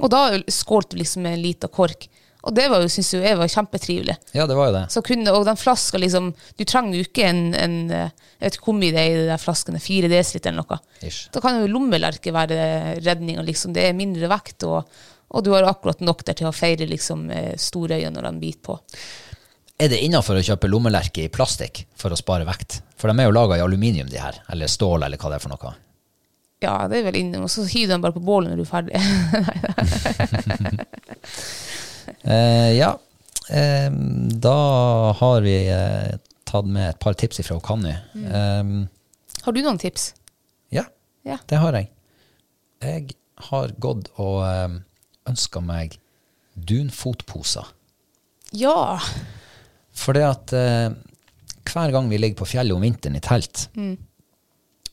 Og 0.00 0.10
da 0.12 0.24
skålte 0.50 0.96
vi 0.96 1.02
liksom 1.02 1.24
med 1.26 1.38
en 1.38 1.44
liten 1.44 1.72
kork. 1.72 2.08
Og 2.42 2.54
det 2.56 2.64
var 2.72 2.82
jo, 2.82 2.90
synes 2.90 3.12
jo 3.14 3.20
jeg 3.22 3.38
var 3.38 3.50
kjempetrivelig. 3.50 4.16
Ja, 4.34 4.48
det 4.50 4.56
var 4.58 4.70
jo 4.70 4.74
det. 4.74 4.86
Så 4.90 5.02
kunne, 5.06 5.30
og 5.30 5.44
den 5.46 5.58
flaska 5.58 6.00
liksom, 6.00 6.32
du 6.58 6.64
trenger 6.66 6.98
jo 6.98 7.06
ikke 7.06 7.28
en, 7.28 7.42
en 7.54 7.76
jeg 7.92 8.42
vet 8.42 8.56
ikke 8.58 8.66
hvor 8.66 8.78
mye 8.80 8.94
det 8.94 9.02
er 9.02 9.12
i 9.12 9.20
de 9.20 9.26
der 9.28 9.38
flaskene, 9.38 9.82
4 9.82 10.10
dl 10.10 10.18
eller 10.18 10.56
noe. 10.58 10.78
Ish. 11.06 11.28
Da 11.34 11.42
kan 11.44 11.60
jo 11.60 11.70
lommelerke 11.70 12.34
være 12.34 12.62
redninga, 12.98 13.44
liksom. 13.46 13.76
Det 13.76 13.84
er 13.86 13.94
mindre 13.94 14.30
vekt, 14.32 14.66
og, 14.66 14.90
og 15.30 15.44
du 15.46 15.52
har 15.54 15.68
akkurat 15.70 16.02
nok 16.02 16.24
der 16.26 16.40
til 16.40 16.50
å 16.50 16.56
feire 16.56 16.88
liksom 16.90 17.28
eh, 17.30 17.52
storøya 17.54 18.10
når 18.10 18.26
de 18.26 18.42
biter 18.42 18.66
på. 18.72 18.80
Er 19.80 19.88
det 19.88 19.98
innafor 20.04 20.36
å 20.38 20.42
kjøpe 20.44 20.68
lommelerke 20.70 21.24
i 21.24 21.30
plastikk 21.32 21.86
for 21.98 22.12
å 22.12 22.16
spare 22.18 22.44
vekt? 22.46 22.80
For 23.00 23.08
de 23.10 23.18
er 23.22 23.26
jo 23.30 23.34
laga 23.34 23.56
i 23.58 23.62
aluminium, 23.64 24.08
de 24.12 24.18
her. 24.20 24.36
Eller 24.52 24.66
stål, 24.70 25.02
eller 25.06 25.18
hva 25.18 25.30
det 25.32 25.38
er 25.40 25.42
for 25.42 25.50
noe. 25.54 25.72
Ja, 26.62 26.76
det 26.86 27.00
er 27.00 27.06
vel 27.08 27.16
innom, 27.18 27.42
og 27.48 27.50
så 27.50 27.64
hiver 27.66 27.96
den 27.96 28.02
bare 28.04 28.14
på 28.14 28.22
bålet 28.22 28.52
når 28.52 28.60
du 28.60 28.64
er 28.66 28.70
ferdig. 28.70 28.94
Eh, 32.22 32.72
ja, 32.78 32.98
eh, 33.50 33.90
da 34.42 35.12
har 35.18 35.40
vi 35.42 35.54
eh, 35.70 36.12
tatt 36.46 36.66
med 36.70 36.88
et 36.92 36.98
par 37.02 37.14
tips 37.18 37.40
fra 37.46 37.58
Conny. 37.62 37.92
Eh, 38.14 38.72
har 39.46 39.52
du 39.56 39.60
noen 39.62 39.78
tips? 39.82 40.12
ja, 40.74 40.84
Ja. 41.26 41.38
det 41.50 41.58
har 41.62 41.72
jeg. 41.78 41.88
Jeg 42.82 43.14
har 43.48 43.72
gått 43.78 44.10
og 44.22 44.42
ønska 45.30 45.60
meg 45.62 45.98
dunfotposer. 46.54 47.66
Ja. 48.52 48.98
For 50.02 50.18
det 50.18 50.24
at 50.26 50.54
eh, 50.58 50.94
hver 51.72 51.94
gang 51.94 52.08
vi 52.10 52.18
ligger 52.18 52.42
på 52.42 52.48
fjellet 52.56 52.74
om 52.74 52.82
vinteren 52.82 53.18
i 53.18 53.22
telt, 53.22 53.68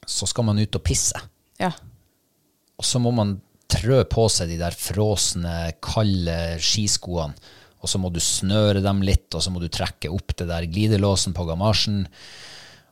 så 0.05 0.27
skal 0.29 0.45
man 0.45 0.59
ut 0.61 0.77
og 0.77 0.83
pisse. 0.85 1.17
Ja. 1.59 1.71
Og 2.79 2.85
så 2.85 3.01
må 3.01 3.11
man 3.15 3.39
trø 3.69 4.03
på 4.09 4.25
seg 4.31 4.51
de 4.51 4.59
der 4.61 4.75
frosne, 4.77 5.73
kalde 5.83 6.37
skiskoene. 6.63 7.35
Og 7.79 7.87
så 7.87 7.99
må 8.01 8.09
du 8.11 8.19
snøre 8.19 8.81
dem 8.83 9.01
litt, 9.07 9.29
og 9.31 9.43
så 9.43 9.53
må 9.53 9.61
du 9.61 9.69
trekke 9.71 10.11
opp 10.11 10.33
det 10.35 10.49
der 10.49 10.67
glidelåsen 10.67 11.35
på 11.35 11.45
gamasjen. 11.47 12.01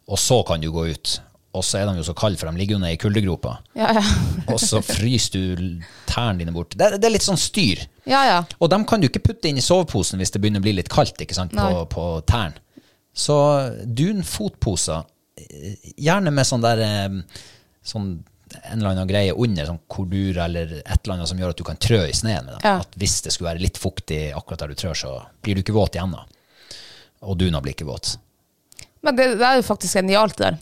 Og 0.08 0.20
så 0.22 0.40
kan 0.48 0.64
du 0.64 0.70
gå 0.72 0.86
ut. 0.94 1.18
Og 1.56 1.64
så 1.66 1.80
er 1.80 1.88
de 1.88 1.96
jo 1.98 2.04
så 2.06 2.14
kalde, 2.18 2.38
for 2.38 2.52
de 2.52 2.60
ligger 2.60 2.76
jo 2.76 2.82
nede 2.84 2.98
i 2.98 3.00
kuldegropa. 3.02 3.56
Ja, 3.80 3.94
ja. 3.98 4.04
Og 4.54 4.60
så 4.62 4.82
fryser 4.86 5.56
du 5.58 5.86
tærne 6.10 6.42
dine 6.44 6.54
bort. 6.54 6.76
Det, 6.78 6.98
det 7.00 7.08
er 7.08 7.14
litt 7.16 7.26
sånn 7.26 7.40
styr. 7.40 7.86
ja, 8.06 8.22
ja. 8.28 8.40
Og 8.60 8.70
dem 8.70 8.86
kan 8.86 9.02
du 9.02 9.08
ikke 9.08 9.24
putte 9.30 9.50
inn 9.50 9.58
i 9.58 9.64
soveposen 9.66 10.20
hvis 10.22 10.34
det 10.36 10.42
begynner 10.44 10.62
å 10.62 10.68
bli 10.68 10.76
litt 10.78 10.92
kaldt 10.94 11.22
ikke 11.24 11.38
sant, 11.38 11.56
på, 11.56 11.86
på 11.94 12.08
tærne. 12.30 12.60
Så 13.18 13.36
dunfotposer, 13.98 15.08
gjerne 15.98 16.34
med 16.34 16.46
sånn 16.46 16.62
der 16.66 16.82
eh, 16.86 17.16
sånn 17.86 18.12
en 18.58 18.78
eller 18.80 18.94
annen 18.94 19.10
greie 19.10 19.34
under, 19.36 19.66
sånn 19.68 19.82
kordura 19.92 20.46
eller 20.48 20.78
et 20.80 21.02
eller 21.04 21.18
annet 21.18 21.30
som 21.32 21.40
gjør 21.42 21.52
at 21.52 21.60
du 21.60 21.66
kan 21.68 21.80
trø 21.84 22.00
i 22.08 22.14
sneen 22.16 22.46
med 22.46 22.56
dem. 22.56 22.78
At 22.80 22.94
hvis 23.00 23.18
det 23.26 23.34
skulle 23.36 23.52
være 23.52 23.64
litt 23.66 23.80
fuktig 23.82 24.22
akkurat 24.38 24.64
der 24.64 24.72
du 24.72 24.80
trør, 24.80 24.96
så 24.96 25.12
blir 25.44 25.58
du 25.58 25.64
ikke 25.66 25.76
våt 25.76 25.98
igjen 25.98 26.14
da. 26.16 26.24
Og 27.28 27.36
duna 27.42 27.60
blir 27.64 27.76
ikke 27.76 27.90
våt. 27.90 28.14
Men 29.04 29.18
det, 29.18 29.34
det 29.42 29.46
er 29.50 29.60
jo 29.60 29.66
faktisk 29.68 30.00
genialt 30.00 30.38
det 30.40 30.46
der. 30.52 30.62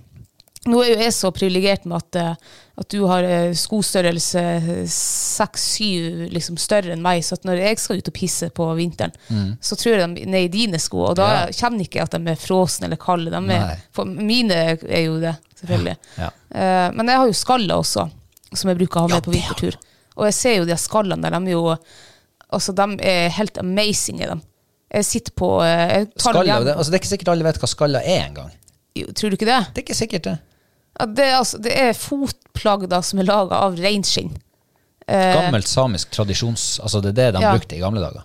Nå 0.66 0.80
er 0.82 0.88
jo 0.95 1.01
jeg 1.03 1.13
så 1.13 1.30
privilegert 1.36 1.84
med 1.86 1.97
at, 2.01 2.16
eh, 2.18 2.53
at 2.82 2.88
du 2.89 3.03
har 3.05 3.24
eh, 3.24 3.51
skostørrelse 3.53 4.41
seks-syv 4.89 6.24
liksom 6.34 6.57
større 6.61 6.93
enn 6.95 7.03
meg, 7.05 7.22
så 7.26 7.38
når 7.45 7.61
jeg 7.61 7.80
skal 7.82 7.99
ut 8.01 8.09
og 8.09 8.16
pisse 8.18 8.49
på 8.55 8.68
vinteren, 8.78 9.13
så 9.61 9.78
tror 9.78 9.93
jeg 9.95 10.01
de 10.16 10.24
er 10.26 10.32
ned 10.34 10.47
i 10.47 10.51
dine 10.55 10.80
sko, 10.82 11.03
og 11.11 11.16
da 11.20 11.26
Mm. 11.26 11.36
Ja. 11.36 11.51
kjenner 11.59 11.80
jeg 11.84 11.89
ikke 11.89 12.03
at 12.05 12.11
de 12.16 12.32
er 12.32 12.39
frosne 12.41 12.88
eller 12.89 12.97
kalde. 13.01 13.32
De 13.34 13.53
er, 13.53 13.78
for 13.93 14.05
mine 14.05 14.53
er 14.55 15.03
jo 15.05 15.20
det, 15.22 15.36
selvfølgelig. 15.59 15.95
Ja. 16.18 16.30
Eh, 16.55 16.89
men 16.97 17.07
jeg 17.13 17.18
har 17.22 17.28
jo 17.30 17.34
skaller 17.34 17.76
også, 17.82 18.07
som 18.53 18.70
jeg 18.70 18.78
bruker 18.78 18.99
å 18.99 19.05
ha 19.05 19.09
Ja, 19.09 19.16
med 19.16 19.24
på 19.24 19.32
vintertur. 19.36 19.78
Og 20.16 20.26
jeg 20.30 20.34
ser 20.34 20.57
jo 20.61 20.66
de 20.66 20.78
skallene 20.80 21.22
der, 21.22 21.39
de 21.39 21.47
er 21.53 21.57
jo 21.59 21.78
Altså, 22.53 22.72
de 22.78 22.86
er 23.01 23.30
helt 23.34 23.57
amazing, 23.57 24.20
er 24.22 24.30
de. 24.36 24.41
Jeg 24.93 25.05
sitter 25.05 25.32
på 25.36 25.47
eh, 25.66 26.05
jeg 26.05 26.11
dem 26.16 26.66
det, 26.66 26.76
altså, 26.78 26.91
det 26.91 26.93
er 26.93 27.01
ikke 27.01 27.09
sikkert 27.18 27.32
alle 27.34 27.43
vet 27.43 27.57
hva 27.59 27.68
skalla 27.68 28.01
er 28.05 28.22
engang. 28.30 28.51
Tror 29.18 29.30
du 29.34 29.36
ikke 29.36 29.47
det? 29.49 29.57
Det 29.74 29.82
er 29.82 29.84
ikke 29.84 29.97
sikkert 29.97 30.24
det. 30.24 30.36
Ja, 31.00 31.06
det, 31.06 31.24
er, 31.26 31.38
altså, 31.41 31.60
det 31.62 31.74
er 31.76 31.93
fotplagg 31.98 32.88
da, 32.91 33.02
som 33.04 33.20
er 33.20 33.28
laga 33.28 33.64
av 33.68 33.76
reinskinn. 33.80 34.32
Gammelt 35.08 35.68
samisk 35.70 36.10
tradisjons... 36.16 36.80
Altså, 36.82 37.02
det 37.04 37.12
er 37.14 37.18
det 37.20 37.34
de 37.38 37.43
Ja. 37.43 37.52
brukte 37.54 37.76
i 37.78 37.82
gamle 37.84 38.02
dager. 38.02 38.24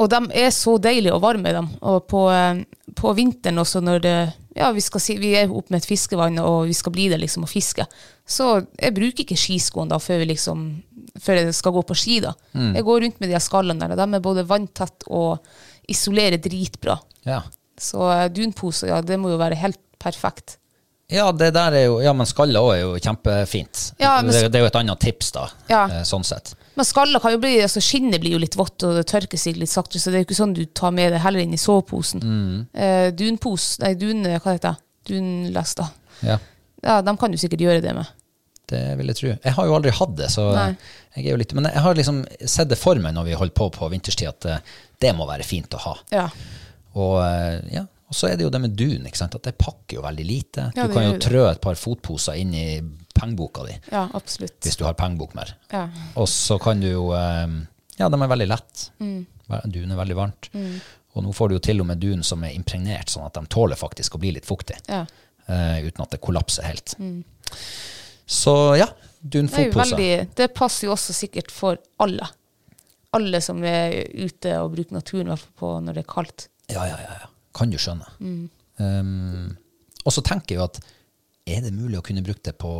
Og 0.00 0.08
de 0.08 0.20
er 0.40 0.48
så 0.54 0.78
deilige 0.80 1.12
og 1.12 1.20
varme, 1.20 1.52
dem. 1.52 1.66
Og 1.82 2.06
på, 2.08 2.22
eh, 2.32 2.62
på 2.96 3.12
vinteren 3.18 3.58
også, 3.60 3.82
når 3.84 4.00
det 4.00 4.16
Ja, 4.54 4.70
vi, 4.72 4.82
si, 4.84 5.14
vi 5.16 5.30
er 5.34 5.48
oppe 5.48 5.72
med 5.72 5.80
et 5.80 5.88
fiskevann, 5.88 6.38
og 6.38 6.66
vi 6.68 6.74
skal 6.76 6.92
bli 6.92 7.06
der 7.08 7.16
liksom 7.16 7.44
og 7.46 7.48
fiske. 7.48 7.86
Så 8.28 8.66
jeg 8.76 8.92
bruker 8.92 9.24
ikke 9.24 9.36
skiskoene 9.36 9.88
da 9.88 9.96
før, 9.96 10.18
vi 10.20 10.26
liksom, 10.34 10.82
før 11.18 11.38
jeg 11.40 11.54
skal 11.56 11.72
gå 11.72 11.82
på 11.88 11.96
ski. 11.96 12.20
da. 12.20 12.34
Mm. 12.52 12.74
Jeg 12.76 12.84
går 12.84 13.00
rundt 13.00 13.20
med 13.20 13.30
de 13.32 13.40
skallene 13.40 13.80
der, 13.80 13.92
og 13.92 13.96
de 13.96 14.14
er 14.18 14.20
både 14.20 14.44
vanntett 14.44 15.06
og 15.08 15.40
isolerer 15.88 16.36
dritbra. 16.36 16.98
Ja. 17.24 17.40
Så 17.80 18.04
eh, 18.12 18.28
dunposer, 18.28 18.88
ja, 18.92 19.00
det 19.00 19.18
må 19.18 19.30
jo 19.32 19.40
være 19.40 19.56
helt 19.56 19.80
perfekt. 19.98 20.58
Ja, 21.12 21.26
det 21.36 21.50
der 21.54 21.74
er 21.76 21.84
jo, 21.90 21.98
ja, 22.00 22.12
men 22.16 22.26
skalla 22.28 22.60
òg 22.64 22.70
er 22.74 22.80
jo 22.82 22.92
kjempefint. 23.02 23.82
Ja, 24.00 24.14
men 24.22 24.32
det, 24.32 24.46
det 24.52 24.58
er 24.60 24.64
jo 24.64 24.70
et 24.70 24.78
annet 24.80 25.00
tips, 25.04 25.32
da. 25.36 25.46
Ja. 25.68 25.82
eh, 25.98 26.02
Sånn 26.08 26.24
sett. 26.24 26.54
Men 26.74 26.86
skaller 26.88 27.20
kan 27.20 27.34
jo 27.34 27.40
bli, 27.42 27.58
altså 27.60 27.82
skinnet 27.84 28.22
blir 28.22 28.32
jo 28.38 28.40
litt 28.40 28.56
vått, 28.56 28.80
og 28.88 28.94
det 28.96 29.04
tørker 29.10 29.36
seg 29.40 29.58
litt 29.60 29.68
saktere, 29.68 30.00
så 30.00 30.08
det 30.08 30.16
er 30.20 30.24
jo 30.24 30.28
ikke 30.30 30.38
sånn 30.40 30.54
du 30.56 30.62
tar 30.72 30.94
med 30.96 31.12
det 31.12 31.20
heller 31.20 31.44
inn 31.44 31.52
i 31.52 31.60
soveposen. 31.60 32.22
Mm. 32.24 32.56
Eh, 32.72 33.08
dunpos, 33.18 33.74
nei, 33.84 33.92
dun, 34.00 34.24
hva 34.24 34.54
heter 34.54 34.70
det? 34.72 34.74
Dunlester. 35.12 35.90
Ja, 36.24 36.38
Ja, 36.82 36.96
de 37.02 37.12
kan 37.20 37.30
du 37.30 37.36
sikkert 37.38 37.60
gjøre 37.62 37.82
det 37.84 37.92
med. 37.94 38.06
det 38.72 38.80
vil 38.98 39.10
jeg 39.12 39.16
tro. 39.18 39.28
Jeg 39.44 39.52
har 39.58 39.66
jo 39.68 39.74
aldri 39.76 39.92
hatt 39.94 40.14
det, 40.16 40.30
så 40.32 40.46
Nei. 40.56 40.70
jeg 41.16 41.26
er 41.26 41.30
jo 41.34 41.36
litt 41.42 41.52
Men 41.54 41.66
jeg 41.68 41.82
har 41.84 41.94
liksom 41.98 42.22
sett 42.48 42.70
det 42.72 42.78
for 42.80 42.96
meg 43.02 43.12
når 43.14 43.26
vi 43.28 43.34
holder 43.36 43.54
på 43.58 43.68
på 43.74 43.88
vinterstid, 43.92 44.28
at 44.32 44.46
eh, 44.48 44.58
det 45.02 45.12
må 45.18 45.26
være 45.28 45.44
fint 45.44 45.74
å 45.76 45.82
ha. 45.84 45.92
Ja. 46.14 46.24
Og 46.96 47.18
eh, 47.26 47.58
ja, 47.76 47.84
og 48.12 48.16
så 48.16 48.28
er 48.28 48.36
det 48.36 48.44
jo 48.44 48.50
det 48.52 48.58
med 48.60 48.74
dun, 48.76 49.06
ikke 49.08 49.16
sant? 49.16 49.38
at 49.38 49.46
det 49.48 49.54
pakker 49.56 49.96
jo 49.96 50.02
veldig 50.04 50.24
lite. 50.28 50.66
Ja, 50.76 50.84
du 50.84 50.92
kan 50.92 51.06
jo 51.06 51.14
trø 51.16 51.46
et 51.48 51.62
par 51.64 51.78
fotposer 51.80 52.36
inn 52.36 52.50
i 52.52 52.66
pengeboka 53.16 53.64
di, 53.64 53.76
ja, 53.88 54.02
absolutt. 54.12 54.58
hvis 54.60 54.76
du 54.76 54.84
har 54.84 54.98
pengebok 54.98 55.32
mer. 55.38 55.54
Ja. 55.72 55.86
Og 56.20 56.28
så 56.28 56.58
kan 56.60 56.82
du 56.82 56.90
jo 56.90 57.06
eh, 57.16 57.54
Ja, 57.96 58.10
de 58.12 58.18
er 58.20 58.32
veldig 58.34 58.48
lett. 58.50 58.84
Mm. 59.00 59.24
Dun 59.72 59.94
er 59.94 60.00
veldig 60.02 60.18
varmt. 60.18 60.50
Og 61.16 61.24
nå 61.24 61.32
får 61.36 61.48
du 61.48 61.56
jo 61.56 61.62
til 61.64 61.80
og 61.84 61.88
med 61.88 62.04
dun 62.04 62.20
som 62.24 62.44
er 62.44 62.52
impregnert, 62.56 63.08
sånn 63.12 63.24
at 63.28 63.36
de 63.36 63.48
tåler 63.52 63.80
faktisk 63.80 64.16
å 64.16 64.20
bli 64.20 64.34
litt 64.36 64.48
fuktig. 64.48 64.76
Ja. 64.92 65.06
Uh, 65.48 65.80
uten 65.88 66.04
at 66.04 66.12
det 66.12 66.20
kollapser 66.24 66.68
helt. 66.68 66.94
Så 68.28 68.54
ja, 68.80 68.90
Det, 68.92 69.32
dun-fotpose. 69.38 70.12
det 70.36 70.52
passer 70.56 70.88
jo 70.90 70.94
også 70.98 71.16
sikkert 71.16 71.52
for 71.52 71.80
alle. 72.00 72.28
Alle 73.16 73.40
som 73.44 73.64
er 73.64 74.02
ute 74.12 74.56
og 74.60 74.72
bruker 74.76 75.00
naturen 75.00 75.36
på 75.56 75.76
når 75.80 76.00
det 76.00 76.04
er 76.04 76.12
kaldt. 76.12 76.48
Ja, 76.72 76.84
ja, 76.88 76.96
ja, 77.00 77.20
ja. 77.24 77.31
Kan 77.54 77.70
du 77.72 77.78
skjønne. 77.80 78.06
Mm. 78.20 78.42
Um, 78.82 79.56
og 80.04 80.14
så 80.14 80.22
tenker 80.24 80.54
jeg 80.54 80.60
jo 80.60 80.64
at 80.66 80.80
er 81.52 81.60
det 81.64 81.72
mulig 81.74 81.98
å 81.98 82.04
kunne 82.06 82.22
bruke 82.24 82.42
det 82.46 82.54
på 82.58 82.72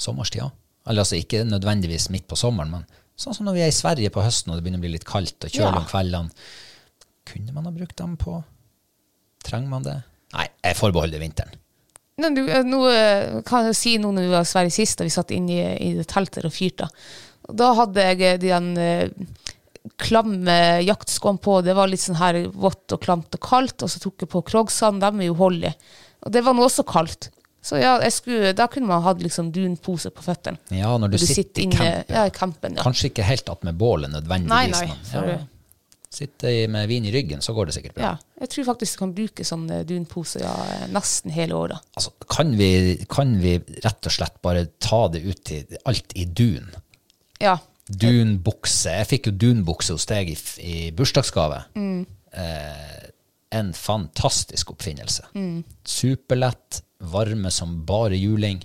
sommerstida? 0.00 0.50
Eller 0.88 1.04
altså 1.04 1.16
ikke 1.16 1.44
nødvendigvis 1.48 2.10
midt 2.12 2.26
på 2.28 2.36
sommeren, 2.36 2.72
men 2.74 2.84
sånn 3.16 3.36
som 3.36 3.46
når 3.46 3.56
vi 3.56 3.62
er 3.64 3.70
i 3.70 3.76
Sverige 3.76 4.10
på 4.12 4.24
høsten 4.24 4.50
og 4.52 4.58
det 4.58 4.64
begynner 4.64 4.82
å 4.82 4.84
bli 4.84 4.94
litt 4.96 5.06
kaldt 5.08 5.46
og 5.46 5.52
kjølig 5.52 5.70
Ja. 5.70 5.80
om 5.80 5.86
kveldene. 5.88 6.30
Kunne 7.24 7.54
man 7.56 7.64
ha 7.68 7.72
brukt 7.72 7.96
dem 7.96 8.16
på 8.20 8.42
Trenger 9.44 9.68
man 9.68 9.84
det? 9.84 9.94
Nei, 10.34 10.46
jeg 10.64 10.76
forbeholder 10.78 11.20
vinteren. 11.20 11.52
Men 12.16 12.34
du, 12.36 12.42
eh, 12.48 12.62
nå 12.64 12.78
eh, 12.88 13.42
kan 13.44 13.66
jeg 13.68 13.76
si 13.76 13.96
noe 13.98 14.14
når 14.16 14.24
vi 14.24 14.32
var 14.32 14.46
i 14.46 14.48
Sverige 14.48 14.72
sist, 14.72 14.98
da 14.98 15.04
vi 15.04 15.12
satt 15.12 15.32
inne 15.34 15.52
i, 15.52 15.64
i 15.84 15.94
det 15.98 16.06
teltet 16.08 16.46
og 16.48 16.54
fyrte. 16.54 16.88
Da 17.52 17.72
hadde 17.76 18.06
jeg 18.08 18.22
eh, 18.24 18.38
de 18.40 18.52
den, 18.54 19.28
klamme 20.00 20.56
jaktskoene 20.84 21.38
på. 21.44 21.58
Det 21.64 21.74
var 21.76 21.88
litt 21.90 22.00
sånn 22.04 22.18
her 22.20 22.38
vått 22.48 22.92
og 22.96 23.02
klamt 23.04 23.34
og 23.36 23.40
kaldt. 23.44 23.82
Og 23.84 23.90
så 23.92 24.00
tok 24.02 24.24
jeg 24.24 24.30
på 24.32 24.42
krogsene, 24.48 25.00
de 25.02 25.24
er 25.24 25.30
jo 25.30 25.38
hold 25.38 25.64
i. 25.68 25.72
Og 26.24 26.32
det 26.32 26.44
var 26.46 26.56
nå 26.56 26.64
også 26.66 26.86
kaldt. 26.88 27.30
Så 27.64 27.78
ja, 27.80 27.94
skulle, 28.12 28.52
da 28.56 28.66
kunne 28.68 28.90
man 28.90 29.00
hatt 29.06 29.22
liksom 29.24 29.48
dunpose 29.52 30.10
på 30.12 30.24
føttene. 30.26 30.58
Ja, 30.76 30.90
når 31.00 31.14
du, 31.14 31.18
sitter, 31.22 31.62
i 31.62 31.64
inne- 31.64 31.78
campen. 31.80 32.14
Ja, 32.16 32.24
i 32.28 32.32
campen, 32.36 32.74
ja. 32.76 32.84
Kanskje 32.84 33.08
ikke 33.08 33.24
helt 33.24 33.48
attmed 33.48 33.78
bålet 33.80 34.12
nødvendigvis. 34.12 34.50
Nei, 34.52 34.88
nei, 34.90 34.96
for- 35.08 35.30
Ja, 35.32 35.38
sitte 36.14 36.50
med 36.70 36.86
vin 36.88 37.04
i 37.08 37.10
ryggen, 37.10 37.40
så 37.42 37.54
går 37.56 37.66
det 37.66 37.74
sikkert 37.74 37.94
bra. 37.96 38.02
ja. 38.12 38.16
Jeg 38.40 38.48
tror 38.52 38.64
faktisk 38.68 38.94
du 38.94 38.98
kan 39.00 39.14
bruke 39.16 39.44
sånn 39.48 39.64
dunposer 39.88 40.44
ja, 40.44 40.52
eh, 40.74 40.86
nesten 40.92 41.32
hele 41.32 41.56
året. 41.56 41.80
Altså, 41.96 42.12
kan 42.28 42.52
vi, 42.58 42.68
kan 43.10 43.32
vi 43.40 43.56
rett 43.82 44.06
og 44.06 44.12
slett 44.12 44.36
bare 44.44 44.66
ta 44.78 45.08
det 45.08 45.24
ut 45.24 45.42
til 45.44 45.64
alt 45.86 46.12
i 46.14 46.24
dun? 46.26 46.68
Ja. 47.40 47.56
Dunbukse. 47.88 48.94
Jeg 49.00 49.08
fikk 49.10 49.28
jo 49.28 49.34
dunbukse 49.44 49.96
hos 49.96 50.06
deg 50.08 50.30
i, 50.32 50.36
i 50.64 50.76
bursdagsgave. 50.96 51.60
Mm. 51.76 52.04
Eh, 52.32 53.02
en 53.54 53.72
fantastisk 53.76 54.72
oppfinnelse. 54.74 55.28
Superlett, 55.86 56.82
varme 56.98 57.50
som 57.54 57.82
bare 57.86 58.16
juling. 58.16 58.62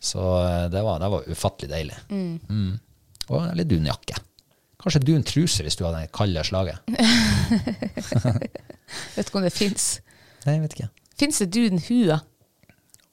Så 0.00 0.22
eh, 0.44 0.68
det 0.72 0.84
var, 0.86 1.00
det 1.02 1.10
var 1.16 1.26
ufattelig 1.28 1.72
deilig. 1.72 1.98
Mm. 2.10 2.78
Og 3.32 3.50
litt 3.58 3.72
dunjakke. 3.72 4.16
Kanskje 4.84 5.00
dun 5.00 5.22
truse 5.24 5.64
hvis 5.64 5.78
du 5.80 5.84
hadde 5.86 6.02
det 6.04 6.12
kalde 6.14 6.44
slaget. 6.44 6.78
Vet 9.16 9.26
ikke 9.26 9.40
om 9.40 9.46
det 9.46 9.54
fins. 9.54 9.84
Nei, 10.44 10.58
jeg 10.58 10.62
vet 10.64 10.74
ikke. 10.76 10.88
Fins 11.18 11.38
det 11.40 11.48
dun 11.54 11.80
hua? 11.86 12.18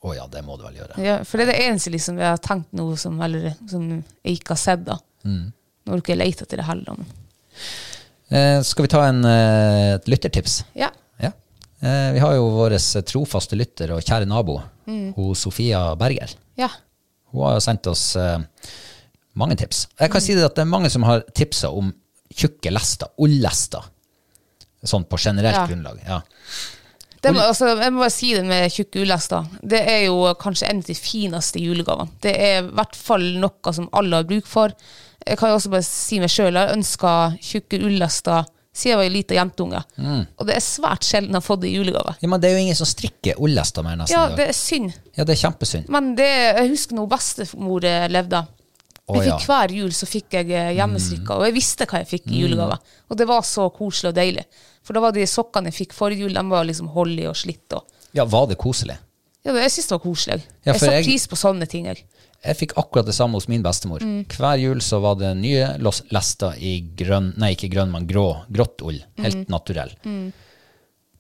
Å 0.02 0.16
ja, 0.18 0.26
det 0.34 0.42
må 0.44 0.58
du 0.58 0.64
vel 0.66 0.80
gjøre. 0.82 0.98
Ja, 1.00 1.20
for 1.28 1.38
det 1.38 1.46
er 1.46 1.52
det 1.54 1.68
eneste 1.70 1.94
liksom, 1.94 2.18
jeg 2.20 2.28
har 2.28 2.42
tenkt 2.42 2.74
noe 2.76 2.98
som, 3.00 3.20
eller, 3.22 3.54
som 3.70 3.84
jeg 3.94 4.40
ikke 4.40 4.56
har 4.56 4.60
sett. 4.60 4.84
da. 4.88 4.98
Nå 5.26 5.52
Når 5.92 6.02
ikke 6.04 6.18
leter 6.18 6.46
etter 6.46 6.58
det 6.62 6.66
heller. 6.68 6.98
Men. 6.98 7.08
Eh, 8.32 8.62
skal 8.64 8.86
vi 8.86 8.92
ta 8.94 9.02
en, 9.10 9.24
eh, 9.26 9.96
et 9.96 10.06
lyttertips? 10.08 10.62
Ja. 10.78 10.90
Ja. 11.20 11.32
Eh, 11.82 12.12
vi 12.14 12.20
har 12.24 12.36
jo 12.38 12.50
vår 12.56 12.78
trofaste 13.04 13.58
lytter 13.60 13.92
og 13.96 14.02
kjære 14.06 14.28
nabo, 14.30 14.62
Mm. 14.88 15.14
hun 15.16 15.36
Sofia 15.36 15.96
Berger. 15.96 16.36
ja. 16.58 16.70
Hun 17.32 17.46
har 17.46 17.54
jo 17.54 17.60
sendt 17.64 17.88
oss 17.88 18.16
eh, 18.18 18.40
mange 19.36 19.56
tips. 19.56 19.88
Jeg 20.00 20.12
kan 20.12 20.22
si 20.22 20.34
det 20.36 20.44
at 20.44 20.56
det 20.56 20.62
er 20.64 20.66
mange 20.72 20.90
som 20.92 21.04
har 21.04 21.22
tipsa 21.34 21.70
om 21.72 21.94
tjukke 22.34 22.72
lester, 22.72 23.08
ull-lester. 23.18 23.84
Sånn 24.84 25.06
på 25.08 25.18
generelt 25.18 25.56
Ja. 25.56 25.66
grunnlag. 25.68 26.00
Ja. 26.06 26.22
Det 27.22 27.32
må, 27.34 27.40
altså, 27.40 27.78
jeg 27.80 27.94
må 27.94 28.00
bare 28.02 28.10
si 28.12 28.34
det 28.34 28.44
med 28.46 28.72
tjukke 28.72 29.02
ullester. 29.04 29.46
Det 29.64 29.80
er 29.88 30.06
jo 30.08 30.34
kanskje 30.36 30.70
en 30.70 30.78
av 30.78 30.84
de 30.86 30.94
fineste 30.94 31.60
julegavene. 31.62 32.10
Det 32.20 32.36
er 32.36 32.64
i 32.64 32.68
hvert 32.68 32.96
fall 32.96 33.22
noe 33.40 33.74
som 33.74 33.88
alle 33.94 34.16
har 34.18 34.24
bruk 34.24 34.46
for. 34.50 34.74
Jeg 35.28 35.38
kan 35.38 35.52
jo 35.52 35.60
også 35.60 35.70
bare 35.74 35.86
si 35.86 36.20
meg 36.20 36.32
sjøl, 36.34 36.56
jeg 36.56 36.68
har 36.68 36.74
ønska 36.76 37.12
tjukke 37.42 37.80
ullester 37.86 38.48
siden 38.72 38.94
jeg 38.94 39.00
var 39.02 39.04
ei 39.04 39.12
lita 39.12 39.36
jentunge. 39.36 39.82
Og 40.40 40.48
det 40.48 40.56
er 40.56 40.64
svært 40.64 41.04
sjelden 41.04 41.36
jeg 41.36 41.42
har 41.42 41.44
fått 41.44 41.62
det 41.66 41.72
i 41.72 41.76
julegave. 41.76 42.16
ja, 42.22 42.28
Men 42.32 42.40
det 42.40 42.50
er 42.50 42.56
jo 42.56 42.62
ingen 42.64 42.80
som 42.80 42.88
strikker 42.88 43.40
ull-lester 43.44 43.84
mer 43.84 44.00
nesten 44.00 44.16
Ja, 44.16 44.30
det 44.36 44.48
er 44.48 44.56
synd. 44.56 44.94
Ja, 45.18 45.26
det 45.28 45.36
er 45.36 45.42
kjempesynd. 45.44 45.92
Men 45.92 46.16
det, 46.16 46.30
jeg 46.30 46.72
husker 46.72 46.96
når 46.96 47.10
bestemor 47.12 47.84
eh, 47.86 48.08
levde. 48.10 48.46
Ja. 49.12 49.24
fikk 49.26 49.48
Hver 49.50 49.74
jul 49.76 49.92
så 49.92 50.08
fikk 50.08 50.38
jeg 50.38 50.54
eh, 50.56 50.72
hjemmestrikka, 50.78 51.36
og 51.36 51.44
jeg 51.50 51.56
visste 51.58 51.88
hva 51.90 52.00
jeg 52.00 52.08
fikk 52.14 52.32
i 52.32 52.46
julegave. 52.46 52.78
Og 53.12 53.20
det 53.20 53.28
var 53.28 53.44
så 53.44 53.68
koselig 53.76 54.14
og 54.14 54.16
deilig. 54.16 54.46
For 54.88 54.96
da 54.96 55.04
var 55.04 55.16
de 55.16 55.28
sokkene 55.28 55.68
jeg 55.68 55.80
fikk 55.82 55.96
forrige 55.98 56.24
jul, 56.24 56.34
de 56.38 56.44
var 56.54 56.68
liksom 56.70 56.94
holdige 56.96 57.30
og 57.30 57.36
slitt. 57.36 57.68
Og, 57.76 57.84
Ja, 58.16 58.24
var 58.26 58.48
det 58.48 58.58
koselig? 58.62 58.98
ja, 59.44 59.54
jeg 59.58 59.72
syns 59.74 59.88
det 59.90 59.96
var 59.98 60.04
koselig. 60.06 60.42
Ja, 60.64 60.72
jeg 60.72 60.80
satte 60.80 61.04
pris 61.04 61.28
på 61.28 61.36
sånne 61.40 61.68
ting. 61.68 61.88
Jeg. 61.92 62.06
Jeg 62.44 62.58
fikk 62.58 62.72
akkurat 62.82 63.06
det 63.06 63.14
samme 63.14 63.38
hos 63.38 63.48
min 63.48 63.62
bestemor. 63.62 64.02
Mm. 64.02 64.24
Hver 64.34 64.58
jul 64.58 64.80
så 64.82 64.98
var 65.04 65.16
det 65.20 65.36
nye 65.38 65.68
lester 66.10 66.56
i 66.58 66.80
grønn, 66.98 67.34
nei 67.38 67.52
ikke 67.54 67.70
grønn, 67.70 67.92
men 67.94 68.08
grå, 68.10 68.24
grått 68.50 68.82
ull. 68.82 68.98
Helt 69.22 69.44
Mm. 69.44 69.46
naturell. 69.54 69.92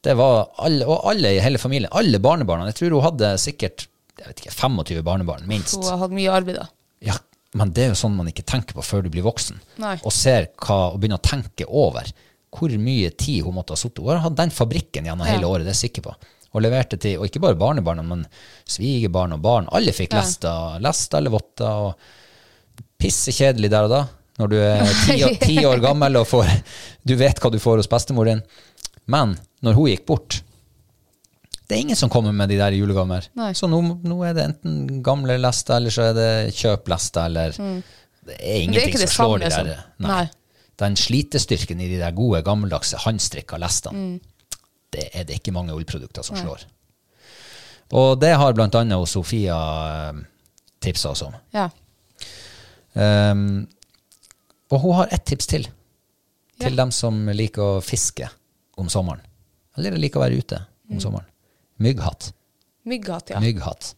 Det 0.02 0.16
var 0.18 0.48
alle, 0.58 0.86
og 0.90 1.04
alle 1.12 1.36
i 1.38 1.42
hele 1.44 1.60
familien, 1.62 1.92
alle 1.94 2.18
barnebarna. 2.20 2.66
Jeg 2.72 2.76
tror 2.80 2.96
hun 2.98 3.06
hadde 3.06 3.36
sikkert 3.38 3.88
jeg 4.22 4.28
vet 4.28 4.42
ikke, 4.44 4.52
25 4.54 5.02
barnebarn, 5.06 5.46
minst. 5.50 5.76
Hun 5.78 5.84
har 5.90 5.98
hatt 6.04 6.12
mye 6.14 6.30
arbeid 6.34 6.56
da. 6.60 6.66
Ja, 7.02 7.16
men 7.58 7.72
det 7.74 7.84
er 7.86 7.88
jo 7.94 8.00
sånn 8.02 8.16
man 8.18 8.28
ikke 8.30 8.44
tenker 8.46 8.74
på 8.78 8.84
før 8.86 9.04
du 9.04 9.10
blir 9.10 9.24
voksen. 9.26 9.58
Nei. 9.82 9.96
Og 10.06 10.12
ser 10.14 10.50
hva, 10.62 10.92
og 10.94 11.00
begynner 11.02 11.18
å 11.18 11.26
tenke 11.26 11.66
over 11.68 12.06
hvor 12.52 12.70
mye 12.78 13.10
tid 13.18 13.44
hun 13.46 13.56
måtte 13.56 13.72
ha 13.74 13.80
sittet. 13.80 14.02
Hun 14.04 14.12
har 14.18 14.26
hatt 14.26 14.36
den 14.36 14.50
fabrikken 14.52 15.06
gjennom 15.06 15.26
Ja. 15.26 15.32
hele 15.38 15.46
året, 15.48 15.66
det 15.66 15.72
er 15.74 15.80
jeg 15.80 15.90
sikker 15.90 16.02
på. 16.10 16.16
Og 16.54 16.62
leverte 16.66 16.98
til, 17.00 17.18
og 17.20 17.26
ikke 17.30 17.40
bare 17.40 17.56
barnebarna, 17.56 18.04
men 18.04 18.26
svigerbarn 18.68 19.34
og 19.38 19.42
barn. 19.42 19.70
Alle 19.72 19.94
fikk 19.96 20.12
Ja. 20.14 20.20
lest, 20.20 20.44
lester 20.84 21.18
eller 21.22 21.32
votter. 21.32 21.66
og 21.66 21.96
Pissekjedelig 23.02 23.70
der 23.72 23.88
og 23.88 23.90
da, 23.94 24.02
når 24.40 24.50
du 24.52 24.56
er 24.62 24.84
ti, 25.06 25.16
år- 25.26 25.38
ti 25.42 25.56
år 25.66 25.80
gammel 25.82 26.20
og 26.20 26.28
får, 26.30 26.52
du 27.08 27.16
vet 27.18 27.40
hva 27.42 27.52
du 27.54 27.58
får 27.62 27.82
hos 27.82 27.88
bestemor 27.92 28.26
din. 28.30 28.42
Men 29.08 29.38
når 29.66 29.74
hun 29.80 29.88
gikk 29.90 30.06
bort 30.06 30.42
Det 31.68 31.78
er 31.78 31.82
ingen 31.86 31.96
som 31.96 32.10
kommer 32.12 32.34
med 32.36 32.50
de 32.52 32.58
der 32.60 32.76
julegaver. 32.76 33.30
Så 33.56 33.68
nå, 33.72 33.80
nå 34.04 34.18
er 34.28 34.34
det 34.36 34.44
enten 34.50 35.02
gamle 35.04 35.38
lester, 35.40 35.78
eller 35.80 35.90
så 35.96 36.10
er 36.10 36.14
det 36.18 36.30
kjøp 36.58 36.90
lester, 36.92 37.30
eller 37.32 37.56
Det 37.56 38.36
er 38.38 38.58
ingenting 38.66 38.98
det 39.00 39.06
er 39.08 39.08
som 39.08 39.40
det 39.40 39.54
slår 39.54 39.64
de 39.66 39.70
der. 39.72 39.86
Nei. 40.04 40.10
Nei. 40.12 40.26
Den 40.82 40.96
slitestyrken 41.00 41.80
i 41.80 41.88
de 41.94 41.98
der 42.02 42.12
gode, 42.12 42.42
gammeldagse 42.44 43.00
håndstrikka 43.06 43.58
lestene, 43.62 43.96
Mm. 43.96 44.20
Det 44.92 45.10
er 45.16 45.28
det 45.28 45.40
ikke 45.40 45.54
mange 45.56 45.74
ullprodukter 45.76 46.24
som 46.26 46.38
slår. 46.40 46.66
Og 47.92 48.16
det 48.22 48.34
har 48.40 48.54
hos 49.00 49.14
Sofia 49.18 49.58
eh, 50.10 50.20
tipsa 50.84 51.12
oss 51.12 51.24
om. 51.26 51.36
Ja. 51.56 51.70
Um, 52.94 53.68
og 54.72 54.80
hun 54.84 54.96
har 54.96 55.12
ett 55.12 55.26
tips 55.28 55.48
til. 55.48 55.68
Til 56.60 56.72
Ja. 56.76 56.84
dem 56.84 56.92
som 56.92 57.26
liker 57.28 57.62
å 57.78 57.82
fiske 57.84 58.30
om 58.78 58.90
sommeren. 58.90 59.22
Eller 59.78 59.96
liker 59.98 60.20
å 60.20 60.24
være 60.26 60.40
ute 60.40 60.60
om 60.92 61.00
sommeren. 61.00 61.28
Mygghatt. 61.82 62.32
Mygghatt, 62.84 63.30
ja. 63.30 63.40
Mygghatt. 63.40 63.92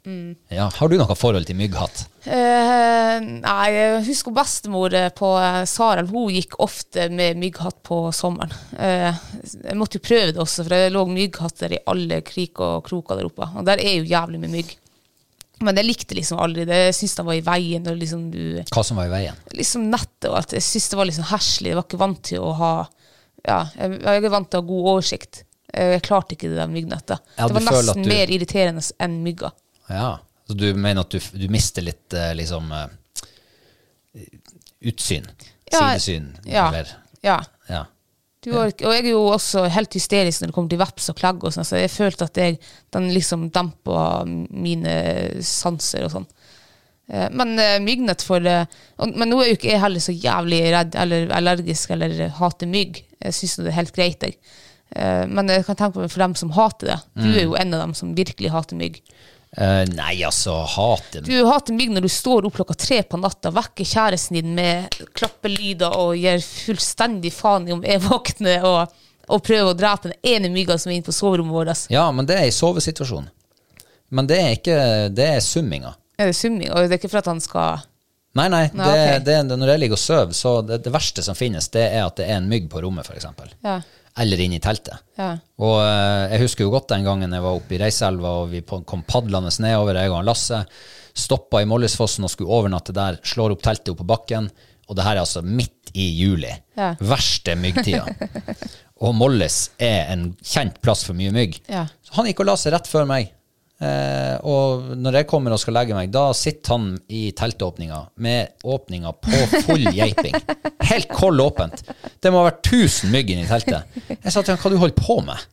Ja, 0.52 0.66
har 0.76 0.90
du 0.92 0.98
noe 1.00 1.16
forhold 1.16 1.46
til 1.48 1.56
mygghatt? 1.56 2.02
Eh, 2.28 3.22
nei, 3.24 3.68
jeg 3.72 4.02
husker 4.10 4.34
bestemor 4.36 4.92
eh, 5.00 5.08
på 5.16 5.30
eh, 5.40 5.62
Sarel. 5.72 6.10
Hun 6.12 6.34
gikk 6.36 6.58
ofte 6.64 7.06
med 7.14 7.40
mygghatt 7.40 7.80
på 7.88 8.02
sommeren. 8.16 8.52
Eh, 8.76 9.16
jeg 9.70 9.78
måtte 9.80 10.02
jo 10.02 10.04
prøve 10.04 10.34
det 10.36 10.42
også, 10.44 10.66
for 10.66 10.76
det 10.76 10.92
lå 10.92 11.06
mygghatter 11.08 11.78
i 11.78 11.80
alle 11.94 12.20
krik 12.28 12.60
og 12.60 12.84
kroker 12.90 13.22
der 13.22 13.30
oppe. 13.32 13.48
Og 13.56 13.64
der 13.72 13.80
er 13.80 14.02
jo 14.02 14.10
jævlig 14.12 14.42
med 14.44 14.52
mygg. 14.58 14.76
Men 15.64 15.80
jeg 15.80 15.88
likte 15.88 16.18
liksom 16.20 16.42
aldri 16.44 16.66
det. 16.68 16.82
Jeg 16.90 16.98
syntes 17.00 17.16
det 17.22 17.28
var 17.30 17.40
i 17.40 17.46
veien. 17.48 17.88
Liksom 18.04 18.28
du 18.34 18.42
Hva 18.68 18.84
som 18.84 19.00
var 19.00 19.08
i 19.08 19.14
veien? 19.16 19.40
liksom 19.56 19.88
nettet 19.94 20.28
og 20.28 20.42
alt. 20.42 20.58
Jeg 20.60 20.66
syntes 20.68 20.90
det 20.92 21.00
var 21.00 21.08
liksom 21.08 21.30
herselig. 21.32 21.72
Jeg 21.72 21.80
var 21.80 21.88
ikke 21.88 22.04
vant 22.04 22.24
til 22.34 22.44
å 22.44 22.52
ha 22.60 22.74
Ja, 23.48 23.62
jeg, 23.80 23.98
jeg 24.04 24.24
er 24.28 24.32
vant 24.32 24.52
til 24.52 24.60
å 24.60 24.64
ha 24.64 24.68
god 24.74 24.92
oversikt. 24.98 25.46
Jeg 25.74 26.02
klarte 26.06 26.36
ikke 26.36 26.50
det 26.52 26.58
der 26.60 26.68
myggnettet. 26.70 27.20
Ja, 27.38 27.48
det 27.48 27.56
var 27.58 27.66
nesten 27.66 28.04
du- 28.04 28.10
mer 28.10 28.30
irriterende 28.30 28.84
enn 29.02 29.16
mygga. 29.26 29.50
Ja, 29.90 30.20
så 30.48 30.54
du 30.60 30.68
mener 30.76 31.02
at 31.02 31.10
du, 31.16 31.20
du 31.40 31.48
mister 31.50 31.82
litt 31.82 32.14
eh, 32.14 32.34
liksom 32.38 32.70
eh, 32.72 32.88
utsyn? 34.82 35.26
Ja, 35.72 35.80
sidesyn? 35.98 36.30
Ja. 36.46 36.68
Eller? 36.70 36.88
ja. 37.22 37.40
Ja. 37.70 37.86
Du 38.44 38.52
orker, 38.60 38.90
og 38.90 38.92
jeg 38.98 39.06
er 39.06 39.14
jo 39.14 39.22
også 39.32 39.62
helt 39.72 39.94
hysterisk 39.96 40.42
når 40.44 40.50
det 40.52 40.56
kommer 40.58 40.72
til 40.74 40.80
veps 40.82 41.06
og 41.14 41.16
klegg. 41.16 41.44
og 41.48 41.54
sånn, 41.56 41.64
så 41.64 41.78
jeg 41.80 41.92
følte 41.94 42.26
at 42.28 42.40
jeg, 42.42 42.58
den 42.92 43.06
liksom 43.16 43.46
dempa 43.56 44.26
mine 44.28 44.96
sanser 45.48 46.04
og 46.10 46.12
sånn. 46.12 46.26
Eh, 47.08 47.30
Men 47.32 47.56
myggnett 47.84 48.22
for 48.24 48.44
eh, 48.48 48.66
Men 49.00 49.30
nå 49.32 49.40
er 49.42 49.50
jo 49.54 49.56
ikke 49.58 49.72
jeg 49.72 49.80
heller 49.80 50.04
så 50.04 50.12
jævlig 50.16 50.60
redd 50.76 50.96
eller 51.00 51.32
allergisk 51.36 51.96
eller 51.96 52.28
hater 52.36 52.68
mygg. 52.68 53.00
Jeg 53.24 53.34
syns 53.40 53.56
det 53.62 53.72
er 53.72 53.80
helt 53.80 53.96
greit, 53.96 54.28
jeg. 54.28 54.36
Eh, 54.96 55.26
Men 55.28 55.50
jeg 55.50 55.66
kan 55.66 55.76
tenke 55.80 56.00
meg 56.04 56.12
for 56.14 56.24
dem 56.24 56.36
som 56.40 56.52
hater 56.56 56.94
det. 56.94 57.00
Du 57.18 57.30
er 57.32 57.44
jo 57.48 57.56
en 57.60 57.74
av 57.74 57.86
dem 57.88 57.94
som 57.98 58.16
virkelig 58.18 58.52
hater 58.54 58.80
mygg. 58.80 59.00
Uh, 59.54 59.84
nei, 59.94 60.16
altså, 60.26 60.56
hate 60.66 61.20
Du 61.22 61.34
hater 61.46 61.76
mygg 61.78 61.92
når 61.94 62.08
du 62.08 62.10
står 62.10 62.48
opp 62.48 62.56
klokka 62.58 62.74
tre 62.74 63.04
på 63.06 63.20
natta, 63.22 63.52
vekker 63.54 63.86
kjæresten 63.86 64.40
din 64.40 64.56
med 64.58 64.96
klappelyder 65.14 65.94
og 65.94 66.16
gir 66.18 66.42
fullstendig 66.42 67.30
faen 67.36 67.68
i 67.70 67.76
om 67.76 67.84
jeg 67.86 68.02
våkner 68.02 68.66
og, 68.66 68.96
og 69.30 69.44
prøver 69.46 69.70
å 69.70 69.78
drepe 69.78 70.10
den 70.10 70.18
ene 70.32 70.50
mygga 70.50 70.80
som 70.82 70.90
er 70.90 70.98
inne 70.98 71.06
på 71.06 71.14
soverommet 71.14 71.54
vårt. 71.54 71.86
Ja, 71.94 72.08
men 72.10 72.26
det 72.26 72.40
er 72.40 72.50
i 72.50 72.56
sovesituasjon. 72.56 73.30
Men 74.10 74.30
det 74.30 74.42
er 74.42 74.52
ikke 74.58 74.80
Det 75.14 75.30
er 75.36 75.40
summinga. 75.46 75.94
Er 76.18 76.30
det 76.30 76.38
summing? 76.38 76.70
Og 76.74 76.86
det 76.88 76.96
er 76.96 77.00
ikke 77.02 77.14
for 77.14 77.22
at 77.22 77.30
han 77.30 77.42
skal 77.42 77.84
Nei, 78.34 78.48
nei, 78.50 78.64
Nei, 78.74 78.86
det, 78.90 79.02
ok. 79.20 79.26
det, 79.28 79.58
når 79.62 79.70
jeg 79.76 79.82
ligger 79.84 80.00
og 80.00 80.02
sover, 80.02 80.34
så 80.34 80.56
det, 80.66 80.80
det 80.88 80.94
verste 80.94 81.22
som 81.22 81.38
finnes, 81.38 81.68
det 81.70 81.84
er 81.92 82.08
at 82.08 82.18
det 82.18 82.26
er 82.26 82.40
en 82.40 82.48
mygg 82.50 82.66
på 82.72 82.82
rommet, 82.82 83.06
f.eks. 83.06 83.28
Ja. 83.62 83.76
Eller 84.20 84.44
inn 84.44 84.54
i 84.54 84.62
teltet. 84.62 85.02
Ja. 85.18 85.32
Og 85.64 85.80
eh, 85.82 86.34
jeg 86.36 86.44
husker 86.44 86.68
jo 86.68 86.74
godt 86.74 86.92
den 86.92 87.06
gangen 87.08 87.34
jeg 87.34 87.44
var 87.46 87.58
oppe 87.58 87.74
i 87.74 87.80
Reiselva, 87.82 88.36
og 88.44 88.52
vi 88.52 88.62
kom 88.62 89.02
padlende 89.10 89.50
nedover, 89.64 89.98
jeg 89.98 90.14
og 90.14 90.28
Lasse. 90.28 90.60
Stoppa 91.14 91.62
i 91.62 91.70
Mollisfossen 91.70 92.26
og 92.26 92.34
skulle 92.34 92.54
overnatte 92.54 92.94
der. 92.96 93.18
Slår 93.26 93.56
opp 93.56 93.66
teltet 93.66 93.94
opp 93.94 94.02
på 94.04 94.10
bakken. 94.14 94.50
Og 94.90 94.98
det 94.98 95.06
her 95.06 95.18
er 95.18 95.24
altså 95.24 95.44
midt 95.46 95.94
i 95.98 96.10
juli. 96.18 96.52
Ja. 96.78 96.94
Verste 97.02 97.56
myggtida. 97.58 98.06
og 99.04 99.16
Mollis 99.18 99.68
er 99.82 100.12
en 100.14 100.32
kjent 100.42 100.82
plass 100.84 101.06
for 101.08 101.18
mye 101.18 101.34
mygg. 101.34 101.62
Ja. 101.72 101.88
Så 102.06 102.18
han 102.18 102.30
gikk 102.30 102.44
og 102.44 102.52
la 102.52 102.58
seg 102.60 102.76
rett 102.76 102.90
før 102.90 103.08
meg. 103.10 103.34
Eh, 103.84 104.36
og 104.48 104.94
når 105.02 105.18
jeg 105.20 105.28
kommer 105.30 105.56
og 105.56 105.60
skal 105.62 105.76
legge 105.80 105.96
meg, 105.98 106.12
da 106.14 106.28
sitter 106.38 106.76
han 106.76 106.92
i 107.12 107.26
teltåpninga 107.36 108.00
med 108.24 108.54
åpninga 108.64 109.12
på 109.24 109.42
full 109.66 109.88
geiping. 109.98 110.38
Helt 110.90 111.12
koll 111.12 111.42
åpent. 111.44 111.84
Det 112.24 112.32
må 112.32 112.44
ha 112.44 112.52
vært 112.52 112.70
1000 112.70 113.12
mygg 113.14 113.34
inni 113.34 113.48
i 113.48 113.50
teltet. 113.50 114.00
Jeg 114.14 114.32
sa 114.32 114.40
til 114.42 114.56
han, 114.56 114.62
hva 114.64 114.72
du 114.72 114.80
holder 114.82 115.00
på 115.02 115.20
med? 115.26 115.50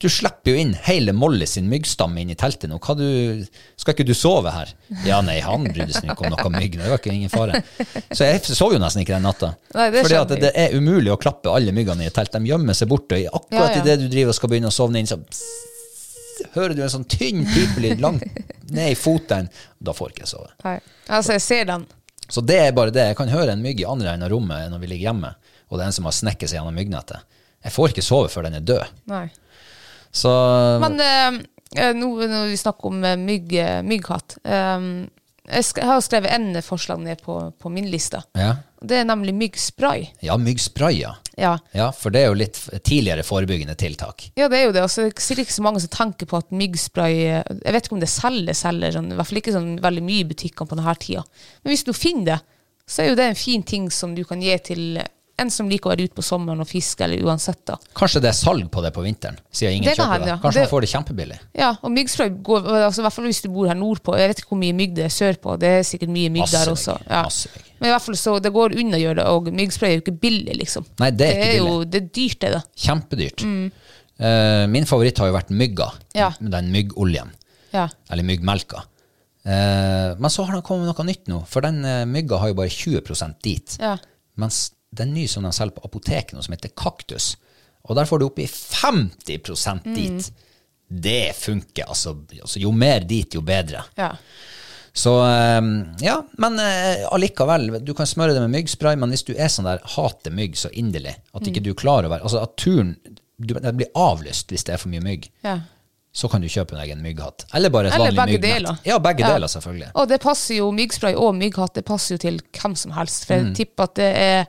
Du 0.00 0.06
slipper 0.08 0.54
jo 0.54 0.60
inn 0.62 0.70
hele 0.86 1.12
Molly 1.12 1.44
sin 1.44 1.66
myggstamme 1.68 2.22
inn 2.22 2.30
i 2.32 2.36
teltet 2.40 2.70
nå. 2.70 2.78
Hva 2.80 2.94
du, 2.96 3.42
skal 3.76 3.92
ikke 3.92 4.06
du 4.08 4.14
sove 4.16 4.48
her? 4.54 4.70
Ja, 5.04 5.18
nei, 5.20 5.36
han 5.44 5.66
brydde 5.68 5.92
seg 5.92 6.08
ikke 6.08 6.24
om 6.24 6.32
noe 6.32 6.52
mygg. 6.54 6.78
Det 6.80 6.88
var 6.88 7.02
ikke 7.02 7.12
ingen 7.12 7.32
fare. 7.32 7.60
Så 8.08 8.24
jeg 8.24 8.40
sov 8.48 8.72
jo 8.72 8.80
nesten 8.80 9.04
ikke 9.04 9.18
den 9.18 9.28
natta. 9.28 9.52
For 9.74 10.08
det 10.32 10.38
det 10.46 10.54
er 10.56 10.72
umulig 10.72 11.12
å 11.12 11.18
klappe 11.20 11.52
alle 11.52 11.74
myggene 11.76 12.06
i 12.06 12.08
et 12.08 12.16
telt. 12.16 12.32
De 12.32 12.48
gjemmer 12.48 12.78
seg 12.78 12.88
borte. 12.88 13.20
og 13.28 13.42
Akkurat 13.42 13.60
Ja, 13.60 13.74
ja. 13.76 13.82
idet 13.84 13.98
du 14.00 14.08
driver 14.08 14.32
og 14.32 14.40
skal 14.40 14.54
begynne 14.54 14.72
å 14.72 14.78
sovne 14.78 15.04
inn, 15.04 15.10
så 15.10 15.20
hører 16.54 16.74
du 16.76 16.82
en 16.84 16.92
sånn 16.92 17.06
tynn 17.10 17.44
pipelyd 17.48 18.00
langt 18.02 18.24
ned 18.70 18.92
i 18.92 18.98
foten. 18.98 19.48
Da 19.78 19.94
får 19.96 20.12
ikke 20.12 20.24
jeg 20.24 20.32
sove. 20.32 20.50
Nei. 20.64 20.78
Altså, 21.08 21.34
jeg 21.36 21.44
ser 21.44 21.68
den. 21.70 21.86
Så 22.30 22.42
det 22.46 22.58
er 22.62 22.74
bare 22.76 22.94
det. 22.94 23.08
Jeg 23.10 23.18
kan 23.18 23.32
høre 23.32 23.54
en 23.56 23.62
mygg 23.64 23.82
i 23.82 23.88
andre 23.90 24.12
enden 24.12 24.28
av 24.28 24.32
rommet 24.32 24.70
når 24.70 24.82
vi 24.82 24.90
ligger 24.92 25.10
hjemme, 25.10 25.34
og 25.68 25.78
det 25.78 25.84
er 25.84 25.90
en 25.90 25.96
som 25.98 26.06
har 26.06 26.16
snekket 26.16 26.50
seg 26.50 26.60
gjennom 26.60 26.76
myggnettet. 26.78 27.26
Jeg 27.64 27.74
får 27.74 27.92
ikke 27.92 28.06
sove 28.06 28.30
før 28.32 28.46
den 28.46 28.58
er 28.60 28.66
død. 28.66 28.92
Nei. 29.10 29.26
Så 30.14 30.30
Men 30.82 30.98
eh, 31.02 31.40
eh, 31.76 31.92
nå 31.94 32.12
når 32.22 32.50
vi 32.50 32.58
snakker 32.58 32.90
om 32.90 33.04
eh, 33.04 33.18
mygg, 33.18 33.52
eh, 33.58 33.80
mygghatt 33.86 34.38
eh, 34.42 34.86
jeg, 35.50 35.84
har 35.86 36.02
skrevet 36.04 36.32
en 36.34 36.62
forslag 36.62 37.02
ned 37.02 37.22
på, 37.22 37.36
på 37.58 37.72
min 37.72 37.90
liste. 37.90 38.22
ja. 38.38 38.56
Det 38.80 38.96
er 38.96 39.04
nemlig 39.04 39.34
myggspray. 39.36 40.06
ja, 40.24 40.38
myggspray, 40.40 41.02
ja. 41.02 41.10
Ja. 41.40 41.54
Ja, 41.76 41.88
for 41.96 42.12
det 42.12 42.22
er 42.22 42.28
jo 42.30 42.38
litt 42.38 42.58
tidligere 42.84 43.24
forebyggende 43.26 43.76
tiltak. 43.80 44.28
Ja, 44.38 44.50
det 44.52 44.60
er 44.60 44.66
jo 44.68 44.74
det. 44.76 44.84
Og 44.84 44.92
så 44.92 45.06
er 45.08 45.12
det 45.14 45.46
ikke 45.46 45.56
så 45.56 45.64
mange 45.64 45.82
som 45.82 45.92
tenker 45.94 46.28
på 46.28 46.40
at 46.40 46.52
myggspray 46.52 47.20
eh, 47.24 47.54
Jeg 47.64 47.76
vet 47.76 47.88
ikke 47.88 47.96
om 47.96 48.02
det 48.02 48.10
selger, 48.12 48.58
selger 48.58 48.96
sånn, 48.98 49.12
i 49.12 49.18
hvert 49.18 49.30
fall 49.30 49.40
ikke 49.40 49.56
sånn 49.56 49.70
veldig 49.82 50.04
mye 50.06 50.24
i 50.24 50.28
butikkene 50.28 50.70
på 50.70 50.78
denne 50.78 50.96
tida. 51.00 51.24
Men 51.62 51.72
hvis 51.74 51.86
du 51.88 51.94
finner 51.96 52.28
det, 52.34 52.38
så 52.90 53.02
er 53.02 53.12
jo 53.12 53.18
det 53.20 53.30
en 53.30 53.38
fin 53.38 53.62
ting 53.62 53.88
som 53.94 54.14
du 54.16 54.24
kan 54.26 54.42
gi 54.42 54.56
til 54.66 55.00
en 55.40 55.50
som 55.52 55.68
liker 55.70 55.90
å 55.90 55.92
være 55.94 56.06
ute 56.08 56.16
på 56.16 56.24
sommeren 56.24 56.62
og 56.62 56.68
fiske, 56.68 57.04
eller 57.04 57.22
uansett. 57.26 57.62
da. 57.66 57.76
Kanskje 57.96 58.22
det 58.24 58.30
er 58.30 58.36
salg 58.38 58.68
på 58.72 58.82
det 58.84 58.92
på 58.96 59.04
vinteren, 59.04 59.38
siden 59.50 59.78
ingen 59.78 59.90
Det 59.90 59.96
kjøper 59.98 60.12
hende, 60.12 60.26
det. 60.26 60.36
Kanskje 60.42 60.60
Det- 60.60 60.66
man 60.66 60.72
får 60.72 60.80
det 60.80 60.90
kjempebillig. 60.92 61.38
Ja, 61.54 61.70
og 61.82 61.90
myggspray 61.90 62.30
går 62.42 62.68
altså, 62.68 63.00
i 63.00 63.04
hvert 63.06 63.12
fall 63.12 63.24
hvis 63.24 63.42
du 63.42 63.48
bor 63.48 63.66
her 63.68 63.74
nordpå. 63.74 64.16
Jeg 64.18 64.28
vet 64.28 64.38
ikke 64.40 64.52
hvor 64.52 64.62
mye 64.62 64.76
mygg 64.76 64.94
det 64.94 65.04
er 65.04 65.14
sørpå. 65.16 65.58
Det 65.58 65.68
er 65.68 65.82
sikkert 65.82 66.10
mye 66.10 66.30
mygg 66.30 66.50
der 66.50 66.66
også. 66.70 66.98
Ja. 67.08 67.24
Men 67.80 67.90
i 67.90 67.92
hvert 67.92 68.02
fall 68.02 68.14
så 68.14 68.40
det 68.42 68.52
går 68.52 68.76
unna 68.76 68.96
å 68.96 69.00
gjøre 69.00 69.16
det, 69.16 69.26
og 69.26 69.44
myggspray 69.52 69.88
er 69.90 70.00
jo 70.00 70.04
ikke 70.04 70.20
billig, 70.20 70.56
liksom. 70.56 70.86
Nei, 70.98 71.10
det 71.10 71.26
er 71.28 71.40
ikke 71.40 71.58
jo, 71.58 71.66
billig. 71.66 71.90
Det 71.90 72.02
er 72.02 72.08
dyrt, 72.20 72.38
det. 72.40 72.52
da. 72.52 72.62
Kjempedyrt. 72.76 73.72
Eh, 74.20 74.66
min 74.66 74.84
favoritt 74.84 75.18
har 75.18 75.30
jo 75.30 75.36
vært 75.38 75.50
mygga. 75.50 75.90
Mm. 75.90 76.14
Ja. 76.14 76.30
Den 76.40 76.70
myggoljen. 76.72 77.30
Ja. 77.72 77.88
Eller 78.10 78.22
myggmelka. 78.22 78.84
Uh, 79.40 80.12
men 80.20 80.28
så 80.28 80.44
har 80.44 80.58
det 80.58 80.66
kommet 80.66 80.84
noe 80.84 81.06
nytt 81.08 81.30
nå, 81.32 81.38
for 81.48 81.64
den 81.64 81.80
uh, 81.80 82.04
mygga 82.04 82.36
har 82.42 82.50
jo 82.50 82.58
bare 82.58 82.68
20 82.68 83.38
dit. 83.40 83.76
Ja. 83.80 83.94
Mens 84.36 84.72
det 84.92 85.04
er 85.06 85.10
ny 85.12 85.26
som 85.30 85.42
de 85.46 85.52
selger 85.52 85.76
på 85.76 85.84
apoteket 85.86 86.32
nå, 86.34 86.42
som 86.42 86.52
heter 86.54 86.72
Kaktus. 86.76 87.36
Og 87.88 87.96
der 87.96 88.04
får 88.04 88.18
du 88.18 88.26
oppi 88.26 88.46
50 88.46 89.82
Mm. 89.84 89.94
dit. 89.94 90.30
Det 90.88 91.36
funker, 91.36 91.84
altså. 91.88 92.16
altså. 92.42 92.58
Jo 92.60 92.72
mer 92.72 93.00
dit, 93.00 93.34
jo 93.34 93.40
bedre. 93.40 93.84
ja. 93.96 94.12
Så 94.92 95.12
eh, 95.22 95.60
ja, 96.02 96.16
men 96.42 96.58
eh, 96.58 97.04
allikevel, 97.14 97.84
du 97.86 97.92
kan 97.94 98.06
smøre 98.10 98.34
det 98.34 98.40
med 98.42 98.50
myggspray, 98.50 98.96
men 98.98 99.12
hvis 99.14 99.22
du 99.22 99.34
er 99.38 99.46
sånn 99.46 99.68
der, 99.68 99.78
hater 99.86 100.32
mygg 100.34 100.56
så 100.58 100.68
inderlig, 100.74 101.12
at 101.32 101.42
Mm. 101.44 101.46
ikke 101.52 101.62
du 101.62 101.74
klarer 101.78 102.08
å 102.08 102.10
være 102.10 102.22
Altså 102.26 102.42
at 102.42 102.56
turen 102.56 102.96
du, 103.38 103.54
Det 103.54 103.72
blir 103.76 103.86
avlyst 103.94 104.48
hvis 104.50 104.64
det 104.66 104.74
er 104.74 104.78
for 104.82 104.88
mye 104.90 105.00
mygg. 105.00 105.30
ja. 105.44 105.60
Så 106.12 106.28
kan 106.28 106.40
du 106.42 106.48
kjøpe 106.48 106.74
deg 106.74 106.90
en 106.90 107.02
mygghatt. 107.04 107.44
Eller 107.54 107.70
bare 107.70 107.86
et 107.86 107.94
Eller 107.94 108.10
vanlig 108.10 108.40
myggnett. 108.40 108.64
deler. 108.64 108.78
Ja, 108.84 108.98
begge 108.98 109.20
Ja. 109.20 109.28
deler, 109.34 109.46
selvfølgelig. 109.46 109.92
Og 109.94 110.08
det 110.08 110.20
passer 110.20 110.56
jo, 110.56 110.72
myggspray 110.72 111.14
og 111.14 111.36
mygghatt 111.36 111.74
det 111.74 111.84
passer 111.86 112.14
jo 112.16 112.18
til 112.18 112.40
hvem 112.52 112.74
som 112.76 112.90
helst. 112.90 113.26
For 113.26 113.34
Mm. 113.36 113.46
jeg 113.46 113.54
tipper 113.68 113.82
at 113.84 113.94
det 113.94 114.16
er, 114.16 114.46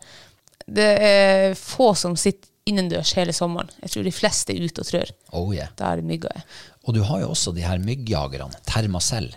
det 0.67 0.89
er 1.01 1.53
få 1.59 1.93
som 1.97 2.15
sitter 2.19 2.49
innendørs 2.69 3.13
hele 3.17 3.33
sommeren. 3.33 3.69
Jeg 3.81 3.89
tror 3.93 4.03
de 4.05 4.11
fleste 4.13 4.53
er 4.53 4.61
ute 4.61 4.83
og 4.83 4.85
trør 4.87 5.09
Oh, 5.33 5.49
yeah. 5.55 5.69
der 5.79 6.01
mygga 6.05 6.29
er. 6.35 6.43
Og 6.85 6.93
du 6.93 7.01
har 7.03 7.21
jo 7.23 7.31
også 7.33 7.53
de 7.55 7.63
her 7.65 7.79
myggjagerne, 7.81 8.53
Termacell. 8.69 9.31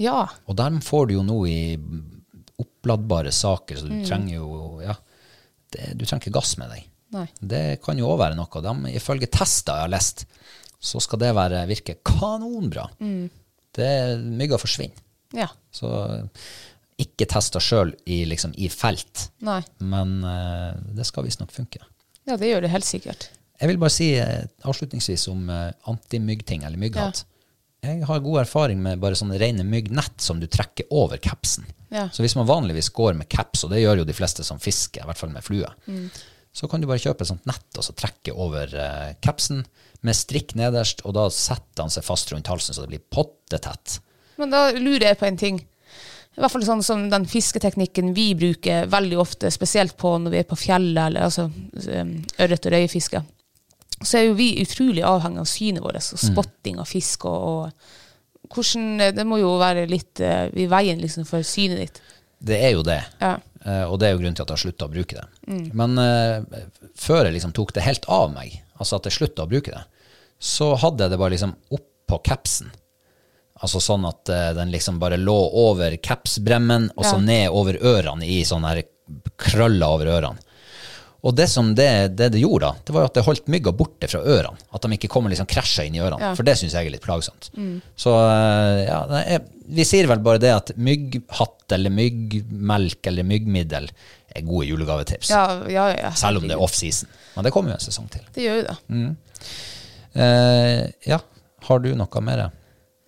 Ja. 0.00 0.26
Og 0.48 0.56
dem 0.56 0.78
får 0.80 1.08
du 1.10 1.14
jo 1.18 1.22
nå 1.26 1.36
i 1.46 1.58
oppladbare 2.60 3.32
saker, 3.32 3.76
så 3.76 3.88
du 3.88 3.94
Mm. 3.94 4.04
trenger 4.06 4.34
jo 4.34 4.80
Ja, 4.82 4.94
det, 5.72 5.96
du 5.98 6.04
trenger 6.06 6.24
ikke 6.26 6.38
gass 6.40 6.56
med 6.58 6.70
deg. 6.70 6.86
Nei. 7.12 7.26
Det 7.40 7.82
kan 7.82 7.98
jo 7.98 8.06
òg 8.08 8.18
være 8.18 8.36
noe. 8.36 8.62
De, 8.62 8.92
ifølge 8.96 9.26
tester 9.30 9.74
jeg 9.74 9.80
har 9.82 9.88
lest, 9.88 10.24
så 10.80 11.00
skal 11.00 11.18
det 11.18 11.34
være, 11.34 11.66
virke 11.68 11.96
kanonbra. 12.04 12.88
Mm. 13.00 13.28
Det, 13.74 14.18
mygga 14.24 14.56
forsvinner. 14.58 14.96
Ja. 15.34 15.48
Så 15.70 15.86
ikke 17.00 17.28
testa 17.30 17.60
sjøl 17.62 17.94
i, 18.04 18.22
liksom, 18.28 18.52
i 18.60 18.68
felt, 18.72 19.28
Nei. 19.46 19.60
men 19.78 20.20
uh, 20.24 20.76
det 20.96 21.06
skal 21.08 21.26
visstnok 21.26 21.52
funke. 21.54 21.82
Ja, 22.28 22.36
det 22.36 22.50
gjør 22.50 22.66
det 22.66 22.72
helt 22.74 22.88
sikkert. 22.88 23.30
Jeg 23.60 23.68
vil 23.70 23.80
bare 23.80 23.94
si 23.94 24.12
uh, 24.20 24.46
avslutningsvis 24.68 25.26
om 25.32 25.48
uh, 25.52 25.68
antimyggting, 25.90 26.64
eller 26.68 26.80
mygghatt. 26.80 27.24
Jeg 27.80 28.04
har 28.04 28.20
god 28.20 28.42
erfaring 28.42 28.80
med 28.84 29.00
bare 29.00 29.16
sånne 29.16 29.38
rene 29.40 29.64
myggnett 29.64 30.20
som 30.20 30.40
du 30.40 30.46
trekker 30.52 30.90
over 30.92 31.20
capsen. 31.22 31.64
Ja. 31.88 32.08
Så 32.12 32.22
hvis 32.22 32.36
man 32.36 32.48
vanligvis 32.48 32.92
går 32.94 33.16
med 33.16 33.28
caps, 33.32 33.64
og 33.64 33.72
det 33.72 33.80
gjør 33.80 34.02
jo 34.02 34.08
de 34.08 34.16
fleste 34.16 34.44
som 34.46 34.60
fisker, 34.60 35.02
i 35.02 35.08
hvert 35.08 35.18
fall 35.18 35.32
med 35.32 35.44
flue, 35.44 35.70
så 36.52 36.68
kan 36.68 36.82
du 36.82 36.88
bare 36.90 37.00
kjøpe 37.00 37.24
et 37.24 37.30
sånt 37.30 37.48
nett 37.48 37.78
og 37.78 37.86
så 37.86 37.94
trekke 37.96 38.34
over 38.36 38.72
uh, 38.76 39.14
capsen 39.24 39.64
med 40.06 40.16
strikk 40.16 40.54
nederst, 40.58 41.04
og 41.04 41.14
da 41.16 41.26
setter 41.32 41.84
han 41.84 41.92
seg 41.92 42.06
fast 42.06 42.32
rundt 42.32 42.48
halsen 42.50 42.76
så 42.76 42.84
det 42.84 42.92
blir 42.92 43.04
pottetett. 43.12 44.00
Men 44.40 44.52
da 44.52 44.70
lurer 44.76 45.10
jeg 45.10 45.20
på 45.20 45.28
en 45.28 45.40
ting. 45.40 45.60
I 46.36 46.42
hvert 46.42 46.54
fall 46.54 46.64
sånn 46.64 46.82
som 46.86 47.08
den 47.10 47.26
fisketeknikken 47.28 48.12
vi 48.14 48.30
bruker 48.38 48.86
veldig 48.90 49.18
ofte, 49.18 49.50
spesielt 49.50 49.96
på 49.98 50.14
når 50.22 50.34
vi 50.34 50.40
er 50.40 50.46
på 50.48 50.58
fjellet, 50.58 51.00
eller 51.08 51.26
altså 51.26 51.48
um, 51.50 52.12
ørret 52.38 52.68
og 52.68 52.74
røyefiske, 52.76 53.22
så 54.00 54.20
er 54.20 54.28
jo 54.28 54.36
vi 54.38 54.52
utrolig 54.62 55.02
avhengig 55.04 55.42
av 55.42 55.50
synet 55.50 55.84
vårt, 55.84 55.98
og 56.00 56.22
spotting 56.22 56.78
av 56.80 56.88
fisk 56.88 57.26
og, 57.28 57.66
og 57.66 58.54
hvordan, 58.54 59.12
Det 59.14 59.26
må 59.26 59.40
jo 59.42 59.52
være 59.60 59.84
litt 59.90 60.22
uh, 60.22 60.46
i 60.54 60.66
veien 60.70 61.02
liksom, 61.02 61.26
for 61.28 61.44
synet 61.46 61.82
ditt. 61.82 62.00
Det 62.40 62.56
er 62.62 62.72
jo 62.72 62.86
det. 62.86 63.02
Ja. 63.20 63.36
Uh, 63.66 63.84
og 63.90 63.98
det 64.00 64.08
er 64.08 64.14
jo 64.14 64.22
grunnen 64.22 64.38
til 64.38 64.46
at 64.46 64.52
jeg 64.52 64.56
har 64.56 64.64
slutta 64.64 64.88
å 64.88 64.94
bruke 64.94 65.18
det. 65.18 65.26
Men 65.76 65.98
uh, 66.00 66.62
før 66.98 67.26
jeg 67.26 67.36
liksom 67.36 67.52
tok 67.58 67.74
det 67.76 67.84
helt 67.84 68.06
av 68.08 68.30
meg, 68.32 68.54
altså 68.78 68.96
at 68.96 69.10
jeg 69.10 69.18
slutta 69.18 69.44
å 69.44 69.50
bruke 69.50 69.74
det, 69.74 69.82
så 70.40 70.72
hadde 70.80 71.04
jeg 71.04 71.12
det 71.12 71.20
bare 71.20 71.34
liksom 71.34 71.52
oppå 71.76 72.22
capsen. 72.24 72.70
Altså 73.60 73.80
sånn 73.84 74.06
at 74.08 74.30
eh, 74.32 74.50
den 74.56 74.70
liksom 74.72 74.98
bare 75.02 75.18
lå 75.20 75.36
over 75.66 75.96
capsbremmen, 76.00 76.90
og 76.96 77.04
så 77.04 77.16
Ja. 77.18 77.24
ned 77.26 77.48
over 77.52 77.76
ørene 77.76 78.24
i 78.24 78.40
sånne 78.48 78.68
her 78.74 78.82
krøller 79.36 79.86
over 79.88 80.06
ørene. 80.06 80.38
Og 81.20 81.34
det 81.36 81.50
som 81.52 81.74
det, 81.76 82.16
det 82.16 82.30
det 82.32 82.40
gjorde, 82.40 82.70
da, 82.70 82.80
det 82.86 82.94
var 82.96 83.02
jo 83.02 83.08
at 83.10 83.16
det 83.18 83.24
holdt 83.26 83.48
mygga 83.52 83.72
borte 83.76 84.08
fra 84.08 84.22
ørene. 84.24 84.56
At 84.72 84.80
de 84.86 84.96
ikke 84.96 85.10
kommer 85.12 85.28
liksom 85.28 85.44
krasja 85.50 85.84
inn 85.84 85.98
i 85.98 86.00
ørene. 86.00 86.16
Ja. 86.22 86.30
For 86.38 86.46
det 86.48 86.54
syns 86.56 86.72
jeg 86.72 86.88
er 86.88 86.94
litt 86.94 87.04
plagsomt. 87.04 87.50
Så 88.00 88.14
eh, 88.16 88.86
ja, 88.86 89.02
er, 89.20 89.42
vi 89.68 89.84
sier 89.84 90.08
vel 90.08 90.22
bare 90.24 90.40
det 90.40 90.54
at 90.54 90.72
mygghatt 90.80 91.74
eller 91.76 91.92
myggmelk 91.92 93.10
eller 93.12 93.28
myggmiddel 93.28 93.90
er 94.32 94.46
gode 94.48 94.70
julegavetips. 94.70 95.28
Ja, 95.34 95.44
ja, 95.68 95.90
ja. 95.92 96.14
Selv 96.16 96.40
om 96.40 96.48
det 96.48 96.56
er 96.56 96.64
off-season. 96.64 97.12
Men 97.36 97.44
det 97.44 97.52
kommer 97.52 97.74
jo 97.74 97.76
en 97.76 97.84
sesong 97.84 98.08
til. 98.08 98.24
Det 98.32 98.46
gjør 98.46 98.62
jo 98.62 98.64
det. 98.70 98.78
Eh, 100.14 100.86
ja, 101.12 101.20
har 101.68 101.84
du 101.84 101.92
noe 101.94 102.24
mer? 102.24 102.46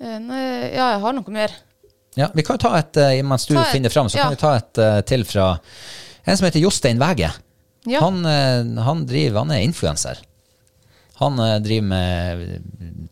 Eh, 0.03 0.19
Nei, 0.19 0.43
ja, 0.75 0.89
jeg 0.95 1.03
har 1.05 1.17
noe 1.17 1.35
mer. 1.35 1.55
Ja, 2.19 2.29
vi 2.35 2.45
kan 2.45 2.59
jo 2.59 2.65
ta 2.67 2.75
et, 2.81 2.99
eh, 3.01 3.23
mens 3.25 3.47
du 3.49 3.55
et, 3.57 3.71
finner 3.73 3.93
fram, 3.93 4.11
så 4.13 4.19
ja. 4.19 4.27
kan 4.27 4.35
vi 4.35 4.43
ta 4.43 4.57
et 4.59 4.83
eh, 4.83 4.99
til 5.09 5.25
fra 5.29 5.55
en 6.27 6.37
som 6.37 6.47
heter 6.47 6.63
Jostein 6.63 7.01
Wæge. 7.01 7.31
Ja. 7.89 8.03
Han, 8.05 8.23
han, 8.79 9.07
driver, 9.09 9.41
han 9.41 9.55
er 9.57 9.65
influenser. 9.65 10.21
Han 11.19 11.41
driver 11.65 11.87
med 11.87 12.43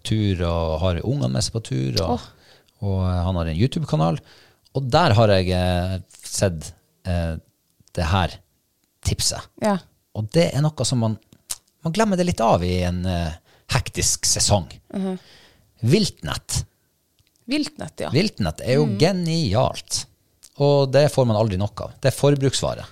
tur 0.06 0.42
og 0.46 0.76
har 0.84 1.00
ungene 1.04 1.32
med 1.34 1.44
seg 1.44 1.56
på 1.56 1.64
tur, 1.70 1.98
og, 2.04 2.28
og 2.84 3.00
eh, 3.04 3.20
han 3.26 3.38
har 3.40 3.50
en 3.50 3.58
YouTube-kanal. 3.58 4.20
Og 4.78 4.86
der 4.92 5.14
har 5.18 5.32
jeg 5.34 6.02
sett 6.14 6.72
eh, 7.08 7.34
det 7.96 8.06
her 8.12 8.36
tipset. 9.06 9.50
Ja. 9.62 9.78
Og 10.14 10.30
det 10.34 10.50
er 10.54 10.64
noe 10.64 10.86
som 10.86 11.02
man, 11.02 11.18
man 11.84 11.94
glemmer 11.96 12.18
det 12.18 12.28
litt 12.28 12.42
av 12.44 12.64
i 12.66 12.80
en 12.86 13.02
eh, 13.08 13.36
hektisk 13.74 14.28
sesong. 14.28 14.68
Mhm. 14.94 15.18
Viltnett. 15.90 16.64
Viltnett, 17.50 18.00
ja. 18.06 18.10
Viltnett 18.14 18.60
er 18.64 18.78
jo 18.78 18.86
Mm. 18.86 18.98
genialt. 19.00 20.04
Og 20.60 20.90
det 20.92 21.06
får 21.12 21.26
man 21.26 21.36
aldri 21.40 21.56
nok 21.58 21.80
av. 21.86 21.92
Det 22.00 22.10
er 22.12 22.16
forbruksvare, 22.16 22.84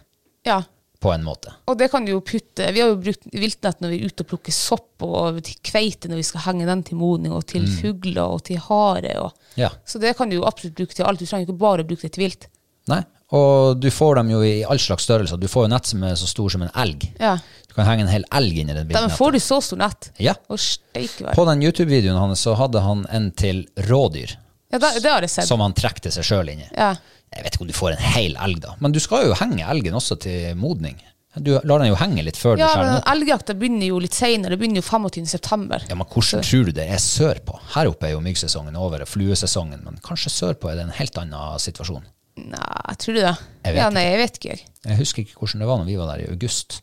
ja. 0.49 0.63
på 1.01 1.13
en 1.15 1.23
måte. 1.27 1.53
Og 1.69 1.77
det 1.79 1.91
kan 1.93 2.05
du 2.05 2.11
jo 2.15 2.21
putte 2.27 2.73
Vi 2.75 2.81
har 2.81 2.89
jo 2.91 2.97
brukt 2.99 3.27
viltnett 3.33 3.81
når 3.81 3.93
vi 3.93 3.99
er 4.01 4.07
ute 4.11 4.25
og 4.25 4.31
plukker 4.33 4.53
sopp, 4.57 5.03
og 5.05 5.39
til 5.47 5.55
kveite 5.63 6.09
når 6.11 6.17
vi 6.23 6.27
skal 6.27 6.41
henge 6.49 6.67
den 6.67 6.83
til 6.83 6.97
modning, 6.99 7.33
og 7.37 7.45
til 7.47 7.67
fugler 7.69 8.25
og 8.35 8.43
til 8.49 8.59
hare. 8.59 9.13
Og. 9.21 9.33
Ja. 9.61 9.69
Så 9.87 10.01
det 10.03 10.17
kan 10.17 10.29
du 10.31 10.37
jo 10.41 10.47
absolutt 10.49 10.75
bruke 10.81 10.95
til 10.97 11.05
alt. 11.07 11.21
Du 11.21 11.27
trenger 11.27 11.47
ikke 11.47 11.59
bare 11.61 11.85
å 11.85 11.87
bruke 11.87 12.03
det 12.09 12.13
til 12.17 12.25
vilt. 12.25 12.49
Nei, 12.89 13.03
og 13.37 13.79
du 13.83 13.91
får 13.93 14.15
dem 14.17 14.31
jo 14.33 14.41
i 14.43 14.65
all 14.65 14.79
slags 14.81 15.05
størrelser. 15.05 15.37
Du 15.39 15.47
får 15.47 15.67
jo 15.67 15.69
nett 15.75 15.85
som 15.87 16.03
er 16.09 16.15
så 16.17 16.27
stor 16.27 16.49
som 16.49 16.63
en 16.65 16.71
elg. 16.75 17.05
Ja. 17.21 17.37
Du 17.69 17.75
kan 17.77 17.85
henge 17.85 18.07
en 18.07 18.09
hel 18.09 18.25
elg 18.33 18.57
inn 18.59 18.71
i 18.71 18.73
det 18.73 18.87
Da, 18.89 19.03
men 19.05 19.11
får 19.13 19.33
du 19.37 19.39
så 19.45 19.61
stor 19.63 19.77
nett? 19.77 20.09
Ja. 20.19 20.33
På 20.49 21.45
den 21.47 21.61
YouTube-videoen 21.63 22.17
hans 22.19 22.41
så 22.41 22.57
hadde 22.57 22.81
han 22.81 23.05
en 23.13 23.31
til 23.37 23.67
rådyr, 23.77 24.33
Ja, 24.73 24.79
det, 24.79 24.91
det 25.03 25.11
har 25.11 25.25
jeg 25.25 25.33
sett. 25.33 25.49
som 25.49 25.63
han 25.65 25.75
trekte 25.77 26.11
seg 26.13 26.27
sjøl 26.29 26.51
inn 26.53 26.65
i. 26.67 26.71
Ja. 26.77 26.95
Jeg 27.35 27.45
vet 27.45 27.55
ikke 27.55 27.65
om 27.67 27.71
du 27.71 27.77
får 27.77 27.95
en 27.95 28.03
hel 28.15 28.35
elg, 28.41 28.61
da. 28.65 28.75
Men 28.81 28.93
du 28.93 29.01
skal 29.01 29.29
jo 29.29 29.37
henge 29.39 29.65
elgen 29.69 29.97
også 29.97 30.17
til 30.21 30.55
modning. 30.61 30.99
Du 31.39 31.53
lar 31.63 31.79
den 31.79 31.91
jo 31.91 31.97
henge 32.01 32.23
litt 32.25 32.39
før 32.41 32.57
ja, 32.57 32.67
du 32.67 32.73
skjærer 32.73 32.89
den 32.89 32.97
opp. 32.99 33.09
elgjakta 33.13 33.55
begynner 33.61 33.87
jo 33.91 33.99
litt 34.03 34.17
seinere. 34.17 34.57
Det 34.57 34.59
begynner 34.63 34.81
jo 34.81 34.87
25. 34.89 35.27
september. 35.31 35.85
Ja, 35.91 35.95
men 35.95 36.09
hvordan 36.09 36.43
tror 36.43 36.65
du 36.67 36.73
det 36.75 36.87
er 36.91 37.03
sørpå? 37.05 37.59
Her 37.77 37.91
oppe 37.93 38.09
er 38.09 38.15
jo 38.17 38.23
myggsesongen 38.25 38.77
over, 38.81 39.05
fluesesongen, 39.07 39.85
men 39.85 40.01
kanskje 40.05 40.33
sørpå 40.35 40.73
er 40.73 40.81
det 40.81 40.87
en 40.89 40.95
helt 40.99 41.21
annen 41.21 41.63
situasjon. 41.63 42.09
Nei, 42.39 42.95
tror 43.03 43.17
du 43.19 43.21
det? 43.21 43.35
Jeg 43.67 43.75
vet 43.77 43.81
ja, 43.83 43.89
nei, 43.95 44.05
jeg 44.09 44.19
vet 44.25 44.41
ikke. 44.41 44.59
Jeg 44.89 44.99
husker 45.01 45.25
ikke 45.25 45.41
hvordan 45.43 45.63
det 45.65 45.69
var 45.71 45.81
når 45.83 45.89
vi 45.93 45.97
var 46.01 46.11
der 46.15 46.25
i 46.25 46.29
august, 46.33 46.81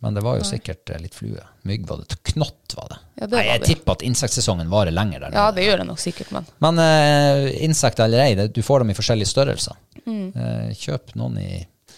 men 0.00 0.16
det 0.16 0.22
var 0.24 0.38
jo 0.40 0.44
sikkert 0.48 0.90
eh, 0.94 1.00
litt 1.02 1.14
flue. 1.14 1.42
Mygg 1.68 1.82
var 1.88 2.00
det, 2.00 2.16
knott 2.32 2.74
var 2.76 2.86
det. 2.92 2.98
Ja, 3.20 3.26
det 3.26 3.36
Nei, 3.36 3.42
jeg 3.50 3.62
tipper 3.66 3.98
at 3.98 4.04
insektsesongen 4.06 4.70
varer 4.72 4.94
lenger 4.96 5.26
der. 5.26 5.34
Ja, 5.36 5.50
det 5.52 5.66
gjør 5.66 5.82
det 5.82 5.86
nok 5.90 6.00
sikkert, 6.00 6.30
men 6.32 6.46
Men 6.64 6.80
uh, 6.80 7.48
insekter 7.64 8.06
eller 8.08 8.24
ei, 8.24 8.48
du 8.48 8.62
får 8.64 8.80
dem 8.84 8.94
i 8.94 8.96
forskjellige 8.96 9.28
størrelser. 9.32 9.76
Mm. 10.06 10.30
Uh, 10.36 10.70
kjøp 10.80 11.12
noen 11.20 11.36
i 11.42 11.50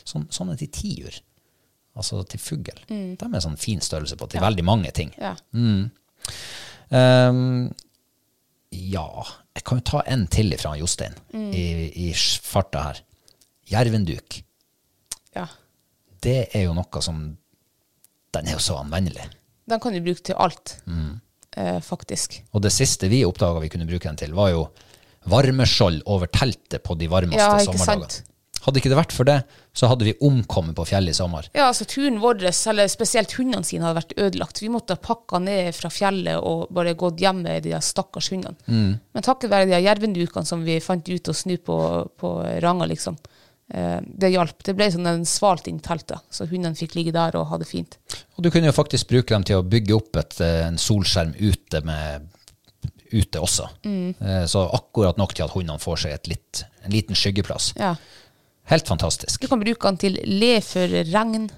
sån, 0.03 0.26
sånne 0.34 0.57
til 0.59 0.70
tiur, 0.74 1.20
altså 1.94 2.24
til 2.26 2.42
fugl. 2.42 2.82
De 2.88 3.28
er 3.30 3.44
sånn 3.44 3.59
fin 3.61 3.80
størrelse 3.84 4.18
på 4.18 4.26
til 4.32 4.42
veldig 4.42 4.64
mange 4.66 4.90
ting. 4.96 5.14
Mm. 5.55 5.86
ja. 5.86 6.34
Ehm, 6.92 7.70
ja, 8.72 9.07
jeg 9.55 9.64
kan 9.68 9.78
jo 9.80 9.84
ta 9.88 10.03
en 10.09 10.26
til 10.32 10.53
fra 10.61 10.74
Jostein 10.80 11.14
Mm. 11.32 11.50
i, 11.55 11.64
i 12.09 12.12
farta 12.14 12.82
her. 12.88 13.00
Jervenduk. 13.72 14.42
ja. 15.36 15.46
Det 16.22 16.48
er 16.55 16.68
jo 16.68 16.74
noe 16.76 17.00
som 17.03 17.22
Den 18.33 18.49
er 18.49 18.57
jo 18.57 18.62
så 18.64 18.78
anvendelig. 18.80 19.26
Den 19.68 19.80
kan 19.80 19.93
du 19.95 20.01
bruke 20.05 20.22
til 20.24 20.35
alt, 20.41 20.76
Mm. 20.89 21.20
eh, 21.57 21.80
faktisk. 21.80 22.41
Og 22.55 22.62
det 22.62 22.72
siste 22.72 23.09
vi 23.09 23.24
oppdaga 23.24 23.61
vi 23.61 23.68
kunne 23.68 23.87
bruke 23.87 24.09
den 24.09 24.16
til, 24.16 24.33
var 24.35 24.51
jo 24.51 24.68
varmeskjold 25.28 26.03
over 26.11 26.26
teltet 26.33 26.83
på 26.83 26.97
de 26.99 27.09
varmeste 27.09 27.39
Ja, 27.39 27.59
sommerdagene. 27.62 28.28
Hadde 28.62 28.78
ikke 28.78 28.91
det 28.93 28.99
vært 28.99 29.12
for 29.12 29.26
det, 29.26 29.41
så 29.74 29.89
hadde 29.91 30.05
vi 30.07 30.12
omkommet 30.22 30.76
på 30.78 30.85
fjellet 30.87 31.11
i 31.11 31.18
sommer. 31.18 31.49
Ja, 31.53 31.64
altså 31.72 31.83
turen 31.91 32.20
vår, 32.22 32.45
eller 32.70 32.87
spesielt 32.87 33.33
hundene 33.35 33.66
sine, 33.66 33.83
hadde 33.83 33.99
vært 33.99 34.14
ødelagt. 34.22 34.61
Vi 34.62 34.68
måtte 34.70 34.95
ha 34.95 35.01
pakka 35.03 35.41
ned 35.43 35.74
fra 35.74 35.91
fjellet 35.91 36.39
og 36.39 36.68
bare 36.70 36.95
gått 36.95 37.18
hjem 37.18 37.41
med 37.43 37.64
de 37.66 37.72
stakkars 37.83 38.30
hundene. 38.30 38.55
Mm. 38.68 39.01
Men 39.14 39.22
takket 39.26 39.51
være 39.51 39.66
de 39.72 39.80
jervendukene 39.83 40.47
som 40.47 40.62
vi 40.62 40.78
fant 40.78 41.09
ut 41.11 41.28
å 41.33 41.35
snu 41.35 41.57
på, 41.59 41.78
på 42.22 42.33
ranga, 42.62 42.87
liksom. 42.87 43.18
Eh, 43.73 44.01
det 44.05 44.29
hjalp. 44.35 44.59
Det 44.66 44.75
ble 44.77 44.91
sånn 44.93 45.07
en 45.09 45.23
svalt 45.25 45.68
inn 45.70 45.79
teltet, 45.81 46.20
så 46.31 46.45
hundene 46.51 46.77
fikk 46.77 46.93
ligge 46.99 47.12
der 47.16 47.39
og 47.41 47.47
ha 47.49 47.57
det 47.57 47.66
fint. 47.70 47.97
Og 48.37 48.45
du 48.45 48.51
kunne 48.53 48.68
jo 48.68 48.75
faktisk 48.77 49.09
bruke 49.09 49.33
dem 49.33 49.47
til 49.49 49.57
å 49.62 49.64
bygge 49.64 49.95
opp 49.97 50.16
et, 50.20 50.41
eh, 50.45 50.66
en 50.66 50.77
solskjerm 50.77 51.33
ute, 51.41 51.81
med, 51.89 52.29
ute 53.12 53.41
også. 53.41 53.68
Mm. 53.85 54.14
Eh, 54.20 54.45
Så 54.47 54.66
akkurat 54.77 55.16
nok 55.16 55.33
til 55.35 55.45
at 55.47 55.55
hundene 55.57 55.81
får 55.81 55.97
seg 56.05 56.12
et 56.12 56.29
litt, 56.29 56.64
en 56.85 56.93
liten 56.93 57.16
skyggeplass. 57.16 57.73
Ja. 57.81 57.95
Helt 58.68 58.87
fantastisk. 58.87 59.41
Du 59.41 59.49
kan 59.49 59.61
bruke 59.61 59.81
den 59.89 59.97
til 59.97 60.20
le 60.23 60.61
for 60.61 60.87
regn. 61.09 61.49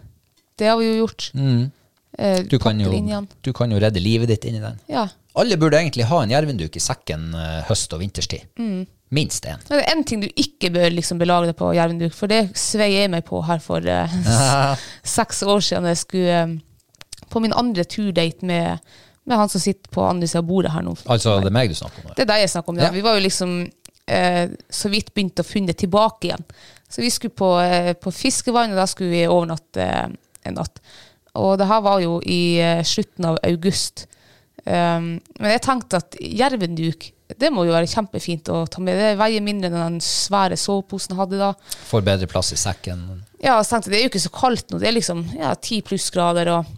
Det 0.57 0.69
har 0.71 0.79
vi 0.79 0.93
jo 0.93 1.07
gjort. 1.07 1.31
Eh, 1.35 1.41
Mm. 1.41 2.49
Du 2.49 2.59
kan, 2.61 2.79
jo, 2.79 3.27
du 3.43 3.53
kan 3.53 3.73
jo 3.73 3.79
redde 3.83 3.99
livet 4.01 4.29
ditt 4.29 4.45
inni 4.45 4.61
den. 4.62 4.79
Ja. 4.89 5.09
Alle 5.35 5.57
burde 5.59 5.81
egentlig 5.81 6.05
ha 6.07 6.21
en 6.23 6.31
jervenduk 6.31 6.77
i 6.77 6.79
sekken 6.79 7.33
høst- 7.67 7.93
og 7.93 7.99
vinterstid. 7.99 8.45
Mm. 8.57 8.87
Minst 9.12 9.44
én. 9.46 9.61
Det 9.68 9.76
er 9.78 9.90
en 9.92 10.02
ting 10.07 10.22
du 10.22 10.28
ikke 10.40 10.70
bør 10.74 10.92
liksom 10.94 11.20
belage 11.20 11.50
deg 11.50 11.57
på 11.59 11.70
jervenduk, 11.76 12.14
for 12.16 12.30
det 12.30 12.57
svei 12.59 12.90
jeg 12.94 13.11
meg 13.12 13.26
på 13.28 13.42
her 13.46 13.61
for 13.62 13.84
eh, 13.84 14.14
seks 15.16 15.42
år 15.44 15.61
siden. 15.62 15.88
Jeg 15.92 16.00
skulle 16.00 16.38
eh, 16.40 16.55
på 17.30 17.42
min 17.44 17.55
andre 17.57 17.84
turdate 17.84 18.46
med, 18.48 18.80
med 19.28 19.40
han 19.40 19.52
som 19.52 19.62
sitter 19.62 19.92
på 19.92 20.07
andre 20.07 20.28
siden 20.30 20.42
av 20.42 20.48
bordet 20.48 20.72
her 20.74 20.86
nå. 20.86 20.96
Altså, 21.05 21.36
det 21.42 21.52
er 21.52 21.57
meg 21.59 21.70
du 21.70 21.78
snakker 21.78 22.00
om. 22.00 22.09
her. 22.11 22.16
Det 22.16 22.24
er 22.26 22.30
deg 22.32 22.44
jeg 22.44 22.55
snakker 22.55 22.74
om, 22.74 22.80
ja. 22.80 22.88
Ja. 22.88 22.94
Vi 22.94 23.05
var 23.05 23.18
jo 23.18 23.24
liksom 23.26 23.55
uh, 23.64 24.46
så 24.80 24.90
vidt 24.92 25.12
begynt 25.14 25.42
å 25.42 25.46
funne 25.46 25.76
tilbake 25.76 26.30
igjen. 26.30 26.48
Så 26.88 27.02
vi 27.05 27.11
skulle 27.12 27.36
på, 27.36 27.50
uh, 27.59 27.92
på 27.98 28.14
fiskevann, 28.14 28.74
og 28.74 28.80
da 28.82 28.88
skulle 28.90 29.12
vi 29.14 29.24
overnatte 29.28 29.88
en 30.44 30.59
natt. 30.59 30.82
Og 31.38 31.57
det 31.59 31.66
her 31.66 31.82
var 31.82 32.02
jo 32.02 32.20
i 32.30 32.59
slutten 32.86 33.26
av 33.32 33.40
august. 33.46 34.07
Um, 34.64 35.16
men 35.40 35.50
jeg 35.50 35.64
tenkte 35.66 35.98
at 35.98 36.14
jervenduk, 36.20 37.11
det 37.33 37.49
må 37.53 37.64
jo 37.64 37.72
være 37.72 37.89
kjempefint 37.89 38.49
å 38.53 38.64
ta 38.68 38.83
med. 38.85 38.99
Det 39.01 39.14
veier 39.16 39.45
mindre 39.45 39.70
enn 39.70 39.79
den 39.79 40.01
svære 40.05 40.59
soveposen 40.61 41.14
jeg 41.14 41.20
hadde 41.22 41.41
da. 41.41 41.53
Får 41.89 42.05
bedre 42.05 42.29
plass 42.29 42.53
i 42.53 42.59
sekken. 42.61 43.07
Ja, 43.41 43.57
så 43.64 43.75
tenkte 43.75 43.89
jeg, 43.89 43.95
det 43.95 44.01
er 44.01 44.05
jo 44.05 44.12
ikke 44.12 44.25
så 44.27 44.33
kaldt 44.35 44.72
nå. 44.72 44.81
Det 44.83 44.91
er 44.91 44.97
liksom 44.99 45.22
ja, 45.39 45.55
10 45.57 45.87
plussgrader. 45.89 46.51
Og 46.53 46.68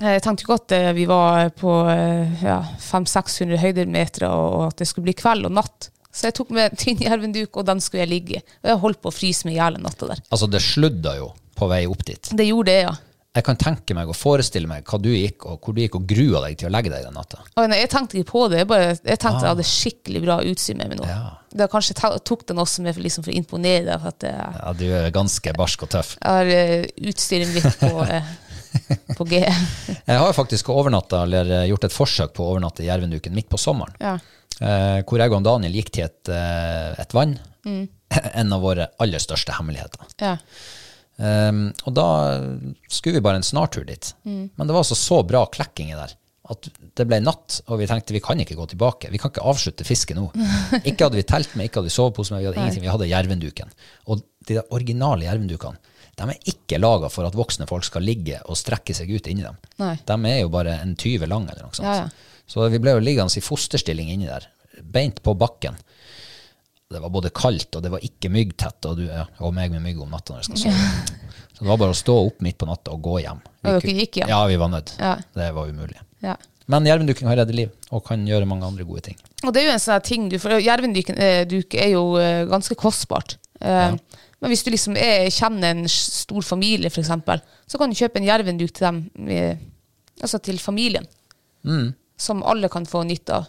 eh, 0.00 0.12
jeg 0.14 0.22
tenkte 0.24 0.46
ikke 0.46 0.58
at 0.60 0.76
eh, 0.78 0.92
vi 0.94 1.08
var 1.10 1.50
på 1.58 1.74
eh, 1.90 2.44
ja, 2.46 2.60
500-600 2.86 3.60
høydemeter, 3.64 4.28
og, 4.30 4.68
at 4.68 4.78
det 4.78 4.88
skulle 4.90 5.10
bli 5.10 5.16
kveld 5.18 5.50
og 5.50 5.56
natt. 5.58 5.90
Så 6.14 6.28
jeg 6.28 6.38
tok 6.38 6.52
med 6.54 6.76
tynn 6.78 7.02
jervenduk, 7.02 7.58
og 7.58 7.66
den 7.66 7.82
skulle 7.82 8.04
jeg 8.04 8.12
ligge 8.12 8.38
i. 8.38 8.44
Og 8.62 8.70
jeg 8.70 8.82
holdt 8.86 9.02
på 9.02 9.10
å 9.10 9.16
fryse 9.16 9.48
meg 9.48 9.56
i 9.56 9.58
hjel 9.58 9.80
natta 9.82 10.12
der. 10.12 10.22
Altså, 10.30 10.50
det 10.50 10.62
sludda 10.62 11.18
jo 11.18 11.32
på 11.58 11.66
vei 11.70 11.82
opp 11.90 12.06
dit. 12.06 12.30
Det 12.30 12.46
gjorde 12.46 12.70
det, 12.70 12.80
ja. 12.86 12.94
Jeg 13.34 13.44
kan 13.48 13.58
tenke 13.58 13.96
meg 13.98 14.10
og 14.10 14.14
forestille 14.14 14.68
meg 14.70 14.84
hva 14.86 14.98
du 15.02 15.08
gikk 15.10 15.42
og 15.50 15.56
hvor 15.58 15.74
du 15.74 15.80
gikk 15.82 15.96
og 15.98 16.04
grua 16.06 16.44
deg 16.44 16.60
til 16.60 16.68
å 16.68 16.72
legge 16.74 16.92
deg 16.92 17.02
den 17.02 17.16
natta. 17.18 17.40
Oh, 17.58 17.64
nei, 17.66 17.80
jeg 17.80 17.90
tenkte 17.90 18.20
ikke 18.20 18.30
på 18.30 18.44
det. 18.52 18.60
Jeg, 18.62 18.68
bare, 18.70 18.92
jeg 18.94 19.18
tenkte 19.18 19.42
jeg 19.42 19.50
hadde 19.50 19.66
skikkelig 19.66 20.22
bra 20.22 20.36
utstyr 20.52 20.78
med 20.78 20.92
meg 20.92 21.00
nå. 21.00 21.08
Ja. 21.10 21.32
Det 21.54 21.66
kanskje 21.72 21.96
tok 21.98 22.44
den 22.46 22.62
også 22.62 22.84
med 22.86 22.94
for, 22.94 23.02
liksom, 23.02 23.26
for 23.26 23.34
å 23.34 23.36
imponere 23.40 23.88
deg. 23.88 24.04
For 24.04 24.12
at 24.14 24.26
jeg, 24.28 24.54
Ja, 24.60 24.70
du 24.78 24.84
er 25.00 25.10
ganske 25.14 25.54
barsk 25.58 25.82
og 25.86 25.90
tøff. 25.96 26.14
jeg 26.20 26.38
har 26.38 26.52
uh, 26.54 27.10
utstyret 27.10 27.50
mitt 27.56 27.80
på, 27.82 27.90
uh, 28.06 28.30
på 29.18 29.26
G. 29.30 29.42
Jeg 30.10 30.20
har 30.20 30.32
faktisk 30.36 30.70
overnatta, 30.74 31.22
eller 31.24 31.50
eh, 31.60 31.66
gjort 31.70 31.86
et 31.86 31.94
forsøk 31.94 32.32
på 32.36 32.42
å 32.44 32.54
overnatte 32.54 32.82
i 32.82 32.88
Jervenduken 32.88 33.34
midt 33.34 33.46
på 33.50 33.58
sommeren. 33.60 33.94
Ja. 34.02 34.16
Eh, 34.60 35.00
hvor 35.06 35.18
jeg 35.22 35.32
og 35.34 35.42
Daniel 35.46 35.74
gikk 35.74 35.90
til 35.94 36.04
et, 36.06 36.30
eh, 36.30 36.94
et 37.02 37.14
vann. 37.16 37.36
En 38.14 38.52
av 38.54 38.62
våre 38.62 38.84
aller 39.02 39.18
største 39.22 39.54
hemmeligheter. 39.56 40.04
Ja. 40.22 40.36
Um, 41.14 41.68
og 41.86 41.94
da 41.94 42.08
skulle 42.90 43.20
vi 43.20 43.24
bare 43.24 43.38
en 43.38 43.46
snartur 43.46 43.86
dit. 43.86 44.12
Men 44.24 44.66
det 44.66 44.72
var 44.74 44.82
altså 44.82 44.98
så 44.98 45.22
bra 45.26 45.44
klekking 45.52 45.92
der 45.94 46.16
at 46.52 46.66
det 46.98 47.06
ble 47.08 47.22
natt, 47.24 47.62
og 47.72 47.78
vi 47.80 47.86
tenkte 47.88 48.12
vi 48.12 48.20
kan 48.20 48.40
ikke 48.42 48.56
gå 48.58 48.66
tilbake. 48.74 49.08
Vi 49.12 49.20
kan 49.20 49.32
ikke 49.32 49.46
avslutte 49.48 49.86
fisket 49.88 50.18
nå. 50.18 50.26
Ikke 50.84 51.06
hadde 51.06 51.16
vi 51.16 51.24
telt 51.24 51.54
med, 51.56 51.70
ikke 51.70 51.80
hadde 51.80 51.88
vi 51.88 51.94
sovepose 51.94 52.34
med, 52.34 52.42
vi 52.42 52.50
hadde 52.50 52.60
ingenting. 52.60 52.84
Vi 52.84 52.92
hadde 52.92 53.08
jervenduken. 53.08 53.72
Og 54.12 54.20
de 54.44 54.58
originale 54.76 55.24
jervendukene, 55.24 55.80
de 56.14 56.26
er 56.28 56.50
ikke 56.52 56.78
laga 56.78 57.08
for 57.10 57.26
at 57.26 57.34
voksne 57.34 57.66
folk 57.66 57.86
skal 57.88 58.04
ligge 58.04 58.36
og 58.44 58.58
strekke 58.60 58.94
seg 58.94 59.08
ut 59.10 59.30
inni 59.32 59.46
dem. 59.46 59.56
Nei. 59.80 59.94
De 60.04 60.18
er 60.30 60.42
jo 60.42 60.52
bare 60.52 60.76
en 60.84 60.92
20 61.00 61.24
lang 61.32 61.48
eller 61.48 61.64
noe 61.64 61.74
sånt. 61.74 61.88
Ja, 61.88 62.04
ja. 62.04 62.44
Så 62.46 62.68
vi 62.68 62.78
ble 62.82 62.92
jo 62.92 63.02
liggende 63.02 63.40
i 63.40 63.42
fosterstilling 63.42 64.12
inni 64.12 64.28
der, 64.28 64.44
beint 64.84 65.22
på 65.24 65.32
bakken. 65.40 65.80
Det 66.94 67.02
var 67.02 67.12
både 67.12 67.32
kaldt, 67.34 67.74
og 67.74 67.82
det 67.84 67.90
var 67.92 68.02
ikke 68.06 68.30
myggtett, 68.32 68.86
og 68.86 69.00
du 69.00 69.04
ja, 69.08 69.26
og 69.42 69.54
meg 69.56 69.74
med 69.74 69.82
mygg 69.82 70.00
om 70.04 70.14
natta 70.14 70.34
når 70.34 70.44
jeg 70.44 70.50
skal 70.50 70.62
sove. 70.64 71.28
Så 71.54 71.62
det 71.62 71.70
var 71.70 71.78
bare 71.80 71.94
å 71.94 71.98
stå 71.98 72.16
opp 72.28 72.42
midt 72.42 72.58
på 72.60 72.68
natta 72.70 72.94
og 72.94 73.02
gå 73.02 73.20
hjem. 73.24 73.40
Vi 73.44 73.70
Og 73.70 73.78
dere 73.82 73.94
gikk 74.00 74.18
hjem? 74.20 74.30
Ja, 74.30 74.40
vi 74.50 74.58
var 74.62 74.70
nødt. 74.72 74.94
Ja. 74.98 75.14
Det 75.34 75.48
var 75.56 75.70
umulig. 75.70 75.98
Ja. 76.24 76.36
Men 76.70 76.86
jervenduking 76.88 77.28
har 77.28 77.38
reddet 77.42 77.58
liv, 77.58 77.72
og 77.92 78.04
kan 78.06 78.22
gjøre 78.26 78.48
mange 78.48 78.66
andre 78.66 78.86
gode 78.88 79.04
ting. 79.10 79.18
Og 79.44 79.52
det 79.52 79.62
er 79.62 79.68
jo 79.68 79.74
en 79.74 79.82
sånn 79.82 80.04
ting 80.06 80.28
du 80.32 80.38
for 80.40 80.56
Jervenduken 80.62 81.18
eh, 81.20 81.42
er 81.44 81.90
jo 81.92 82.04
eh, 82.20 82.44
ganske 82.48 82.76
kostbart. 82.80 83.36
Ja. 83.60 83.92
Men 84.40 84.52
hvis 84.52 84.64
du 84.64 84.70
liksom 84.72 84.96
er, 85.00 85.30
kjenner 85.32 85.72
en 85.72 85.86
stor 85.88 86.44
familie, 86.44 86.90
f.eks., 86.92 87.12
så 87.70 87.80
kan 87.80 87.92
du 87.92 87.96
kjøpe 87.96 88.20
en 88.20 88.26
jervenduk 88.28 88.72
til 88.76 88.88
dem, 88.88 89.28
eh, 89.32 89.60
altså 90.20 90.40
til 90.44 90.58
familien. 90.60 91.06
Mm. 91.64 91.92
Som 92.20 92.42
alle 92.46 92.68
kan 92.72 92.86
få 92.88 93.02
nytte 93.08 93.40
av. 93.40 93.48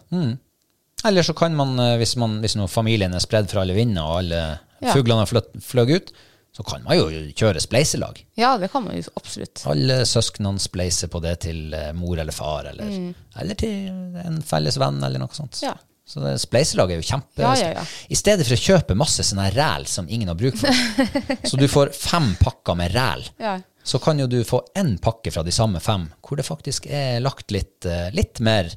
Eller 1.04 1.24
så 1.24 1.34
kan 1.38 1.56
man, 1.56 1.76
eh, 1.80 1.98
hvis, 2.00 2.16
man, 2.18 2.40
hvis 2.42 2.56
familien 2.72 3.14
er 3.14 3.20
spredd 3.24 3.50
for 3.52 3.62
alle 3.62 3.74
vinder, 3.78 4.04
og 4.06 4.18
alle 4.24 4.60
Ja. 4.82 4.92
fuglene 4.94 5.20
har 5.24 5.28
fløtt- 5.28 5.96
ut, 5.96 6.12
så 6.56 6.64
kan 6.64 6.84
man 6.84 6.98
jo 6.98 7.10
kjøre 7.36 7.60
spleiselag. 7.60 8.24
Ja, 8.38 8.58
det 8.58 8.72
kan 8.72 8.84
man 8.84 8.96
jo 8.96 9.04
absolutt. 9.18 9.66
Alle 9.68 10.06
søsknene 10.06 10.60
spleiser 10.60 11.08
på 11.12 11.20
det 11.22 11.40
til 11.42 11.74
eh, 11.74 11.92
mor 11.94 12.18
eller 12.20 12.32
far, 12.32 12.66
eller, 12.72 13.14
eller 13.40 13.56
til 13.56 13.90
en 14.24 14.42
felles 14.42 14.78
venn, 14.80 15.02
eller 15.04 15.20
noe 15.20 15.34
sånt. 15.36 15.60
Mm. 15.62 15.68
Ja. 15.68 15.76
Så 16.08 16.22
det, 16.22 16.36
spleiselag 16.40 16.92
er 16.92 17.00
jo 17.02 17.08
kjempe... 17.08 17.42
Ja, 17.42 17.56
ja. 17.58 17.84
I 18.10 18.16
stedet 18.16 18.46
for 18.46 18.54
å 18.54 18.62
kjøpe 18.62 18.96
masse 18.96 19.24
sånne 19.26 19.48
ræl 19.56 19.88
som 19.90 20.06
ingen 20.08 20.28
har 20.30 20.36
bruk 20.38 20.56
for, 20.56 20.70
så 21.50 21.58
du 21.58 21.66
får 21.68 21.92
fem 21.98 22.36
pakker 22.40 22.78
med 22.78 22.94
ræl, 22.94 23.24
Ja. 23.42 23.56
så 23.84 24.00
kan 24.00 24.20
jo 24.22 24.28
du 24.30 24.44
få 24.46 24.62
én 24.78 25.00
pakke 25.02 25.34
fra 25.34 25.42
de 25.44 25.52
samme 25.52 25.82
fem, 25.82 26.06
hvor 26.22 26.38
det 26.38 26.46
faktisk 26.46 26.86
er 26.88 27.20
lagt 27.26 27.50
litt, 27.52 27.84
eh, 27.90 28.12
litt 28.14 28.40
mer 28.40 28.70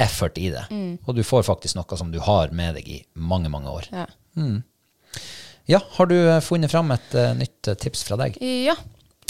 effort 0.00 0.38
i 0.38 0.48
det. 0.52 0.64
Mm. 0.70 0.98
Og 1.04 1.16
du 1.16 1.22
får 1.26 1.44
faktisk 1.48 1.76
noe 1.78 1.98
som 2.00 2.10
du 2.12 2.18
har 2.24 2.52
med 2.56 2.78
deg 2.78 2.88
i 2.88 3.00
mange, 3.14 3.50
mange 3.52 3.70
år. 3.72 3.90
Ja. 3.92 4.06
Ja, 5.70 5.80
har 5.96 6.08
du 6.10 6.16
eh, 6.16 6.40
funnet 6.42 6.72
fram 6.72 6.90
et 6.94 7.12
uh, 7.14 7.30
nytt 7.38 7.68
eh, 7.70 7.78
tips 7.78 8.06
fra 8.08 8.18
deg? 8.20 8.40
ja. 8.40 8.78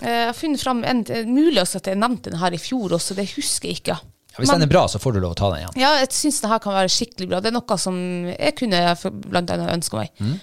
Jeg 0.01 0.31
har 0.31 0.33
funnet 0.33 0.63
fram 0.63 0.79
en 0.89 1.03
Mulig 1.29 1.61
også 1.61 1.77
at 1.77 1.91
jeg 1.91 1.99
nevnte 2.01 2.31
den 2.33 2.41
her 2.41 2.55
i 2.57 2.61
fjor 2.61 2.95
også, 2.97 3.13
det 3.19 3.27
husker 3.35 3.69
jeg 3.69 3.83
ikke. 3.83 3.99
Ja, 4.01 4.39
hvis 4.39 4.49
Men- 4.49 4.63
den 4.63 4.69
er 4.71 4.73
bra, 4.73 4.87
så 4.89 4.97
får 5.03 5.13
du 5.13 5.19
lov 5.21 5.35
å 5.35 5.37
ta 5.37 5.51
den 5.53 5.59
igjen. 5.61 5.75
Ja, 5.77 5.91
jeg 6.01 6.09
syns 6.17 6.39
den 6.41 6.49
her 6.49 6.63
kan 6.65 6.73
være 6.73 6.89
skikkelig 6.89 7.29
bra. 7.29 7.41
Det 7.45 7.51
er 7.51 7.57
noe 7.59 7.77
som 7.77 7.99
jeg 8.31 8.55
kunne 8.57 8.81
blant 9.27 9.53
annet 9.53 9.75
ønske 9.75 9.99
meg. 10.01 10.09
Mm. 10.17 10.39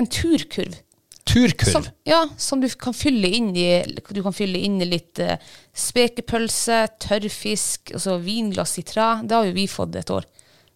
En 0.00 0.08
turkurv. 0.16 0.78
Turkurv. 1.24 1.70
Som, 1.72 1.84
ja, 2.04 2.24
som 2.36 2.60
du 2.60 2.68
kan 2.68 2.92
fylle 2.92 3.28
inn 3.28 3.52
i 3.56 3.84
Du 4.10 4.22
kan 4.22 4.32
fylle 4.34 4.58
inn 4.58 4.80
i 4.82 4.88
litt 4.90 5.18
eh, 5.22 5.36
spekepølse, 5.74 6.82
tørrfisk, 7.02 7.92
og 7.94 8.00
så 8.02 8.18
vinglass 8.22 8.78
i 8.80 8.84
tre. 8.86 9.10
Det 9.22 9.36
har 9.36 9.46
jo 9.48 9.56
vi 9.56 9.66
fått 9.70 9.96
et 10.00 10.10
år. 10.12 10.26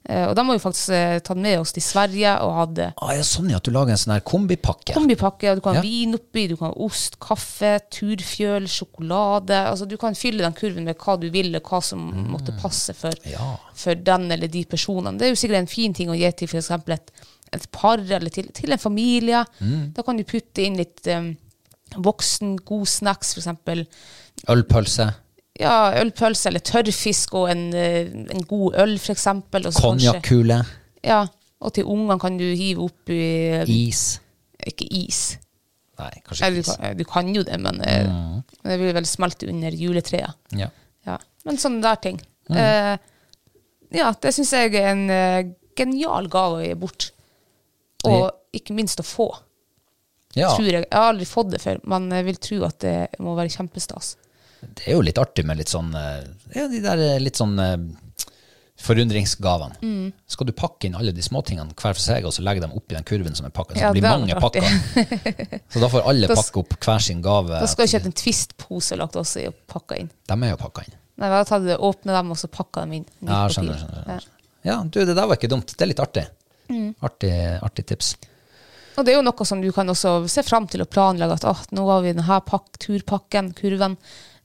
Eh, 0.09 0.23
og 0.29 0.37
de 0.39 0.43
har 0.47 0.55
jo 0.55 0.63
faktisk 0.63 0.93
eh, 0.95 1.17
tatt 1.27 1.41
med 1.43 1.59
oss 1.59 1.73
til 1.75 1.83
Sverige 1.83 2.37
og 2.47 2.53
hadde 2.61 2.93
Ah, 3.03 3.11
ja, 3.17 3.25
sånn 3.27 3.49
ja, 3.51 3.59
at 3.59 3.67
du 3.67 3.73
lager 3.75 3.91
en 3.97 3.99
sånn 3.99 4.15
her 4.15 4.23
kombipakke. 4.23 4.95
kombipakke. 4.95 5.51
og 5.51 5.59
Du 5.59 5.65
kan 5.65 5.75
ha 5.75 5.81
Ja. 5.81 5.83
vin 5.83 6.15
oppi, 6.15 6.45
du 6.47 6.55
kan 6.57 6.71
ha 6.71 6.75
ost, 6.87 7.19
kaffe, 7.19 7.73
turfjøl, 7.91 8.69
sjokolade. 8.71 9.59
Altså 9.67 9.89
Du 9.91 9.97
kan 9.99 10.15
fylle 10.15 10.47
den 10.47 10.55
kurven 10.55 10.85
med 10.87 10.97
hva 11.03 11.19
du 11.19 11.27
vil, 11.35 11.51
og 11.59 11.63
hva 11.67 11.83
som 11.83 12.07
måtte 12.31 12.55
passe 12.63 12.95
for, 12.95 13.11
Mm. 13.25 13.33
Ja. 13.33 13.57
for 13.75 13.95
den 13.97 14.31
eller 14.31 14.47
de 14.47 14.65
personene. 14.65 15.19
Det 15.19 15.27
er 15.27 15.35
jo 15.35 15.43
sikkert 15.43 15.59
en 15.65 15.67
fin 15.75 15.93
ting 15.93 16.09
å 16.09 16.15
gi 16.17 16.31
til 16.39 16.47
f.eks. 16.49 16.71
Et, 16.89 17.11
et 17.55 17.67
par 17.75 18.01
eller 18.01 18.33
til, 18.33 18.49
til 18.55 18.75
en 18.75 18.81
familie. 18.81 19.45
Mm. 19.61 19.93
Da 19.97 20.05
kan 20.07 20.19
du 20.19 20.25
putte 20.29 20.65
inn 20.65 20.79
litt 20.81 21.07
um, 21.13 21.31
voksen, 22.07 22.57
god 22.67 22.91
snacks, 22.91 23.35
f.eks. 23.37 23.87
Ølpølse. 24.53 25.09
Ja, 25.61 25.95
ølpølse 26.03 26.51
eller 26.51 26.65
tørrfisk 26.67 27.35
og 27.39 27.49
en, 27.53 27.67
eh, 27.77 28.11
en 28.35 28.45
god 28.49 28.77
øl, 28.83 28.97
f.eks. 29.01 29.27
Konjakkule. 29.79 30.61
Ja, 31.07 31.25
og 31.65 31.73
til 31.73 31.89
ungene 31.89 32.19
kan 32.21 32.37
du 32.37 32.45
hive 32.45 32.91
oppi 32.91 33.19
Is. 33.73 34.21
Ikke 34.67 34.89
is. 34.91 35.39
Nei, 35.97 36.13
kanskje 36.27 36.51
ikke 36.51 36.57
du, 36.57 36.61
is. 36.61 36.73
kan, 36.77 36.97
du 36.99 37.05
kan 37.09 37.29
jo 37.33 37.45
det, 37.47 37.57
men 37.63 37.81
mm. 37.81 38.57
det 38.67 38.81
vil 38.83 38.93
vel 38.99 39.09
smelte 39.09 39.49
under 39.49 39.73
juletreet. 39.73 40.37
Ja. 40.59 40.69
Ja. 41.07 41.17
Men 41.47 41.61
sånne 41.63 41.85
der 41.85 42.01
ting. 42.03 42.19
Eh, 42.51 42.97
ja, 43.97 44.11
det 44.23 44.33
syns 44.35 44.53
jeg 44.55 44.75
er 44.77 44.91
en 44.93 45.05
uh, 45.09 45.53
genial 45.79 46.29
gave 46.33 46.61
å 46.61 46.65
gi 46.65 46.75
bort. 46.79 47.11
Og 48.05 48.31
ikke 48.53 48.75
minst 48.77 49.01
å 49.01 49.07
få. 49.07 49.31
ja. 50.37 50.51
Tror 50.55 50.67
jeg. 50.69 50.85
jeg 50.85 50.93
har 50.93 51.13
aldri 51.13 51.27
fått 51.27 51.51
det 51.51 51.61
før, 51.63 51.81
men 51.89 52.11
jeg 52.13 52.25
vil 52.25 52.37
tro 52.37 52.59
at 52.69 52.79
det 52.85 52.97
må 53.25 53.35
være 53.39 53.49
kjempestas. 53.49 54.17
Det 54.61 54.87
er 54.89 54.93
jo 54.97 55.05
litt 55.05 55.19
artig 55.19 55.45
med 55.47 55.59
litt 55.61 55.69
sånn 55.69 55.95
eh, 55.95 56.25
Ja, 56.57 56.67
de 56.69 56.81
der 56.81 56.99
eh, 56.99 57.19
litt 57.21 57.37
sånn 57.37 57.59
eh, 57.61 57.77
forundringsgavene. 58.81 59.77
Mm. 59.83 60.13
Skal 60.27 60.49
du 60.49 60.53
pakke 60.57 60.89
inn 60.89 60.97
alle 60.99 61.13
de 61.17 61.23
småtingene 61.25 61.73
hver 61.77 61.95
for 61.97 62.03
seg, 62.03 62.27
og 62.29 62.35
så 62.35 62.45
legge 62.45 62.63
dem 62.65 62.75
oppi 62.77 62.97
den 62.97 63.07
kurven 63.09 63.37
som 63.37 63.47
er 63.49 63.55
pakka? 63.57 63.77
Så 63.77 63.81
Ja, 63.85 63.93
det 63.93 64.01
blir 64.01 64.09
mange 64.09 64.37
pakker. 64.41 65.61
så 65.73 65.83
da 65.83 65.91
får 65.93 66.09
alle 66.11 66.29
Da 66.31 66.37
pakke 66.37 66.63
opp 66.63 66.77
hver 66.81 67.05
sin 67.05 67.23
gave. 67.25 67.53
Da 67.57 67.69
skal 67.71 67.87
jeg 67.87 67.97
kjøpe 67.97 68.11
en 68.13 68.17
Twist-pose 68.23 68.99
lagt 69.01 69.17
også 69.21 69.45
i 69.45 69.49
og 69.51 69.59
pakka 69.73 70.01
inn. 70.03 70.11
De 70.29 70.37
er 70.37 70.53
jo 70.53 70.61
pakka 70.61 70.87
inn. 70.87 70.97
Nei, 71.17 71.31
jeg 71.33 71.49
tar 71.49 71.63
du 71.65 71.69
det, 71.71 71.79
åpne 71.81 72.13
dem 72.19 72.33
og 72.35 72.41
så 72.41 72.49
pakka 72.53 72.85
dem 72.85 72.99
inn. 72.99 73.07
Ja, 73.25 73.47
skjønner, 73.49 73.79
skjønner, 73.81 74.03
skjønner, 74.05 74.17
Ja. 74.17 74.33
Ja, 74.67 74.81
du, 74.83 74.99
det 74.99 75.15
der 75.15 75.29
var 75.31 75.39
ikke 75.39 75.49
dumt. 75.49 75.71
Det 75.73 75.85
er 75.85 75.93
litt 75.93 76.01
artig. 76.03 76.25
Mm. 76.69 76.95
Artig, 77.07 77.33
artig 77.63 77.87
tips. 77.87 78.15
Og 78.97 79.05
det 79.05 79.13
er 79.13 79.19
jo 79.19 79.27
noe 79.27 79.45
som 79.45 79.61
du 79.61 79.69
kan 79.77 79.89
også 79.93 80.15
se 80.33 80.43
fram 80.47 80.67
til 80.73 80.81
å 80.83 80.89
planlegge. 80.89 81.37
At 81.37 81.45
oh, 81.51 81.61
nå 81.77 81.85
har 81.91 82.01
vi 82.05 82.15
denne 82.17 82.41
pak 82.47 82.79
turpakken, 82.81 83.53
kurven. 83.59 83.99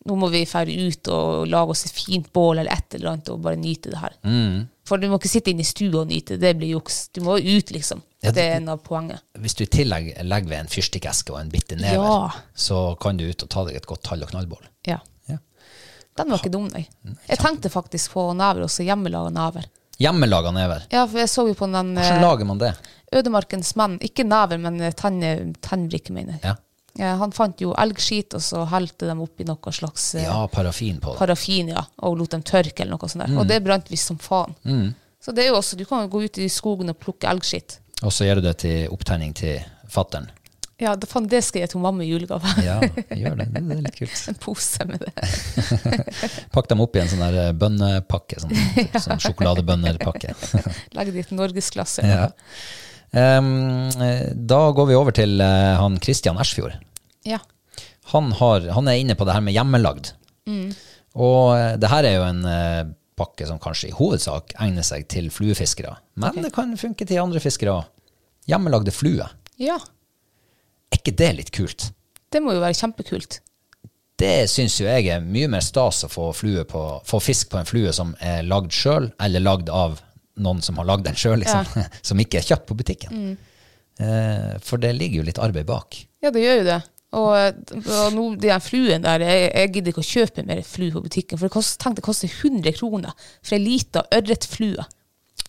Nå 0.10 0.16
må 0.18 0.32
vi 0.34 0.42
dra 0.50 0.64
ut 0.66 1.08
og 1.14 1.48
lage 1.48 1.76
oss 1.76 1.86
et 1.86 1.94
fint 1.94 2.32
bål 2.34 2.58
eller 2.64 2.74
et 2.74 2.96
eller 2.98 3.12
annet 3.12 3.30
og 3.30 3.44
bare 3.46 3.60
nyte 3.62 3.92
det 3.94 4.00
her. 4.02 4.16
Mm. 4.26 4.64
For 4.90 4.98
du 4.98 5.06
må 5.08 5.20
ikke 5.22 5.30
sitte 5.30 5.52
inne 5.54 5.62
i 5.62 5.70
stua 5.70 6.02
og 6.02 6.10
nyte 6.10 6.40
det. 6.42 6.56
Blir 6.58 6.74
juks. 6.74 7.04
Du 7.14 7.22
må 7.24 7.38
ut, 7.38 7.72
liksom. 7.72 8.02
Ja, 8.22 8.32
Det 8.34 8.44
er 8.44 8.56
en 8.58 8.70
av 8.74 8.82
poenget. 8.86 9.22
Hvis 9.40 9.56
du 9.58 9.64
i 9.64 9.70
tillegg 9.72 10.12
legger 10.26 10.50
ved 10.50 10.60
en 10.60 10.72
fyrstikkeske 10.74 11.32
og 11.34 11.40
en 11.40 11.54
bitte 11.54 11.78
never, 11.80 12.02
Ja. 12.04 12.32
så 12.54 12.96
kan 13.00 13.18
du 13.18 13.24
ut 13.30 13.44
og 13.46 13.50
ta 13.50 13.64
deg 13.66 13.76
et 13.78 13.88
godt 13.88 14.04
tall- 14.04 14.24
og 14.26 14.30
knallbål. 14.34 14.66
Ja. 14.90 15.00
Ja. 15.30 15.38
Den 16.18 16.30
var 16.30 16.42
ikke 16.42 16.52
dum, 16.52 16.68
nei. 16.74 16.88
Jeg 17.30 17.38
tenkte 17.40 17.70
faktisk 17.70 18.12
på 18.18 18.26
never, 18.36 18.66
også 18.66 18.84
hjemmelaga 18.84 19.32
never. 19.32 19.66
Hjemmelaga 20.02 20.52
never. 20.56 20.84
Ja, 20.92 21.06
for 21.08 21.22
jeg 21.22 21.30
så 21.30 21.46
jo 21.48 21.54
på 21.58 21.68
den 21.72 21.94
Hvordan 21.96 22.18
eh, 22.18 22.22
lager 22.24 22.46
man 22.50 22.60
det? 22.62 22.74
Ødemarkens 23.14 23.74
menn. 23.80 23.98
Ikke 24.02 24.24
never, 24.28 24.58
men 24.62 24.80
eh, 24.82 24.94
tenne- 24.98 25.54
tennbrikke, 25.62 26.14
mener 26.16 26.38
jeg. 26.40 26.44
Ja, 26.52 26.56
Ja, 27.00 27.14
han 27.22 27.32
fant 27.32 27.62
jo 27.64 27.70
elgskit, 27.80 28.34
og 28.36 28.42
så 28.44 28.66
helte 28.68 29.08
de 29.08 29.14
oppi 29.24 29.46
noe 29.48 29.72
slags 29.72 30.10
eh, 30.20 30.26
ja 30.26 30.42
parafin 30.52 30.98
på 31.00 31.14
det. 31.14 31.20
parafin, 31.22 31.70
ja, 31.72 31.86
og 32.04 32.18
lot 32.20 32.34
dem 32.34 32.42
tørke 32.44 32.84
eller 32.84 32.98
noe 32.98 33.08
sånt 33.08 33.24
der. 33.24 33.38
Og 33.40 33.48
det 33.48 33.62
brant 33.64 33.88
visst 33.90 34.10
som 34.12 34.18
faen. 34.20 34.58
Så 35.24 35.32
det 35.32 35.46
er 35.46 35.54
jo 35.54 35.60
også, 35.62 35.78
du 35.80 35.86
kan 35.88 36.02
jo 36.04 36.10
gå 36.12 36.24
ut 36.26 36.38
i 36.44 36.50
skogen 36.52 36.90
og 36.92 36.98
plukke 37.00 37.30
elgskitt. 37.32 37.78
Og 38.04 38.12
så 38.12 38.26
gjør 38.28 38.42
du 38.42 38.48
det 38.50 38.58
til 38.66 38.90
opptenning 38.92 39.32
til 39.38 39.62
fattern. 39.88 40.28
Ja, 40.82 40.96
det, 40.98 41.06
fan, 41.10 41.28
det 41.30 41.44
skal 41.46 41.62
jeg 41.62 41.70
gi 41.70 41.76
til 41.76 41.84
mamma 41.84 42.02
i 42.06 42.10
julegave. 42.10 42.54
Ja, 42.66 42.80
gjør 42.82 43.36
det. 43.38 43.50
Det 43.54 43.62
er 43.62 43.84
litt 43.86 43.98
kult. 44.00 44.22
en 44.32 44.40
pose 44.42 44.88
med 44.90 45.04
det. 45.04 45.12
Pakk 46.56 46.72
dem 46.72 46.82
opp 46.82 46.98
i 46.98 47.04
en 47.04 47.12
sånn 47.12 47.22
der 47.22 47.38
eh, 47.44 47.52
bønnepakke, 47.54 48.40
sånn, 48.42 48.56
sånn 49.06 49.22
sjokoladebønnerpakke. 49.22 50.34
Legge 50.98 51.18
dit 51.20 51.36
norgesklasse. 51.38 52.08
ja. 52.08 52.32
Eh, 53.12 53.52
da 54.34 54.62
går 54.72 54.88
vi 54.90 54.96
over 54.98 55.14
til 55.16 55.36
uh, 55.44 55.76
han 55.78 56.00
Christian 56.02 56.40
Ersfjord. 56.42 56.80
Ja. 57.28 57.42
Han, 58.16 58.32
har, 58.40 58.66
han 58.74 58.90
er 58.90 59.04
inne 59.04 59.18
på 59.20 59.28
det 59.28 59.36
her 59.36 59.46
med 59.46 59.56
hjemmelagd. 59.56 60.14
Og 61.20 61.54
eh, 61.58 61.78
det 61.80 61.90
her 61.92 62.08
er 62.08 62.18
jo 62.18 62.28
en 62.28 62.44
uh, 62.48 62.92
pakke 63.20 63.46
som 63.48 63.60
kanskje 63.62 63.92
i 63.92 63.96
hovedsak 63.96 64.56
egner 64.64 64.86
seg 64.88 65.08
til 65.12 65.30
fluefiskere. 65.34 65.94
Men 66.20 66.42
det 66.42 66.54
kan 66.56 66.74
funke 66.80 67.08
til 67.08 67.22
andre 67.22 67.42
fiskere 67.44 67.82
òg. 67.82 67.90
Hjemmelagde 68.50 68.94
flue. 68.96 69.28
ja. 69.62 69.78
Er 70.92 71.00
ikke 71.00 71.16
det 71.18 71.32
litt 71.38 71.52
kult? 71.56 71.90
Det 72.32 72.42
må 72.44 72.56
jo 72.56 72.62
være 72.64 72.78
kjempekult. 72.78 73.40
Det 74.22 74.46
syns 74.52 74.78
jo 74.78 74.86
jeg 74.86 75.08
er 75.10 75.24
mye 75.26 75.50
mer 75.50 75.64
stas 75.66 76.04
å 76.06 76.12
få, 76.12 76.30
flue 76.38 76.64
på, 76.70 76.82
få 77.08 77.20
fisk 77.24 77.50
på 77.52 77.60
en 77.62 77.68
flue 77.68 77.94
som 77.96 78.14
er 78.22 78.44
lagd 78.46 78.74
sjøl, 78.76 79.10
eller 79.24 79.44
lagd 79.44 79.72
av 79.74 79.98
noen 80.42 80.62
som 80.64 80.78
har 80.80 80.88
lagd 80.88 81.08
den 81.08 81.18
sjøl, 81.18 81.40
liksom. 81.42 81.88
som 82.08 82.22
ikke 82.22 82.40
er 82.40 82.48
kjøpt 82.52 82.68
på 82.70 82.78
butikken. 82.78 83.36
Eh, 84.02 84.56
for 84.64 84.82
det 84.82 84.94
ligger 84.98 85.22
jo 85.22 85.28
litt 85.32 85.42
arbeid 85.42 85.68
bak. 85.70 85.98
Ja, 86.24 86.32
det 86.34 86.46
gjør 86.46 86.62
jo 86.62 86.68
det. 86.70 86.80
Og, 87.12 87.74
og 87.82 88.14
nå, 88.16 88.26
de 88.40 88.48
der 88.48 88.62
fluen 88.64 89.04
der, 89.04 89.24
jeg, 89.26 89.50
jeg 89.50 89.72
gidder 89.76 89.92
ikke 89.92 90.04
å 90.04 90.10
kjøpe 90.14 90.46
mer 90.48 90.62
flue 90.64 90.94
på 90.96 91.04
butikken, 91.04 91.40
for 91.40 91.50
det 91.50 91.56
kost, 91.58 91.76
tenk, 91.82 91.98
det 92.00 92.06
koster 92.06 92.32
100 92.32 92.78
kroner 92.78 93.16
for 93.42 93.58
ei 93.58 93.64
lita 93.64 94.06
ørretflue. 94.16 94.86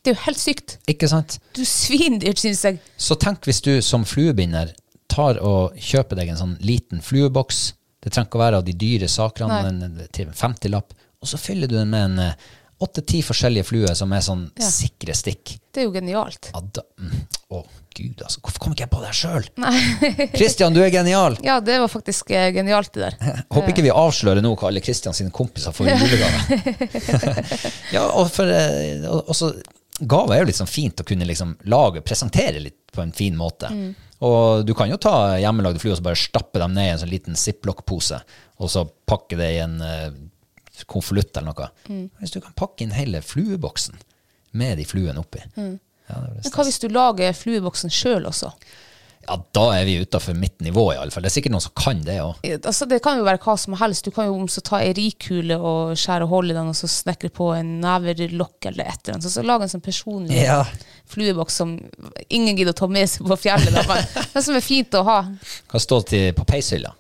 Det 0.03 0.11
er 0.11 0.17
jo 0.17 0.25
helt 0.25 0.41
sykt. 0.43 0.77
Ikke 0.91 1.07
sant? 1.11 1.37
Du 1.55 1.63
svindyrt, 1.69 2.41
syns 2.43 2.65
jeg. 2.67 2.81
Så 2.99 3.15
tenk 3.23 3.47
hvis 3.47 3.63
du 3.63 3.77
som 3.85 4.07
fluebinder 4.09 4.73
tar 5.13 5.39
og 5.45 5.77
kjøper 5.79 6.19
deg 6.23 6.33
en 6.33 6.41
sånn 6.41 6.57
liten 6.65 7.05
flueboks. 7.05 7.61
Det 8.03 8.11
trenger 8.11 8.31
ikke 8.33 8.41
å 8.41 8.45
være 8.47 8.59
av 8.63 8.67
de 8.67 8.75
dyre 8.75 9.09
sakene, 9.13 9.61
en, 9.69 9.83
en- 9.87 10.09
til 10.13 10.27
en 10.33 10.35
50-lapp. 10.41 10.97
Og 11.23 11.29
så 11.31 11.39
fyller 11.39 11.71
du 11.71 11.77
den 11.79 11.93
med 11.93 12.09
en 12.09 12.19
eh, 12.25 12.49
åtte-ti 12.83 13.21
forskjellige 13.23 13.69
fluer 13.69 13.95
som 13.95 14.11
er 14.17 14.25
sånn 14.27 14.49
Ja. 14.59 14.67
sikre 14.75 15.15
stikk. 15.15 15.53
Det 15.73 15.85
er 15.85 15.87
jo 15.87 15.93
genialt. 15.95 16.49
Å, 16.59 16.63
mm, 16.99 17.21
å 17.55 17.61
gud, 17.95 18.25
altså. 18.25 18.41
Hvorfor 18.43 18.59
kom 18.65 18.73
ikke 18.75 18.83
jeg 18.89 18.91
på 18.91 19.03
det 19.05 19.13
sjøl? 19.15 19.47
Christian, 20.39 20.75
du 20.75 20.81
er 20.83 20.91
genial! 20.91 21.37
Ja, 21.47 21.61
det 21.63 21.77
var 21.85 21.93
faktisk 21.93 22.33
eh, 22.35 22.49
genialt, 22.57 22.91
det 22.97 23.05
der. 23.13 23.17
Håper 23.55 23.71
ikke 23.71 23.85
vi 23.87 23.93
avslører 23.95 24.43
nå 24.43 24.55
hva 24.57 24.73
alle 24.73 24.83
Christian 24.83 25.15
sine 25.15 25.31
kompiser 25.35 25.77
får 25.77 25.93
i 25.93 25.97
julegave. 26.01 27.13
ja, 27.97 28.09
og, 28.19 28.27
for, 28.35 28.51
eh, 28.51 29.07
og, 29.07 29.29
og 29.29 29.37
så 29.39 29.53
Gave 30.03 30.35
er 30.35 30.41
jo 30.43 30.47
litt 30.49 30.59
sånn 30.59 30.67
fint 30.71 30.99
å 30.99 31.05
kunne 31.07 31.27
liksom 31.29 31.53
lage, 31.71 32.01
presentere 32.03 32.59
litt 32.65 32.81
på 32.91 33.05
en 33.05 33.13
fin 33.15 33.37
måte. 33.39 33.69
Og 34.23 34.67
du 34.67 34.75
kan 34.79 34.91
jo 34.91 35.01
ta 35.03 35.39
hjemmelagde 35.43 35.83
fly 35.83 35.93
og 35.93 35.99
så 35.99 36.07
bare 36.07 36.21
stappe 36.21 36.61
dem 36.63 36.77
ned 36.77 36.89
i 36.89 36.93
en 36.95 37.01
sånn 37.03 37.11
liten 37.11 37.39
ziplock-pose, 37.39 38.21
og 38.63 38.71
så 38.71 38.85
pakke 39.09 39.39
det 39.41 39.49
i 39.57 39.61
en 39.65 39.81
uh, 39.83 40.13
konvolutt 40.87 41.37
eller 41.37 41.51
noe. 41.51 41.69
Hvis 42.21 42.35
du 42.35 42.41
kan 42.45 42.55
pakke 42.59 42.87
inn 42.87 42.95
hele 42.95 43.23
flueboksen 43.25 43.99
med 44.59 44.79
de 44.79 44.87
fluene 44.87 45.23
oppi. 45.23 45.43
Ja, 45.57 46.19
det 46.21 46.29
er 46.29 46.39
Men 46.45 46.55
hva 46.55 46.67
hvis 46.69 46.81
du 46.83 46.89
lager 46.93 47.37
flueboksen 47.37 47.93
sjøl 47.93 48.29
også? 48.29 48.53
Ja, 49.29 49.37
da 49.55 49.65
er 49.77 49.85
vi 49.87 49.95
utafor 50.03 50.35
mitt 50.35 50.61
nivå, 50.61 50.89
i 50.93 50.97
alle 50.99 51.11
fall. 51.15 51.23
Det 51.23 51.31
er 51.31 51.35
sikkert 51.37 51.53
noen 51.55 51.63
som 51.65 51.73
kan 51.79 52.01
det 52.03 52.17
òg. 52.23 52.41
Altså, 52.67 52.89
det 52.91 52.99
kan 53.05 53.19
jo 53.21 53.27
være 53.27 53.39
hva 53.45 53.55
som 53.61 53.77
helst. 53.79 54.05
Du 54.05 54.11
kan 54.15 54.27
jo 54.27 54.35
om 54.35 54.49
så 54.51 54.61
ta 54.67 54.81
ei 54.83 54.91
rikule 54.99 55.57
og 55.59 55.93
skjære 56.01 56.27
hull 56.31 56.51
i 56.51 56.57
den, 56.57 56.73
og 56.73 56.79
så 56.79 56.91
snekre 56.91 57.31
på 57.35 57.53
en 57.55 57.77
neverlokk 57.85 58.67
eller 58.73 58.91
et 58.91 58.99
eller 59.05 59.15
annet. 59.19 59.27
Så, 59.29 59.31
så 59.37 59.45
lage 59.47 59.69
en 59.69 59.73
sånn 59.77 59.85
personlig 59.85 60.41
Ja. 60.43 60.65
flueboks 61.13 61.55
som 61.63 61.77
ingen 62.29 62.57
gidder 62.59 62.75
å 62.75 62.81
ta 62.83 62.89
med 62.91 63.09
seg 63.11 63.27
på 63.31 63.39
fjellet, 63.45 63.71
da, 63.77 63.85
men, 63.89 64.11
men 64.35 64.43
som 64.49 64.59
er 64.59 64.67
fint 64.67 64.99
å 64.99 65.05
ha. 65.07 65.21
Kan 65.71 65.85
stå 65.87 66.03
til, 66.11 66.29
på 66.37 66.45
peishylla. 66.49 66.93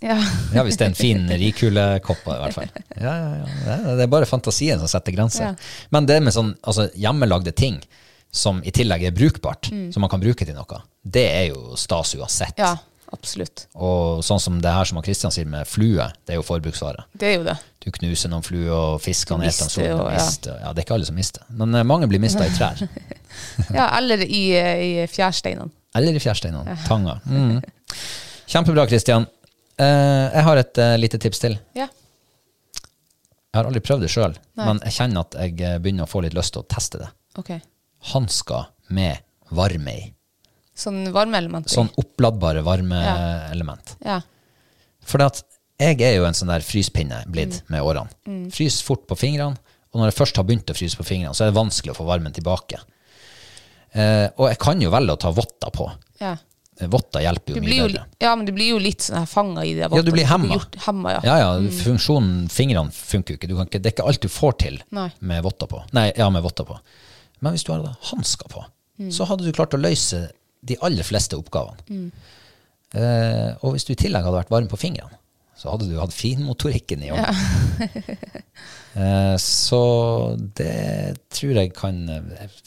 Ja. 0.00 0.16
Ja, 0.56 0.62
hvis 0.64 0.78
det 0.80 0.86
er 0.86 0.92
en 0.94 0.96
fin 0.96 1.26
rikulekopp, 1.28 2.22
i 2.24 2.38
hvert 2.40 2.56
fall. 2.56 2.70
Ja, 3.00 3.12
ja, 3.16 3.30
ja. 3.42 3.76
Det- 3.84 3.96
Det 3.98 4.04
er 4.06 4.12
bare 4.12 4.26
fantasien 4.28 4.78
som 4.80 4.88
setter 4.88 5.12
grenser. 5.12 5.50
Ja. 5.52 5.88
Men 5.92 6.06
det 6.08 6.22
med 6.24 6.32
sånn 6.32 6.54
altså, 6.64 6.88
hjemmelagde 6.96 7.52
ting 7.52 7.82
som 8.30 8.60
i 8.64 8.72
tillegg 8.74 9.08
er 9.08 9.16
brukbart, 9.16 9.70
som 9.92 10.04
man 10.04 10.10
kan 10.12 10.22
bruke 10.22 10.46
til 10.46 10.56
noe, 10.56 10.84
det 11.02 11.26
er 11.26 11.50
jo 11.50 11.74
stas 11.80 12.14
uansett. 12.18 12.58
ja, 12.60 12.76
absolutt. 13.10 13.66
Og 13.74 14.22
sånn 14.26 14.42
som 14.42 14.60
det 14.62 14.70
her 14.74 14.86
som 14.86 15.00
Kristian 15.02 15.34
sier 15.34 15.48
med 15.50 15.66
flue, 15.66 16.06
det 16.26 16.36
er 16.36 16.38
jo 16.38 16.46
forbruksvare. 16.46 17.08
Det 17.12 17.32
er 17.32 17.36
jo 17.38 17.46
det. 17.48 17.56
Du 17.82 17.90
knuser 17.96 18.30
noen 18.30 18.46
fluer, 18.46 18.70
og 18.76 19.00
fiskene 19.02 19.48
eter 19.48 19.72
dem 19.74 19.98
og 19.98 20.12
ja. 20.12 20.20
mister. 20.20 20.60
Ja, 20.62 20.70
det 20.70 20.82
er 20.82 20.86
ikke 20.86 20.98
alle 21.00 21.08
som 21.08 21.18
mister. 21.18 21.46
Men 21.50 21.74
eh, 21.74 21.86
mange 21.86 22.10
blir 22.10 22.22
mista 22.22 22.46
i 22.46 22.54
trær. 22.54 22.84
Ja, 23.70 23.84
eller 23.94 24.18
i, 24.26 24.40
i 24.58 25.04
fjærsteinene. 25.06 25.70
Eller 25.96 26.16
i 26.18 26.20
fjærsteinene. 26.22 26.74
Tanga. 26.86 27.20
Mm. 27.30 27.60
Kjempebra, 28.50 28.84
Kristian. 28.90 29.26
Eh, 29.80 30.26
jeg 30.34 30.44
har 30.46 30.60
et 30.60 30.80
eh, 30.82 30.96
lite 31.00 31.20
tips 31.22 31.42
til. 31.42 31.56
Ja. 31.78 31.86
Jeg 33.50 33.58
har 33.58 33.66
aldri 33.66 33.82
prøvd 33.82 34.04
det 34.06 34.12
sjøl, 34.12 34.36
men 34.60 34.78
jeg 34.86 34.94
kjenner 34.94 35.24
at 35.24 35.36
jeg 35.40 35.56
eh, 35.66 35.78
begynner 35.82 36.06
å 36.06 36.10
få 36.10 36.22
litt 36.22 36.36
lyst 36.36 36.54
til 36.54 36.62
å 36.62 36.68
teste 36.70 37.00
det. 37.02 37.08
Ok. 37.40 37.54
Hansker 38.12 38.66
med 38.90 39.18
varme 39.50 39.92
i. 39.94 40.12
Sånn 40.80 41.12
varmeelement. 41.12 41.68
Sånn 41.68 41.90
oppladbare 42.00 42.62
varmeelement. 42.64 43.96
Ja. 44.04 44.20
For 45.04 45.22
at 45.22 45.42
jeg 45.80 46.00
er 46.04 46.16
jo 46.16 46.24
en 46.28 46.36
sånn 46.36 46.48
der 46.52 46.60
fryspinne 46.64 47.22
blitt 47.30 47.60
Mm. 47.62 47.68
med 47.68 47.82
årene. 47.82 48.50
Frys 48.52 48.80
fort 48.82 49.06
på 49.06 49.16
fingrene, 49.18 49.56
og 49.92 50.00
når 50.00 50.10
jeg 50.12 50.14
først 50.20 50.36
har 50.36 50.44
begynt 50.44 50.70
å 50.70 50.76
fryse 50.76 50.96
på 50.96 51.04
fingrene, 51.04 51.34
så 51.34 51.44
er 51.46 51.50
det 51.50 51.56
vanskelig 51.60 51.92
å 51.92 51.96
få 51.96 52.06
varmen 52.06 52.32
tilbake. 52.32 52.78
Eh, 53.92 54.28
og 54.38 54.48
jeg 54.48 54.58
kan 54.58 54.80
jo 54.80 54.90
velge 54.90 55.12
å 55.16 55.18
ta 55.18 55.30
votter 55.30 55.70
på. 55.70 55.90
ja. 56.20 56.36
Eh, 56.80 56.86
Votter 56.88 57.20
hjelper 57.20 57.56
jo 57.56 57.60
mye 57.60 57.74
jo, 57.76 57.86
bedre. 57.88 58.04
ja, 58.22 58.34
men 58.36 58.46
du 58.46 58.52
blir 58.52 58.70
jo 58.70 58.78
litt 58.78 59.00
sånn 59.00 59.26
fanga 59.28 59.60
i 59.66 59.74
det. 59.74 59.90
Ja, 59.92 60.00
du 60.02 60.10
blir 60.12 60.24
hemma. 60.24 60.54
gjort- 60.54 60.76
Hemma, 60.86 61.10
ja. 61.12 61.20
Ja, 61.24 61.36
ja, 61.60 61.68
funksjonen 61.68 62.48
fingrene 62.48 62.90
funker 62.90 63.32
jo 63.32 63.36
ikke. 63.36 63.50
Ikke. 63.66 63.82
Det 63.82 63.86
er 63.86 63.92
ikke 64.02 64.06
alt 64.08 64.20
du 64.22 64.28
får 64.28 64.56
til 64.58 64.78
Nei. 64.90 65.10
med 65.20 65.42
votter 65.44 65.66
på. 65.66 65.82
Nei, 65.92 66.10
ja, 66.16 66.30
med 66.30 66.42
votter 66.42 66.64
på. 66.64 66.78
Men 67.40 67.52
hvis 67.56 67.64
du 67.64 67.72
hadde 67.72 67.94
hansker 68.12 68.48
på, 68.52 68.64
Mm. 69.00 69.08
så 69.16 69.24
hadde 69.24 69.46
du 69.46 69.52
klart 69.56 69.72
å 69.72 69.80
løse 69.80 70.26
de 70.62 70.76
aller 70.84 71.02
fleste 71.02 71.32
oppgavene. 71.38 71.80
Mm. 71.88 72.10
Eh, 73.00 73.54
og 73.64 73.72
hvis 73.72 73.86
du 73.88 73.94
i 73.94 73.96
tillegg 73.96 74.26
hadde 74.26 74.36
vært 74.42 74.50
varm 74.52 74.66
på 74.68 74.76
fingrene, 74.76 75.16
så 75.56 75.70
hadde 75.72 75.88
du 75.88 75.94
hatt 76.00 76.12
finmotorikken 76.12 77.02
i 77.06 77.10
orden. 77.14 77.34
eh, 79.00 79.36
så 79.40 79.80
det 80.56 81.16
tror 81.32 81.54
jeg 81.62 81.72
kan 81.76 82.02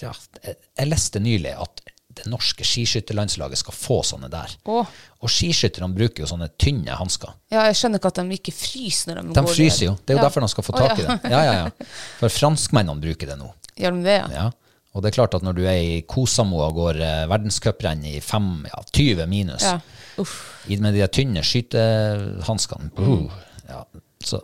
ja, 0.02 0.12
jeg- 0.44 0.88
leste 0.90 1.22
nylig 1.22 1.54
at 1.60 1.82
det 2.14 2.28
norske 2.30 2.62
skiskytterlandslaget 2.66 3.58
skal 3.58 3.74
få 3.74 4.00
sånne 4.06 4.30
der. 4.30 4.52
Å. 4.70 4.84
Og 5.26 5.30
skiskytterne 5.34 5.90
bruker 5.98 6.22
jo 6.26 6.30
sånne 6.30 6.50
tynne 6.62 6.94
hansker. 7.00 7.32
ja, 7.52 7.64
jeg 7.72 7.76
skjønner 7.80 7.98
ikke 8.02 8.12
at 8.14 8.20
de 8.22 8.38
ikke 8.38 8.54
fryser 8.54 9.16
når 9.18 9.22
de, 9.22 9.34
De 9.34 9.42
går 9.42 9.56
fryser 9.56 9.86
jo. 9.88 9.96
Det 10.06 10.14
er 10.14 10.18
jo 10.18 10.22
Ja. 10.22 10.28
derfor 10.30 10.42
de 10.42 10.48
skal 10.54 10.64
få 10.68 10.76
tak 10.78 11.00
i 11.00 11.02
ja. 11.02 11.08
det. 11.18 11.32
Ja, 11.32 11.44
ja, 11.44 11.54
ja. 11.64 11.88
For 12.20 12.30
franskmennene 12.30 13.02
bruker 13.02 13.28
det 13.34 13.38
nå. 13.42 13.50
Gjør 13.78 13.98
de 13.98 14.04
det, 14.06 14.18
ja? 14.22 14.28
Ja. 14.30 14.52
Og 14.94 15.02
det 15.02 15.10
er 15.10 15.16
klart 15.18 15.34
at 15.34 15.42
når 15.42 15.56
du 15.58 15.64
er 15.66 15.80
i 15.82 16.02
Kosamoa 16.08 16.68
og 16.70 16.76
går 16.78 17.00
eh, 17.02 17.24
verdenscuprenn 17.32 18.04
i 18.06 18.20
fem, 18.22 18.66
ja, 18.70 18.82
20 18.94 19.26
minus, 19.28 19.64
Ja. 19.66 19.80
Uff. 20.22 20.36
i- 20.70 20.78
med 20.78 20.94
de 20.94 21.08
tynne 21.08 21.42
skytehanskene 21.42 22.92
uh, 23.00 23.32
ja. 23.70 23.84
Så 24.24 24.40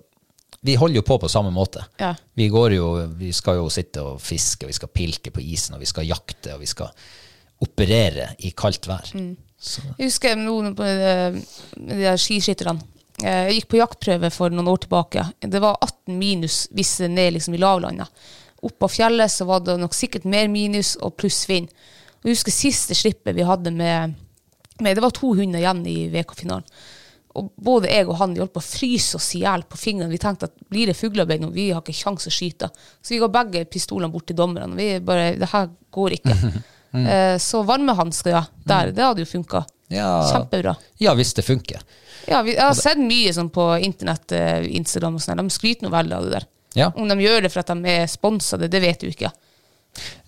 vi 0.62 0.74
holder 0.76 0.96
jo 1.00 1.02
på 1.08 1.18
på 1.22 1.30
samme 1.32 1.52
måte. 1.56 1.86
Ja. 2.02 2.16
Vi, 2.36 2.50
går 2.52 2.74
jo, 2.76 2.88
vi 3.16 3.30
skal 3.32 3.56
jo 3.62 3.70
sitte 3.72 4.02
og 4.04 4.18
fiske, 4.20 4.66
og 4.66 4.74
vi 4.74 4.74
skal 4.76 4.90
pilke 4.92 5.32
på 5.32 5.40
isen, 5.40 5.76
og 5.78 5.80
vi 5.80 5.88
skal 5.88 6.04
jakte, 6.10 6.56
og 6.56 6.60
vi 6.60 6.68
skal 6.68 6.90
operere 7.64 8.34
i 8.44 8.52
kaldt 8.58 8.88
vær. 8.90 9.08
Mm. 9.16 9.36
Så, 9.60 9.82
Jeg 10.00 10.08
husker 10.10 10.36
noen 10.40 10.74
på 10.76 10.84
det- 10.84 11.46
med 11.78 11.96
de 11.98 12.02
der 12.04 12.18
skiskytterne. 12.18 12.82
Eh, 13.24 13.48
Jeg 13.52 13.54
gikk 13.62 13.68
på 13.70 13.78
jaktprøve 13.80 14.32
for 14.32 14.50
noen 14.50 14.68
år 14.68 14.78
tilbake. 14.80 15.24
Det 15.42 15.60
var 15.62 15.78
18 15.82 16.18
minus 16.20 16.68
hvis 16.74 16.98
det 16.98 17.06
er 17.06 17.16
ned 17.16 17.34
liksom 17.34 17.54
i 17.54 17.58
lavlandet. 17.58 18.08
Oppe 18.62 18.78
på 18.84 18.90
fjellet 18.92 19.32
så 19.32 19.46
var 19.48 19.62
det 19.64 19.78
nok 19.80 19.94
sikkert 19.96 20.26
mer 20.28 20.48
minus 20.52 20.96
og 21.00 21.16
pluss 21.20 21.46
vind. 21.50 21.70
Jeg 22.24 22.34
husker 22.36 22.52
siste 22.52 22.96
slippet 22.98 23.36
vi 23.38 23.46
hadde 23.48 23.72
med, 23.72 24.16
med 24.84 24.98
Det 24.98 25.04
var 25.06 25.14
to 25.16 25.30
hunder 25.38 25.62
igjen 25.62 25.86
i 25.88 26.10
VK-finalen. 26.12 26.66
Og 27.40 27.52
både 27.62 27.88
jeg 27.94 28.08
og 28.10 28.18
han 28.20 28.34
holdt 28.36 28.52
på 28.56 28.60
å 28.60 28.66
fryse 28.66 29.16
oss 29.20 29.30
i 29.38 29.44
hjel 29.46 29.62
på 29.70 29.78
fingrene. 29.80 30.10
Vi 30.12 30.18
tenkte 30.20 30.50
at 30.50 30.56
blir 30.68 30.90
det 30.90 30.98
fuglearbeid 30.98 31.44
nå, 31.46 31.52
vi 31.56 31.70
har 31.72 31.80
ikke 31.84 31.94
kjangs 31.96 32.28
å 32.28 32.34
skyte. 32.34 32.68
Så 33.00 33.14
vi 33.14 33.20
ga 33.22 33.30
begge 33.32 33.62
pistolene 33.70 34.10
bort 34.12 34.26
til 34.28 34.36
dommerne. 34.40 34.76
Vi 34.76 34.90
bare 35.06 35.36
Det 35.40 35.52
her 35.54 35.70
går 35.96 36.18
ikke. 36.20 36.36
Eh, 36.90 37.36
Så 37.38 37.60
varmehansker, 37.70 38.32
ja. 38.34 38.40
Der, 38.66 38.88
det 38.98 39.04
hadde 39.06 39.22
jo 39.22 39.28
funka. 39.30 39.60
ja, 39.94 40.08
Kjempebra. 40.26 40.72
ja, 40.98 41.12
hvis 41.14 41.36
det 41.38 41.44
funker. 41.46 41.84
Ja, 42.26 42.40
vi, 42.42 42.56
jeg 42.56 42.64
har 42.66 42.74
sett 42.74 42.98
mye 42.98 43.30
sånn 43.36 43.52
på 43.54 43.68
internett, 43.86 44.32
eh, 44.34 44.66
Instagram 44.74 45.20
og 45.20 45.22
sånn. 45.22 45.38
De 45.38 45.54
skryter 45.54 45.86
noe 45.86 45.94
veldig 45.94 46.16
av 46.18 46.26
det 46.26 46.32
der. 46.40 46.48
Ja. 46.78 46.92
Om 46.96 47.08
de 47.10 47.18
gjør 47.24 47.42
det 47.46 47.52
for 47.54 47.64
at 47.64 47.72
de 47.74 47.94
er 47.96 48.10
sponsa, 48.12 48.58
det, 48.62 48.70
det 48.74 48.82
vet 48.84 49.02
du 49.02 49.08
ikke. 49.10 49.32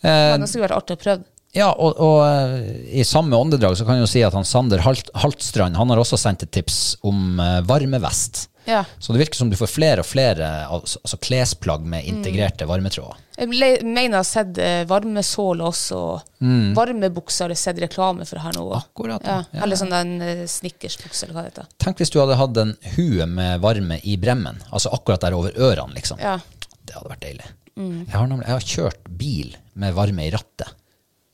Eh, 0.01 0.09
Men 0.09 0.41
det 0.45 0.49
skulle 0.49 0.65
vært 0.67 0.79
artig 0.79 0.97
å 0.97 1.01
prøve. 1.03 1.23
Ja, 1.53 1.67
og, 1.75 1.97
og 1.99 2.21
eh, 2.23 2.69
i 3.01 3.03
samme 3.03 3.35
åndedrag 3.35 3.75
så 3.77 3.83
kan 3.85 3.99
jeg 3.99 4.05
jo 4.05 4.11
si 4.13 4.21
at 4.23 4.35
han 4.37 4.47
Sander 4.47 4.79
Halt, 4.85 5.09
Haltstrand 5.19 5.75
han 5.75 5.91
har 5.91 5.99
også 5.99 6.17
sendt 6.19 6.45
et 6.47 6.53
tips 6.55 6.95
om 7.07 7.39
eh, 7.43 7.59
varmevest. 7.67 8.45
Ja. 8.65 8.83
Så 8.99 9.13
det 9.13 9.21
virker 9.23 9.39
som 9.39 9.49
du 9.49 9.55
får 9.57 9.69
flere 9.71 10.03
og 10.03 10.07
flere 10.07 10.47
altså, 10.69 11.17
klesplagg 11.21 11.85
med 11.87 12.05
integrerte 12.07 12.67
varmetråder. 12.69 13.17
Jeg 13.41 13.49
mener 13.49 14.03
jeg 14.03 14.13
har 14.19 14.27
sett 14.27 14.59
varmesål 14.89 15.63
også. 15.65 15.97
og 15.97 16.75
Varmebukser 16.77 17.47
har 17.47 17.55
jeg 17.55 17.61
sett 17.63 17.79
reklame 17.81 18.27
for 18.29 18.41
her 18.43 18.53
nå. 18.57 18.67
Mm. 18.69 18.75
Akkurat, 18.77 19.25
Ja. 19.25 19.39
ja. 19.49 19.63
Eller 19.63 19.79
sånn 19.79 19.93
den 19.93 20.11
uh, 20.21 20.43
snickersbukse, 20.45 21.25
eller 21.25 21.37
hva 21.39 21.45
det 21.47 21.53
heter. 21.53 21.71
Tenk 21.81 22.03
hvis 22.03 22.13
du 22.13 22.19
hadde 22.21 22.37
hatt 22.37 22.61
en 22.61 22.75
hue 22.97 23.25
med 23.25 23.63
varme 23.63 23.97
i 24.03 24.17
bremmen, 24.21 24.61
altså 24.69 24.93
akkurat 24.93 25.25
der 25.25 25.37
over 25.37 25.57
ørene, 25.57 25.95
liksom. 25.97 26.21
Ja. 26.21 26.37
Mm. 26.37 26.77
Det 26.85 26.97
hadde 26.99 27.13
vært 27.15 27.25
deilig. 27.25 27.49
Jeg, 27.81 28.13
har 28.13 28.27
nemlig, 28.27 28.45
jeg 28.45 28.53
har 28.59 28.65
kjørt 28.75 29.05
bil 29.17 29.53
med 29.79 29.93
varme 29.97 30.25
i 30.27 30.31
rattet. 30.33 30.75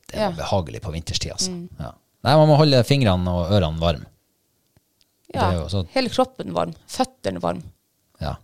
Det 0.08 0.16
var. 0.16 0.30
Mm. 0.32 0.36
behagelig 0.38 0.80
på 0.86 0.92
vinterstid, 0.94 1.32
altså. 1.34 1.52
Ja. 1.76 1.92
Nei, 2.24 2.34
man 2.40 2.48
må 2.50 2.56
holde 2.58 2.80
fingrene 2.88 3.34
og 3.34 3.52
ørene 3.52 3.82
varme. 3.82 4.08
Ja. 5.34 5.50
Det 5.50 5.58
er 5.58 5.60
jo 5.62 5.68
så- 5.68 5.86
Hele 5.94 6.08
kroppen 6.08 6.52
varm. 6.56 6.74
Føttene 6.88 7.40
varm. 7.40 7.62
Ja. 8.20 8.36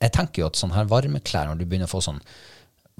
Jeg 0.00 0.12
tenker 0.12 0.42
jo 0.42 0.46
at 0.46 0.56
sånn 0.56 0.72
her 0.72 0.84
varmeklær, 0.86 1.46
når 1.50 1.58
du 1.58 1.64
begynner 1.66 1.86
å 1.88 1.94
få 1.96 2.00
sånn 2.02 2.20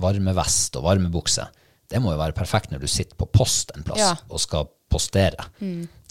varmevest 0.00 0.76
og 0.76 0.84
varmebukse, 0.84 1.46
det 1.90 2.00
må 2.02 2.12
jo 2.14 2.20
være 2.20 2.36
perfekt 2.36 2.70
når 2.72 2.80
du 2.84 2.86
sitter 2.90 3.16
på 3.18 3.26
post 3.32 3.72
en 3.76 3.82
plass 3.86 3.98
Ja. 3.98 4.14
og 4.30 4.40
skal 4.40 4.68
postere, 4.90 5.36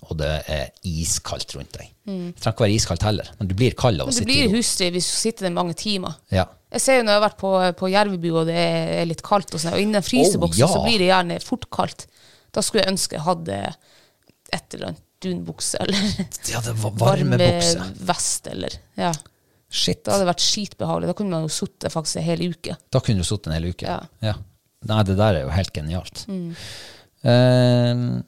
og 0.10 0.18
det 0.18 0.44
er 0.48 0.70
iskaldt 0.88 1.56
rundt 1.56 1.72
deg. 1.76 1.90
Det 2.06 2.36
trenger 2.40 2.54
ikke 2.56 2.66
være 2.66 2.76
iskaldt 2.78 3.04
heller, 3.04 3.28
men 3.40 3.48
du 3.48 3.56
blir 3.56 3.74
kald 3.76 4.00
av 4.02 4.08
å 4.08 4.12
du 4.12 4.16
sitte 4.16 4.26
blir 4.30 4.44
i 4.46 4.48
ro. 4.48 4.54
hustrig 4.58 4.92
hvis 4.94 5.08
du 5.10 5.18
sitter 5.20 5.48
der 5.50 5.56
mange 5.56 5.74
timer. 5.76 6.16
Ja. 6.32 6.46
Jeg 6.72 6.82
ser 6.82 6.98
jo 7.00 7.04
når 7.04 7.12
jeg 7.16 7.22
har 7.22 7.30
vært 7.30 7.38
på, 7.42 7.52
på 7.82 7.90
Jervebu 7.92 8.30
og 8.40 8.46
det 8.48 8.56
er 8.56 9.06
litt 9.10 9.22
kaldt, 9.26 9.54
og, 9.54 9.60
sånn, 9.60 9.74
og 9.74 9.80
innen 9.80 10.02
fryseboksen 10.06 10.64
Oh, 10.64 10.68
ja. 10.68 10.68
så 10.68 10.84
blir 10.86 11.00
det 11.00 11.10
gjerne 11.10 11.42
fort 11.44 11.70
kaldt. 11.72 12.08
Da 12.54 12.62
skulle 12.62 12.84
jeg 12.86 12.94
ønske 12.94 13.18
jeg 13.18 13.26
hadde 13.26 13.76
et 14.54 14.74
eller 14.74 14.88
annet 14.94 15.02
dunbukse 15.24 15.78
eller 15.84 15.98
Ja, 16.52 16.62
det 16.66 16.74
var 16.82 16.92
varmebukse. 17.00 17.80
varmevest 17.80 18.48
eller 18.48 18.80
Ja. 19.00 19.14
Shit. 19.70 20.02
Det 20.04 20.12
hadde 20.16 20.26
vært 20.26 20.42
skitbehagelig. 20.42 21.12
Da 21.12 21.14
kunne 21.14 21.30
man 21.36 21.44
jo 21.46 21.52
sittet 21.54 21.94
faktisk 21.94 22.18
en 22.18 22.26
hel 22.26 22.42
uke. 22.50 22.74
Da 22.90 23.02
kunne 23.06 23.22
du 23.22 23.28
sittet 23.28 23.52
en 23.52 23.54
hel 23.54 23.68
uke. 23.70 23.86
Ja. 24.26 24.34
Nei, 24.90 25.04
det 25.06 25.18
der 25.20 25.36
er 25.38 25.44
jo 25.44 25.52
helt 25.54 25.74
genialt. 25.76 26.24
Mm. 26.32 26.56
Uh, 27.22 28.22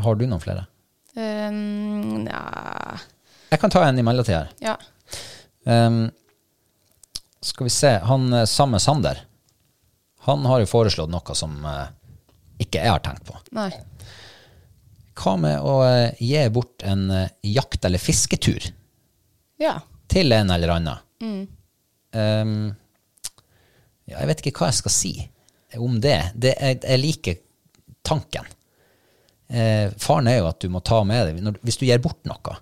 har 0.00 0.16
du 0.16 0.24
noen 0.30 0.40
flere? 0.40 0.64
Um, 1.12 2.22
Nja 2.24 2.96
Jeg 3.50 3.60
kan 3.60 3.72
ta 3.74 3.82
en 3.84 3.98
i 4.00 4.04
mellomtida 4.06 4.46
her. 4.46 4.52
Ja. 4.64 4.76
Um, 5.68 6.06
skal 7.42 7.66
vi 7.68 7.72
se, 7.74 7.90
han 8.06 8.32
eh, 8.32 8.46
samme 8.48 8.78
Sander, 8.80 9.18
han 10.24 10.44
har 10.46 10.62
jo 10.62 10.68
foreslått 10.70 11.10
noe 11.10 11.34
som 11.36 11.56
uh, 11.66 11.88
ikke 12.62 12.78
jeg 12.80 12.92
har 12.94 13.02
tenkt 13.02 13.26
på. 13.26 13.34
Nei. 13.58 13.68
Hva 15.18 15.34
med 15.40 15.60
å 15.60 15.74
eh, 15.86 16.14
gi 16.22 16.42
bort 16.54 16.82
en 16.88 17.08
eh, 17.10 17.28
jakt- 17.52 17.84
eller 17.84 18.00
fisketur 18.00 18.70
Ja. 19.60 19.80
til 20.08 20.32
en 20.32 20.50
eller 20.50 20.72
annen? 20.76 21.02
Mm. 21.22 21.42
Um, 22.12 22.54
ja, 24.08 24.18
jeg 24.18 24.28
vet 24.28 24.42
ikke 24.42 24.58
hva 24.60 24.68
jeg 24.72 24.80
skal 24.80 24.92
si 24.94 25.12
om 25.80 26.00
det. 26.04 26.18
det 26.34 26.54
jeg, 26.58 26.80
jeg 26.82 27.00
liker 27.00 27.38
tanken. 28.04 28.48
Eh, 29.52 29.88
faren 30.00 30.28
er 30.28 30.40
jo 30.40 30.48
at 30.50 30.60
du 30.64 30.68
må 30.72 30.80
ta 30.84 31.02
med 31.04 31.26
deg 31.28 31.40
når, 31.44 31.58
Hvis 31.64 31.76
du 31.80 31.84
gir 31.86 32.00
bort 32.02 32.20
noe, 32.28 32.56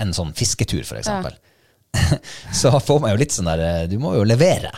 en 0.00 0.12
sånn 0.16 0.32
fisketur 0.36 0.84
for 0.88 0.96
eksempel, 1.00 1.36
så 2.60 2.72
får 2.80 3.00
man 3.02 3.12
jo 3.12 3.20
litt 3.20 3.34
sånn 3.34 3.48
der 3.50 3.62
eh, 3.66 3.86
Du 3.90 3.98
må 4.00 4.14
jo 4.16 4.24
levere. 4.24 4.72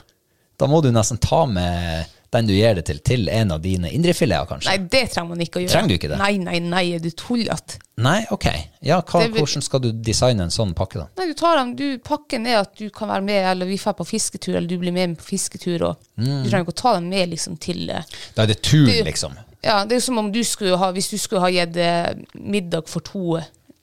Da 0.58 0.68
må 0.70 0.80
du 0.82 0.90
nesten 0.94 1.18
ta 1.22 1.44
med 1.50 2.10
den 2.32 2.46
du 2.48 2.52
gir 2.54 2.74
det 2.78 2.84
til, 2.88 2.98
til 3.04 3.28
en 3.28 3.50
av 3.52 3.60
dine 3.60 3.90
indrefileter, 3.92 4.46
kanskje. 4.48 4.70
Nei, 4.70 4.88
det 4.88 5.02
trenger 5.12 5.28
man 5.34 5.40
ikke 5.44 5.58
å 5.60 5.62
gjøre. 5.64 5.72
Trenger 5.74 5.88
du 5.92 5.94
ikke 5.98 6.08
det? 6.14 6.18
Nei, 6.22 6.30
nei, 6.40 6.58
nei, 6.64 6.82
er 6.96 7.02
du 7.04 7.10
tullete? 7.12 7.76
Nei, 8.02 8.22
ok. 8.32 8.46
Ja, 8.88 9.02
hva, 9.04 9.20
vil- 9.26 9.42
hvordan 9.42 9.62
skal 9.66 9.82
du 9.84 9.90
designe 9.92 10.46
en 10.46 10.54
sånn 10.54 10.72
pakke, 10.74 11.02
da? 11.02 11.06
Nei, 11.20 11.26
du 11.28 11.34
tar 11.38 11.60
den, 11.60 11.74
du, 11.76 11.86
pakken 12.02 12.46
er 12.48 12.62
at 12.62 12.72
du 12.80 12.86
kan 12.90 13.12
være 13.12 13.26
med, 13.26 13.44
eller 13.52 13.68
vi 13.68 13.76
drar 13.76 13.92
på 13.98 14.06
fisketur, 14.08 14.56
eller 14.56 14.68
du 14.68 14.78
blir 14.80 14.92
med 14.96 15.18
på 15.20 15.28
fisketur, 15.34 15.84
og 15.90 15.96
du 16.16 16.24
trenger 16.48 16.64
ikke 16.64 16.72
å 16.76 16.80
ta 16.82 16.94
den 16.96 17.10
med 17.12 17.28
liksom 17.34 17.58
til 17.60 17.84
eh, 17.90 18.02
Da 18.34 18.42
er 18.46 18.54
det 18.54 18.62
tur, 18.64 18.86
Det- 18.88 19.04
liksom. 19.12 19.36
Ja, 19.62 19.84
det 19.86 19.96
er 20.00 20.00
som 20.00 20.18
om 20.18 20.32
du 20.32 20.40
skulle 20.42 20.76
ha, 20.80 20.88
hvis 20.96 21.10
du 21.12 21.18
skulle 21.22 21.44
ha 21.44 21.52
gitt 21.52 21.76
eh, 21.76 22.14
middag 22.34 22.88
for 22.90 23.00
to, 23.06 23.36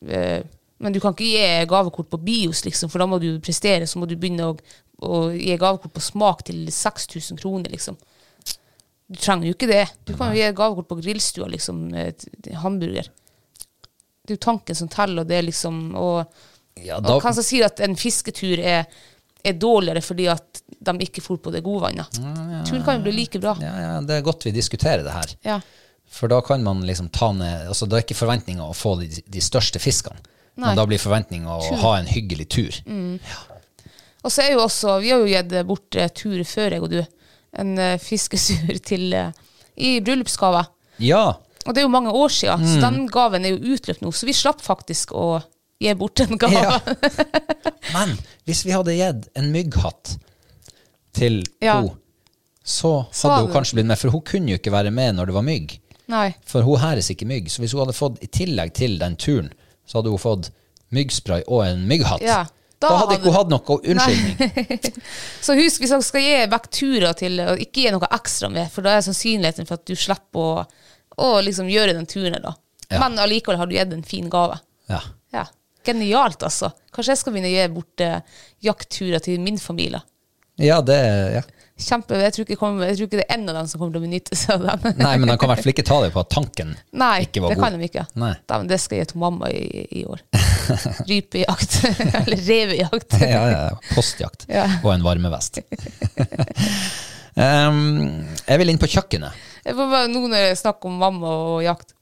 eh, 0.09 0.41
men 0.79 0.93
du 0.95 0.99
kan 0.99 1.13
ikke 1.13 1.29
gi 1.29 1.65
gavekort 1.69 2.09
på 2.09 2.17
bios, 2.23 2.65
liksom, 2.65 2.89
for 2.89 2.99
da 2.99 3.05
må 3.05 3.19
du 3.21 3.37
prestere, 3.39 3.85
så 3.87 3.99
må 4.01 4.07
du 4.09 4.15
begynne 4.19 4.49
å, 4.49 4.57
å 5.05 5.21
gi 5.37 5.55
gavekort 5.59 5.93
på 5.95 6.01
smak 6.03 6.43
til 6.49 6.65
6000 6.71 7.37
kroner, 7.39 7.69
liksom. 7.71 7.95
Du 9.09 9.17
trenger 9.17 9.49
jo 9.49 9.55
ikke 9.55 9.69
det. 9.71 9.85
Du 10.05 10.13
kan 10.13 10.29
jo 10.29 10.37
gi 10.37 10.49
gavekort 10.53 10.87
på 10.91 10.99
grillstua, 11.01 11.47
liksom, 11.49 11.87
eh, 11.97 12.13
hamburger. 12.61 13.09
Det 14.21 14.35
er 14.35 14.37
jo 14.37 14.43
tanken 14.43 14.77
som 14.77 14.89
teller, 14.93 15.23
og 15.23 15.29
det 15.31 15.39
er 15.39 15.47
liksom, 15.47 15.79
og, 15.97 16.27
Ja, 16.79 16.99
da, 17.01 17.15
og 17.15 17.23
hvem 17.23 17.33
som 17.33 17.43
sier 17.43 17.65
at 17.65 17.81
en 17.83 17.97
fisketur 17.97 18.61
er, 18.61 18.85
er 19.43 19.55
dårligere 19.57 20.03
fordi 20.05 20.27
at 20.31 20.61
de 20.85 20.93
ikke 21.03 21.23
får 21.25 21.41
på 21.41 21.51
det 21.51 21.63
godvannet. 21.65 22.19
Turen 22.69 22.85
kan 22.85 22.99
jo 22.99 23.07
bli 23.07 23.15
like 23.17 23.41
bra. 23.41 23.55
ja, 23.59 23.73
ja, 23.81 23.93
det 24.05 24.19
er 24.19 24.25
godt 24.27 24.45
vi 24.45 24.53
diskuterer 24.55 25.03
det 25.03 25.15
her. 25.15 25.33
Ja. 25.43 25.59
For 26.09 26.29
da 26.31 26.39
kan 26.45 26.63
man 26.63 26.81
liksom 26.85 27.09
ta 27.13 27.31
ned 27.37 27.67
altså 27.69 27.85
Da 27.85 27.99
er 27.99 28.01
ikke 28.01 28.17
forventninga 28.17 28.65
å 28.65 28.73
få 28.73 28.95
de, 29.01 29.09
de 29.25 29.41
største 29.41 29.81
fiskene, 29.81 30.17
Nei. 30.55 30.69
men 30.69 30.77
da 30.79 30.85
blir 30.89 31.01
forventninga 31.01 31.57
å 31.57 31.75
ha 31.83 31.97
en 31.99 32.09
hyggelig 32.09 32.47
tur. 32.49 32.79
Og 34.23 34.31
så 34.33 34.43
er 34.43 34.53
jo 34.53 34.63
også, 34.65 34.99
vi 35.01 35.11
har 35.13 35.21
jo 35.21 35.29
gitt 35.31 35.53
bort 35.67 35.95
eh, 35.95 36.09
tur 36.13 36.41
før, 36.43 36.75
jeg 36.75 36.83
og 36.83 36.91
du. 36.93 37.01
En 37.57 37.77
eh, 37.77 37.97
fiskesur 37.99 38.77
til, 38.89 39.13
eh, 39.13 39.31
i 39.77 39.99
bryllupsgave. 40.01 40.65
Ja, 40.99 41.37
Og 41.67 41.73
det 41.75 41.81
er 41.81 41.85
jo 41.87 41.91
mange 41.91 42.11
år 42.15 42.29
siden, 42.31 42.61
Mm. 42.61 42.67
så 42.73 42.81
den 42.81 43.07
gaven 43.07 43.45
er 43.45 43.49
jo 43.55 43.73
utløpt 43.75 44.01
nå. 44.01 44.11
Så 44.15 44.25
vi 44.25 44.33
slapp 44.33 44.61
faktisk 44.61 45.11
å 45.11 45.41
gi 45.79 45.93
bort 45.93 46.19
en 46.19 46.37
gave. 46.37 46.53
Ja. 46.53 46.79
men 47.95 48.17
hvis 48.47 48.65
vi 48.65 48.71
hadde 48.71 48.95
gitt 48.95 49.27
en 49.35 49.51
mygghatt 49.51 50.17
til 51.13 51.43
Ja. 51.61 51.75
henne, 51.81 51.95
så 52.63 53.05
hadde 53.11 53.45
hun 53.47 53.53
kanskje 53.53 53.73
blitt 53.79 53.85
med, 53.89 53.97
for 53.99 54.09
hun 54.13 54.21
kunne 54.21 54.51
jo 54.53 54.57
ikke 54.59 54.71
være 54.71 54.91
med 54.91 55.15
når 55.15 55.25
det 55.31 55.33
var 55.35 55.41
mygg. 55.47 55.79
Nei. 56.09 56.33
For 56.45 56.61
hun 56.65 56.79
hæres 56.81 57.09
ikke 57.13 57.25
mygg. 57.29 57.49
Så 57.49 57.61
hvis 57.61 57.71
hun 57.73 57.81
hadde 57.83 57.93
fått, 57.97 58.17
i 58.23 58.27
tillegg 58.27 58.73
til 58.73 58.97
den 58.99 59.15
turen, 59.15 59.51
så 59.85 59.99
hadde 59.99 60.09
hun 60.13 60.21
fått 60.21 60.49
myggspray 60.91 61.43
og 61.47 61.63
en 61.67 61.83
mygghatt. 61.89 62.21
Ja, 62.25 62.45
da, 62.79 62.93
hadde 63.01 63.17
ikke 63.17 63.27
hun 63.27 63.35
hatt 63.35 63.51
noe 63.51 63.77
unnskyldning. 63.91 64.99
Så 65.45 65.55
husk, 65.59 65.81
hvis 65.83 65.91
dere 65.91 66.05
skal 66.05 66.23
gi 66.23 66.37
vekk 66.53 66.69
turer 66.71 67.17
til, 67.19 67.35
og 67.43 67.63
ikke 67.63 67.83
gi 67.83 67.93
noe 67.95 68.09
ekstra 68.15 68.49
med, 68.53 68.71
for 68.71 68.87
da 68.87 68.95
er 68.95 69.05
sannsynligheten 69.05 69.67
for 69.67 69.79
at 69.79 69.87
du 69.89 69.99
slipper 69.99 70.45
å, 70.45 70.65
å 71.19 71.29
liksom 71.43 71.67
gjøre 71.71 71.97
den 71.97 72.07
turen 72.09 72.39
da. 72.43 72.55
Ja. 72.89 73.01
Men 73.03 73.19
allikevel 73.21 73.59
har 73.59 73.69
du 73.69 73.75
gitt 73.75 73.93
en 73.93 74.05
fin 74.07 74.31
gave. 74.31 74.57
Ja. 74.89 75.01
Ja. 75.35 75.45
Genialt, 75.85 76.41
altså. 76.43 76.71
Kanskje 76.95 77.13
jeg 77.13 77.21
skal 77.21 77.35
begynne 77.35 77.51
å 77.51 77.55
gi 77.57 77.67
bort 77.75 78.03
eh, 78.03 78.43
jaktturer 78.65 79.23
til 79.23 79.43
min 79.43 79.59
familie. 79.61 80.01
ja, 80.59 80.81
det 80.81 80.99
ja. 81.35 81.45
Kjempe, 81.79 82.17
jeg 82.19 82.33
tror, 82.35 82.49
kommer, 82.59 82.89
jeg 82.89 82.97
tror 82.97 83.07
ikke 83.07 83.19
det 83.21 83.25
er 83.29 83.37
en 83.37 83.45
av 83.47 83.55
dem 83.55 83.67
som 83.71 83.79
kommer 83.79 83.93
til 83.95 84.01
å 84.01 84.03
benytte 84.03 84.35
seg 84.35 84.57
av 84.59 84.81
den. 84.83 84.97
Nei, 84.99 85.13
men 85.15 85.31
de 85.31 85.37
kan 85.39 85.47
i 85.47 85.51
hvert 85.53 85.63
fall 85.63 85.71
ikke 85.71 85.85
ta 85.87 85.99
det 86.03 86.09
på 86.11 86.19
at 86.19 86.31
tanken 86.37 86.73
Nei, 86.91 87.13
ikke 87.23 87.43
var 87.45 87.53
det 87.53 87.59
kan 87.61 87.77
de 87.77 87.87
ikke. 87.87 88.03
Nei. 88.19 88.33
Det 88.67 88.79
skal 88.83 88.99
jeg 88.99 89.07
gi 89.07 89.11
til 89.13 89.21
mamma 89.23 89.51
i, 89.53 89.85
i 90.01 90.03
år. 90.03 90.25
Rypejakt. 91.09 91.77
Eller 92.21 92.43
revejakt. 92.47 93.15
ja, 93.21 93.43
ja, 93.51 93.61
ja. 93.69 93.77
Postjakt 93.95 94.45
Ja. 94.51 94.65
og 94.83 94.91
en 94.93 95.05
varmevest. 95.05 95.61
um, 97.35 97.79
jeg 98.47 98.61
vil 98.61 98.73
inn 98.73 98.81
på 98.81 98.89
kjøkkenet. 98.91 99.47
Jeg 99.65 99.75
får 99.77 99.89
bare 99.91 100.11
nå 100.11 100.21
når 100.27 100.45
jeg 100.47 100.59
snakk 100.61 100.85
om 100.87 100.99
mamma 101.01 101.33
og 101.53 101.63
jakt. 101.65 101.93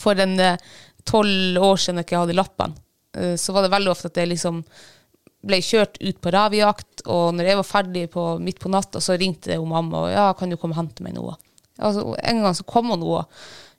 For 0.00 0.18
en 0.20 0.36
tolv 1.08 1.62
år 1.62 1.80
siden 1.80 2.02
jeg 2.02 2.08
ikke 2.08 2.20
hadde 2.24 2.36
lappen, 2.36 2.74
eh, 3.16 3.34
så 3.40 3.54
var 3.56 3.64
det 3.64 3.72
veldig 3.72 3.92
ofte 3.92 4.10
at 4.10 4.18
jeg 4.20 4.28
liksom 4.34 4.60
ble 5.46 5.60
kjørt 5.62 5.96
ut 6.02 6.18
på 6.20 6.32
revejakt, 6.34 7.04
og 7.06 7.36
når 7.38 7.48
jeg 7.48 7.58
var 7.60 7.68
ferdig 7.68 8.02
på, 8.12 8.24
midt 8.42 8.58
på 8.60 8.70
natta, 8.72 9.00
så 9.00 9.14
ringte 9.16 9.52
jeg 9.54 9.62
mamma 9.62 10.00
og 10.06 10.10
ja, 10.10 10.24
kan 10.36 10.50
du 10.50 10.56
komme 10.58 10.74
og 10.74 10.80
hente 10.82 11.04
meg 11.06 11.14
noe? 11.14 11.36
Altså, 11.78 12.02
en 12.18 12.42
gang 12.42 12.56
så 12.56 12.66
kom 12.66 12.90
hun 12.90 13.00
noe, 13.04 13.22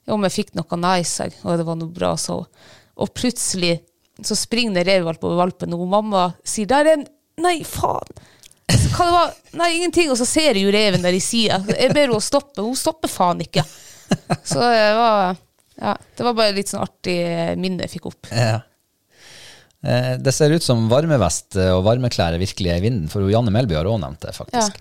om 0.08 0.24
jeg 0.24 0.34
fikk 0.38 0.54
noe 0.56 0.78
nice, 0.80 1.26
og 1.44 1.58
det 1.60 1.66
var 1.68 1.76
noe 1.76 1.92
bra, 1.92 2.14
så. 2.16 2.38
Og 2.98 3.12
plutselig 3.12 3.74
så 4.24 4.36
springer 4.38 4.78
det 4.78 4.86
revevalp 4.88 5.22
over 5.24 5.42
valpen, 5.44 5.74
og 5.76 5.86
mamma 5.90 6.28
sier, 6.46 6.68
der 6.70 6.88
er 6.88 6.98
en, 6.98 7.06
nei, 7.44 7.60
faen. 7.66 8.18
Så 8.68 8.90
hva 8.92 9.04
det 9.06 9.12
var? 9.14 9.36
Nei, 9.62 9.68
ingenting. 9.78 10.10
Og 10.12 10.18
så 10.20 10.26
ser 10.28 10.52
jeg 10.52 10.66
jo 10.66 10.72
reven 10.74 11.04
der 11.04 11.16
i 11.16 11.22
sida. 11.24 11.62
Jeg 11.72 11.92
ber 11.94 12.04
henne 12.04 12.20
stoppe. 12.24 12.60
Hun 12.60 12.76
stopper 12.76 13.08
faen 13.08 13.40
ikke. 13.44 13.64
Så 14.44 14.60
det 14.60 14.90
var, 14.98 15.38
ja, 15.80 15.94
det 15.96 16.26
var 16.26 16.36
bare 16.36 16.56
litt 16.56 16.70
sånn 16.70 16.84
artig 16.84 17.16
minne 17.60 17.86
jeg 17.86 17.96
fikk 17.96 18.10
opp. 18.10 18.28
Ja. 18.32 18.58
Eh, 19.86 20.14
det 20.18 20.32
ser 20.34 20.50
ut 20.50 20.64
som 20.64 20.88
varmevest 20.90 21.56
eh, 21.56 21.70
og 21.70 21.84
varmeklær 21.86 22.34
er 22.34 22.42
virkelig 22.42 22.72
i 22.74 22.82
vinden, 22.82 23.10
for 23.12 23.28
Janne 23.30 23.52
Melby 23.54 23.76
har 23.78 23.88
òg 23.88 24.00
nevnt 24.02 24.24
det, 24.26 24.34
faktisk. 24.36 24.80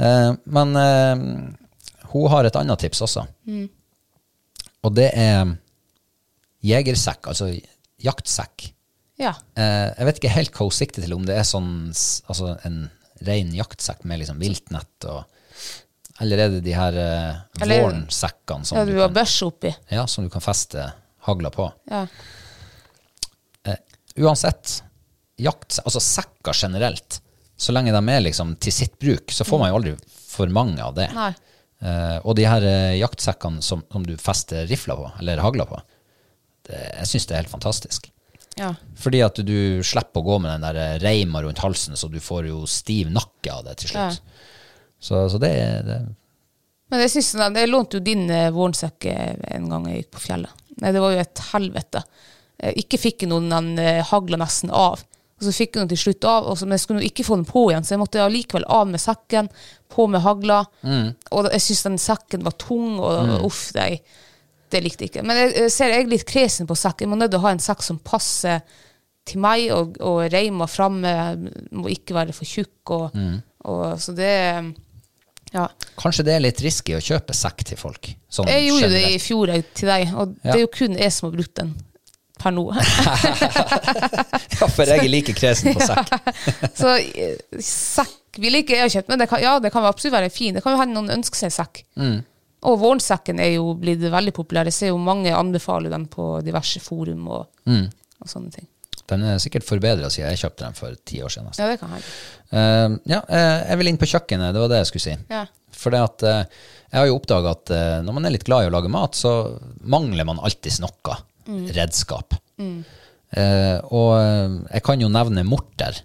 Ja. 0.00 0.34
men 0.50 0.72
eh, 0.80 1.20
hun 2.10 2.30
har 2.32 2.48
et 2.48 2.56
annet 2.58 2.80
tips 2.82 3.04
også. 3.06 3.22
Og 4.82 4.94
det 4.96 5.10
er 5.14 5.52
jegersekk, 6.66 7.28
altså 7.30 7.52
jaktsekk. 8.04 8.68
Ja. 9.20 9.34
Eh, 9.56 9.92
jeg 9.98 10.08
vet 10.08 10.18
ikke 10.20 10.34
helt 10.34 10.52
hva 10.56 10.66
hun 10.66 10.74
sikter 10.74 11.04
til, 11.04 11.14
om 11.14 11.24
det 11.28 11.36
er 11.38 11.46
sånn 11.46 11.70
altså 11.92 12.56
en 12.66 12.78
ren 13.22 13.52
jaktsekk 13.54 14.04
med 14.08 14.22
liksom 14.22 14.40
viltnett 14.42 15.06
og 15.10 15.24
Eller 16.20 16.38
er 16.44 16.50
det 16.52 16.60
de 16.66 16.72
her 16.76 16.96
eh, 17.00 17.36
vårnsekkene 17.82 18.66
som, 18.68 18.76
ja, 18.78 18.84
du 18.84 18.92
kan- 19.08 19.14
ja, 19.90 20.06
som 20.06 20.24
du 20.26 20.30
kan 20.30 20.42
feste 20.44 20.84
hagla 21.26 21.50
på? 21.50 21.70
Ja. 21.90 22.06
uansett, 24.20 24.82
jakt, 25.40 25.78
altså 25.84 26.00
sekker 26.02 26.52
generelt, 26.54 27.20
så 27.56 27.72
lenge 27.72 27.92
de 27.94 28.02
er 28.12 28.20
liksom 28.26 28.56
til 28.60 28.72
sitt 28.74 28.98
bruk, 29.00 29.30
så 29.32 29.44
får 29.48 29.58
man 29.62 29.70
jo 29.70 29.78
aldri 29.78 29.94
for 30.28 30.50
mange 30.52 30.82
av 30.84 30.94
det. 30.98 31.08
Nei. 31.16 31.30
Eh, 31.82 32.18
og 32.22 32.36
de 32.38 32.44
her 32.46 32.62
eh, 32.68 32.98
jaktsekkene 33.00 33.62
som, 33.64 33.82
som 33.90 34.04
du 34.06 34.12
fester 34.20 34.66
rifla 34.70 34.94
på, 34.98 35.08
eller 35.22 35.40
hagla 35.42 35.64
på, 35.66 35.80
jeg 36.72 37.06
synes 37.10 37.26
det 37.28 37.34
er 37.36 37.42
helt 37.42 37.52
fantastisk. 37.52 38.08
Ja. 38.58 38.74
Fordi 39.00 39.22
at 39.24 39.38
du 39.48 39.54
slipper 39.86 40.20
å 40.20 40.26
gå 40.26 40.38
med 40.44 40.52
den 40.52 40.66
der 40.66 40.98
reima 41.00 41.40
rundt 41.44 41.62
halsen, 41.64 41.96
så 41.96 42.10
du 42.12 42.18
får 42.20 42.48
jo 42.50 42.64
stiv 42.68 43.08
nakke 43.12 43.52
av 43.54 43.64
det 43.68 43.78
til 43.82 43.94
slutt. 43.94 44.20
Så, 45.02 45.22
så 45.32 45.38
det, 45.42 45.48
er- 45.58 45.86
det 45.88 46.00
Men 46.92 47.00
jeg, 47.00 47.10
synes, 47.14 47.30
den- 47.40 47.56
jeg 47.56 47.70
lånte 47.72 47.96
jo 47.96 48.04
din 48.04 48.26
eh, 48.30 48.50
vårnsekk 48.52 49.06
en 49.08 49.68
gang 49.70 49.86
jeg 49.88 50.02
gikk 50.02 50.10
på 50.18 50.20
fjellet. 50.26 50.50
Nei, 50.82 50.92
det 50.92 51.00
var 51.00 51.14
jo 51.14 51.22
et 51.24 51.40
helvete. 51.52 52.02
Eh, 52.60 52.74
ikke 52.84 53.00
fikk 53.00 53.24
jeg 53.24 53.30
noen, 53.32 53.48
den 53.50 53.72
eh, 53.80 54.02
hagla 54.10 54.36
nesten 54.44 54.70
av. 54.70 55.00
Og 55.40 55.46
så 55.48 55.54
fikk 55.56 55.74
jeg 55.74 55.80
den 55.82 55.90
til 55.96 55.98
slutt 56.04 56.24
av, 56.28 56.50
så, 56.54 56.66
men 56.68 56.76
jeg 56.76 56.84
skulle 56.84 57.00
jo 57.02 57.08
ikke 57.08 57.24
få 57.26 57.38
den 57.40 57.48
på 57.48 57.64
igjen, 57.72 57.82
så 57.88 57.96
jeg 57.96 58.02
måtte 58.04 58.20
allikevel 58.22 58.68
av 58.70 58.86
med 58.92 59.00
sekken, 59.02 59.48
på 59.90 60.04
med 60.12 60.22
hagla. 60.22 60.60
Og 61.32 61.48
jeg 61.50 61.64
synes 61.64 61.82
den 61.88 61.98
sekken 61.98 62.44
var 62.46 62.54
tung, 62.62 63.00
og 63.02 63.48
uff, 63.48 63.72
det, 63.74 63.88
det 64.72 64.82
likte 64.84 65.06
jeg 65.06 65.12
ikke. 65.12 65.26
Men 65.28 65.38
jeg, 65.38 65.52
jeg 65.64 65.74
ser 65.74 65.92
jeg 65.92 66.04
er 66.04 66.12
litt 66.12 66.24
kresen 66.28 66.68
på 66.68 66.76
sekk. 66.78 67.04
Jeg 67.04 67.12
må 67.12 67.18
nødt 67.20 67.32
til 67.34 67.40
å 67.42 67.46
ha 67.46 67.52
en 67.54 67.62
sekk 67.62 67.84
som 67.84 68.00
passer 68.02 68.62
til 69.28 69.42
meg, 69.42 69.68
og, 69.74 69.98
og 70.02 70.24
reima 70.32 70.66
framme 70.70 71.12
må 71.70 71.92
ikke 71.92 72.16
være 72.16 72.34
for 72.36 72.48
tjukk. 72.48 72.94
Og, 72.96 73.20
og, 73.68 73.84
så 74.02 74.16
det 74.16 74.32
Ja. 75.52 75.66
Kanskje 76.00 76.24
det 76.24 76.34
er 76.34 76.44
litt 76.46 76.60
risky 76.64 76.96
å 76.96 77.04
kjøpe 77.04 77.36
sekk 77.36 77.64
til 77.68 77.78
folk? 77.80 78.08
Sånn 78.32 78.48
Jeg 78.48 78.70
gjorde 78.70 78.92
det 78.94 79.06
i 79.12 79.18
fjor 79.20 79.52
til 79.76 79.90
deg, 79.90 80.12
og 80.16 80.36
det 80.40 80.54
er 80.56 80.62
jo 80.64 80.70
kun 80.72 80.96
jeg 80.96 81.12
som 81.12 81.28
har 81.28 81.36
brukt 81.36 81.56
den 81.60 81.74
per 82.42 82.54
nå. 82.56 82.64
Ja, 84.62 84.68
for 84.70 84.86
jeg 84.86 85.02
er 85.02 85.10
like 85.10 85.34
kresen 85.36 85.76
på 85.76 85.86
sekk. 85.86 86.12
Så 86.80 86.96
eh, 86.96 87.38
sekk 87.62 88.40
vil 88.42 88.60
ikke 88.60 88.76
jeg 88.76 88.86
ha 88.86 88.92
kjøpt, 88.94 89.10
men 89.12 89.20
det 89.20 89.28
kan, 89.30 89.42
ja, 89.42 89.56
det 89.62 89.72
kan 89.74 89.86
absolutt 89.86 90.14
være 90.14 90.32
fin. 90.32 90.54
Det 90.56 90.62
kan 90.64 90.74
jo 90.74 90.80
hende 90.80 90.96
noen 90.96 91.18
ønsker 91.18 91.44
seg 91.44 91.54
sekk. 91.54 91.82
Mm. 92.00 92.22
Og 92.68 92.76
vårsekken 92.78 93.40
er 93.42 93.56
jo 93.56 93.72
blitt 93.74 94.00
veldig 94.12 94.32
populær. 94.36 94.68
Jeg 94.70 94.76
ser 94.76 94.92
jo 94.92 94.98
mange 95.02 95.32
anbefaler 95.34 95.90
den 95.90 96.04
på 96.10 96.36
diverse 96.46 96.80
forum 96.80 97.26
og, 97.28 97.46
Mm. 97.66 97.88
og 98.22 98.28
sånne 98.30 98.52
ting. 98.54 98.68
Den 99.10 99.24
er 99.26 99.40
sikkert 99.42 99.64
forbedra 99.66 100.08
siden 100.10 100.30
jeg 100.30 100.38
kjøpte 100.44 100.64
den 100.64 100.76
for 100.78 100.94
ti 101.04 101.18
år 101.22 101.28
siden. 101.34 101.48
Altså. 101.50 101.62
Ja, 101.64 101.68
det 101.72 101.80
kan 101.80 101.90
jeg. 101.90 102.04
Uh, 102.52 102.98
ja, 103.10 103.18
uh, 103.28 103.58
jeg 103.68 103.78
vil 103.80 103.90
inn 103.90 103.98
på 103.98 104.06
kjøkkenet, 104.08 104.52
det 104.54 104.62
var 104.62 104.68
det 104.70 104.78
jeg 104.78 104.86
skulle 104.92 105.08
si. 105.08 105.16
Ja. 105.28 105.42
For 105.82 105.96
at, 105.98 106.22
eh, 106.22 106.44
jeg 106.92 107.00
har 107.00 107.06
jo 107.08 107.16
oppdaga 107.18 107.50
at 107.56 107.70
eh, 107.74 108.02
når 108.04 108.14
man 108.14 108.26
er 108.28 108.34
litt 108.34 108.44
glad 108.44 108.66
i 108.66 108.68
å 108.68 108.72
lage 108.74 108.90
mat, 108.92 109.16
så 109.18 109.58
mangler 109.82 110.26
man 110.28 110.38
alltids 110.38 110.78
noe 110.84 111.16
redskap. 111.74 112.36
Eh, 112.60 113.78
og 113.90 114.12
jeg 114.68 114.82
kan 114.84 115.00
jo 115.00 115.08
nevne 115.10 115.42
morter. 115.48 115.96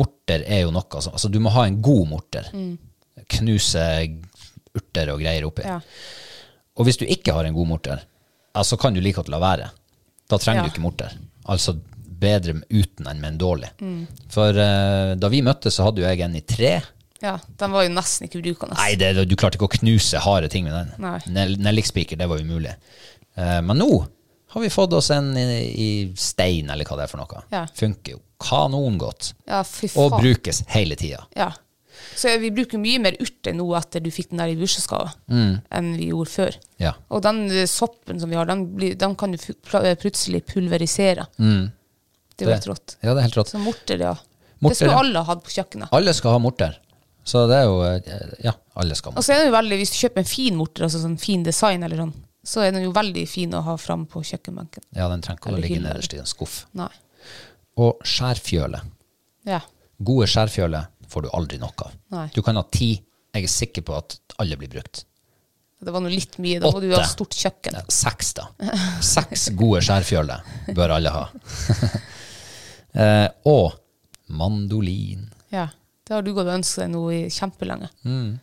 Morter 0.00 0.42
er 0.48 0.64
jo 0.64 0.72
noe 0.74 1.02
som 1.04 1.12
Altså, 1.14 1.28
du 1.30 1.38
må 1.44 1.52
ha 1.54 1.66
en 1.68 1.78
god 1.84 2.08
morter. 2.08 2.48
Knuse 3.36 3.84
urter 4.76 5.10
og 5.14 5.20
greier 5.22 5.46
oppi. 5.48 5.64
Ja. 5.66 5.80
Og 6.78 6.86
hvis 6.86 7.00
du 7.00 7.04
ikke 7.06 7.34
har 7.36 7.44
en 7.48 7.54
god 7.56 7.68
morter, 7.68 8.04
så 8.64 8.76
kan 8.80 8.94
du 8.94 9.00
like 9.00 9.18
godt 9.20 9.28
la 9.32 9.38
være. 9.42 9.70
Da 10.30 10.38
trenger 10.38 10.62
Ja. 10.62 10.68
du 10.68 10.72
ikke 10.74 10.84
morter. 10.84 11.16
Altså 11.50 11.76
bedre 12.20 12.54
uten 12.70 13.06
enn 13.08 13.20
med 13.20 13.32
en 13.34 13.38
dårlig. 13.40 13.70
Mm. 13.80 14.06
For 14.30 14.50
uh, 14.52 15.14
da 15.16 15.28
vi 15.32 15.40
møttes, 15.42 15.74
så 15.78 15.86
hadde 15.86 16.02
jo 16.02 16.06
jeg 16.08 16.20
en 16.20 16.36
i 16.36 16.42
tre. 16.44 16.80
ja, 17.22 17.38
den 17.60 17.72
var 17.72 17.84
jo 17.84 17.92
nesten 17.94 18.28
ikke 18.28 18.42
brukende. 18.42 18.76
Nei, 18.76 18.94
det, 19.00 19.26
du 19.28 19.36
klarte 19.36 19.56
ikke 19.58 19.68
å 19.70 19.76
knuse 19.78 20.20
harde 20.24 20.48
ting 20.52 20.64
med 20.68 20.72
den. 20.76 20.90
Nei. 21.00 21.46
Nellikspiker, 21.56 22.16
det 22.20 22.28
var 22.28 22.40
umulig. 22.40 22.74
Uh, 23.36 23.60
men 23.64 23.78
nå 23.80 23.88
har 24.50 24.60
vi 24.64 24.70
fått 24.72 24.92
oss 24.98 25.10
en 25.14 25.32
i, 25.38 25.44
i 25.70 25.90
stein, 26.18 26.68
eller 26.70 26.84
hva 26.84 26.96
det 26.98 27.04
er 27.06 27.10
for 27.12 27.22
noe. 27.22 27.42
Ja. 27.54 27.64
Funker 27.76 28.16
jo 28.16 28.22
kanongodt. 28.40 29.32
Ja, 29.46 29.62
fy 29.64 29.88
faen. 29.88 30.00
Og 30.10 30.20
brukes 30.20 30.62
hele 30.74 30.96
tida. 31.00 31.24
Ja. 31.36 31.50
Så 32.20 32.32
vi 32.42 32.50
bruker 32.52 32.80
mye 32.80 33.00
mer 33.00 33.16
urter 33.22 33.54
nå 33.56 33.64
etter 33.78 34.02
du 34.04 34.10
fikk 34.12 34.32
den 34.32 34.42
der 34.42 34.52
i 34.52 34.56
bursdagsgave, 34.58 35.14
enn 35.32 35.92
vi 35.96 36.10
gjorde 36.10 36.32
før. 36.34 36.58
Mm. 36.60 36.74
Ja. 36.84 36.94
Og 37.08 37.22
den 37.24 37.38
eh, 37.48 37.68
soppen 37.70 38.20
som 38.20 38.32
vi 38.32 38.36
har, 38.36 38.48
den, 38.50 38.66
blir, 38.76 38.96
den 39.00 39.14
kan 39.20 39.32
du 39.32 39.38
eh, 39.40 39.94
plutselig 40.00 40.42
pulverisere. 40.50 41.24
Det 41.38 42.44
er 42.44 42.50
jo 42.50 42.52
helt 42.52 42.68
rått. 42.68 42.96
Ja, 43.00 43.14
det 43.14 43.22
er 43.22 43.28
helt 43.28 43.40
rått. 43.40 43.52
Så 43.54 43.60
morter, 43.62 44.04
ja. 44.04 44.14
Morter, 44.60 44.74
det 44.74 44.76
skulle 44.82 44.92
ja. 44.92 45.02
alle 45.04 45.24
hatt 45.30 45.44
på 45.46 45.54
kjøkkenet. 45.54 45.92
Alle 45.96 46.16
skal 46.16 46.36
ha 46.36 46.42
morter. 46.44 46.76
Så 47.30 47.44
det 47.48 47.56
er 47.60 47.68
jo 47.68 47.80
eh, 47.84 48.36
Ja, 48.44 48.54
alle 48.80 48.96
skal 48.98 49.12
ha 49.12 49.14
morter. 49.14 49.22
Og 49.22 49.28
så 49.28 49.36
er 49.36 49.42
det 49.42 49.48
jo 49.48 49.56
veldig, 49.56 49.80
hvis 49.80 49.94
du 49.94 49.98
kjøper 50.02 50.24
en 50.24 50.30
fin 50.34 50.60
morter, 50.60 50.86
altså 50.88 51.00
sånn 51.00 51.16
fin 51.20 51.46
design 51.46 51.88
eller 51.88 52.04
sånn, 52.04 52.14
så 52.52 52.64
er 52.64 52.76
den 52.76 52.84
jo 52.84 52.92
veldig 52.96 53.26
fin 53.28 53.56
å 53.56 53.64
ha 53.64 53.80
fram 53.80 54.06
på 54.10 54.22
kjøkkenbenken. 54.28 54.84
Ja, 54.96 55.08
den 55.12 55.24
trenger 55.24 55.40
ikke 55.40 55.56
å 55.56 55.60
ligge 55.60 55.82
nederst 55.84 56.16
i 56.16 56.20
en 56.20 56.28
skuff. 56.28 56.62
Nei. 56.76 56.90
Og 57.80 58.00
skjærfjøle. 58.04 58.80
Ja. 59.48 59.60
Gode 60.04 60.28
skjærfjøle 60.32 60.84
får 61.10 61.26
du 61.26 61.30
aldri 61.36 61.60
nok 61.60 61.86
av. 61.86 61.94
Nei. 62.16 62.26
Du 62.34 62.42
kan 62.46 62.58
ha 62.58 62.64
ti. 62.72 62.92
Jeg 63.30 63.46
er 63.46 63.52
sikker 63.52 63.86
på 63.86 63.94
at 63.94 64.18
alle 64.42 64.58
blir 64.58 64.70
brukt. 64.72 65.04
Det 65.80 65.92
var 65.94 66.02
nå 66.04 66.10
litt 66.12 66.36
mye. 66.42 66.60
Da 66.60 66.70
må 66.74 66.80
du 66.82 66.90
ha 66.92 67.02
stort 67.08 67.36
kjøkken. 67.36 67.78
Ja, 67.78 67.84
Seks, 67.88 68.34
da. 68.36 68.48
Seks 69.04 69.48
gode 69.56 69.80
skjærfjøler 69.86 70.74
bør 70.76 70.96
alle 70.98 71.12
ha. 71.14 71.22
eh, 73.04 73.28
og 73.48 73.78
mandolin. 74.30 75.28
Ja. 75.54 75.68
Det 76.04 76.16
har 76.16 76.26
du 76.26 76.32
gått 76.34 76.48
og 76.48 76.56
ønsket 76.58 76.84
deg 76.84 76.92
nå 76.92 77.04
i 77.14 77.20
kjempelenge. 77.30 77.88
Mm. 78.02 78.40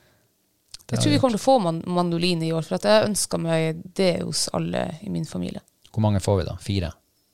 jeg 0.87 1.01
tror 1.01 1.11
vi 1.11 1.19
kommer 1.19 1.35
til 1.35 1.41
å 1.41 1.45
få 1.45 1.57
man 1.59 1.81
mandolin 1.83 2.45
i 2.47 2.53
år, 2.55 2.63
for 2.63 2.77
at 2.79 2.87
jeg 2.87 3.09
ønsker 3.09 3.41
meg 3.43 3.81
det 3.99 4.21
hos 4.21 4.45
alle 4.55 4.85
i 5.03 5.11
min 5.11 5.27
familie. 5.27 5.59
Hvor 5.91 6.05
mange 6.05 6.21
får 6.23 6.39
vi 6.39 6.45
da? 6.47 6.55
Fire? 6.63 6.93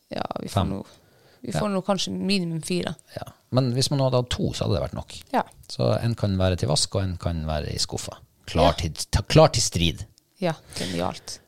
Ja, 0.10 0.26
vi 0.40 0.50
får, 0.50 0.56
Fem. 0.56 0.74
nå, 0.74 0.82
vi 1.44 1.52
får 1.54 1.70
nå 1.74 1.82
kanskje 1.86 2.14
minimum 2.16 2.62
fire. 2.66 2.96
Ja. 3.18 3.26
Men 3.54 3.72
hvis 3.76 3.90
man 3.92 4.00
hadde 4.02 4.22
hatt 4.22 4.32
to, 4.34 4.50
så 4.56 4.66
hadde 4.66 4.78
det 4.80 4.84
vært 4.88 4.98
nok. 4.98 5.16
Ja. 5.34 5.44
Så 5.70 5.90
en 6.00 6.16
kan 6.18 6.38
være 6.40 6.58
til 6.62 6.72
vask, 6.72 6.96
og 6.96 7.04
en 7.04 7.18
kan 7.22 7.44
være 7.48 7.74
i 7.74 7.80
skuffa. 7.84 8.16
Klar, 8.50 8.74
til, 8.80 8.92
ta- 9.12 9.22
klar 9.30 9.52
til 9.54 9.62
strid. 9.64 10.06
Ja, 10.42 10.54
genialt. 10.80 11.40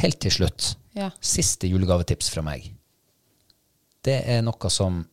Helt 0.00 0.18
til 0.24 0.32
slutt, 0.34 0.74
Ja. 0.96 1.10
siste 1.20 1.68
julegavetips 1.70 2.28
fra 2.32 2.42
meg. 2.42 2.70
Det 4.04 4.18
er 4.28 4.42
noe 4.42 4.70
som 4.72 5.04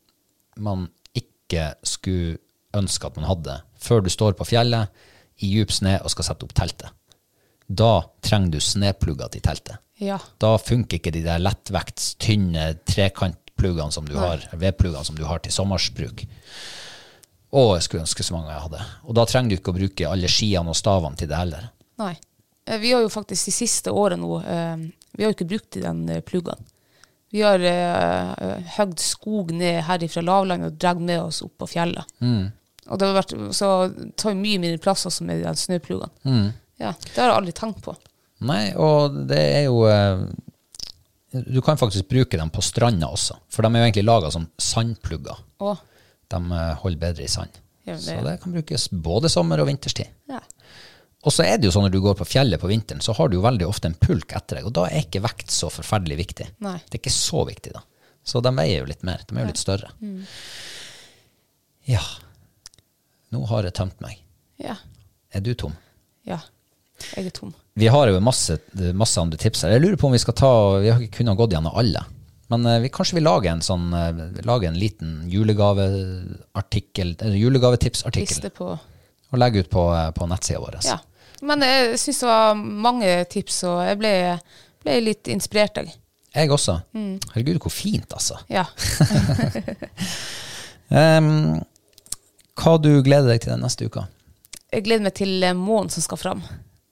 man 0.58 0.88
ikke 1.16 1.74
skulle 1.88 2.40
ønske 2.76 3.08
at 3.08 3.16
man 3.20 3.26
hadde 3.30 3.60
før 3.80 4.02
du 4.04 4.10
står 4.12 4.36
på 4.38 4.46
fjellet 4.50 4.90
i 5.44 5.48
djup 5.54 5.72
sne 5.72 5.98
og 6.04 6.12
skal 6.12 6.28
sette 6.28 6.46
opp 6.48 6.54
teltet. 6.58 6.90
Da 7.70 8.02
trenger 8.26 8.52
du 8.56 8.60
sneplugger 8.60 9.30
til 9.32 9.42
teltet. 9.46 9.78
Ja. 10.02 10.18
Da 10.42 10.56
funker 10.58 10.98
ikke 10.98 11.12
de 11.14 11.22
der 11.26 11.40
lettvekts, 11.44 12.16
tynne 12.20 12.72
trekantpluggene 13.60 13.92
som 13.92 14.06
du 14.08 14.18
har, 14.18 14.40
vedpluggene 14.54 15.06
som 15.06 15.16
du 15.16 15.26
har 15.26 15.40
til 15.40 15.52
sommersbruk. 15.52 16.26
Å, 17.52 17.76
jeg 17.76 17.84
skulle 17.84 18.04
ønske 18.06 18.24
så 18.24 18.36
mange 18.36 18.52
jeg 18.54 18.62
hadde. 18.62 18.82
Og 19.08 19.16
da 19.18 19.26
trenger 19.26 19.50
du 19.50 19.58
ikke 19.58 19.72
å 19.74 19.78
bruke 19.80 20.10
alle 20.10 20.30
skiene 20.30 20.70
og 20.70 20.78
stavene 20.78 21.18
til 21.18 21.30
det 21.30 21.38
heller. 21.38 21.70
Nei. 21.98 22.16
Eh, 22.66 22.78
Vi 22.78 22.92
har 22.94 23.02
jo 23.02 23.10
faktisk 23.10 23.46
de 23.50 23.52
siste 23.52 23.92
årene 23.92 24.22
nå 24.22 24.42
eh, 24.46 24.84
Vi 25.18 25.24
har 25.24 25.32
jo 25.32 25.36
ikke 25.38 25.50
brukt 25.50 25.72
de 25.74 25.82
den 25.82 26.04
eh, 26.10 26.22
pluggene. 26.22 26.62
Vi 27.30 27.44
har 27.46 27.62
høgd 28.80 28.98
skog 28.98 29.52
ned 29.54 29.84
her 29.86 30.02
fra 30.10 30.22
lavlandet 30.26 30.72
og 30.72 30.78
dratt 30.82 31.00
med 31.00 31.20
oss 31.22 31.44
opp 31.46 31.60
på 31.62 31.68
fjellet. 31.70 32.02
Og 32.90 32.98
det 32.98 33.06
har 33.06 33.14
vært, 33.20 33.36
så 33.54 33.68
tar 34.18 34.34
mye 34.34 34.58
mindre 34.58 34.82
plass 34.82 35.06
også 35.06 35.28
med 35.28 35.38
de 35.38 35.46
der 35.46 36.10
Mm. 36.26 36.48
Ja, 36.80 36.94
det 36.98 37.22
har 37.22 37.28
jeg 37.30 37.36
aldri 37.36 37.52
tenkt 37.54 37.84
på. 37.86 37.94
Nei, 38.42 38.74
og 38.74 39.28
det 39.30 39.44
er 39.60 39.64
jo 39.68 39.84
Du 41.32 41.62
kan 41.62 41.78
faktisk 41.78 42.08
bruke 42.10 42.38
dem 42.38 42.50
på 42.50 42.62
stranda 42.66 43.06
også, 43.14 43.36
for 43.54 43.62
de 43.62 43.70
er 43.76 43.84
jo 43.84 43.88
egentlig 43.92 44.06
laga 44.08 44.32
som 44.34 44.48
sandplugger. 44.58 45.38
Åh. 45.62 45.78
De 46.30 46.36
eh, 46.58 46.76
holder 46.82 46.98
bedre 47.04 47.24
i 47.24 47.28
sand. 47.30 47.52
Det- 47.86 48.00
Så 48.02 48.16
det 48.24 48.40
kan 48.42 48.52
brukes 48.54 48.88
både 48.90 49.30
sommer- 49.30 49.60
og 49.62 49.68
vinterstid. 49.68 50.08
ja. 50.30 50.40
Og 51.22 51.34
så 51.36 51.44
er 51.44 51.58
det 51.58 51.66
jo 51.68 51.72
sånn 51.72 51.84
når 51.84 51.92
du 51.92 52.00
går 52.02 52.16
på 52.16 52.24
fjellet 52.26 52.62
på 52.62 52.68
vinteren, 52.70 53.02
så 53.04 53.12
har 53.14 53.28
du 53.28 53.36
jo 53.36 53.42
veldig 53.44 53.66
ofte 53.68 53.86
en 53.90 53.94
pulk 54.00 54.32
etter 54.38 54.56
deg, 54.56 54.66
og 54.66 54.72
da 54.74 54.86
er 54.88 55.02
ikke 55.04 55.20
vekt 55.22 55.52
så 55.52 55.68
forferdelig 55.70 56.16
viktig. 56.18 56.48
Nei. 56.64 56.78
Det 56.90 56.96
er 56.96 57.02
ikke 57.02 57.12
så 57.12 57.46
viktig, 57.46 57.74
da. 57.74 57.82
Så 58.24 58.40
de 58.42 58.50
veier 58.56 58.80
jo 58.80 58.86
litt 58.86 59.04
mer. 59.04 59.20
De 59.28 59.36
er 59.36 59.42
jo 59.42 59.48
litt 59.48 59.58
større. 59.60 59.90
Mm. 60.02 60.24
Ja. 61.90 62.00
Nå 63.34 63.44
har 63.50 63.64
jeg 63.68 63.74
tømt 63.78 64.00
meg. 64.02 64.22
Ja. 64.62 64.78
Er 65.34 65.42
du 65.42 65.54
tom? 65.54 65.76
Ja. 66.26 66.40
Jeg 67.16 67.26
er 67.28 67.36
tom. 67.36 67.54
Vi 67.80 67.88
har 67.88 68.10
jo 68.12 68.20
masse, 68.20 68.58
masse 68.98 69.22
andre 69.22 69.40
tips 69.40 69.64
her. 69.64 69.76
Jeg 69.76 69.84
lurer 69.86 70.00
på 70.00 70.10
om 70.10 70.16
vi 70.16 70.20
skal 70.20 70.36
ta 70.36 70.54
Vi 70.84 70.90
har 70.92 71.04
ikke 71.04 71.22
kunnet 71.22 71.38
gått 71.40 71.54
gjennom 71.56 71.78
alle. 71.80 72.04
Men 72.50 72.66
eh, 72.66 72.80
vi, 72.84 72.90
kanskje 72.90 73.20
vi 73.20 73.24
lager 73.24 73.52
en 73.54 73.64
sånn 73.64 73.92
eh, 73.94 74.22
Lager 74.48 74.72
en 74.72 74.80
liten 74.80 75.12
julegaveartikkel 75.30 77.14
julegavetipsartikkel 77.38 78.36
Liste 78.36 78.52
på 78.54 78.74
og 79.30 79.38
legger 79.38 79.62
ut 79.62 79.70
på, 79.70 79.84
eh, 79.94 80.08
på 80.18 80.26
nettsida 80.26 80.58
vår. 80.58 80.80
Ja. 80.88 80.96
Men 81.46 81.62
jeg 81.62 82.00
syns 82.02 82.24
det 82.24 82.30
var 82.32 82.56
mange 82.58 83.10
tips, 83.30 83.60
og 83.70 83.84
jeg 83.86 84.00
ble, 84.00 84.14
ble 84.82 84.96
litt 85.06 85.30
inspirert, 85.30 85.78
jeg. 85.78 85.94
Jeg 86.34 86.50
også. 86.50 86.80
Mm. 86.98 87.20
Herregud, 87.36 87.60
hvor 87.62 87.74
fint, 87.74 88.10
altså. 88.10 88.40
Ja. 88.50 88.66
um, 91.22 91.60
hva 92.58 92.74
du 92.82 92.90
gleder 93.06 93.30
deg 93.30 93.44
til 93.46 93.54
den 93.54 93.62
neste 93.62 93.86
uka? 93.86 94.08
Jeg 94.74 94.88
gleder 94.90 95.06
meg 95.06 95.16
til 95.22 95.46
månen 95.62 95.94
som 95.94 96.06
skal 96.06 96.22
fram. 96.22 96.42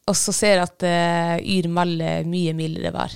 Og 0.08 0.16
så 0.16 0.34
ser 0.36 0.58
jeg 0.58 0.66
at 0.66 0.86
uh, 0.88 1.38
Yr 1.44 1.68
melder 1.72 2.28
mye 2.30 2.54
mildere 2.58 2.94
vær. 2.96 3.16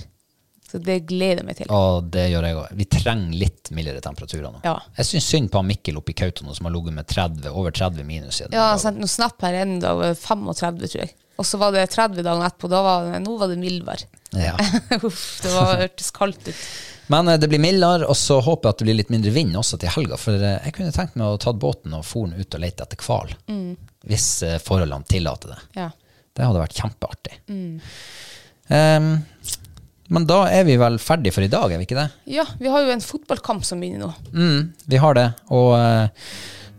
Så 0.72 0.78
det 0.80 1.02
gleder 1.04 1.42
jeg 1.42 1.46
meg 1.46 1.56
til. 1.58 1.72
Og 1.76 2.06
det 2.14 2.30
gjør 2.32 2.46
jeg 2.48 2.56
òg. 2.56 2.76
Vi 2.78 2.86
trenger 2.88 3.40
litt 3.42 3.70
mildere 3.76 4.00
temperaturer 4.04 4.46
nå. 4.46 4.62
Ja. 4.64 4.78
Jeg 4.96 5.08
syns 5.10 5.26
synd 5.28 5.50
på 5.52 5.60
Mikkel 5.68 5.98
oppe 6.00 6.14
i 6.14 6.16
Kautono 6.16 6.54
som 6.56 6.68
har 6.68 6.72
ligget 6.72 6.96
med 6.96 7.08
30, 7.12 7.50
over 7.52 7.74
30 7.76 8.08
minus. 8.08 8.40
Ja, 8.46 8.70
jeg 8.70 8.80
sendte 8.80 9.04
noen 9.04 9.12
snap 9.12 9.44
her 9.44 9.58
en 9.60 9.74
dag, 9.84 10.00
35, 10.16 10.80
tror 10.86 11.02
jeg. 11.04 11.12
Og 11.40 11.48
så 11.48 11.60
var 11.60 11.76
det 11.76 11.84
30 11.92 12.24
dagen 12.24 12.46
etterpå. 12.46 12.72
Da 12.72 12.80
var 12.86 13.04
det, 13.10 13.20
nå 13.24 13.36
var 13.36 13.52
det 13.52 13.60
mildvær. 13.60 14.06
Ja. 14.32 14.56
Uff, 15.08 15.42
det 15.44 15.52
var, 15.52 15.76
hørtes 15.82 16.10
kaldt 16.16 16.48
ut. 16.48 16.64
Men 17.12 17.28
eh, 17.28 17.36
det 17.40 17.52
blir 17.52 17.60
mildere, 17.60 18.08
og 18.08 18.16
så 18.16 18.40
håper 18.40 18.68
jeg 18.68 18.72
at 18.72 18.80
det 18.80 18.88
blir 18.88 19.00
litt 19.02 19.12
mindre 19.12 19.32
vind 19.34 19.56
også 19.60 19.76
til 19.82 19.92
helga. 19.92 20.16
For 20.20 20.40
eh, 20.40 20.60
jeg 20.70 20.76
kunne 20.78 20.96
tenkt 20.96 21.20
meg 21.20 21.34
å 21.34 21.40
ta 21.42 21.52
båten 21.52 21.98
og 21.98 22.06
foren 22.08 22.32
ut 22.38 22.56
og 22.56 22.64
lete 22.64 22.86
etter 22.86 23.04
hval. 23.04 23.32
Hvis 24.08 24.28
eh, 24.46 24.56
forholdene 24.62 25.08
tillater 25.08 25.52
det. 25.52 25.60
Ja. 25.82 25.90
Det 26.32 26.46
hadde 26.46 26.62
vært 26.62 26.78
kjempeartig. 26.80 27.38
Em, 28.72 29.10
men 30.12 30.26
da 30.28 30.40
er 30.52 30.64
vi 30.68 30.78
vel 30.80 30.96
ferdig 31.02 31.32
for 31.34 31.44
i 31.44 31.50
dag, 31.52 31.72
er 31.72 31.80
vi 31.80 31.86
ikke 31.88 31.98
det? 31.98 32.08
ja, 32.38 32.46
vi 32.60 32.72
har 32.72 32.84
jo 32.84 32.94
en 32.94 33.04
fotballkamp 33.04 33.64
som 33.68 33.80
begynner 33.82 34.06
nå. 34.06 34.32
Mm, 34.32 34.72
vi 34.92 35.00
har 35.00 35.16
det, 35.18 35.28
og 35.52 35.70
uh, 35.76 36.32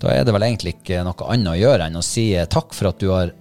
da 0.04 0.12
er 0.12 0.26
det 0.28 0.34
vel 0.36 0.44
egentlig 0.50 0.76
ikke 0.78 1.04
noe 1.08 1.30
annet 1.32 1.54
å 1.54 1.60
gjøre 1.60 1.88
enn 1.88 1.96
å 1.96 2.04
si 2.04 2.34
eh, 2.36 2.50
takk 2.52 2.74
for 2.76 2.90
at 2.90 3.00
du 3.00 3.08
har 3.14 3.32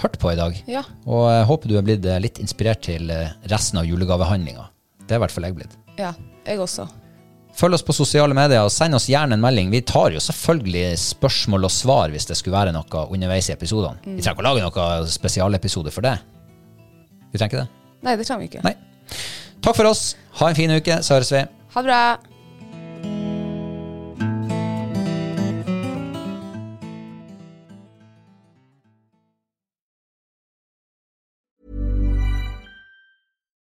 hørt 0.00 0.16
på 0.20 0.30
i 0.32 0.38
dag. 0.38 0.56
Ja. 0.70 0.82
Og 1.04 1.26
jeg 1.28 1.48
håper 1.50 1.72
du 1.72 1.76
er 1.76 1.84
blitt 1.84 2.06
eh, 2.08 2.20
litt 2.22 2.40
inspirert 2.40 2.84
til 2.86 3.10
eh, 3.12 3.34
resten 3.52 3.80
av 3.80 3.88
julegavehandlinga. 3.88 4.64
Det 5.04 5.12
er 5.12 5.20
i 5.20 5.24
hvert 5.26 5.34
fall 5.34 5.48
jeg 5.48 5.58
blitt. 5.58 5.76
Ja, 6.00 6.14
jeg 6.48 6.62
også. 6.64 6.88
Følg 7.56 7.78
oss 7.78 7.84
på 7.86 7.94
sosiale 7.96 8.36
medier 8.36 8.66
og 8.66 8.72
send 8.72 8.98
oss 8.98 9.06
gjerne 9.08 9.38
en 9.38 9.40
melding. 9.40 9.70
Vi 9.72 9.80
tar 9.88 10.12
jo 10.12 10.20
selvfølgelig 10.20 10.98
spørsmål 11.00 11.64
og 11.68 11.72
svar 11.72 12.12
hvis 12.12 12.28
det 12.28 12.36
skulle 12.36 12.56
være 12.58 12.74
noe 12.76 13.06
underveis 13.08 13.48
i 13.48 13.54
episodene. 13.54 14.02
Vi 14.04 14.20
trenger 14.20 14.36
ikke 14.36 14.44
å 14.44 14.48
lage 14.50 14.66
noen 14.66 15.08
spesialepisode 15.08 15.94
for 15.94 16.04
det. 16.04 16.18
Vi 17.32 17.40
trenger 17.40 17.52
ikke 17.54 17.64
det. 17.64 17.68
Nei, 18.04 18.16
det 18.20 18.28
trenger 18.28 18.44
vi 18.44 18.50
ikke. 18.52 18.64
Nei. 18.66 18.74
Takk 19.64 19.78
for 19.80 19.88
oss. 19.88 20.10
Ha 20.42 20.52
en 20.52 20.58
fin 20.58 20.76
uke, 20.76 21.00
så 21.00 21.16
høres 21.16 21.32
vi. 21.32 21.46
Ha 21.72 21.82
det 21.84 21.88
bra. 21.88 22.35